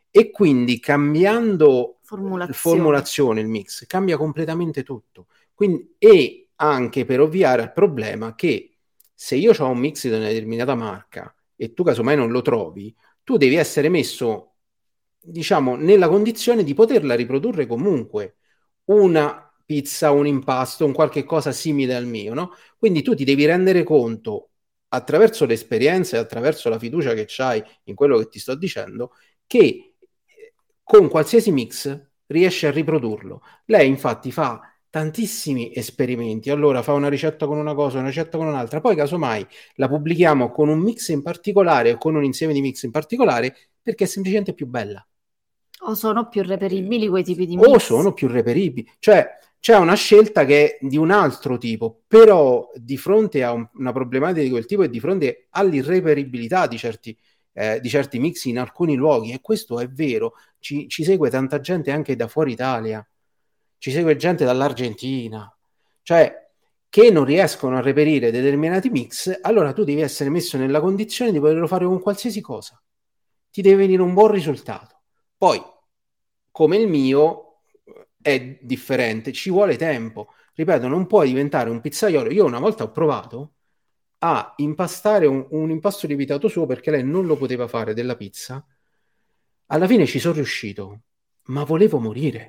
E 0.09 0.31
quindi 0.31 0.79
cambiando 0.79 1.99
formulazione, 2.01 2.53
formulazione 2.53 3.41
il 3.41 3.47
mix, 3.47 3.85
cambia 3.85 4.17
completamente 4.17 4.83
tutto. 4.83 5.27
Quindi, 5.53 5.95
e 5.97 6.49
anche 6.55 7.05
per 7.05 7.19
ovviare 7.19 7.61
al 7.61 7.73
problema 7.73 8.35
che 8.35 8.77
se 9.13 9.35
io 9.35 9.53
ho 9.57 9.67
un 9.67 9.77
mix 9.77 10.07
di 10.07 10.15
una 10.15 10.27
determinata 10.27 10.75
marca 10.75 11.33
e 11.55 11.73
tu 11.73 11.83
casomai 11.83 12.15
non 12.15 12.31
lo 12.31 12.41
trovi, 12.41 12.95
tu 13.23 13.37
devi 13.37 13.55
essere 13.55 13.89
messo 13.89 14.50
diciamo, 15.21 15.75
nella 15.75 16.07
condizione 16.07 16.63
di 16.63 16.73
poterla 16.73 17.15
riprodurre 17.15 17.65
comunque 17.67 18.37
una 18.85 19.51
pizza, 19.65 20.11
un 20.11 20.27
impasto, 20.27 20.85
un 20.85 20.93
qualche 20.93 21.23
cosa 21.23 21.51
simile 21.51 21.95
al 21.95 22.05
mio, 22.05 22.33
no? 22.33 22.51
Quindi 22.77 23.01
tu 23.01 23.15
ti 23.15 23.23
devi 23.23 23.45
rendere 23.45 23.83
conto 23.83 24.49
attraverso 24.89 25.45
l'esperienza 25.45 26.17
e 26.17 26.19
attraverso 26.19 26.67
la 26.69 26.77
fiducia 26.79 27.13
che 27.13 27.27
hai 27.37 27.63
in 27.85 27.95
quello 27.95 28.17
che 28.17 28.27
ti 28.27 28.39
sto 28.39 28.55
dicendo 28.55 29.11
che 29.47 29.95
con 30.83 31.07
qualsiasi 31.09 31.51
mix 31.51 32.09
riesci 32.27 32.65
a 32.65 32.71
riprodurlo. 32.71 33.41
Lei 33.65 33.87
infatti 33.87 34.31
fa 34.31 34.59
tantissimi 34.89 35.73
esperimenti, 35.73 36.49
allora 36.49 36.81
fa 36.81 36.91
una 36.93 37.07
ricetta 37.07 37.45
con 37.47 37.57
una 37.57 37.73
cosa, 37.73 37.99
una 37.99 38.07
ricetta 38.07 38.37
con 38.37 38.47
un'altra, 38.47 38.81
poi 38.81 38.95
casomai 38.95 39.45
la 39.75 39.87
pubblichiamo 39.87 40.51
con 40.51 40.67
un 40.67 40.79
mix 40.79 41.09
in 41.09 41.21
particolare 41.21 41.93
o 41.93 41.97
con 41.97 42.15
un 42.15 42.23
insieme 42.25 42.51
di 42.53 42.59
mix 42.61 42.83
in 42.83 42.91
particolare 42.91 43.55
perché 43.81 44.03
è 44.03 44.07
semplicemente 44.07 44.53
più 44.53 44.67
bella. 44.67 45.05
O 45.83 45.95
sono 45.95 46.27
più 46.29 46.43
reperibili 46.43 47.07
quei 47.07 47.23
tipi 47.23 47.45
di 47.45 47.55
mix? 47.55 47.67
O 47.67 47.79
sono 47.79 48.13
più 48.13 48.27
reperibili. 48.27 48.89
Cioè, 48.99 49.27
c'è 49.59 49.75
una 49.77 49.95
scelta 49.95 50.43
che 50.45 50.77
è 50.77 50.85
di 50.85 50.97
un 50.97 51.11
altro 51.11 51.57
tipo, 51.57 52.01
però 52.07 52.69
di 52.75 52.97
fronte 52.97 53.43
a 53.43 53.51
un, 53.51 53.67
una 53.73 53.91
problematica 53.91 54.41
di 54.41 54.49
quel 54.49 54.65
tipo 54.65 54.83
e 54.83 54.89
di 54.89 54.99
fronte 54.99 55.47
all'irreperibilità 55.51 56.67
di 56.67 56.77
certi, 56.77 57.17
eh, 57.53 57.79
di 57.79 57.89
certi 57.89 58.19
mix 58.19 58.45
in 58.45 58.57
alcuni 58.57 58.95
luoghi 58.95 59.31
e 59.31 59.41
questo 59.41 59.79
è 59.79 59.87
vero, 59.87 60.33
ci, 60.59 60.87
ci 60.87 61.03
segue 61.03 61.29
tanta 61.29 61.59
gente 61.59 61.91
anche 61.91 62.15
da 62.15 62.27
fuori 62.27 62.53
Italia, 62.53 63.07
ci 63.77 63.91
segue 63.91 64.15
gente 64.15 64.45
dall'Argentina, 64.45 65.55
cioè 66.01 66.49
che 66.89 67.09
non 67.09 67.23
riescono 67.23 67.77
a 67.77 67.81
reperire 67.81 68.31
determinati 68.31 68.89
mix, 68.89 69.39
allora 69.41 69.73
tu 69.73 69.83
devi 69.83 70.01
essere 70.01 70.29
messo 70.29 70.57
nella 70.57 70.81
condizione 70.81 71.31
di 71.31 71.39
poterlo 71.39 71.67
fare 71.67 71.85
con 71.85 72.01
qualsiasi 72.01 72.41
cosa. 72.41 72.81
Ti 73.49 73.61
deve 73.61 73.75
venire 73.77 74.01
un 74.01 74.13
buon 74.13 74.31
risultato. 74.31 75.01
Poi, 75.37 75.61
come 76.51 76.77
il 76.77 76.87
mio, 76.87 77.61
è 78.21 78.57
differente, 78.61 79.31
ci 79.31 79.49
vuole 79.49 79.77
tempo. 79.77 80.33
Ripeto, 80.53 80.87
non 80.87 81.07
puoi 81.07 81.29
diventare 81.29 81.69
un 81.69 81.81
pizzaiolo. 81.81 82.31
Io 82.31 82.45
una 82.45 82.59
volta 82.59 82.83
ho 82.83 82.91
provato 82.91 83.53
a 84.19 84.53
impastare 84.57 85.25
un, 85.25 85.45
un 85.49 85.71
impasto 85.71 86.07
lievitato 86.07 86.47
suo 86.47 86.65
perché 86.65 86.91
lei 86.91 87.03
non 87.03 87.25
lo 87.25 87.35
poteva 87.35 87.67
fare 87.67 87.93
della 87.93 88.15
pizza. 88.15 88.63
Alla 89.67 89.87
fine 89.87 90.05
ci 90.05 90.19
sono 90.19 90.35
riuscito, 90.35 91.01
ma 91.45 91.63
volevo 91.63 91.99
morire 91.99 92.47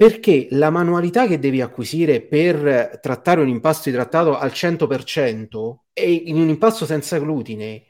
perché 0.00 0.46
la 0.52 0.70
manualità 0.70 1.26
che 1.26 1.38
devi 1.38 1.60
acquisire 1.60 2.22
per 2.22 3.00
trattare 3.02 3.42
un 3.42 3.48
impasto 3.48 3.90
idratato 3.90 4.34
al 4.34 4.50
100% 4.50 5.80
e 5.92 6.10
in 6.10 6.36
un 6.36 6.48
impasto 6.48 6.86
senza 6.86 7.18
glutine 7.18 7.84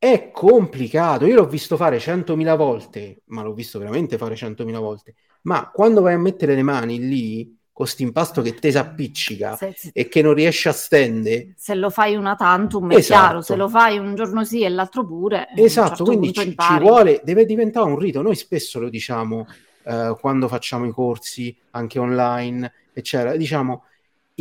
è 0.00 0.30
complicato. 0.32 1.26
Io 1.26 1.34
l'ho 1.34 1.46
visto 1.46 1.76
fare 1.76 1.98
100.000 1.98 2.56
volte, 2.56 3.20
ma 3.26 3.42
l'ho 3.42 3.52
visto 3.52 3.78
veramente 3.78 4.16
fare 4.16 4.34
100.000 4.34 4.78
volte. 4.78 5.14
Ma 5.42 5.70
quando 5.70 6.00
vai 6.00 6.14
a 6.14 6.18
mettere 6.18 6.54
le 6.54 6.62
mani 6.62 6.98
lì, 7.06 7.44
con 7.70 7.84
questo 7.84 8.02
impasto 8.02 8.40
che 8.40 8.54
te 8.54 8.72
s'appiccica 8.72 9.56
se, 9.56 9.74
se, 9.76 9.90
e 9.92 10.08
che 10.08 10.22
non 10.22 10.32
riesce 10.32 10.70
a 10.70 10.72
stendere. 10.72 11.52
Se 11.54 11.74
lo 11.74 11.90
fai 11.90 12.16
una 12.16 12.34
tantum 12.34 12.92
è 12.92 12.96
esatto. 12.96 13.20
chiaro, 13.20 13.40
se 13.42 13.56
lo 13.56 13.68
fai 13.68 13.98
un 13.98 14.14
giorno 14.14 14.42
sì 14.42 14.62
e 14.62 14.70
l'altro 14.70 15.04
pure. 15.04 15.48
Esatto, 15.54 15.88
certo 15.88 16.04
quindi 16.04 16.32
ci, 16.32 16.56
ci, 16.56 16.78
vuole, 16.78 17.20
deve 17.22 17.44
diventare 17.44 17.86
un 17.86 17.98
rito. 17.98 18.22
Noi 18.22 18.36
spesso 18.36 18.80
lo 18.80 18.88
diciamo 18.88 19.46
eh, 19.84 20.16
quando 20.18 20.48
facciamo 20.48 20.86
i 20.86 20.92
corsi 20.92 21.54
anche 21.72 21.98
online, 21.98 22.72
eccetera. 22.94 23.36
Diciamo, 23.36 23.84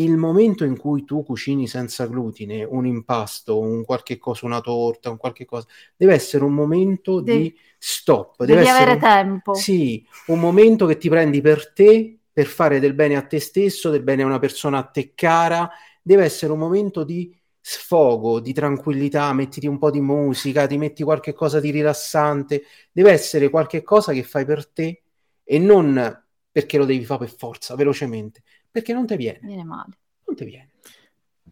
il 0.03 0.17
momento 0.17 0.63
in 0.63 0.77
cui 0.77 1.03
tu 1.03 1.23
cucini 1.23 1.67
senza 1.67 2.05
glutine, 2.07 2.63
un 2.63 2.85
impasto, 2.85 3.59
un 3.59 3.83
qualche 3.83 4.17
cosa, 4.17 4.45
una 4.45 4.61
torta, 4.61 5.09
un 5.09 5.17
qualche 5.17 5.45
cosa, 5.45 5.67
deve 5.95 6.13
essere 6.13 6.43
un 6.43 6.53
momento 6.53 7.19
De- 7.19 7.31
di 7.31 7.57
stop. 7.77 8.43
Devi 8.43 8.53
deve 8.59 8.69
avere 8.69 8.91
un, 8.91 8.99
tempo. 8.99 9.53
Sì, 9.53 10.05
un 10.27 10.39
momento 10.39 10.85
che 10.85 10.97
ti 10.97 11.09
prendi 11.09 11.41
per 11.41 11.73
te, 11.73 12.17
per 12.31 12.45
fare 12.45 12.79
del 12.79 12.93
bene 12.93 13.15
a 13.15 13.21
te 13.23 13.39
stesso, 13.39 13.89
del 13.89 14.03
bene 14.03 14.23
a 14.23 14.25
una 14.25 14.39
persona 14.39 14.77
a 14.77 14.83
te 14.83 15.13
cara. 15.13 15.69
Deve 16.01 16.23
essere 16.23 16.51
un 16.51 16.59
momento 16.59 17.03
di 17.03 17.35
sfogo, 17.59 18.39
di 18.39 18.53
tranquillità, 18.53 19.31
mettiti 19.33 19.67
un 19.67 19.77
po' 19.77 19.91
di 19.91 20.01
musica, 20.01 20.65
ti 20.65 20.77
metti 20.77 21.03
qualche 21.03 21.33
cosa 21.33 21.59
di 21.59 21.71
rilassante. 21.71 22.63
Deve 22.91 23.11
essere 23.11 23.49
qualche 23.49 23.83
cosa 23.83 24.13
che 24.13 24.23
fai 24.23 24.45
per 24.45 24.67
te 24.67 25.03
e 25.43 25.59
non 25.59 26.23
perché 26.51 26.77
lo 26.77 26.85
devi 26.85 27.05
fare 27.05 27.25
per 27.25 27.35
forza, 27.35 27.75
velocemente, 27.75 28.41
perché 28.71 28.93
non 28.93 29.05
ti 29.05 29.15
viene. 29.15 29.39
Viene 29.41 29.63
male. 29.63 29.97
Non 30.25 30.35
ti 30.35 30.45
viene. 30.45 30.69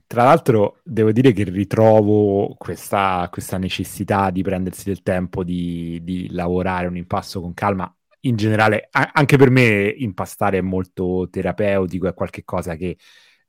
Tra 0.07 0.23
l'altro 0.23 0.80
devo 0.84 1.11
dire 1.11 1.34
che 1.34 1.44
ritrovo 1.44 2.56
questa, 2.57 3.27
questa 3.30 3.57
necessità 3.57 4.30
di 4.30 4.41
prendersi 4.41 4.85
del 4.85 5.03
tempo, 5.03 5.44
di, 5.44 5.99
di, 6.03 6.31
lavorare 6.31 6.88
un 6.88 6.95
impasto 6.95 7.41
con 7.41 7.53
calma. 7.53 7.94
In 8.22 8.38
generale, 8.38 8.88
a- 8.89 9.11
anche 9.14 9.38
per 9.38 9.49
me 9.49 9.94
impastare 9.98 10.60
è 10.60 10.61
molto 10.61 11.27
terapeutico, 11.30 12.07
è 12.07 12.14
qualcosa 12.14 12.76
che 12.76 12.98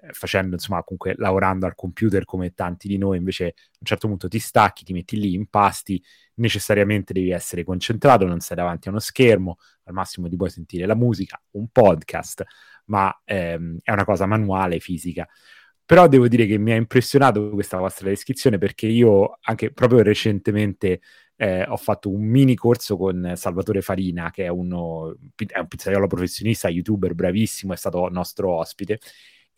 eh, 0.00 0.12
facendo, 0.12 0.54
insomma, 0.54 0.82
comunque 0.82 1.14
lavorando 1.16 1.66
al 1.66 1.74
computer 1.74 2.24
come 2.24 2.54
tanti 2.54 2.88
di 2.88 2.98
noi, 2.98 3.18
invece 3.18 3.46
a 3.46 3.78
un 3.80 3.86
certo 3.86 4.08
punto 4.08 4.28
ti 4.28 4.38
stacchi, 4.38 4.84
ti 4.84 4.92
metti 4.92 5.18
lì, 5.18 5.34
impasti, 5.34 6.02
necessariamente 6.34 7.12
devi 7.12 7.30
essere 7.30 7.64
concentrato, 7.64 8.24
non 8.26 8.40
sei 8.40 8.56
davanti 8.56 8.88
a 8.88 8.90
uno 8.90 9.00
schermo, 9.00 9.58
al 9.84 9.94
massimo 9.94 10.28
ti 10.28 10.36
puoi 10.36 10.50
sentire 10.50 10.86
la 10.86 10.94
musica, 10.94 11.40
un 11.52 11.68
podcast, 11.68 12.44
ma 12.88 13.22
ehm, 13.24 13.78
è 13.82 13.92
una 13.92 14.04
cosa 14.04 14.26
manuale, 14.26 14.80
fisica. 14.80 15.26
Però 15.84 16.06
devo 16.06 16.28
dire 16.28 16.46
che 16.46 16.58
mi 16.58 16.72
ha 16.72 16.76
impressionato 16.76 17.50
questa 17.50 17.78
vostra 17.78 18.08
descrizione 18.08 18.58
perché 18.58 18.86
io 18.86 19.38
anche 19.40 19.72
proprio 19.72 20.02
recentemente 20.02 21.00
eh, 21.36 21.62
ho 21.66 21.76
fatto 21.76 22.10
un 22.10 22.22
mini 22.24 22.54
corso 22.56 22.96
con 22.96 23.32
Salvatore 23.36 23.80
Farina, 23.80 24.30
che 24.30 24.44
è, 24.44 24.48
uno, 24.48 25.16
è 25.34 25.58
un 25.58 25.66
pizzaiolo 25.68 26.06
professionista, 26.06 26.68
youtuber 26.68 27.14
bravissimo, 27.14 27.72
è 27.72 27.76
stato 27.76 28.08
nostro 28.10 28.52
ospite 28.52 28.98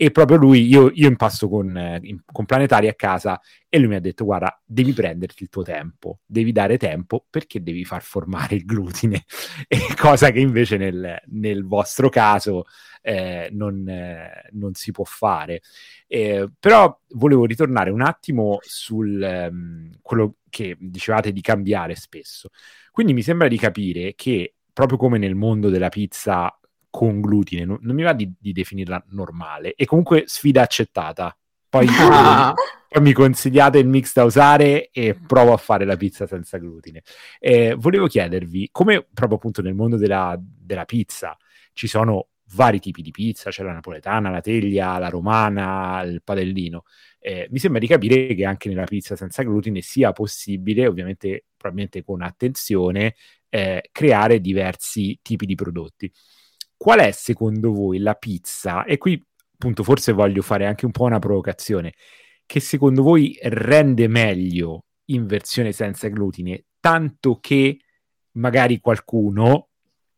e 0.02 0.10
proprio 0.12 0.38
lui, 0.38 0.66
io, 0.66 0.90
io 0.94 1.08
impasto 1.08 1.46
con, 1.46 1.76
eh, 1.76 2.00
con 2.24 2.46
Planetari 2.46 2.88
a 2.88 2.94
casa 2.94 3.38
e 3.68 3.78
lui 3.78 3.88
mi 3.88 3.96
ha 3.96 4.00
detto 4.00 4.24
guarda, 4.24 4.58
devi 4.64 4.94
prenderti 4.94 5.42
il 5.42 5.50
tuo 5.50 5.62
tempo, 5.62 6.20
devi 6.24 6.52
dare 6.52 6.78
tempo 6.78 7.26
perché 7.28 7.62
devi 7.62 7.84
far 7.84 8.00
formare 8.00 8.54
il 8.54 8.64
glutine, 8.64 9.26
e 9.68 9.78
cosa 9.98 10.30
che 10.30 10.40
invece 10.40 10.78
nel, 10.78 11.20
nel 11.26 11.66
vostro 11.66 12.08
caso 12.08 12.64
eh, 13.02 13.50
non, 13.52 13.86
eh, 13.86 14.48
non, 14.52 14.72
si 14.72 14.90
può 14.90 15.04
fare. 15.04 15.60
Eh, 16.06 16.48
però 16.58 16.98
volevo 17.08 17.44
ritornare 17.44 17.90
un 17.90 18.00
attimo 18.00 18.56
sul 18.62 19.20
um, 19.50 19.90
quello 20.00 20.36
che 20.48 20.78
dicevate 20.80 21.30
di 21.30 21.42
cambiare 21.42 21.94
spesso. 21.94 22.48
Quindi 22.90 23.12
mi 23.12 23.20
sembra 23.20 23.48
di 23.48 23.58
capire 23.58 24.14
che 24.14 24.54
proprio 24.72 24.96
come 24.96 25.18
nel 25.18 25.34
mondo 25.34 25.68
della 25.68 25.90
pizza 25.90 26.58
con 26.90 27.20
glutine, 27.20 27.64
non, 27.64 27.78
non 27.82 27.94
mi 27.94 28.02
va 28.02 28.12
di, 28.12 28.30
di, 28.38 28.52
definirla 28.52 29.04
normale, 29.10 29.74
e 29.74 29.86
comunque 29.86 30.24
sfida 30.26 30.62
accettata. 30.62 31.34
Poi, 31.68 31.86
ah. 31.88 32.52
poi, 32.88 33.02
mi 33.02 33.12
consigliate 33.12 33.78
il 33.78 33.86
mix 33.86 34.12
da 34.12 34.24
usare 34.24 34.90
e 34.90 35.14
provo 35.14 35.52
a 35.52 35.56
fare 35.56 35.84
la 35.84 35.96
pizza 35.96 36.26
senza 36.26 36.58
glutine. 36.58 37.02
Eh, 37.38 37.74
volevo 37.78 38.08
chiedervi, 38.08 38.68
come 38.72 39.06
proprio 39.14 39.38
appunto 39.38 39.62
nel 39.62 39.74
mondo 39.74 39.96
della, 39.96 40.36
della 40.38 40.84
pizza 40.84 41.36
ci 41.72 41.86
sono 41.86 42.28
vari 42.54 42.80
tipi 42.80 43.02
di 43.02 43.12
pizza, 43.12 43.50
c'è 43.50 43.62
la 43.62 43.72
napoletana, 43.72 44.28
la 44.28 44.40
teglia, 44.40 44.98
la 44.98 45.08
romana, 45.08 46.02
il 46.02 46.22
padellino. 46.24 46.82
Eh, 47.20 47.46
mi 47.50 47.58
sembra 47.58 47.78
di 47.78 47.86
capire 47.86 48.34
che 48.34 48.44
anche 48.44 48.68
nella 48.68 48.84
pizza 48.84 49.14
senza 49.14 49.44
glutine 49.44 49.80
sia 49.80 50.10
possibile, 50.12 50.88
ovviamente 50.88 51.44
probabilmente 51.56 52.02
con 52.02 52.22
attenzione, 52.22 53.14
eh, 53.48 53.88
creare 53.92 54.40
diversi 54.40 55.18
tipi 55.22 55.46
di 55.46 55.54
prodotti 55.54 56.10
qual 56.82 57.00
è 57.00 57.10
secondo 57.10 57.74
voi 57.74 57.98
la 57.98 58.14
pizza? 58.14 58.84
E 58.84 58.96
qui 58.96 59.22
appunto 59.52 59.82
forse 59.82 60.12
voglio 60.12 60.40
fare 60.40 60.64
anche 60.64 60.86
un 60.86 60.92
po' 60.92 61.04
una 61.04 61.18
provocazione, 61.18 61.92
che 62.46 62.58
secondo 62.58 63.02
voi 63.02 63.38
rende 63.42 64.08
meglio 64.08 64.86
in 65.10 65.26
versione 65.26 65.72
senza 65.72 66.08
glutine, 66.08 66.64
tanto 66.80 67.38
che 67.38 67.80
magari 68.32 68.80
qualcuno, 68.80 69.68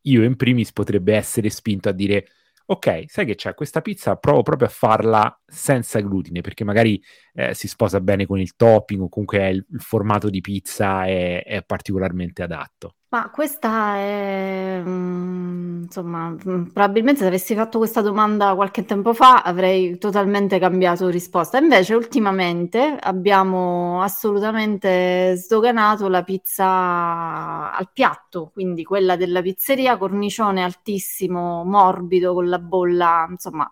io 0.03 0.23
in 0.23 0.37
primis, 0.37 0.73
potrebbe 0.73 1.17
essere 1.17 1.51
spinto 1.51 1.89
a 1.89 1.93
dire 1.93 2.27
ok, 2.65 3.07
sai 3.09 3.27
che 3.27 3.35
c'è 3.35 3.55
questa 3.55 3.81
pizza, 3.81 4.15
provo 4.15 4.43
proprio 4.43 4.69
a 4.69 4.71
farla 4.71 5.43
senza 5.45 5.99
glutine, 5.99 6.43
perché 6.43 6.63
magari 6.63 7.03
eh, 7.35 7.55
si 7.55 7.67
sposa 7.67 8.01
bene 8.01 8.25
con 8.25 8.39
il 8.39 8.55
topping 8.55 9.03
o 9.03 9.09
comunque 9.09 9.49
il, 9.49 9.67
il 9.69 9.81
formato 9.81 10.31
di 10.31 10.41
pizza 10.41 11.07
è, 11.07 11.43
è 11.43 11.65
particolarmente 11.65 12.45
adatto. 12.45 12.95
Ma 13.13 13.29
questa 13.29 13.97
è, 13.97 14.81
mm, 14.83 15.83
insomma, 15.83 16.31
mm, 16.31 16.63
probabilmente 16.73 17.21
se 17.21 17.27
avessi 17.27 17.55
fatto 17.55 17.77
questa 17.77 18.01
domanda 18.01 18.55
qualche 18.55 18.87
tempo 18.87 19.13
fa 19.13 19.43
avrei 19.43 19.99
totalmente 19.99 20.59
cambiato 20.59 21.09
risposta. 21.09 21.59
Invece, 21.59 21.95
ultimamente 21.95 22.97
abbiamo 22.99 24.01
assolutamente 24.03 25.35
sdoganato 25.37 26.09
la 26.09 26.23
pizza 26.25 27.71
al 27.75 27.91
piatto, 27.93 28.49
quindi 28.51 28.83
quella 28.83 29.15
della 29.17 29.43
pizzeria, 29.43 29.99
cornicione 29.99 30.63
altissimo, 30.63 31.65
morbido 31.65 32.33
con 32.33 32.49
la 32.49 32.59
bolla, 32.59 33.27
insomma, 33.29 33.71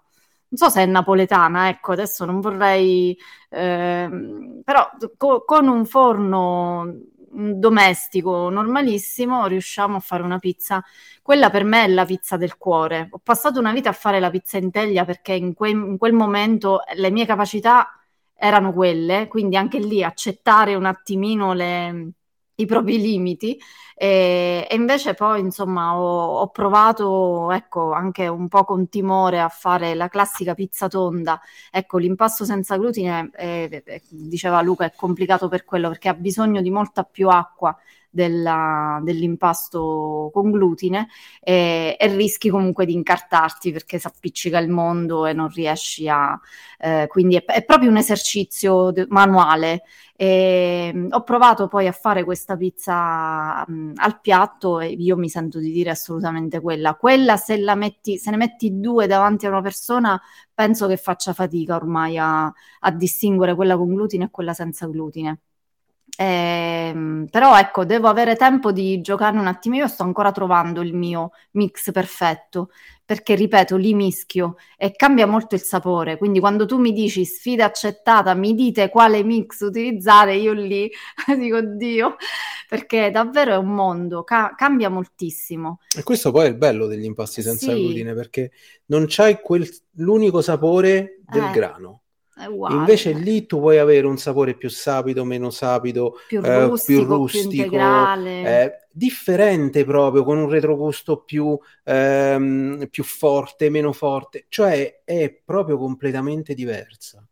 non 0.49 0.59
so 0.59 0.69
se 0.69 0.83
è 0.83 0.87
napoletana, 0.87 1.69
ecco, 1.69 1.93
adesso 1.93 2.25
non 2.27 2.41
vorrei, 2.41 3.17
ehm, 3.51 4.61
però 4.65 4.91
co- 5.17 5.45
con 5.47 5.69
un 5.69 5.87
forno 5.87 6.93
domestico 7.33 8.49
normalissimo 8.51 9.47
riusciamo 9.47 9.97
a 9.97 10.01
fare 10.01 10.23
una 10.23 10.39
pizza. 10.39 10.83
Quella 11.23 11.51
per 11.51 11.65
me 11.65 11.85
è 11.85 11.89
la 11.89 12.05
pizza 12.05 12.37
del 12.37 12.57
cuore. 12.57 13.09
Ho 13.11 13.19
passato 13.23 13.59
una 13.61 13.73
vita 13.73 13.91
a 13.91 13.93
fare 13.93 14.21
la 14.21 14.31
pizza 14.31 14.59
in 14.59 14.71
teglia 14.71 15.05
perché 15.05 15.33
in, 15.35 15.55
que- 15.55 15.71
in 15.71 15.97
quel 15.99 16.13
momento 16.13 16.81
le 16.95 17.11
mie 17.11 17.27
capacità 17.27 17.89
erano 18.35 18.73
quelle, 18.73 19.29
quindi 19.29 19.57
anche 19.57 19.79
lì 19.79 20.03
accettare 20.03 20.75
un 20.75 20.87
attimino 20.87 21.53
le, 21.53 22.13
i 22.61 22.67
propri 22.67 23.01
limiti. 23.01 23.59
E, 23.95 24.67
e 24.71 24.75
invece 24.77 25.13
poi 25.13 25.41
insomma 25.41 25.95
ho, 25.95 26.39
ho, 26.39 26.49
provato 26.49 27.51
ecco 27.51 27.93
anche 27.93 28.27
un 28.29 28.49
po' 28.49 28.65
con 28.65 28.89
timore 28.89 29.41
a 29.41 29.49
fare 29.51 29.95
la 29.95 30.09
classica 30.09 30.55
pizza 30.55 30.89
tonda. 30.89 31.39
Ecco 31.71 31.99
l'impasto 31.99 32.45
senza 32.47 32.79
glutine 32.79 33.31
eh, 33.37 33.83
eh, 33.85 34.03
diceva 34.09 34.63
Luca 34.63 34.87
è 34.87 34.93
complicato 34.97 35.49
per 35.49 35.65
quello 35.65 35.89
perché 35.89 36.09
ha 36.09 36.15
bisogno 36.15 36.63
di 36.63 36.71
molta 36.71 37.03
più 37.05 37.29
acqua 37.29 37.77
della, 38.11 39.01
dell'impasto 39.03 40.31
con 40.33 40.51
glutine 40.51 41.09
e, 41.41 41.97
e, 41.99 42.07
rischi 42.09 42.51
comunque 42.51 42.85
di 42.85 42.93
incartarti 42.93 43.71
perché 43.73 43.99
si 43.99 44.07
appiccica 44.07 44.59
il 44.59 44.69
mondo 44.69 45.27
e 45.27 45.33
non 45.33 45.49
riesci 45.49 46.09
a... 46.09 46.39
Eh, 46.79 47.07
quindi 47.09 47.37
è, 47.37 47.45
è, 47.45 47.65
proprio 47.65 47.91
un 47.91 47.97
esercizio 47.97 48.93
manuale. 49.09 49.83
E, 50.17 50.91
mm, 50.95 51.07
ho 51.11 51.23
provato 51.23 51.69
poi 51.69 51.87
a 51.87 51.93
fare 51.93 52.25
questa 52.25 52.57
pizza 52.57 53.65
mh, 53.67 53.93
al 53.97 54.21
piatto 54.21 54.81
e 54.81 54.89
io 54.89 55.17
mi 55.17 55.29
sento 55.29 55.59
di 55.59 55.71
dire 55.73 55.91
assolutamente 55.91 56.61
quella. 56.61 56.95
Quella 56.95 57.37
se 57.37 57.57
la 57.59 57.75
metti, 57.75 58.19
se 58.19 58.31
ne 58.31 58.37
metti 58.37 58.81
due 58.81 59.07
davanti 59.07 59.47
a 59.47 59.51
una 59.51 59.63
persona, 59.63 60.21
penso 60.53 60.87
che 60.87 60.97
faccia 60.97 61.33
fatica 61.33 61.77
ormai 61.77 62.19
a, 62.19 62.45
a 62.45 62.91
distinguere 62.91 63.55
quella 63.55 63.77
con 63.77 63.89
glutine 63.95 64.25
e 64.25 64.31
quella 64.31 64.53
senza 64.55 64.87
glutine. 64.87 65.41
Eh, 66.17 67.25
però 67.31 67.59
ecco, 67.59 67.85
devo 67.85 68.09
avere 68.09 68.37
tempo 68.37 68.73
di 68.73 69.01
giocare 69.01 69.39
un 69.39 69.47
attimo. 69.47 69.77
Io 69.77 69.87
sto 69.87 70.03
ancora 70.03 70.33
trovando 70.33 70.81
il 70.81 70.95
mio 70.95 71.33
mix 71.53 71.93
perfetto 71.93 72.71
perché, 73.11 73.35
ripeto, 73.35 73.77
li 73.77 73.93
mischio 73.93 74.55
e 74.77 74.93
cambia 74.93 75.27
molto 75.27 75.57
il 75.57 75.63
sapore. 75.63 76.17
Quindi, 76.17 76.39
quando 76.39 76.65
tu 76.65 76.79
mi 76.79 76.93
dici 76.93 77.25
sfida 77.25 77.65
accettata, 77.65 78.35
mi 78.35 78.55
dite 78.55 78.89
quale 78.89 79.25
mix 79.25 79.61
utilizzare, 79.61 80.37
io 80.37 80.53
lì 80.53 80.89
dico 81.37 81.61
Dio, 81.61 82.15
perché 82.69 83.11
davvero 83.11 83.53
è 83.55 83.57
un 83.57 83.75
mondo, 83.75 84.23
ca- 84.23 84.55
cambia 84.57 84.89
moltissimo. 84.91 85.81
E 85.97 86.05
questo 86.05 86.31
poi 86.31 86.47
è 86.47 86.49
il 86.51 86.57
bello 86.57 86.87
degli 86.87 87.05
impasti 87.05 87.43
senza 87.43 87.73
sì. 87.73 87.83
glutine 87.83 88.15
perché 88.15 88.53
non 88.87 89.07
c'hai 89.09 89.41
quel, 89.41 89.69
l'unico 89.97 90.41
sapore 90.41 91.19
del 91.27 91.45
eh. 91.45 91.51
grano 91.51 92.00
Invece 92.71 93.13
lì 93.13 93.47
tu 93.47 93.59
puoi 93.59 93.79
avere 93.79 94.07
un 94.07 94.17
sapore 94.17 94.55
più 94.55 94.69
sapido, 94.69 95.25
meno 95.25 95.51
sapido, 95.51 96.17
più 96.27 96.41
eh, 96.43 96.67
rustico, 96.67 97.01
più, 97.01 97.09
rustico 97.09 97.69
più 97.69 97.79
eh, 98.47 98.87
differente 98.91 99.85
proprio, 99.85 100.25
con 100.25 100.39
un 100.39 100.49
retrogusto 100.49 101.23
più, 101.23 101.59
ehm, 101.85 102.87
più 102.89 103.03
forte, 103.03 103.71
meno 103.71 103.93
forte, 103.93 104.47
cioè 104.49 105.03
è 105.05 105.33
proprio 105.45 105.77
completamente 105.79 106.55
diversa. 106.55 107.25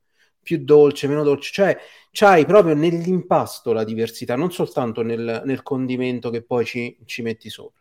Più 0.42 0.64
dolce, 0.64 1.08
meno 1.08 1.22
dolce, 1.22 1.52
cioè 1.52 1.78
c'hai 2.10 2.46
proprio 2.46 2.74
nell'impasto 2.74 3.72
la 3.72 3.84
diversità, 3.84 4.34
non 4.34 4.50
soltanto 4.50 5.02
nel, 5.02 5.42
nel 5.44 5.62
condimento 5.62 6.30
che 6.30 6.42
poi 6.42 6.64
ci, 6.64 6.98
ci 7.04 7.22
metti 7.22 7.50
sopra. 7.50 7.77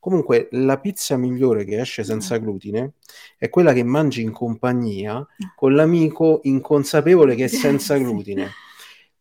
Comunque, 0.00 0.48
la 0.52 0.78
pizza 0.78 1.16
migliore 1.16 1.64
che 1.64 1.80
esce 1.80 2.04
senza 2.04 2.38
glutine 2.38 2.92
è 3.38 3.48
quella 3.48 3.72
che 3.72 3.82
mangi 3.82 4.22
in 4.22 4.32
compagnia 4.32 5.26
con 5.54 5.74
l'amico 5.74 6.40
inconsapevole 6.42 7.34
che 7.34 7.44
è 7.44 7.48
senza 7.48 7.96
glutine. 7.96 8.50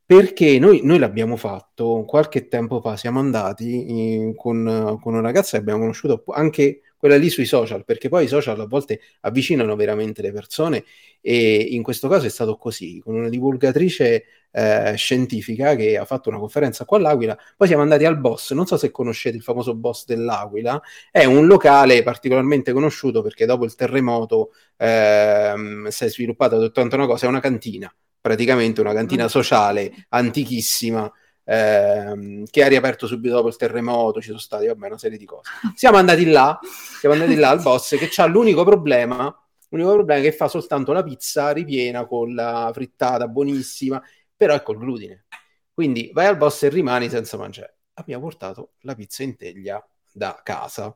Perché 0.06 0.60
noi, 0.60 0.82
noi 0.84 1.00
l'abbiamo 1.00 1.38
fatto 1.38 2.04
qualche 2.06 2.48
tempo 2.48 2.82
fa, 2.82 2.98
siamo 2.98 3.20
andati 3.20 3.90
in, 3.90 4.36
con, 4.36 5.00
con, 5.02 5.14
una 5.14 5.22
ragazza 5.22 5.52
che 5.52 5.58
abbiamo 5.58 5.80
conosciuto 5.80 6.24
anche 6.28 6.82
quella 6.98 7.16
lì 7.16 7.30
sui 7.30 7.46
social, 7.46 7.84
perché 7.86 8.10
poi 8.10 8.26
i 8.26 8.28
social 8.28 8.60
a 8.60 8.66
volte 8.66 9.00
avvicinano 9.22 9.76
veramente 9.76 10.22
le 10.22 10.32
persone 10.32 10.84
e 11.20 11.58
in 11.72 11.84
questo 11.84 12.08
caso 12.08 12.26
è 12.26 12.30
stato 12.30 12.58
così, 12.58 13.00
con 13.00 13.16
una 13.16 13.30
divulgatrice 13.30 14.26
eh, 14.54 14.94
scientifica 14.96 15.76
che 15.76 15.98
ha 15.98 16.06
fatto 16.06 16.30
una 16.30 16.38
conferenza 16.38 16.86
qua 16.86 16.98
all'Aquila, 16.98 17.38
poi 17.58 17.68
siamo 17.68 17.82
andati 17.82 18.06
al 18.06 18.20
Boss, 18.20 18.54
non 18.54 18.66
so 18.68 18.78
se 18.78 18.92
conoscete 18.92 19.36
il 19.36 19.44
famoso 19.44 19.76
Boss 19.76 20.06
dell'Aquila, 20.06 20.82
è 21.12 21.26
un 21.26 21.48
locale 21.48 22.04
particolarmente 22.04 22.72
conosciuto 22.72 23.22
perché 23.22 23.46
dopo 23.46 23.66
il 23.66 23.76
terremoto 23.76 24.52
ehm, 24.78 25.88
si 25.88 26.06
è 26.06 26.10
sviluppata 26.10 26.58
tutta 26.58 26.82
una 26.82 27.08
cosa, 27.08 27.26
è 27.26 27.30
una 27.30 27.40
cantina, 27.40 27.94
praticamente 28.22 28.80
una 28.80 28.94
cantina 28.94 29.26
mm. 29.26 29.28
sociale 29.28 29.92
antichissima 30.10 31.12
ehm, 31.46 32.46
che 32.50 32.64
ha 32.64 32.68
riaperto 32.68 33.08
subito 33.08 33.36
dopo 33.36 33.48
il 33.48 33.56
terremoto, 33.56 34.22
ci 34.22 34.28
sono 34.28 34.40
stati 34.40 34.68
vabbè, 34.68 34.88
una 34.88 34.98
serie 34.98 35.18
di 35.18 35.26
cose. 35.26 35.50
Siamo 35.76 35.98
andati 35.98 36.26
là, 36.26 36.60
siamo 37.00 37.16
andati 37.16 37.36
là 37.36 37.50
al 37.50 37.62
boss 37.62 37.98
che 37.98 38.10
ha 38.16 38.26
l'unico 38.26 38.64
problema, 38.64 39.36
l'unico 39.70 39.94
problema 39.94 40.20
è 40.20 40.24
che 40.24 40.32
fa 40.32 40.48
soltanto 40.48 40.94
la 40.94 41.04
pizza 41.04 41.52
ripiena 41.52 42.06
con 42.06 42.34
la 42.34 42.70
frittata 42.74 43.28
buonissima, 43.28 44.02
però 44.35 44.53
è 44.53 44.61
col 44.61 44.77
glutine. 44.77 45.26
Quindi 45.73 46.11
vai 46.14 46.27
al 46.27 46.38
boss 46.38 46.64
e 46.64 46.69
rimani 46.69 47.10
senza 47.10 47.38
mangiare. 47.38 47.77
Abbiamo 47.93 48.23
portato 48.23 48.73
la 48.81 48.95
pizza 48.95 49.23
in 49.23 49.35
teglia 49.35 49.85
da 50.11 50.39
casa. 50.43 50.95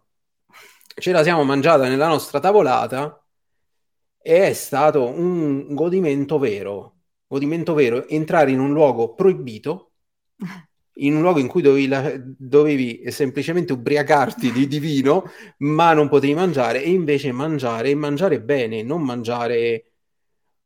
Ce 0.99 1.11
la 1.11 1.23
siamo 1.23 1.43
mangiata 1.43 1.87
nella 1.87 2.07
nostra 2.07 2.39
tavolata 2.39 3.23
e 4.21 4.47
è 4.47 4.53
stato 4.53 5.07
un 5.07 5.73
godimento 5.73 6.37
vero. 6.37 6.95
Godimento 7.27 7.73
vero 7.73 8.07
entrare 8.07 8.51
in 8.51 8.59
un 8.59 8.71
luogo 8.71 9.13
proibito 9.13 9.91
in 10.99 11.15
un 11.15 11.21
luogo 11.21 11.39
in 11.39 11.47
cui 11.47 11.61
dovevi, 11.61 11.87
la, 11.87 12.13
dovevi 12.15 13.03
semplicemente 13.11 13.73
ubriacarti 13.73 14.51
di, 14.51 14.67
di, 14.67 14.79
vino, 14.79 15.25
ma 15.57 15.93
non 15.93 16.09
potevi 16.09 16.33
mangiare, 16.33 16.83
e 16.83 16.89
invece 16.89 17.31
mangiare, 17.31 17.89
e 17.89 17.95
mangiare 17.95 18.41
bene, 18.41 18.83
non 18.83 19.01
mangiare 19.03 19.86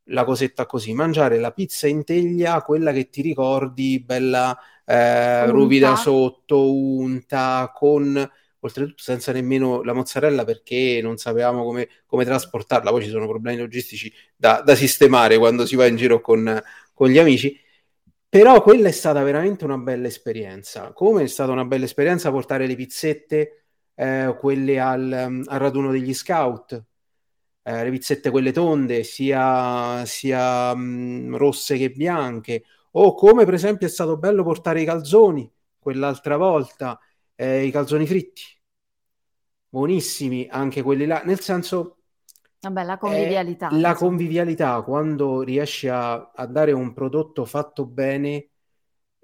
la 0.06 0.24
cosetta 0.24 0.66
così, 0.66 0.92
mangiare 0.94 1.38
la 1.38 1.52
pizza 1.52 1.86
in 1.86 2.04
teglia, 2.04 2.62
quella 2.62 2.92
che 2.92 3.08
ti 3.08 3.22
ricordi, 3.22 4.00
bella 4.00 4.58
eh, 4.84 5.46
ruvida 5.46 5.96
sotto, 5.96 6.72
unta, 6.72 7.72
con 7.74 8.30
oltretutto 8.64 9.02
senza 9.02 9.32
nemmeno 9.32 9.82
la 9.82 9.92
mozzarella 9.92 10.44
perché 10.44 11.00
non 11.02 11.16
sapevamo 11.16 11.64
come, 11.64 11.88
come 12.06 12.24
trasportarla, 12.24 12.90
poi 12.90 13.02
ci 13.02 13.10
sono 13.10 13.26
problemi 13.26 13.58
logistici 13.58 14.12
da, 14.36 14.62
da 14.64 14.74
sistemare 14.74 15.38
quando 15.38 15.66
si 15.66 15.76
va 15.76 15.86
in 15.86 15.96
giro 15.96 16.20
con, 16.20 16.62
con 16.94 17.08
gli 17.08 17.18
amici. 17.18 17.58
Però 18.28 18.62
quella 18.62 18.88
è 18.88 18.92
stata 18.92 19.22
veramente 19.22 19.64
una 19.64 19.76
bella 19.76 20.06
esperienza. 20.06 20.92
Come 20.92 21.24
è 21.24 21.26
stata 21.26 21.52
una 21.52 21.64
bella 21.64 21.84
esperienza 21.84 22.30
portare 22.30 22.66
le 22.66 22.74
pizzette, 22.76 23.64
eh, 23.94 24.34
quelle 24.38 24.80
al, 24.80 25.12
al, 25.12 25.58
raduno 25.58 25.90
degli 25.90 26.14
scout, 26.14 26.82
eh, 27.62 27.84
le 27.84 27.90
pizzette 27.90 28.30
quelle 28.30 28.52
tonde, 28.52 29.04
sia, 29.04 30.04
sia 30.04 30.74
mh, 30.74 30.80
mm, 30.80 31.34
rosse 31.36 31.76
che 31.76 31.90
bianche, 31.90 32.64
o 32.92 33.14
come 33.14 33.44
per 33.44 33.54
esempio 33.54 33.86
è 33.86 33.90
stato 33.90 34.16
bello 34.18 34.42
portare 34.42 34.80
i 34.82 34.84
calzoni 34.84 35.50
quell'altra 35.78 36.36
volta, 36.36 36.98
eh, 37.34 37.64
i 37.64 37.70
calzoni 37.70 38.06
fritti. 38.06 38.42
Buonissimi 39.68 40.48
anche 40.50 40.82
quelli 40.82 41.06
là, 41.06 41.22
nel 41.24 41.40
senso 41.40 42.02
Vabbè, 42.60 42.84
la 42.84 42.98
convivialità. 42.98 43.68
la 43.70 43.76
insomma. 43.76 43.94
convivialità, 43.94 44.82
quando 44.82 45.42
riesci 45.42 45.88
a, 45.88 46.30
a, 46.30 46.46
dare 46.46 46.72
un 46.72 46.92
prodotto 46.92 47.44
fatto 47.44 47.86
bene, 47.86 48.50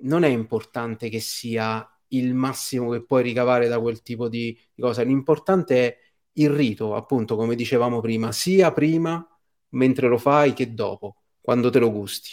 non 0.00 0.24
è 0.24 0.28
importante 0.28 1.08
che 1.08 1.20
sia 1.20 1.86
il 2.08 2.34
massimo 2.34 2.90
che 2.90 3.04
puoi 3.04 3.22
ricavare 3.22 3.68
da 3.68 3.78
quel 3.78 4.02
tipo 4.02 4.28
di, 4.28 4.58
di 4.74 4.82
cosa. 4.82 5.02
L'importante 5.02 5.86
è 5.86 5.98
il 6.40 6.50
rito, 6.50 6.94
appunto, 6.94 7.36
come 7.36 7.54
dicevamo 7.54 8.00
prima, 8.00 8.32
sia 8.32 8.72
prima 8.72 9.24
mentre 9.70 10.08
lo 10.08 10.18
fai 10.18 10.52
che 10.52 10.74
dopo, 10.74 11.16
quando 11.40 11.70
te 11.70 11.78
lo 11.78 11.90
gusti. 11.90 12.30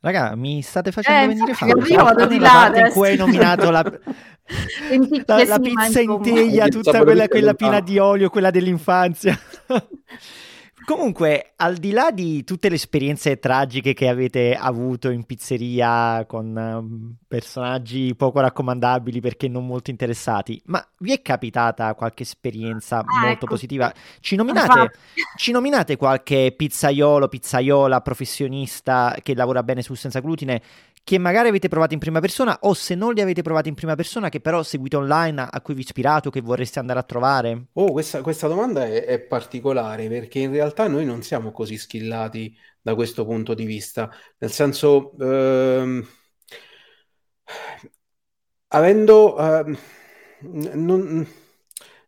Raga, 0.00 0.34
mi 0.34 0.62
state 0.62 0.90
facendo 0.90 1.22
eh, 1.22 1.28
venire 1.28 1.54
fame. 1.54 1.86
Io 1.86 2.02
vado 2.02 2.26
di 2.26 2.38
là 2.38 2.72
in 2.74 2.90
cui 2.90 3.10
hai 3.10 3.16
nominato 3.16 3.70
la, 3.70 3.82
la, 5.26 5.44
la 5.44 5.58
pizza 5.60 6.00
in 6.00 6.20
teglia, 6.20 6.66
tutta 6.66 7.02
quella, 7.04 7.28
quella 7.28 7.54
piena 7.54 7.80
di 7.80 7.98
olio, 7.98 8.28
quella 8.28 8.50
dell'infanzia. 8.50 9.38
Comunque, 10.84 11.52
al 11.56 11.76
di 11.76 11.92
là 11.92 12.10
di 12.10 12.44
tutte 12.44 12.68
le 12.68 12.74
esperienze 12.74 13.38
tragiche 13.38 13.94
che 13.94 14.08
avete 14.08 14.54
avuto 14.54 15.10
in 15.10 15.24
pizzeria 15.24 16.24
con 16.26 16.56
um, 16.56 17.14
personaggi 17.28 18.14
poco 18.16 18.40
raccomandabili 18.40 19.20
perché 19.20 19.48
non 19.48 19.66
molto 19.66 19.90
interessati, 19.90 20.60
ma 20.66 20.84
vi 20.98 21.12
è 21.12 21.22
capitata 21.22 21.94
qualche 21.94 22.24
esperienza 22.24 22.98
ah, 22.98 23.04
molto 23.20 23.32
ecco. 23.32 23.46
positiva? 23.46 23.92
Ci 24.20 24.34
nominate, 24.34 24.96
ci 25.36 25.52
nominate 25.52 25.96
qualche 25.96 26.52
pizzaiolo, 26.56 27.28
pizzaiola, 27.28 28.00
professionista 28.00 29.16
che 29.22 29.34
lavora 29.34 29.62
bene 29.62 29.82
sul 29.82 29.96
senza 29.96 30.20
glutine 30.20 30.60
che 31.04 31.18
magari 31.18 31.48
avete 31.48 31.68
provato 31.68 31.94
in 31.94 32.00
prima 32.00 32.20
persona 32.20 32.56
o 32.62 32.74
se 32.74 32.94
non 32.94 33.12
li 33.12 33.20
avete 33.20 33.42
provati 33.42 33.68
in 33.68 33.74
prima 33.74 33.96
persona 33.96 34.28
che 34.28 34.40
però 34.40 34.62
seguite 34.62 34.96
online 34.96 35.48
a 35.50 35.60
cui 35.60 35.74
vi 35.74 35.80
ispirato, 35.80 36.30
che 36.30 36.40
vorreste 36.40 36.78
andare 36.78 37.00
a 37.00 37.02
trovare? 37.02 37.66
Oh, 37.72 37.90
questa, 37.90 38.22
questa 38.22 38.46
domanda 38.46 38.84
è, 38.86 39.04
è, 39.04 39.18
particolare 39.20 40.08
perché 40.08 40.38
in 40.40 40.52
realtà 40.52 40.86
noi 40.86 41.04
non 41.04 41.22
siamo 41.22 41.50
così 41.50 41.76
skillati 41.76 42.56
da 42.80 42.94
questo 42.94 43.24
punto 43.24 43.54
di 43.54 43.64
vista, 43.64 44.10
nel 44.38 44.50
senso, 44.50 45.12
ehm, 45.18 46.06
avendo... 48.68 49.38
Ehm, 49.38 49.78
non, 50.74 51.26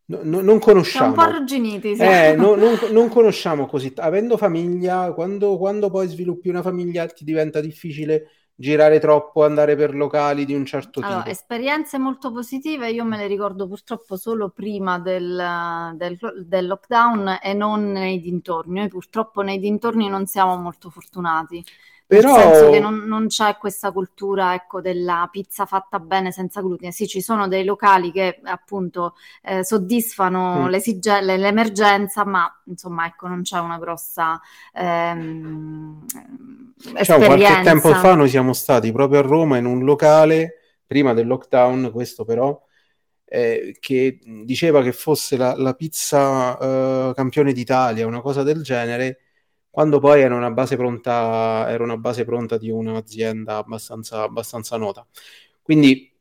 No, 0.07 0.21
no, 0.23 0.43
non 0.43 0.59
conosciamo. 0.59 1.07
un 1.09 1.15
po' 1.15 1.21
arrugginiti. 1.23 1.97
Sì. 1.97 2.03
Eh, 2.03 2.35
no, 2.37 2.55
non, 2.57 2.79
non, 2.91 3.09
conosciamo 3.09 3.65
così. 3.67 3.91
Avendo 3.97 4.37
famiglia, 4.37 5.15
quando, 5.15 5.57
quando, 5.57 5.89
poi 5.89 6.09
sviluppi 6.09 6.51
una 6.51 6.61
famiglia 6.61 7.07
ti 7.07 7.25
diventa 7.25 7.61
difficile 7.61 8.44
girare 8.57 9.01
troppo, 9.01 9.45
andare 9.45 9.77
per 9.77 9.95
locali 9.95 10.45
di 10.45 10.55
un 10.55 10.65
certo 10.65 11.01
allora, 11.01 11.19
tipo? 11.19 11.31
Esperienze 11.31 11.99
molto 11.99 12.31
positive, 12.33 12.91
io 12.91 13.05
me 13.05 13.17
le 13.17 13.27
ricordo 13.27 13.67
purtroppo 13.67 14.17
solo 14.17 14.51
prima 14.51 14.99
del, 14.99 15.93
del, 15.95 16.19
del, 16.47 16.67
lockdown 16.67 17.41
e 17.43 17.53
non 17.53 17.91
nei 17.91 18.21
dintorni. 18.21 18.81
Noi 18.81 18.89
purtroppo 18.89 19.43
nei 19.43 19.59
dintorni 19.59 20.09
non 20.09 20.27
siamo 20.27 20.57
molto 20.57 20.91
fortunati. 20.91 21.65
Però... 22.07 22.37
Nel 22.37 22.43
senso 22.43 22.71
che 22.71 22.81
non, 22.81 23.05
non 23.07 23.29
c'è 23.29 23.57
questa 23.57 23.91
cultura 23.91 24.53
ecco, 24.55 24.81
della 24.83 25.27
pizza 25.31 25.65
fatta 25.65 25.99
bene 25.99 26.33
senza 26.33 26.61
glutine. 26.61 26.93
Sì, 26.93 27.07
ci 27.07 27.23
sono 27.23 27.49
dei 27.49 27.65
locali 27.65 28.13
che 28.13 28.41
appunto 28.45 29.15
eh, 29.43 29.65
soddisfano 29.65 30.65
mm. 30.65 30.69
l'emergenza, 31.23 32.25
ma 32.27 32.51
insomma 32.67 33.07
ecco, 33.07 33.27
non 33.27 33.43
c'è 33.43 33.59
una 33.59 33.79
grossa 33.79 34.39
ehm, 34.75 36.05
diciamo, 36.77 37.25
qualche 37.25 37.61
tempo 37.63 37.95
fa 37.95 38.15
noi 38.15 38.29
siamo 38.29 38.53
stati 38.53 38.93
proprio 38.93 39.21
a 39.21 39.23
Roma 39.23 39.57
in 39.57 39.65
un 39.65 39.85
locale, 39.85 40.59
prima 40.87 41.15
del 41.15 41.27
lockdown, 41.27 41.91
questo 41.91 42.25
però, 42.25 42.61
eh, 43.25 43.77
che 43.81 44.19
diceva 44.45 44.83
che 44.83 44.93
fosse 44.93 45.39
la, 45.39 45.55
la 45.57 45.73
pizza 45.73 46.59
eh, 46.59 47.13
campione 47.15 47.53
d'Italia, 47.55 48.07
una 48.07 48.21
cosa 48.21 48.43
del 48.43 48.63
genere, 48.63 49.19
quando 49.75 49.99
poi 49.99 50.21
era 50.21 50.37
una 50.37 50.53
base 50.53 50.77
pronta, 50.77 51.67
era 51.69 51.83
una 51.83 51.97
base 51.97 52.25
pronta 52.25 52.57
di 52.57 52.71
un'azienda 52.71 53.57
abbastanza, 53.57 54.23
abbastanza 54.23 54.77
nota. 54.77 55.05
Quindi 55.63 56.13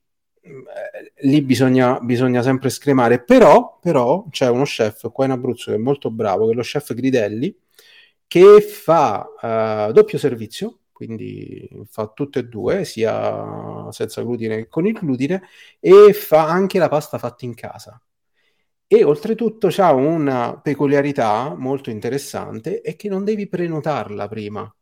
eh, 0.42 1.14
lì 1.28 1.42
bisogna, 1.44 2.00
bisogna, 2.00 2.42
sempre 2.42 2.72
scremare, 2.72 3.24
però, 3.24 3.78
però 3.80 4.26
c'è 4.32 4.50
uno 4.50 4.64
chef 4.64 5.12
qua 5.12 5.26
in 5.26 5.32
Abruzzo 5.32 5.70
che 5.70 5.78
è 5.78 5.80
molto 5.80 6.10
bravo, 6.10 6.48
che 6.48 6.54
è 6.54 6.56
lo 6.56 6.64
chef 6.64 6.96
Gridelli, 6.96 7.56
che 8.26 8.60
fa 8.62 9.88
uh, 9.88 9.92
doppio 9.92 10.18
servizio, 10.18 10.80
quindi 10.92 11.70
fa 11.86 12.08
tutte 12.08 12.40
e 12.40 12.46
due, 12.46 12.86
sia 12.86 13.88
senza 13.92 14.24
glutine 14.24 14.56
che 14.58 14.68
con 14.68 14.88
il 14.88 14.94
glutine, 14.94 15.44
e 15.80 16.12
fa 16.14 16.48
anche 16.48 16.80
la 16.80 16.90
pasta 16.90 17.20
fatta 17.20 17.46
in 17.46 17.54
casa 17.54 18.02
e 18.88 19.03
oltretutto 19.03 19.69
c'ha 19.72 19.91
una 19.91 20.60
peculiarità 20.60 21.55
molto 21.57 21.89
interessante 21.89 22.81
è 22.81 22.95
che 22.95 23.10
non 23.10 23.23
devi 23.23 23.47
prenotarla 23.47 24.27
prima. 24.27 24.76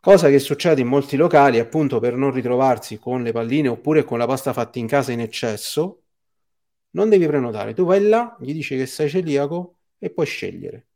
Cosa 0.00 0.28
che 0.28 0.38
succede 0.38 0.80
in 0.80 0.86
molti 0.86 1.16
locali, 1.16 1.58
appunto, 1.58 1.98
per 1.98 2.14
non 2.14 2.30
ritrovarsi 2.30 2.98
con 2.98 3.22
le 3.22 3.32
palline 3.32 3.68
oppure 3.68 4.04
con 4.04 4.18
la 4.18 4.26
pasta 4.26 4.52
fatta 4.52 4.78
in 4.78 4.86
casa 4.86 5.12
in 5.12 5.20
eccesso, 5.20 6.02
non 6.90 7.08
devi 7.08 7.26
prenotare. 7.26 7.74
Tu 7.74 7.84
vai 7.84 8.02
là, 8.02 8.36
gli 8.40 8.52
dici 8.52 8.76
che 8.76 8.86
sei 8.86 9.08
celiaco 9.08 9.78
e 9.98 10.10
puoi 10.10 10.26
scegliere. 10.26 10.86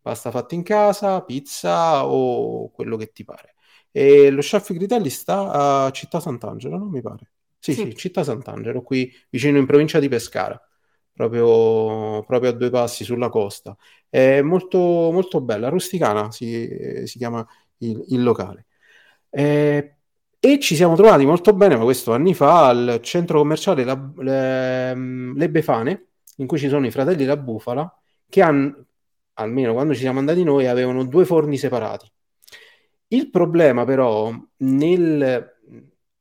Pasta 0.00 0.30
fatta 0.30 0.54
in 0.54 0.62
casa, 0.62 1.22
pizza 1.22 2.06
o 2.06 2.70
quello 2.70 2.96
che 2.96 3.12
ti 3.12 3.24
pare. 3.24 3.54
E 3.90 4.30
lo 4.30 4.40
chef 4.40 4.72
Gritelli 4.72 5.10
sta 5.10 5.86
a 5.86 5.90
Città 5.90 6.20
Sant'Angelo, 6.20 6.78
non 6.78 6.88
mi 6.88 7.00
pare? 7.00 7.32
Sì, 7.58 7.74
sì, 7.74 7.82
sì 7.82 7.96
Città 7.96 8.24
Sant'Angelo, 8.24 8.82
qui 8.82 9.12
vicino 9.28 9.58
in 9.58 9.66
provincia 9.66 9.98
di 9.98 10.08
Pescara 10.08 10.60
proprio, 11.12 12.22
proprio 12.24 12.50
a 12.50 12.52
due 12.52 12.70
passi 12.70 13.04
sulla 13.04 13.28
costa. 13.28 13.76
È 14.08 14.40
molto, 14.42 14.78
molto 14.78 15.40
bella, 15.40 15.68
rusticana 15.68 16.30
si, 16.30 17.02
si 17.04 17.18
chiama 17.18 17.46
il, 17.78 18.04
il 18.08 18.22
locale. 18.22 18.66
Eh, 19.30 19.96
e 20.44 20.58
ci 20.58 20.74
siamo 20.74 20.96
trovati 20.96 21.24
molto 21.24 21.52
bene, 21.52 21.76
ma 21.76 21.84
questo 21.84 22.12
anni 22.12 22.34
fa, 22.34 22.66
al 22.66 22.98
centro 23.02 23.38
commerciale 23.38 23.84
La, 23.84 24.12
le, 24.16 24.94
le, 25.36 25.50
Befane, 25.50 26.06
in 26.38 26.46
cui 26.46 26.58
ci 26.58 26.68
sono 26.68 26.84
i 26.84 26.90
fratelli 26.90 27.24
La 27.24 27.36
Bufala, 27.36 27.96
che 28.28 28.42
hanno, 28.42 28.86
almeno 29.34 29.72
quando 29.72 29.94
ci 29.94 30.00
siamo 30.00 30.18
andati 30.18 30.42
noi, 30.42 30.66
avevano 30.66 31.04
due 31.04 31.24
forni 31.24 31.56
separati. 31.56 32.10
Il 33.08 33.30
problema 33.30 33.84
però, 33.84 34.32
nel, 34.56 35.58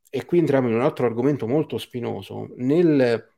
e 0.10 0.26
qui 0.26 0.38
entriamo 0.40 0.68
in 0.68 0.76
un 0.76 0.82
altro 0.82 1.06
argomento 1.06 1.48
molto 1.48 1.78
spinoso, 1.78 2.50
nel 2.58 3.31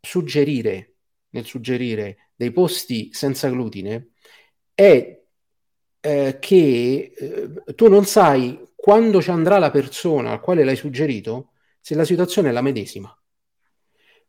suggerire, 0.00 0.94
nel 1.30 1.44
suggerire 1.44 2.30
dei 2.34 2.52
posti 2.52 3.10
senza 3.12 3.48
glutine 3.48 4.10
è 4.74 5.20
eh, 6.00 6.36
che 6.38 7.12
eh, 7.16 7.74
tu 7.74 7.88
non 7.88 8.04
sai 8.04 8.58
quando 8.74 9.20
ci 9.20 9.30
andrà 9.30 9.58
la 9.58 9.70
persona 9.70 10.30
al 10.30 10.40
quale 10.40 10.64
l'hai 10.64 10.76
suggerito 10.76 11.52
se 11.80 11.94
la 11.94 12.04
situazione 12.04 12.50
è 12.50 12.52
la 12.52 12.62
medesima. 12.62 13.12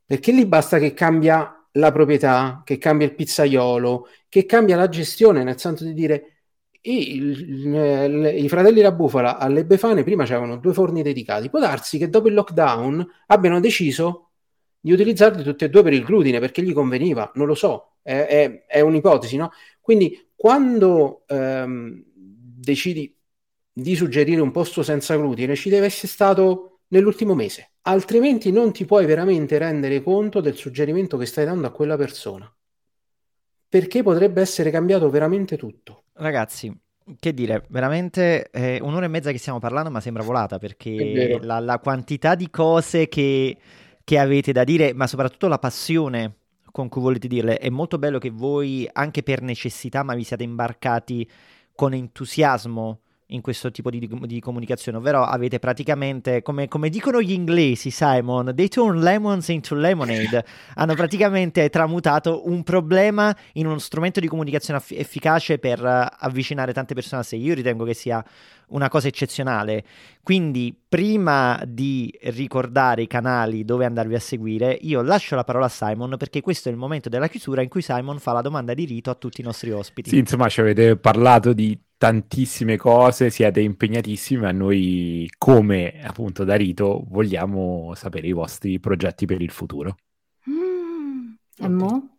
Perché 0.06 0.32
lì 0.32 0.46
basta 0.46 0.80
che 0.80 0.94
cambia 0.94 1.68
la 1.74 1.91
proprietà, 1.91 2.64
che 2.66 2.80
cambia 2.80 3.06
il 3.06 3.14
pizzaiolo, 3.14 4.08
che 4.28 4.46
cambia 4.46 4.76
la 4.76 4.90
gestione, 4.90 5.44
nel 5.44 5.60
senso 5.60 5.84
di 5.84 5.94
dire 5.94 6.40
i, 6.82 7.18
i, 7.18 8.44
i 8.44 8.50
fratelli 8.50 8.82
La 8.82 8.91
Bufala 8.91 9.38
alle 9.38 9.66
Befane 9.66 10.04
prima 10.04 10.26
c'erano 10.26 10.58
due 10.58 10.74
forni 10.74 11.04
dedicati. 11.04 11.50
Può 11.50 11.60
darsi 11.60 11.98
che 11.98 12.10
dopo 12.10 12.28
il 12.28 12.34
lockdown 12.34 13.06
abbiano 13.28 13.60
deciso 13.60 14.28
di 14.80 14.91
utilizzarli 14.91 15.43
tutti 15.43 15.65
e 15.65 15.69
due 15.69 15.84
per 15.84 15.93
il 15.93 16.03
glutine 16.03 16.39
perché 16.39 16.61
gli 16.61 16.73
conveniva, 16.73 17.31
non 17.35 17.47
lo 17.47 17.56
so, 17.56 17.97
è, 18.01 18.26
è, 18.26 18.65
è 18.65 18.80
un'ipotesi, 18.80 19.35
no? 19.38 19.51
Quindi 19.81 20.30
quando 20.35 21.23
ehm, 21.27 22.03
decidi 22.14 23.14
di 23.72 23.95
suggerire 23.95 24.41
un 24.41 24.51
posto 24.51 24.84
senza 24.84 25.15
glutine 25.15 25.56
ci 25.56 25.69
deve 25.69 25.88
essere 25.88 26.07
stato 26.07 26.81
nell'ultimo 26.88 27.35
mese, 27.35 27.72
altrimenti 27.84 28.51
non 28.51 28.72
ti 28.72 28.85
puoi 28.85 29.06
veramente 29.06 29.57
rendere 29.57 30.01
conto 30.01 30.41
del 30.41 30.56
suggerimento 30.56 31.18
che 31.18 31.26
stai 31.26 31.45
dando 31.45 31.68
a 31.68 31.72
quella 31.72 31.97
persona, 31.97 32.51
perché 33.68 34.01
potrebbe 34.01 34.41
essere 34.41 34.72
cambiato 34.72 35.10
veramente 35.10 35.57
tutto. 35.57 36.03
Ragazzi, 36.14 36.73
che 37.19 37.34
dire, 37.34 37.65
veramente 37.69 38.49
eh, 38.51 38.80
un'ora 38.81 39.06
e 39.06 39.10
mezza 39.10 39.31
che 39.31 39.38
stiamo 39.38 39.60
parlando, 39.60 39.89
ma 39.89 40.01
sembra 40.01 40.23
volata 40.23 40.57
perché 40.57 41.39
la, 41.41 41.60
la 41.60 41.80
quantità 41.80 42.35
di 42.35 42.49
cose 42.49 43.07
che 43.07 43.57
che 44.10 44.18
avete 44.18 44.52
da 44.52 44.64
dire, 44.64 44.91
ma 44.91 45.06
soprattutto 45.06 45.48
la 45.48 45.60
passione 45.60 46.38
con 46.72 46.90
cui 46.90 46.99
volete 46.99 47.27
dirle. 47.27 47.60
È 47.60 47.69
molto 47.69 47.99
bello 47.99 48.18
che 48.18 48.31
voi, 48.31 48.90
anche 48.91 49.22
per 49.22 49.44
necessità, 49.44 50.02
ma 50.02 50.15
vi 50.15 50.23
siate 50.23 50.41
imbarcati 50.41 51.30
con 51.76 51.94
entusiasmo 51.94 53.02
in 53.31 53.41
questo 53.41 53.72
tipo 53.72 53.89
di, 53.89 54.10
di 54.22 54.39
comunicazione, 54.39 54.97
ovvero 54.97 55.23
avete 55.23 55.60
praticamente, 55.60 56.41
come, 56.41 56.68
come, 56.68 56.89
dicono 56.89 57.22
gli 57.22 57.31
inglesi, 57.31 57.91
Simon, 57.91 58.53
they 58.56 58.68
turn 58.68 58.99
lemons 58.99 59.49
into 59.49 59.76
lemonade, 59.76 60.43
hanno 60.76 60.95
praticamente 60.95 61.69
tramutato 61.69 62.47
un 62.47 62.64
problema 62.64 63.35
in 63.53 63.68
uno 63.68 63.77
strumento 63.77 64.19
di 64.19 64.27
comunicazione 64.27 64.80
aff- 64.80 64.91
efficace 64.91 65.60
per 65.60 65.84
uh, 65.84 66.15
avvicinare 66.26 66.73
tante 66.73 66.93
persone 66.93 67.22
a 67.22 67.23
sé. 67.23 67.35
Io 67.35 67.53
ritengo 67.53 67.84
che 67.84 67.93
sia 67.93 68.23
una 68.69 68.89
cosa 68.89 69.07
eccezionale. 69.07 69.84
Quindi, 70.23 70.76
prima 70.88 71.61
di 71.68 72.11
ricordare 72.23 73.03
i 73.03 73.07
canali 73.07 73.64
dove 73.64 73.85
andarvi 73.85 74.15
a 74.15 74.19
seguire, 74.19 74.77
io 74.81 75.01
lascio 75.01 75.35
la 75.35 75.43
parola 75.43 75.65
a 75.65 75.69
Simon 75.69 76.15
perché 76.18 76.41
questo 76.41 76.69
è 76.69 76.72
il 76.72 76.77
momento 76.77 77.10
della 77.10 77.27
chiusura 77.27 77.61
in 77.61 77.69
cui 77.69 77.81
Simon 77.81 78.19
fa 78.19 78.31
la 78.31 78.41
domanda 78.41 78.73
di 78.73 78.85
rito 78.85 79.10
a 79.10 79.15
tutti 79.15 79.41
i 79.41 79.43
nostri 79.43 79.72
ospiti. 79.72 80.10
Sì, 80.10 80.18
insomma, 80.18 80.49
ci 80.49 80.61
avete 80.61 80.97
parlato 80.97 81.53
di 81.53 81.77
tantissime 81.99 82.77
cose, 82.77 83.30
siete 83.30 83.59
impegnatissimi, 83.59 84.45
a 84.45 84.53
noi 84.53 85.30
come 85.38 85.99
appunto 86.01 86.45
da 86.45 86.55
rito 86.55 87.03
vogliamo 87.09 87.91
sapere 87.93 88.27
i 88.27 88.31
vostri 88.31 88.80
progetti 88.80 89.26
per 89.26 89.41
il 89.41 89.51
futuro. 89.51 89.97
Mm, 90.49 91.34
e 91.57 91.67
mo? 91.67 92.15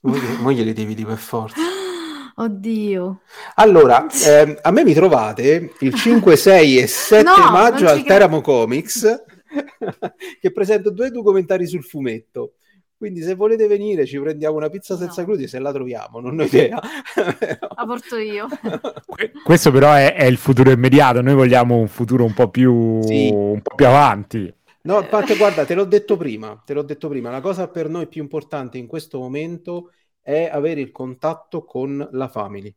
Mo 0.00 0.50
glieli 0.50 0.72
devi 0.72 0.94
dire 0.94 1.08
per 1.08 1.18
forza. 1.18 1.60
Oddio. 2.34 3.20
Allora, 3.56 4.06
eh, 4.08 4.58
a 4.62 4.70
me 4.70 4.84
mi 4.84 4.94
trovate 4.94 5.74
il 5.80 5.92
5, 5.92 6.36
6 6.36 6.78
e 6.80 6.86
7 6.86 7.22
no, 7.22 7.50
maggio 7.50 7.88
al 7.88 8.02
Teramo 8.02 8.40
Comics 8.40 9.04
che 10.40 10.50
presento 10.50 10.90
due 10.90 11.10
documentari 11.10 11.66
sul 11.66 11.84
fumetto. 11.84 12.54
Quindi 13.00 13.22
se 13.22 13.34
volete 13.34 13.66
venire 13.66 14.04
ci 14.04 14.20
prendiamo 14.20 14.56
una 14.56 14.68
pizza 14.68 14.94
senza 14.94 15.22
no. 15.22 15.28
glutine 15.28 15.48
se 15.48 15.58
la 15.58 15.72
troviamo, 15.72 16.20
non 16.20 16.38
ho 16.38 16.42
idea. 16.42 16.78
La 17.16 17.86
porto 17.86 18.18
io. 18.18 18.46
Questo 19.42 19.70
però 19.70 19.94
è, 19.94 20.12
è, 20.12 20.26
il 20.26 20.36
futuro 20.36 20.70
immediato, 20.70 21.22
noi 21.22 21.32
vogliamo 21.32 21.78
un 21.78 21.88
futuro 21.88 22.26
un 22.26 22.34
po' 22.34 22.50
più, 22.50 23.00
sì. 23.00 23.30
un 23.32 23.62
po 23.62 23.74
più 23.74 23.86
avanti. 23.86 24.52
No, 24.82 25.00
infatti 25.00 25.34
guarda, 25.34 25.64
te 25.64 25.72
l'ho 25.72 25.86
detto 25.86 26.18
prima, 26.18 26.62
te 26.62 26.74
l'ho 26.74 26.82
detto 26.82 27.08
prima, 27.08 27.30
la 27.30 27.40
cosa 27.40 27.68
per 27.68 27.88
noi 27.88 28.06
più 28.06 28.20
importante 28.20 28.76
in 28.76 28.86
questo 28.86 29.18
momento 29.18 29.92
è 30.20 30.50
avere 30.52 30.82
il 30.82 30.90
contatto 30.90 31.64
con 31.64 32.06
la 32.12 32.28
family. 32.28 32.70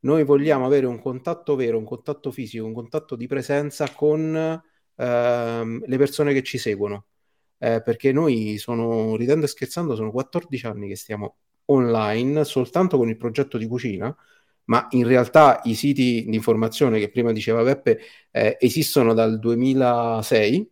Noi 0.00 0.24
vogliamo 0.24 0.64
avere 0.64 0.86
un 0.86 0.98
contatto 0.98 1.56
vero, 1.56 1.76
un 1.76 1.84
contatto 1.84 2.30
fisico, 2.30 2.64
un 2.64 2.72
contatto 2.72 3.16
di 3.16 3.26
presenza 3.26 3.86
con 3.90 4.62
ehm, 4.96 5.82
le 5.84 5.96
persone 5.98 6.32
che 6.32 6.42
ci 6.42 6.56
seguono 6.56 7.04
eh, 7.58 7.82
perché 7.82 8.12
noi 8.12 8.58
sono, 8.58 9.16
ridendo 9.16 9.44
e 9.44 9.48
scherzando, 9.48 9.94
sono 9.94 10.10
14 10.10 10.66
anni 10.66 10.88
che 10.88 10.96
stiamo 10.96 11.36
online 11.66 12.44
soltanto 12.44 12.96
con 12.96 13.08
il 13.08 13.16
progetto 13.16 13.58
di 13.58 13.66
cucina, 13.66 14.14
ma 14.64 14.86
in 14.90 15.06
realtà 15.06 15.60
i 15.64 15.74
siti 15.74 16.24
di 16.28 16.36
informazione 16.36 16.98
che 16.98 17.10
prima 17.10 17.32
diceva 17.32 17.62
Peppe 17.62 18.00
eh, 18.30 18.56
esistono 18.60 19.14
dal 19.14 19.38
2006, 19.38 20.70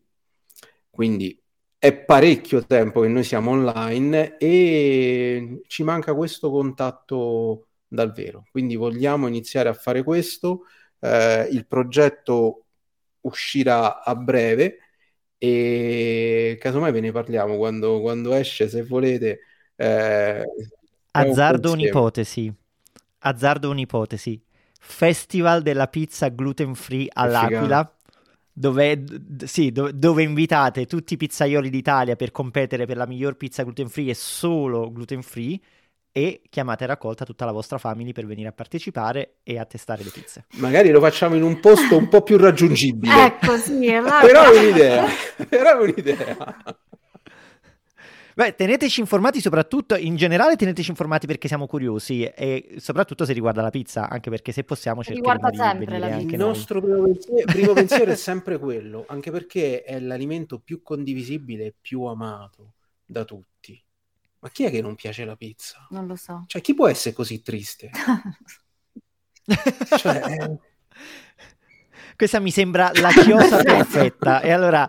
quindi 0.91 1.39
è 1.79 1.95
parecchio 1.95 2.65
tempo 2.65 3.01
che 3.03 3.09
noi 3.09 3.25
siamo 3.25 3.51
online 3.51 4.37
e 4.39 5.63
ci 5.67 5.83
manca 5.83 6.15
questo 6.15 6.51
contatto 6.51 7.69
dal 7.87 8.13
vero. 8.13 8.45
Quindi 8.51 8.77
vogliamo 8.77 9.27
iniziare 9.27 9.69
a 9.69 9.75
fare 9.75 10.03
questo. 10.03 10.63
Eh, 10.99 11.49
il 11.53 11.67
progetto 11.67 12.65
uscirà 13.21 14.03
a 14.03 14.15
breve 14.15 14.79
e 15.47 16.59
casomai 16.61 16.93
ve 16.93 17.01
ne 17.01 17.13
parliamo 17.13 17.57
quando, 17.57 18.01
quando 18.01 18.35
esce, 18.35 18.69
se 18.69 18.83
volete. 18.83 19.41
Eh, 19.77 20.45
Azzardo 21.13 21.73
un'ipotesi. 21.73 22.53
Azzardo 23.19 23.71
un'ipotesi. 23.71 24.41
Festival 24.79 25.63
della 25.63 25.89
pizza 25.89 26.29
gluten 26.29 26.75
free 26.75 27.09
all'Aquila. 27.13 27.91
Dove, 28.53 29.05
d- 29.05 29.45
sì, 29.45 29.71
do- 29.71 29.93
dove, 29.93 30.23
invitate 30.23 30.87
tutti 30.87 31.15
i 31.15 31.17
pizzaioli 31.19 31.69
d'Italia 31.69 32.17
per 32.17 32.31
competere 32.31 32.87
per 32.87 32.97
la 32.97 33.07
miglior 33.07 33.37
pizza 33.37 33.63
gluten 33.63 33.89
free 33.89 34.11
e 34.11 34.15
solo 34.15 34.91
gluten 34.91 35.21
free 35.23 35.61
e 36.17 36.41
chiamate 36.49 36.85
a 36.85 36.87
raccolta 36.87 37.27
tutta 37.27 37.45
la 37.45 37.53
vostra 37.53 37.77
family 37.77 38.13
per 38.13 38.25
venire 38.25 38.49
a 38.49 38.53
partecipare 38.53 39.35
e 39.43 39.59
a 39.59 39.67
testare 39.67 40.03
le 40.03 40.09
pizze. 40.09 40.47
Magari 40.55 40.89
lo 40.89 40.99
facciamo 40.99 41.35
in 41.35 41.43
un 41.43 41.61
posto 41.61 41.95
un 41.95 42.09
po' 42.09 42.23
più 42.23 42.39
raggiungibile. 42.39 43.13
ecco, 43.27 43.59
sì, 43.59 43.85
però 44.23 44.51
è 44.51 44.59
un'idea, 44.59 45.05
però 45.47 45.79
è 45.79 45.83
un'idea. 45.83 46.55
Beh, 48.35 48.55
teneteci 48.55 49.01
informati 49.01 49.43
soprattutto, 49.43 49.95
in 49.95 50.17
generale 50.17 50.57
teneteci 50.57 50.89
informati 50.89 51.27
perché 51.27 51.49
siamo 51.49 51.67
curiosi 51.67 52.23
e 52.23 52.77
soprattutto 52.79 53.27
se 53.27 53.35
riguarda 53.35 53.61
la 53.61 53.69
pizza, 53.69 54.09
anche 54.09 54.31
perché 54.31 54.53
se 54.53 54.65
possiamo 54.65 55.03
cercheremo 55.03 55.51
di 55.51 55.57
sempre 55.59 55.99
la 55.99 56.09
pizza. 56.09 56.35
Il 56.35 56.39
nostro 56.39 56.81
primo 56.81 57.03
pensiero, 57.03 57.45
primo 57.45 57.73
pensiero 57.75 58.11
è 58.11 58.17
sempre 58.17 58.59
quello, 58.59 59.05
anche 59.07 59.31
perché 59.31 59.83
è 59.83 60.01
l'alimento 60.01 60.61
più 60.61 60.81
condivisibile 60.81 61.67
e 61.67 61.75
più 61.79 62.05
amato 62.05 62.73
da 63.05 63.25
tutti. 63.25 63.56
Ma 64.41 64.51
chi 64.51 64.65
è 64.65 64.71
che 64.71 64.81
non 64.83 64.95
piace 64.95 65.25
la 65.25 65.37
pizza? 65.37 65.87
Non 65.91 66.07
lo 66.07 66.17
so. 66.17 66.45
Cioè, 66.47 66.61
chi 66.61 66.75
può 66.75 66.89
essere 66.89 67.15
così 67.15 67.43
triste? 67.43 67.91
Cioè, 69.97 70.23
eh, 70.27 70.59
Questa 72.17 72.41
mi 72.41 72.51
sembra 72.51 72.91
la 72.95 73.11
chiosa 73.11 73.63
perfetta. 73.63 74.41
E 74.41 74.51
allora, 74.51 74.89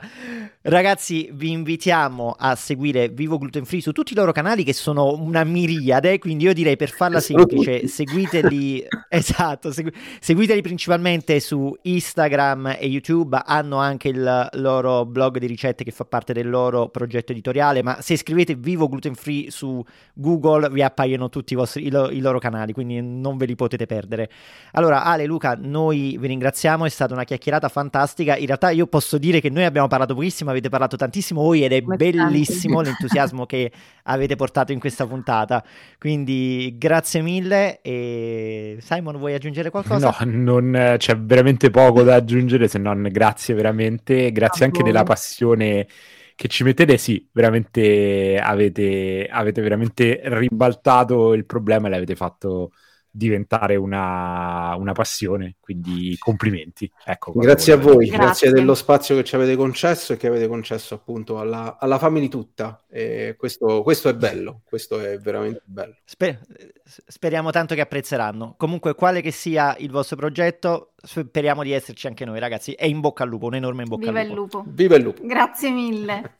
ragazzi, 0.64 1.30
vi 1.34 1.52
invitiamo 1.52 2.36
a 2.38 2.56
seguire 2.56 3.10
Vivo 3.10 3.38
Gluten 3.38 3.66
Free 3.66 3.82
su 3.82 3.92
tutti 3.92 4.14
i 4.14 4.16
loro 4.16 4.32
canali, 4.32 4.64
che 4.64 4.74
sono 4.74 5.14
una 5.14 5.44
miriade. 5.44 6.20
Quindi, 6.20 6.46
io 6.46 6.54
direi 6.54 6.76
per 6.76 6.90
farla 6.90 7.20
semplice, 7.20 7.88
seguiteli. 7.88 8.86
esatto, 9.10 9.72
segu- 9.72 9.94
seguiteli 10.20 10.62
principalmente 10.62 11.40
su 11.40 11.76
Instagram 11.84 12.76
e 12.80 12.88
YouTube. 12.88 13.40
Hanno 13.46 13.78
anche 13.78 14.10
il 14.10 14.50
loro 14.54 15.06
blog 15.06 15.38
di 15.38 15.48
ricette 15.48 15.84
che 15.84 15.92
fa 15.92 16.06
parte 16.06 16.34
del 16.34 16.50
loro 16.50 16.90
progetto 16.90 17.32
editoriale. 17.32 17.82
Ma 17.84 18.02
se 18.02 18.18
scrivete 18.18 18.56
Vivo 18.56 18.90
Gluten 18.90 19.16
Free 19.16 19.50
su 19.52 19.84
Google, 20.14 20.70
vi 20.70 20.82
appaiono 20.82 21.30
tutti 21.30 21.54
i, 21.54 21.56
vostri, 21.56 21.86
i, 21.86 21.92
lo- 21.92 22.10
i 22.10 22.20
loro 22.20 22.40
canali, 22.40 22.74
quindi 22.74 23.02
non 23.02 23.38
ve 23.38 23.46
li 23.46 23.56
potete 23.56 23.86
perdere. 23.86 24.30
Allora, 24.72 25.04
Ale, 25.04 25.26
Luca, 25.26 25.58
noi 25.60 26.18
vi 26.20 26.28
ringraziamo, 26.28 26.86
è 26.86 26.90
stata 26.90 27.14
una 27.14 27.24
chiacchierata 27.24 27.70
fantastica. 27.70 28.36
In 28.36 28.48
realtà 28.48 28.70
io 28.72 28.88
posso 28.88 29.18
dire 29.18 29.40
che 29.40 29.50
noi 29.50 29.64
abbiamo 29.64 29.88
parlato 29.88 30.14
pochissimo, 30.14 30.52
avete 30.58 30.70
parlato 30.70 30.96
tantissimo 30.98 31.42
voi 31.42 31.64
ed 31.64 31.72
è 31.72 31.82
Come 31.82 31.96
bellissimo 31.96 32.82
l'entusiasmo 32.82 33.46
che 33.46 33.72
avete 34.04 34.36
portato 34.36 34.72
in 34.72 34.80
questa 34.80 35.06
puntata. 35.06 35.64
Quindi 35.98 36.76
grazie 36.78 37.22
mille 37.22 37.82
e 37.82 38.78
Simon 38.80 39.18
vuoi 39.18 39.34
aggiungere 39.34 39.70
qualcosa? 39.70 40.16
No, 40.20 40.32
non, 40.32 40.96
c'è 40.98 41.18
veramente 41.18 41.70
poco 41.70 42.04
da 42.04 42.16
aggiungere 42.16 42.68
se 42.68 42.78
non 42.78 43.08
grazie 43.12 43.54
veramente, 43.54 44.32
grazie 44.32 44.66
anche 44.66 44.84
della 44.84 45.04
passione 45.04 45.88
che 46.36 46.48
ci 46.50 46.64
mettete, 46.64 46.98
sì, 46.98 47.28
veramente 47.32 48.38
avete, 48.38 49.28
avete 49.30 49.60
veramente 49.60 50.22
ribaltato 50.26 51.34
il 51.34 51.46
problema 51.46 51.88
e 51.88 51.90
l'avete 51.90 52.16
fatto 52.16 52.72
diventare 53.18 53.76
una, 53.76 54.76
una 54.76 54.92
passione, 54.94 55.56
quindi 55.60 56.16
complimenti. 56.20 56.90
Ecco, 57.04 57.32
grazie 57.34 57.74
a 57.74 57.78
voi, 57.78 58.08
Grazie. 58.08 58.18
grazie 58.18 58.52
dello 58.52 58.76
spazio 58.76 59.16
che 59.16 59.24
ci 59.24 59.36
avete 59.36 59.56
concesso 59.56 60.14
e 60.14 60.18
che 60.18 60.28
avete 60.28 60.48
concesso 60.48 60.94
appunto 60.94 61.40
alla, 61.40 61.78
alla 61.80 61.98
family 61.98 62.28
tutta. 62.28 62.84
E 62.90 63.36
questo, 63.38 63.82
questo 63.82 64.10
è 64.10 64.16
bello, 64.16 64.62
questo 64.64 65.00
è 65.00 65.18
veramente 65.18 65.62
bello. 65.66 65.96
Sper- 66.06 66.40
speriamo 66.86 67.50
tanto 67.52 67.74
che 67.76 67.82
apprezzeranno. 67.82 68.54
Comunque, 68.58 68.94
quale 68.96 69.22
che 69.22 69.32
sia 69.32 69.76
il 69.80 69.90
vostro 69.90 70.16
progetto, 70.16 70.94
speriamo 70.96 71.64
di 71.64 71.72
esserci 71.72 72.08
anche 72.08 72.24
noi, 72.26 72.40
ragazzi. 72.40 72.74
E 72.74 72.88
in 72.88 73.00
bocca 73.00 73.24
al 73.24 73.30
lupo, 73.30 73.48
un 73.48 73.56
enorme 73.56 73.84
in 73.84 73.90
bocca 73.90 74.06
Viva 74.08 74.20
al 74.20 74.28
lupo. 74.28 74.58
lupo. 74.60 74.66
Viva 74.68 74.96
il 74.96 75.04
lupo! 75.04 75.22
Grazie 75.26 75.72
mille. 75.72 76.40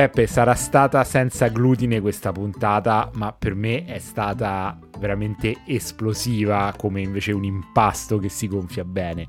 Peppe, 0.00 0.26
sarà 0.26 0.54
stata 0.54 1.04
senza 1.04 1.48
glutine 1.48 2.00
questa 2.00 2.32
puntata, 2.32 3.10
ma 3.16 3.34
per 3.34 3.54
me 3.54 3.84
è 3.84 3.98
stata 3.98 4.78
veramente 4.98 5.58
esplosiva, 5.66 6.72
come 6.74 7.02
invece 7.02 7.32
un 7.32 7.44
impasto 7.44 8.16
che 8.16 8.30
si 8.30 8.48
gonfia 8.48 8.82
bene. 8.82 9.26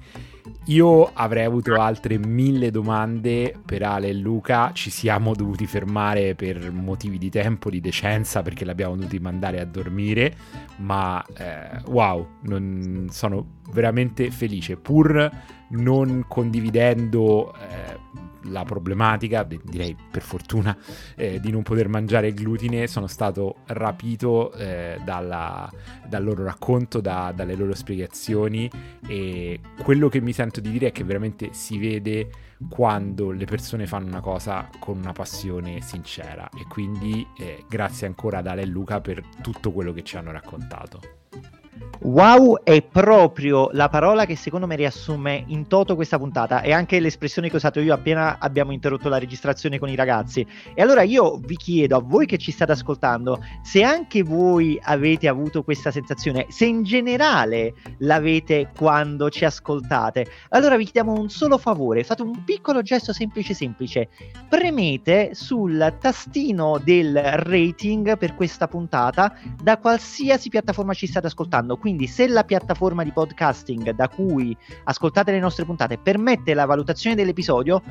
Io 0.67 1.11
avrei 1.11 1.43
avuto 1.43 1.73
altre 1.73 2.17
mille 2.17 2.71
domande 2.71 3.53
per 3.65 3.83
Ale 3.83 4.07
e 4.07 4.13
Luca, 4.13 4.71
ci 4.71 4.89
siamo 4.89 5.35
dovuti 5.35 5.65
fermare 5.65 6.35
per 6.35 6.71
motivi 6.71 7.17
di 7.17 7.29
tempo, 7.29 7.69
di 7.69 7.81
decenza, 7.81 8.41
perché 8.41 8.63
l'abbiamo 8.63 8.95
dovuti 8.95 9.19
mandare 9.19 9.59
a 9.59 9.65
dormire, 9.65 10.33
ma 10.77 11.21
eh, 11.37 11.81
wow, 11.87 12.25
non- 12.43 13.07
sono 13.09 13.59
veramente 13.73 14.31
felice, 14.31 14.77
pur 14.77 15.29
non 15.71 16.23
condividendo 16.27 17.53
eh, 17.55 18.20
la 18.45 18.63
problematica, 18.63 19.43
direi 19.43 19.95
per 20.09 20.21
fortuna, 20.21 20.75
eh, 21.15 21.39
di 21.39 21.51
non 21.51 21.63
poter 21.63 21.87
mangiare 21.87 22.33
glutine, 22.33 22.87
sono 22.87 23.07
stato 23.07 23.57
rapito 23.67 24.51
eh, 24.53 24.99
dalla- 25.03 25.69
dal 26.07 26.23
loro 26.23 26.43
racconto, 26.43 27.01
da- 27.01 27.31
dalle 27.35 27.55
loro 27.55 27.75
spiegazioni 27.75 28.69
e 29.07 29.59
quello 29.81 30.09
che 30.09 30.21
mi 30.21 30.33
sento 30.33 30.59
di 30.59 30.71
dire 30.71 30.87
è 30.87 30.91
che 30.91 31.03
veramente 31.03 31.49
si 31.53 31.77
vede 31.77 32.29
quando 32.69 33.31
le 33.31 33.45
persone 33.45 33.87
fanno 33.87 34.07
una 34.07 34.21
cosa 34.21 34.69
con 34.79 34.97
una 34.97 35.13
passione 35.13 35.81
sincera 35.81 36.49
e 36.49 36.65
quindi 36.67 37.25
eh, 37.37 37.65
grazie 37.67 38.07
ancora 38.07 38.39
ad 38.39 38.47
Ale 38.47 38.61
e 38.61 38.65
Luca 38.65 39.01
per 39.01 39.23
tutto 39.41 39.71
quello 39.71 39.91
che 39.93 40.03
ci 40.03 40.17
hanno 40.17 40.31
raccontato. 40.31 41.20
Wow 42.03 42.63
è 42.63 42.81
proprio 42.81 43.69
la 43.73 43.87
parola 43.87 44.25
che 44.25 44.35
secondo 44.35 44.65
me 44.65 44.75
riassume 44.75 45.43
in 45.47 45.67
toto 45.67 45.93
questa 45.93 46.17
puntata 46.17 46.61
e 46.61 46.73
anche 46.73 46.99
l'espressione 46.99 47.47
che 47.47 47.53
ho 47.53 47.57
usato 47.57 47.79
io 47.79 47.93
appena 47.93 48.37
abbiamo 48.39 48.71
interrotto 48.71 49.07
la 49.07 49.19
registrazione 49.19 49.77
con 49.77 49.87
i 49.87 49.95
ragazzi. 49.95 50.45
E 50.73 50.81
allora 50.81 51.03
io 51.03 51.37
vi 51.37 51.55
chiedo 51.55 51.97
a 51.97 52.01
voi 52.01 52.25
che 52.25 52.39
ci 52.39 52.51
state 52.51 52.71
ascoltando 52.71 53.43
se 53.61 53.83
anche 53.83 54.23
voi 54.23 54.79
avete 54.81 55.27
avuto 55.27 55.61
questa 55.61 55.91
sensazione, 55.91 56.47
se 56.49 56.65
in 56.65 56.81
generale 56.81 57.75
l'avete 57.99 58.71
quando 58.75 59.29
ci 59.29 59.45
ascoltate. 59.45 60.25
Allora 60.49 60.77
vi 60.77 60.85
chiediamo 60.85 61.13
un 61.13 61.29
solo 61.29 61.59
favore, 61.59 62.03
fate 62.03 62.23
un 62.23 62.43
piccolo 62.43 62.81
gesto 62.81 63.13
semplice 63.13 63.53
semplice. 63.53 64.09
Premete 64.49 65.35
sul 65.35 65.97
tastino 65.99 66.79
del 66.83 67.15
rating 67.15 68.17
per 68.17 68.33
questa 68.33 68.67
puntata 68.67 69.35
da 69.61 69.77
qualsiasi 69.77 70.49
piattaforma 70.49 70.95
ci 70.95 71.05
state 71.05 71.27
ascoltando. 71.71 71.77
Quindi, 71.77 72.07
se 72.07 72.27
la 72.27 72.43
piattaforma 72.43 73.03
di 73.03 73.11
podcasting 73.11 73.91
da 73.91 74.09
cui 74.09 74.55
ascoltate 74.83 75.31
le 75.31 75.39
nostre 75.39 75.65
puntate 75.65 75.97
permette 75.97 76.53
la 76.53 76.65
valutazione 76.65 77.15
dell'episodio, 77.15 77.81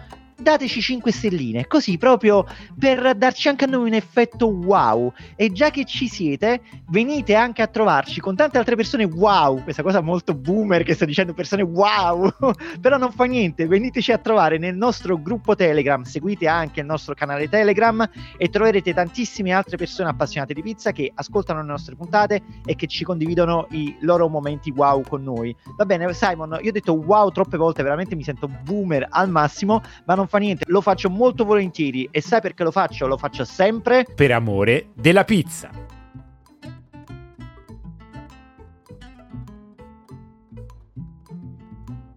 dateci 0.40 0.80
5 0.80 1.12
stelline, 1.12 1.66
così 1.66 1.98
proprio 1.98 2.46
per 2.78 3.14
darci 3.14 3.48
anche 3.48 3.64
a 3.64 3.68
noi 3.68 3.88
un 3.88 3.94
effetto 3.94 4.48
wow. 4.48 5.12
E 5.36 5.52
già 5.52 5.70
che 5.70 5.84
ci 5.84 6.08
siete, 6.08 6.60
venite 6.88 7.34
anche 7.34 7.62
a 7.62 7.66
trovarci 7.66 8.20
con 8.20 8.36
tante 8.36 8.58
altre 8.58 8.76
persone 8.76 9.04
wow. 9.04 9.62
Questa 9.62 9.82
cosa 9.82 10.00
molto 10.00 10.34
boomer 10.34 10.82
che 10.82 10.94
sto 10.94 11.04
dicendo 11.04 11.34
persone 11.34 11.62
wow, 11.62 12.30
però 12.80 12.96
non 12.96 13.12
fa 13.12 13.24
niente. 13.24 13.66
Veniteci 13.66 14.12
a 14.12 14.18
trovare 14.18 14.58
nel 14.58 14.76
nostro 14.76 15.20
gruppo 15.20 15.54
Telegram, 15.54 16.02
seguite 16.02 16.48
anche 16.48 16.80
il 16.80 16.86
nostro 16.86 17.14
canale 17.14 17.48
Telegram 17.48 18.08
e 18.36 18.48
troverete 18.48 18.92
tantissime 18.94 19.52
altre 19.52 19.76
persone 19.76 20.08
appassionate 20.08 20.54
di 20.54 20.62
pizza 20.62 20.92
che 20.92 21.10
ascoltano 21.14 21.60
le 21.60 21.66
nostre 21.66 21.96
puntate 21.96 22.42
e 22.64 22.74
che 22.74 22.86
ci 22.86 23.04
condividono 23.04 23.66
i 23.70 23.96
loro 24.00 24.28
momenti 24.28 24.70
wow 24.70 25.02
con 25.02 25.22
noi. 25.22 25.54
Va 25.76 25.84
bene, 25.84 26.12
Simon, 26.14 26.58
io 26.62 26.70
ho 26.70 26.72
detto 26.72 26.94
wow 26.94 27.30
troppe 27.30 27.56
volte, 27.56 27.82
veramente 27.82 28.14
mi 28.14 28.22
sento 28.22 28.48
boomer 28.48 29.06
al 29.08 29.28
massimo, 29.28 29.82
ma 30.04 30.14
non 30.14 30.26
fa 30.30 30.38
niente, 30.38 30.64
lo 30.68 30.80
faccio 30.80 31.10
molto 31.10 31.44
volentieri 31.44 32.08
e 32.08 32.20
sai 32.20 32.40
perché 32.40 32.62
lo 32.62 32.70
faccio? 32.70 33.08
Lo 33.08 33.16
faccio 33.16 33.44
sempre 33.44 34.06
Per 34.14 34.30
amore 34.30 34.90
della 34.94 35.24
pizza! 35.24 35.89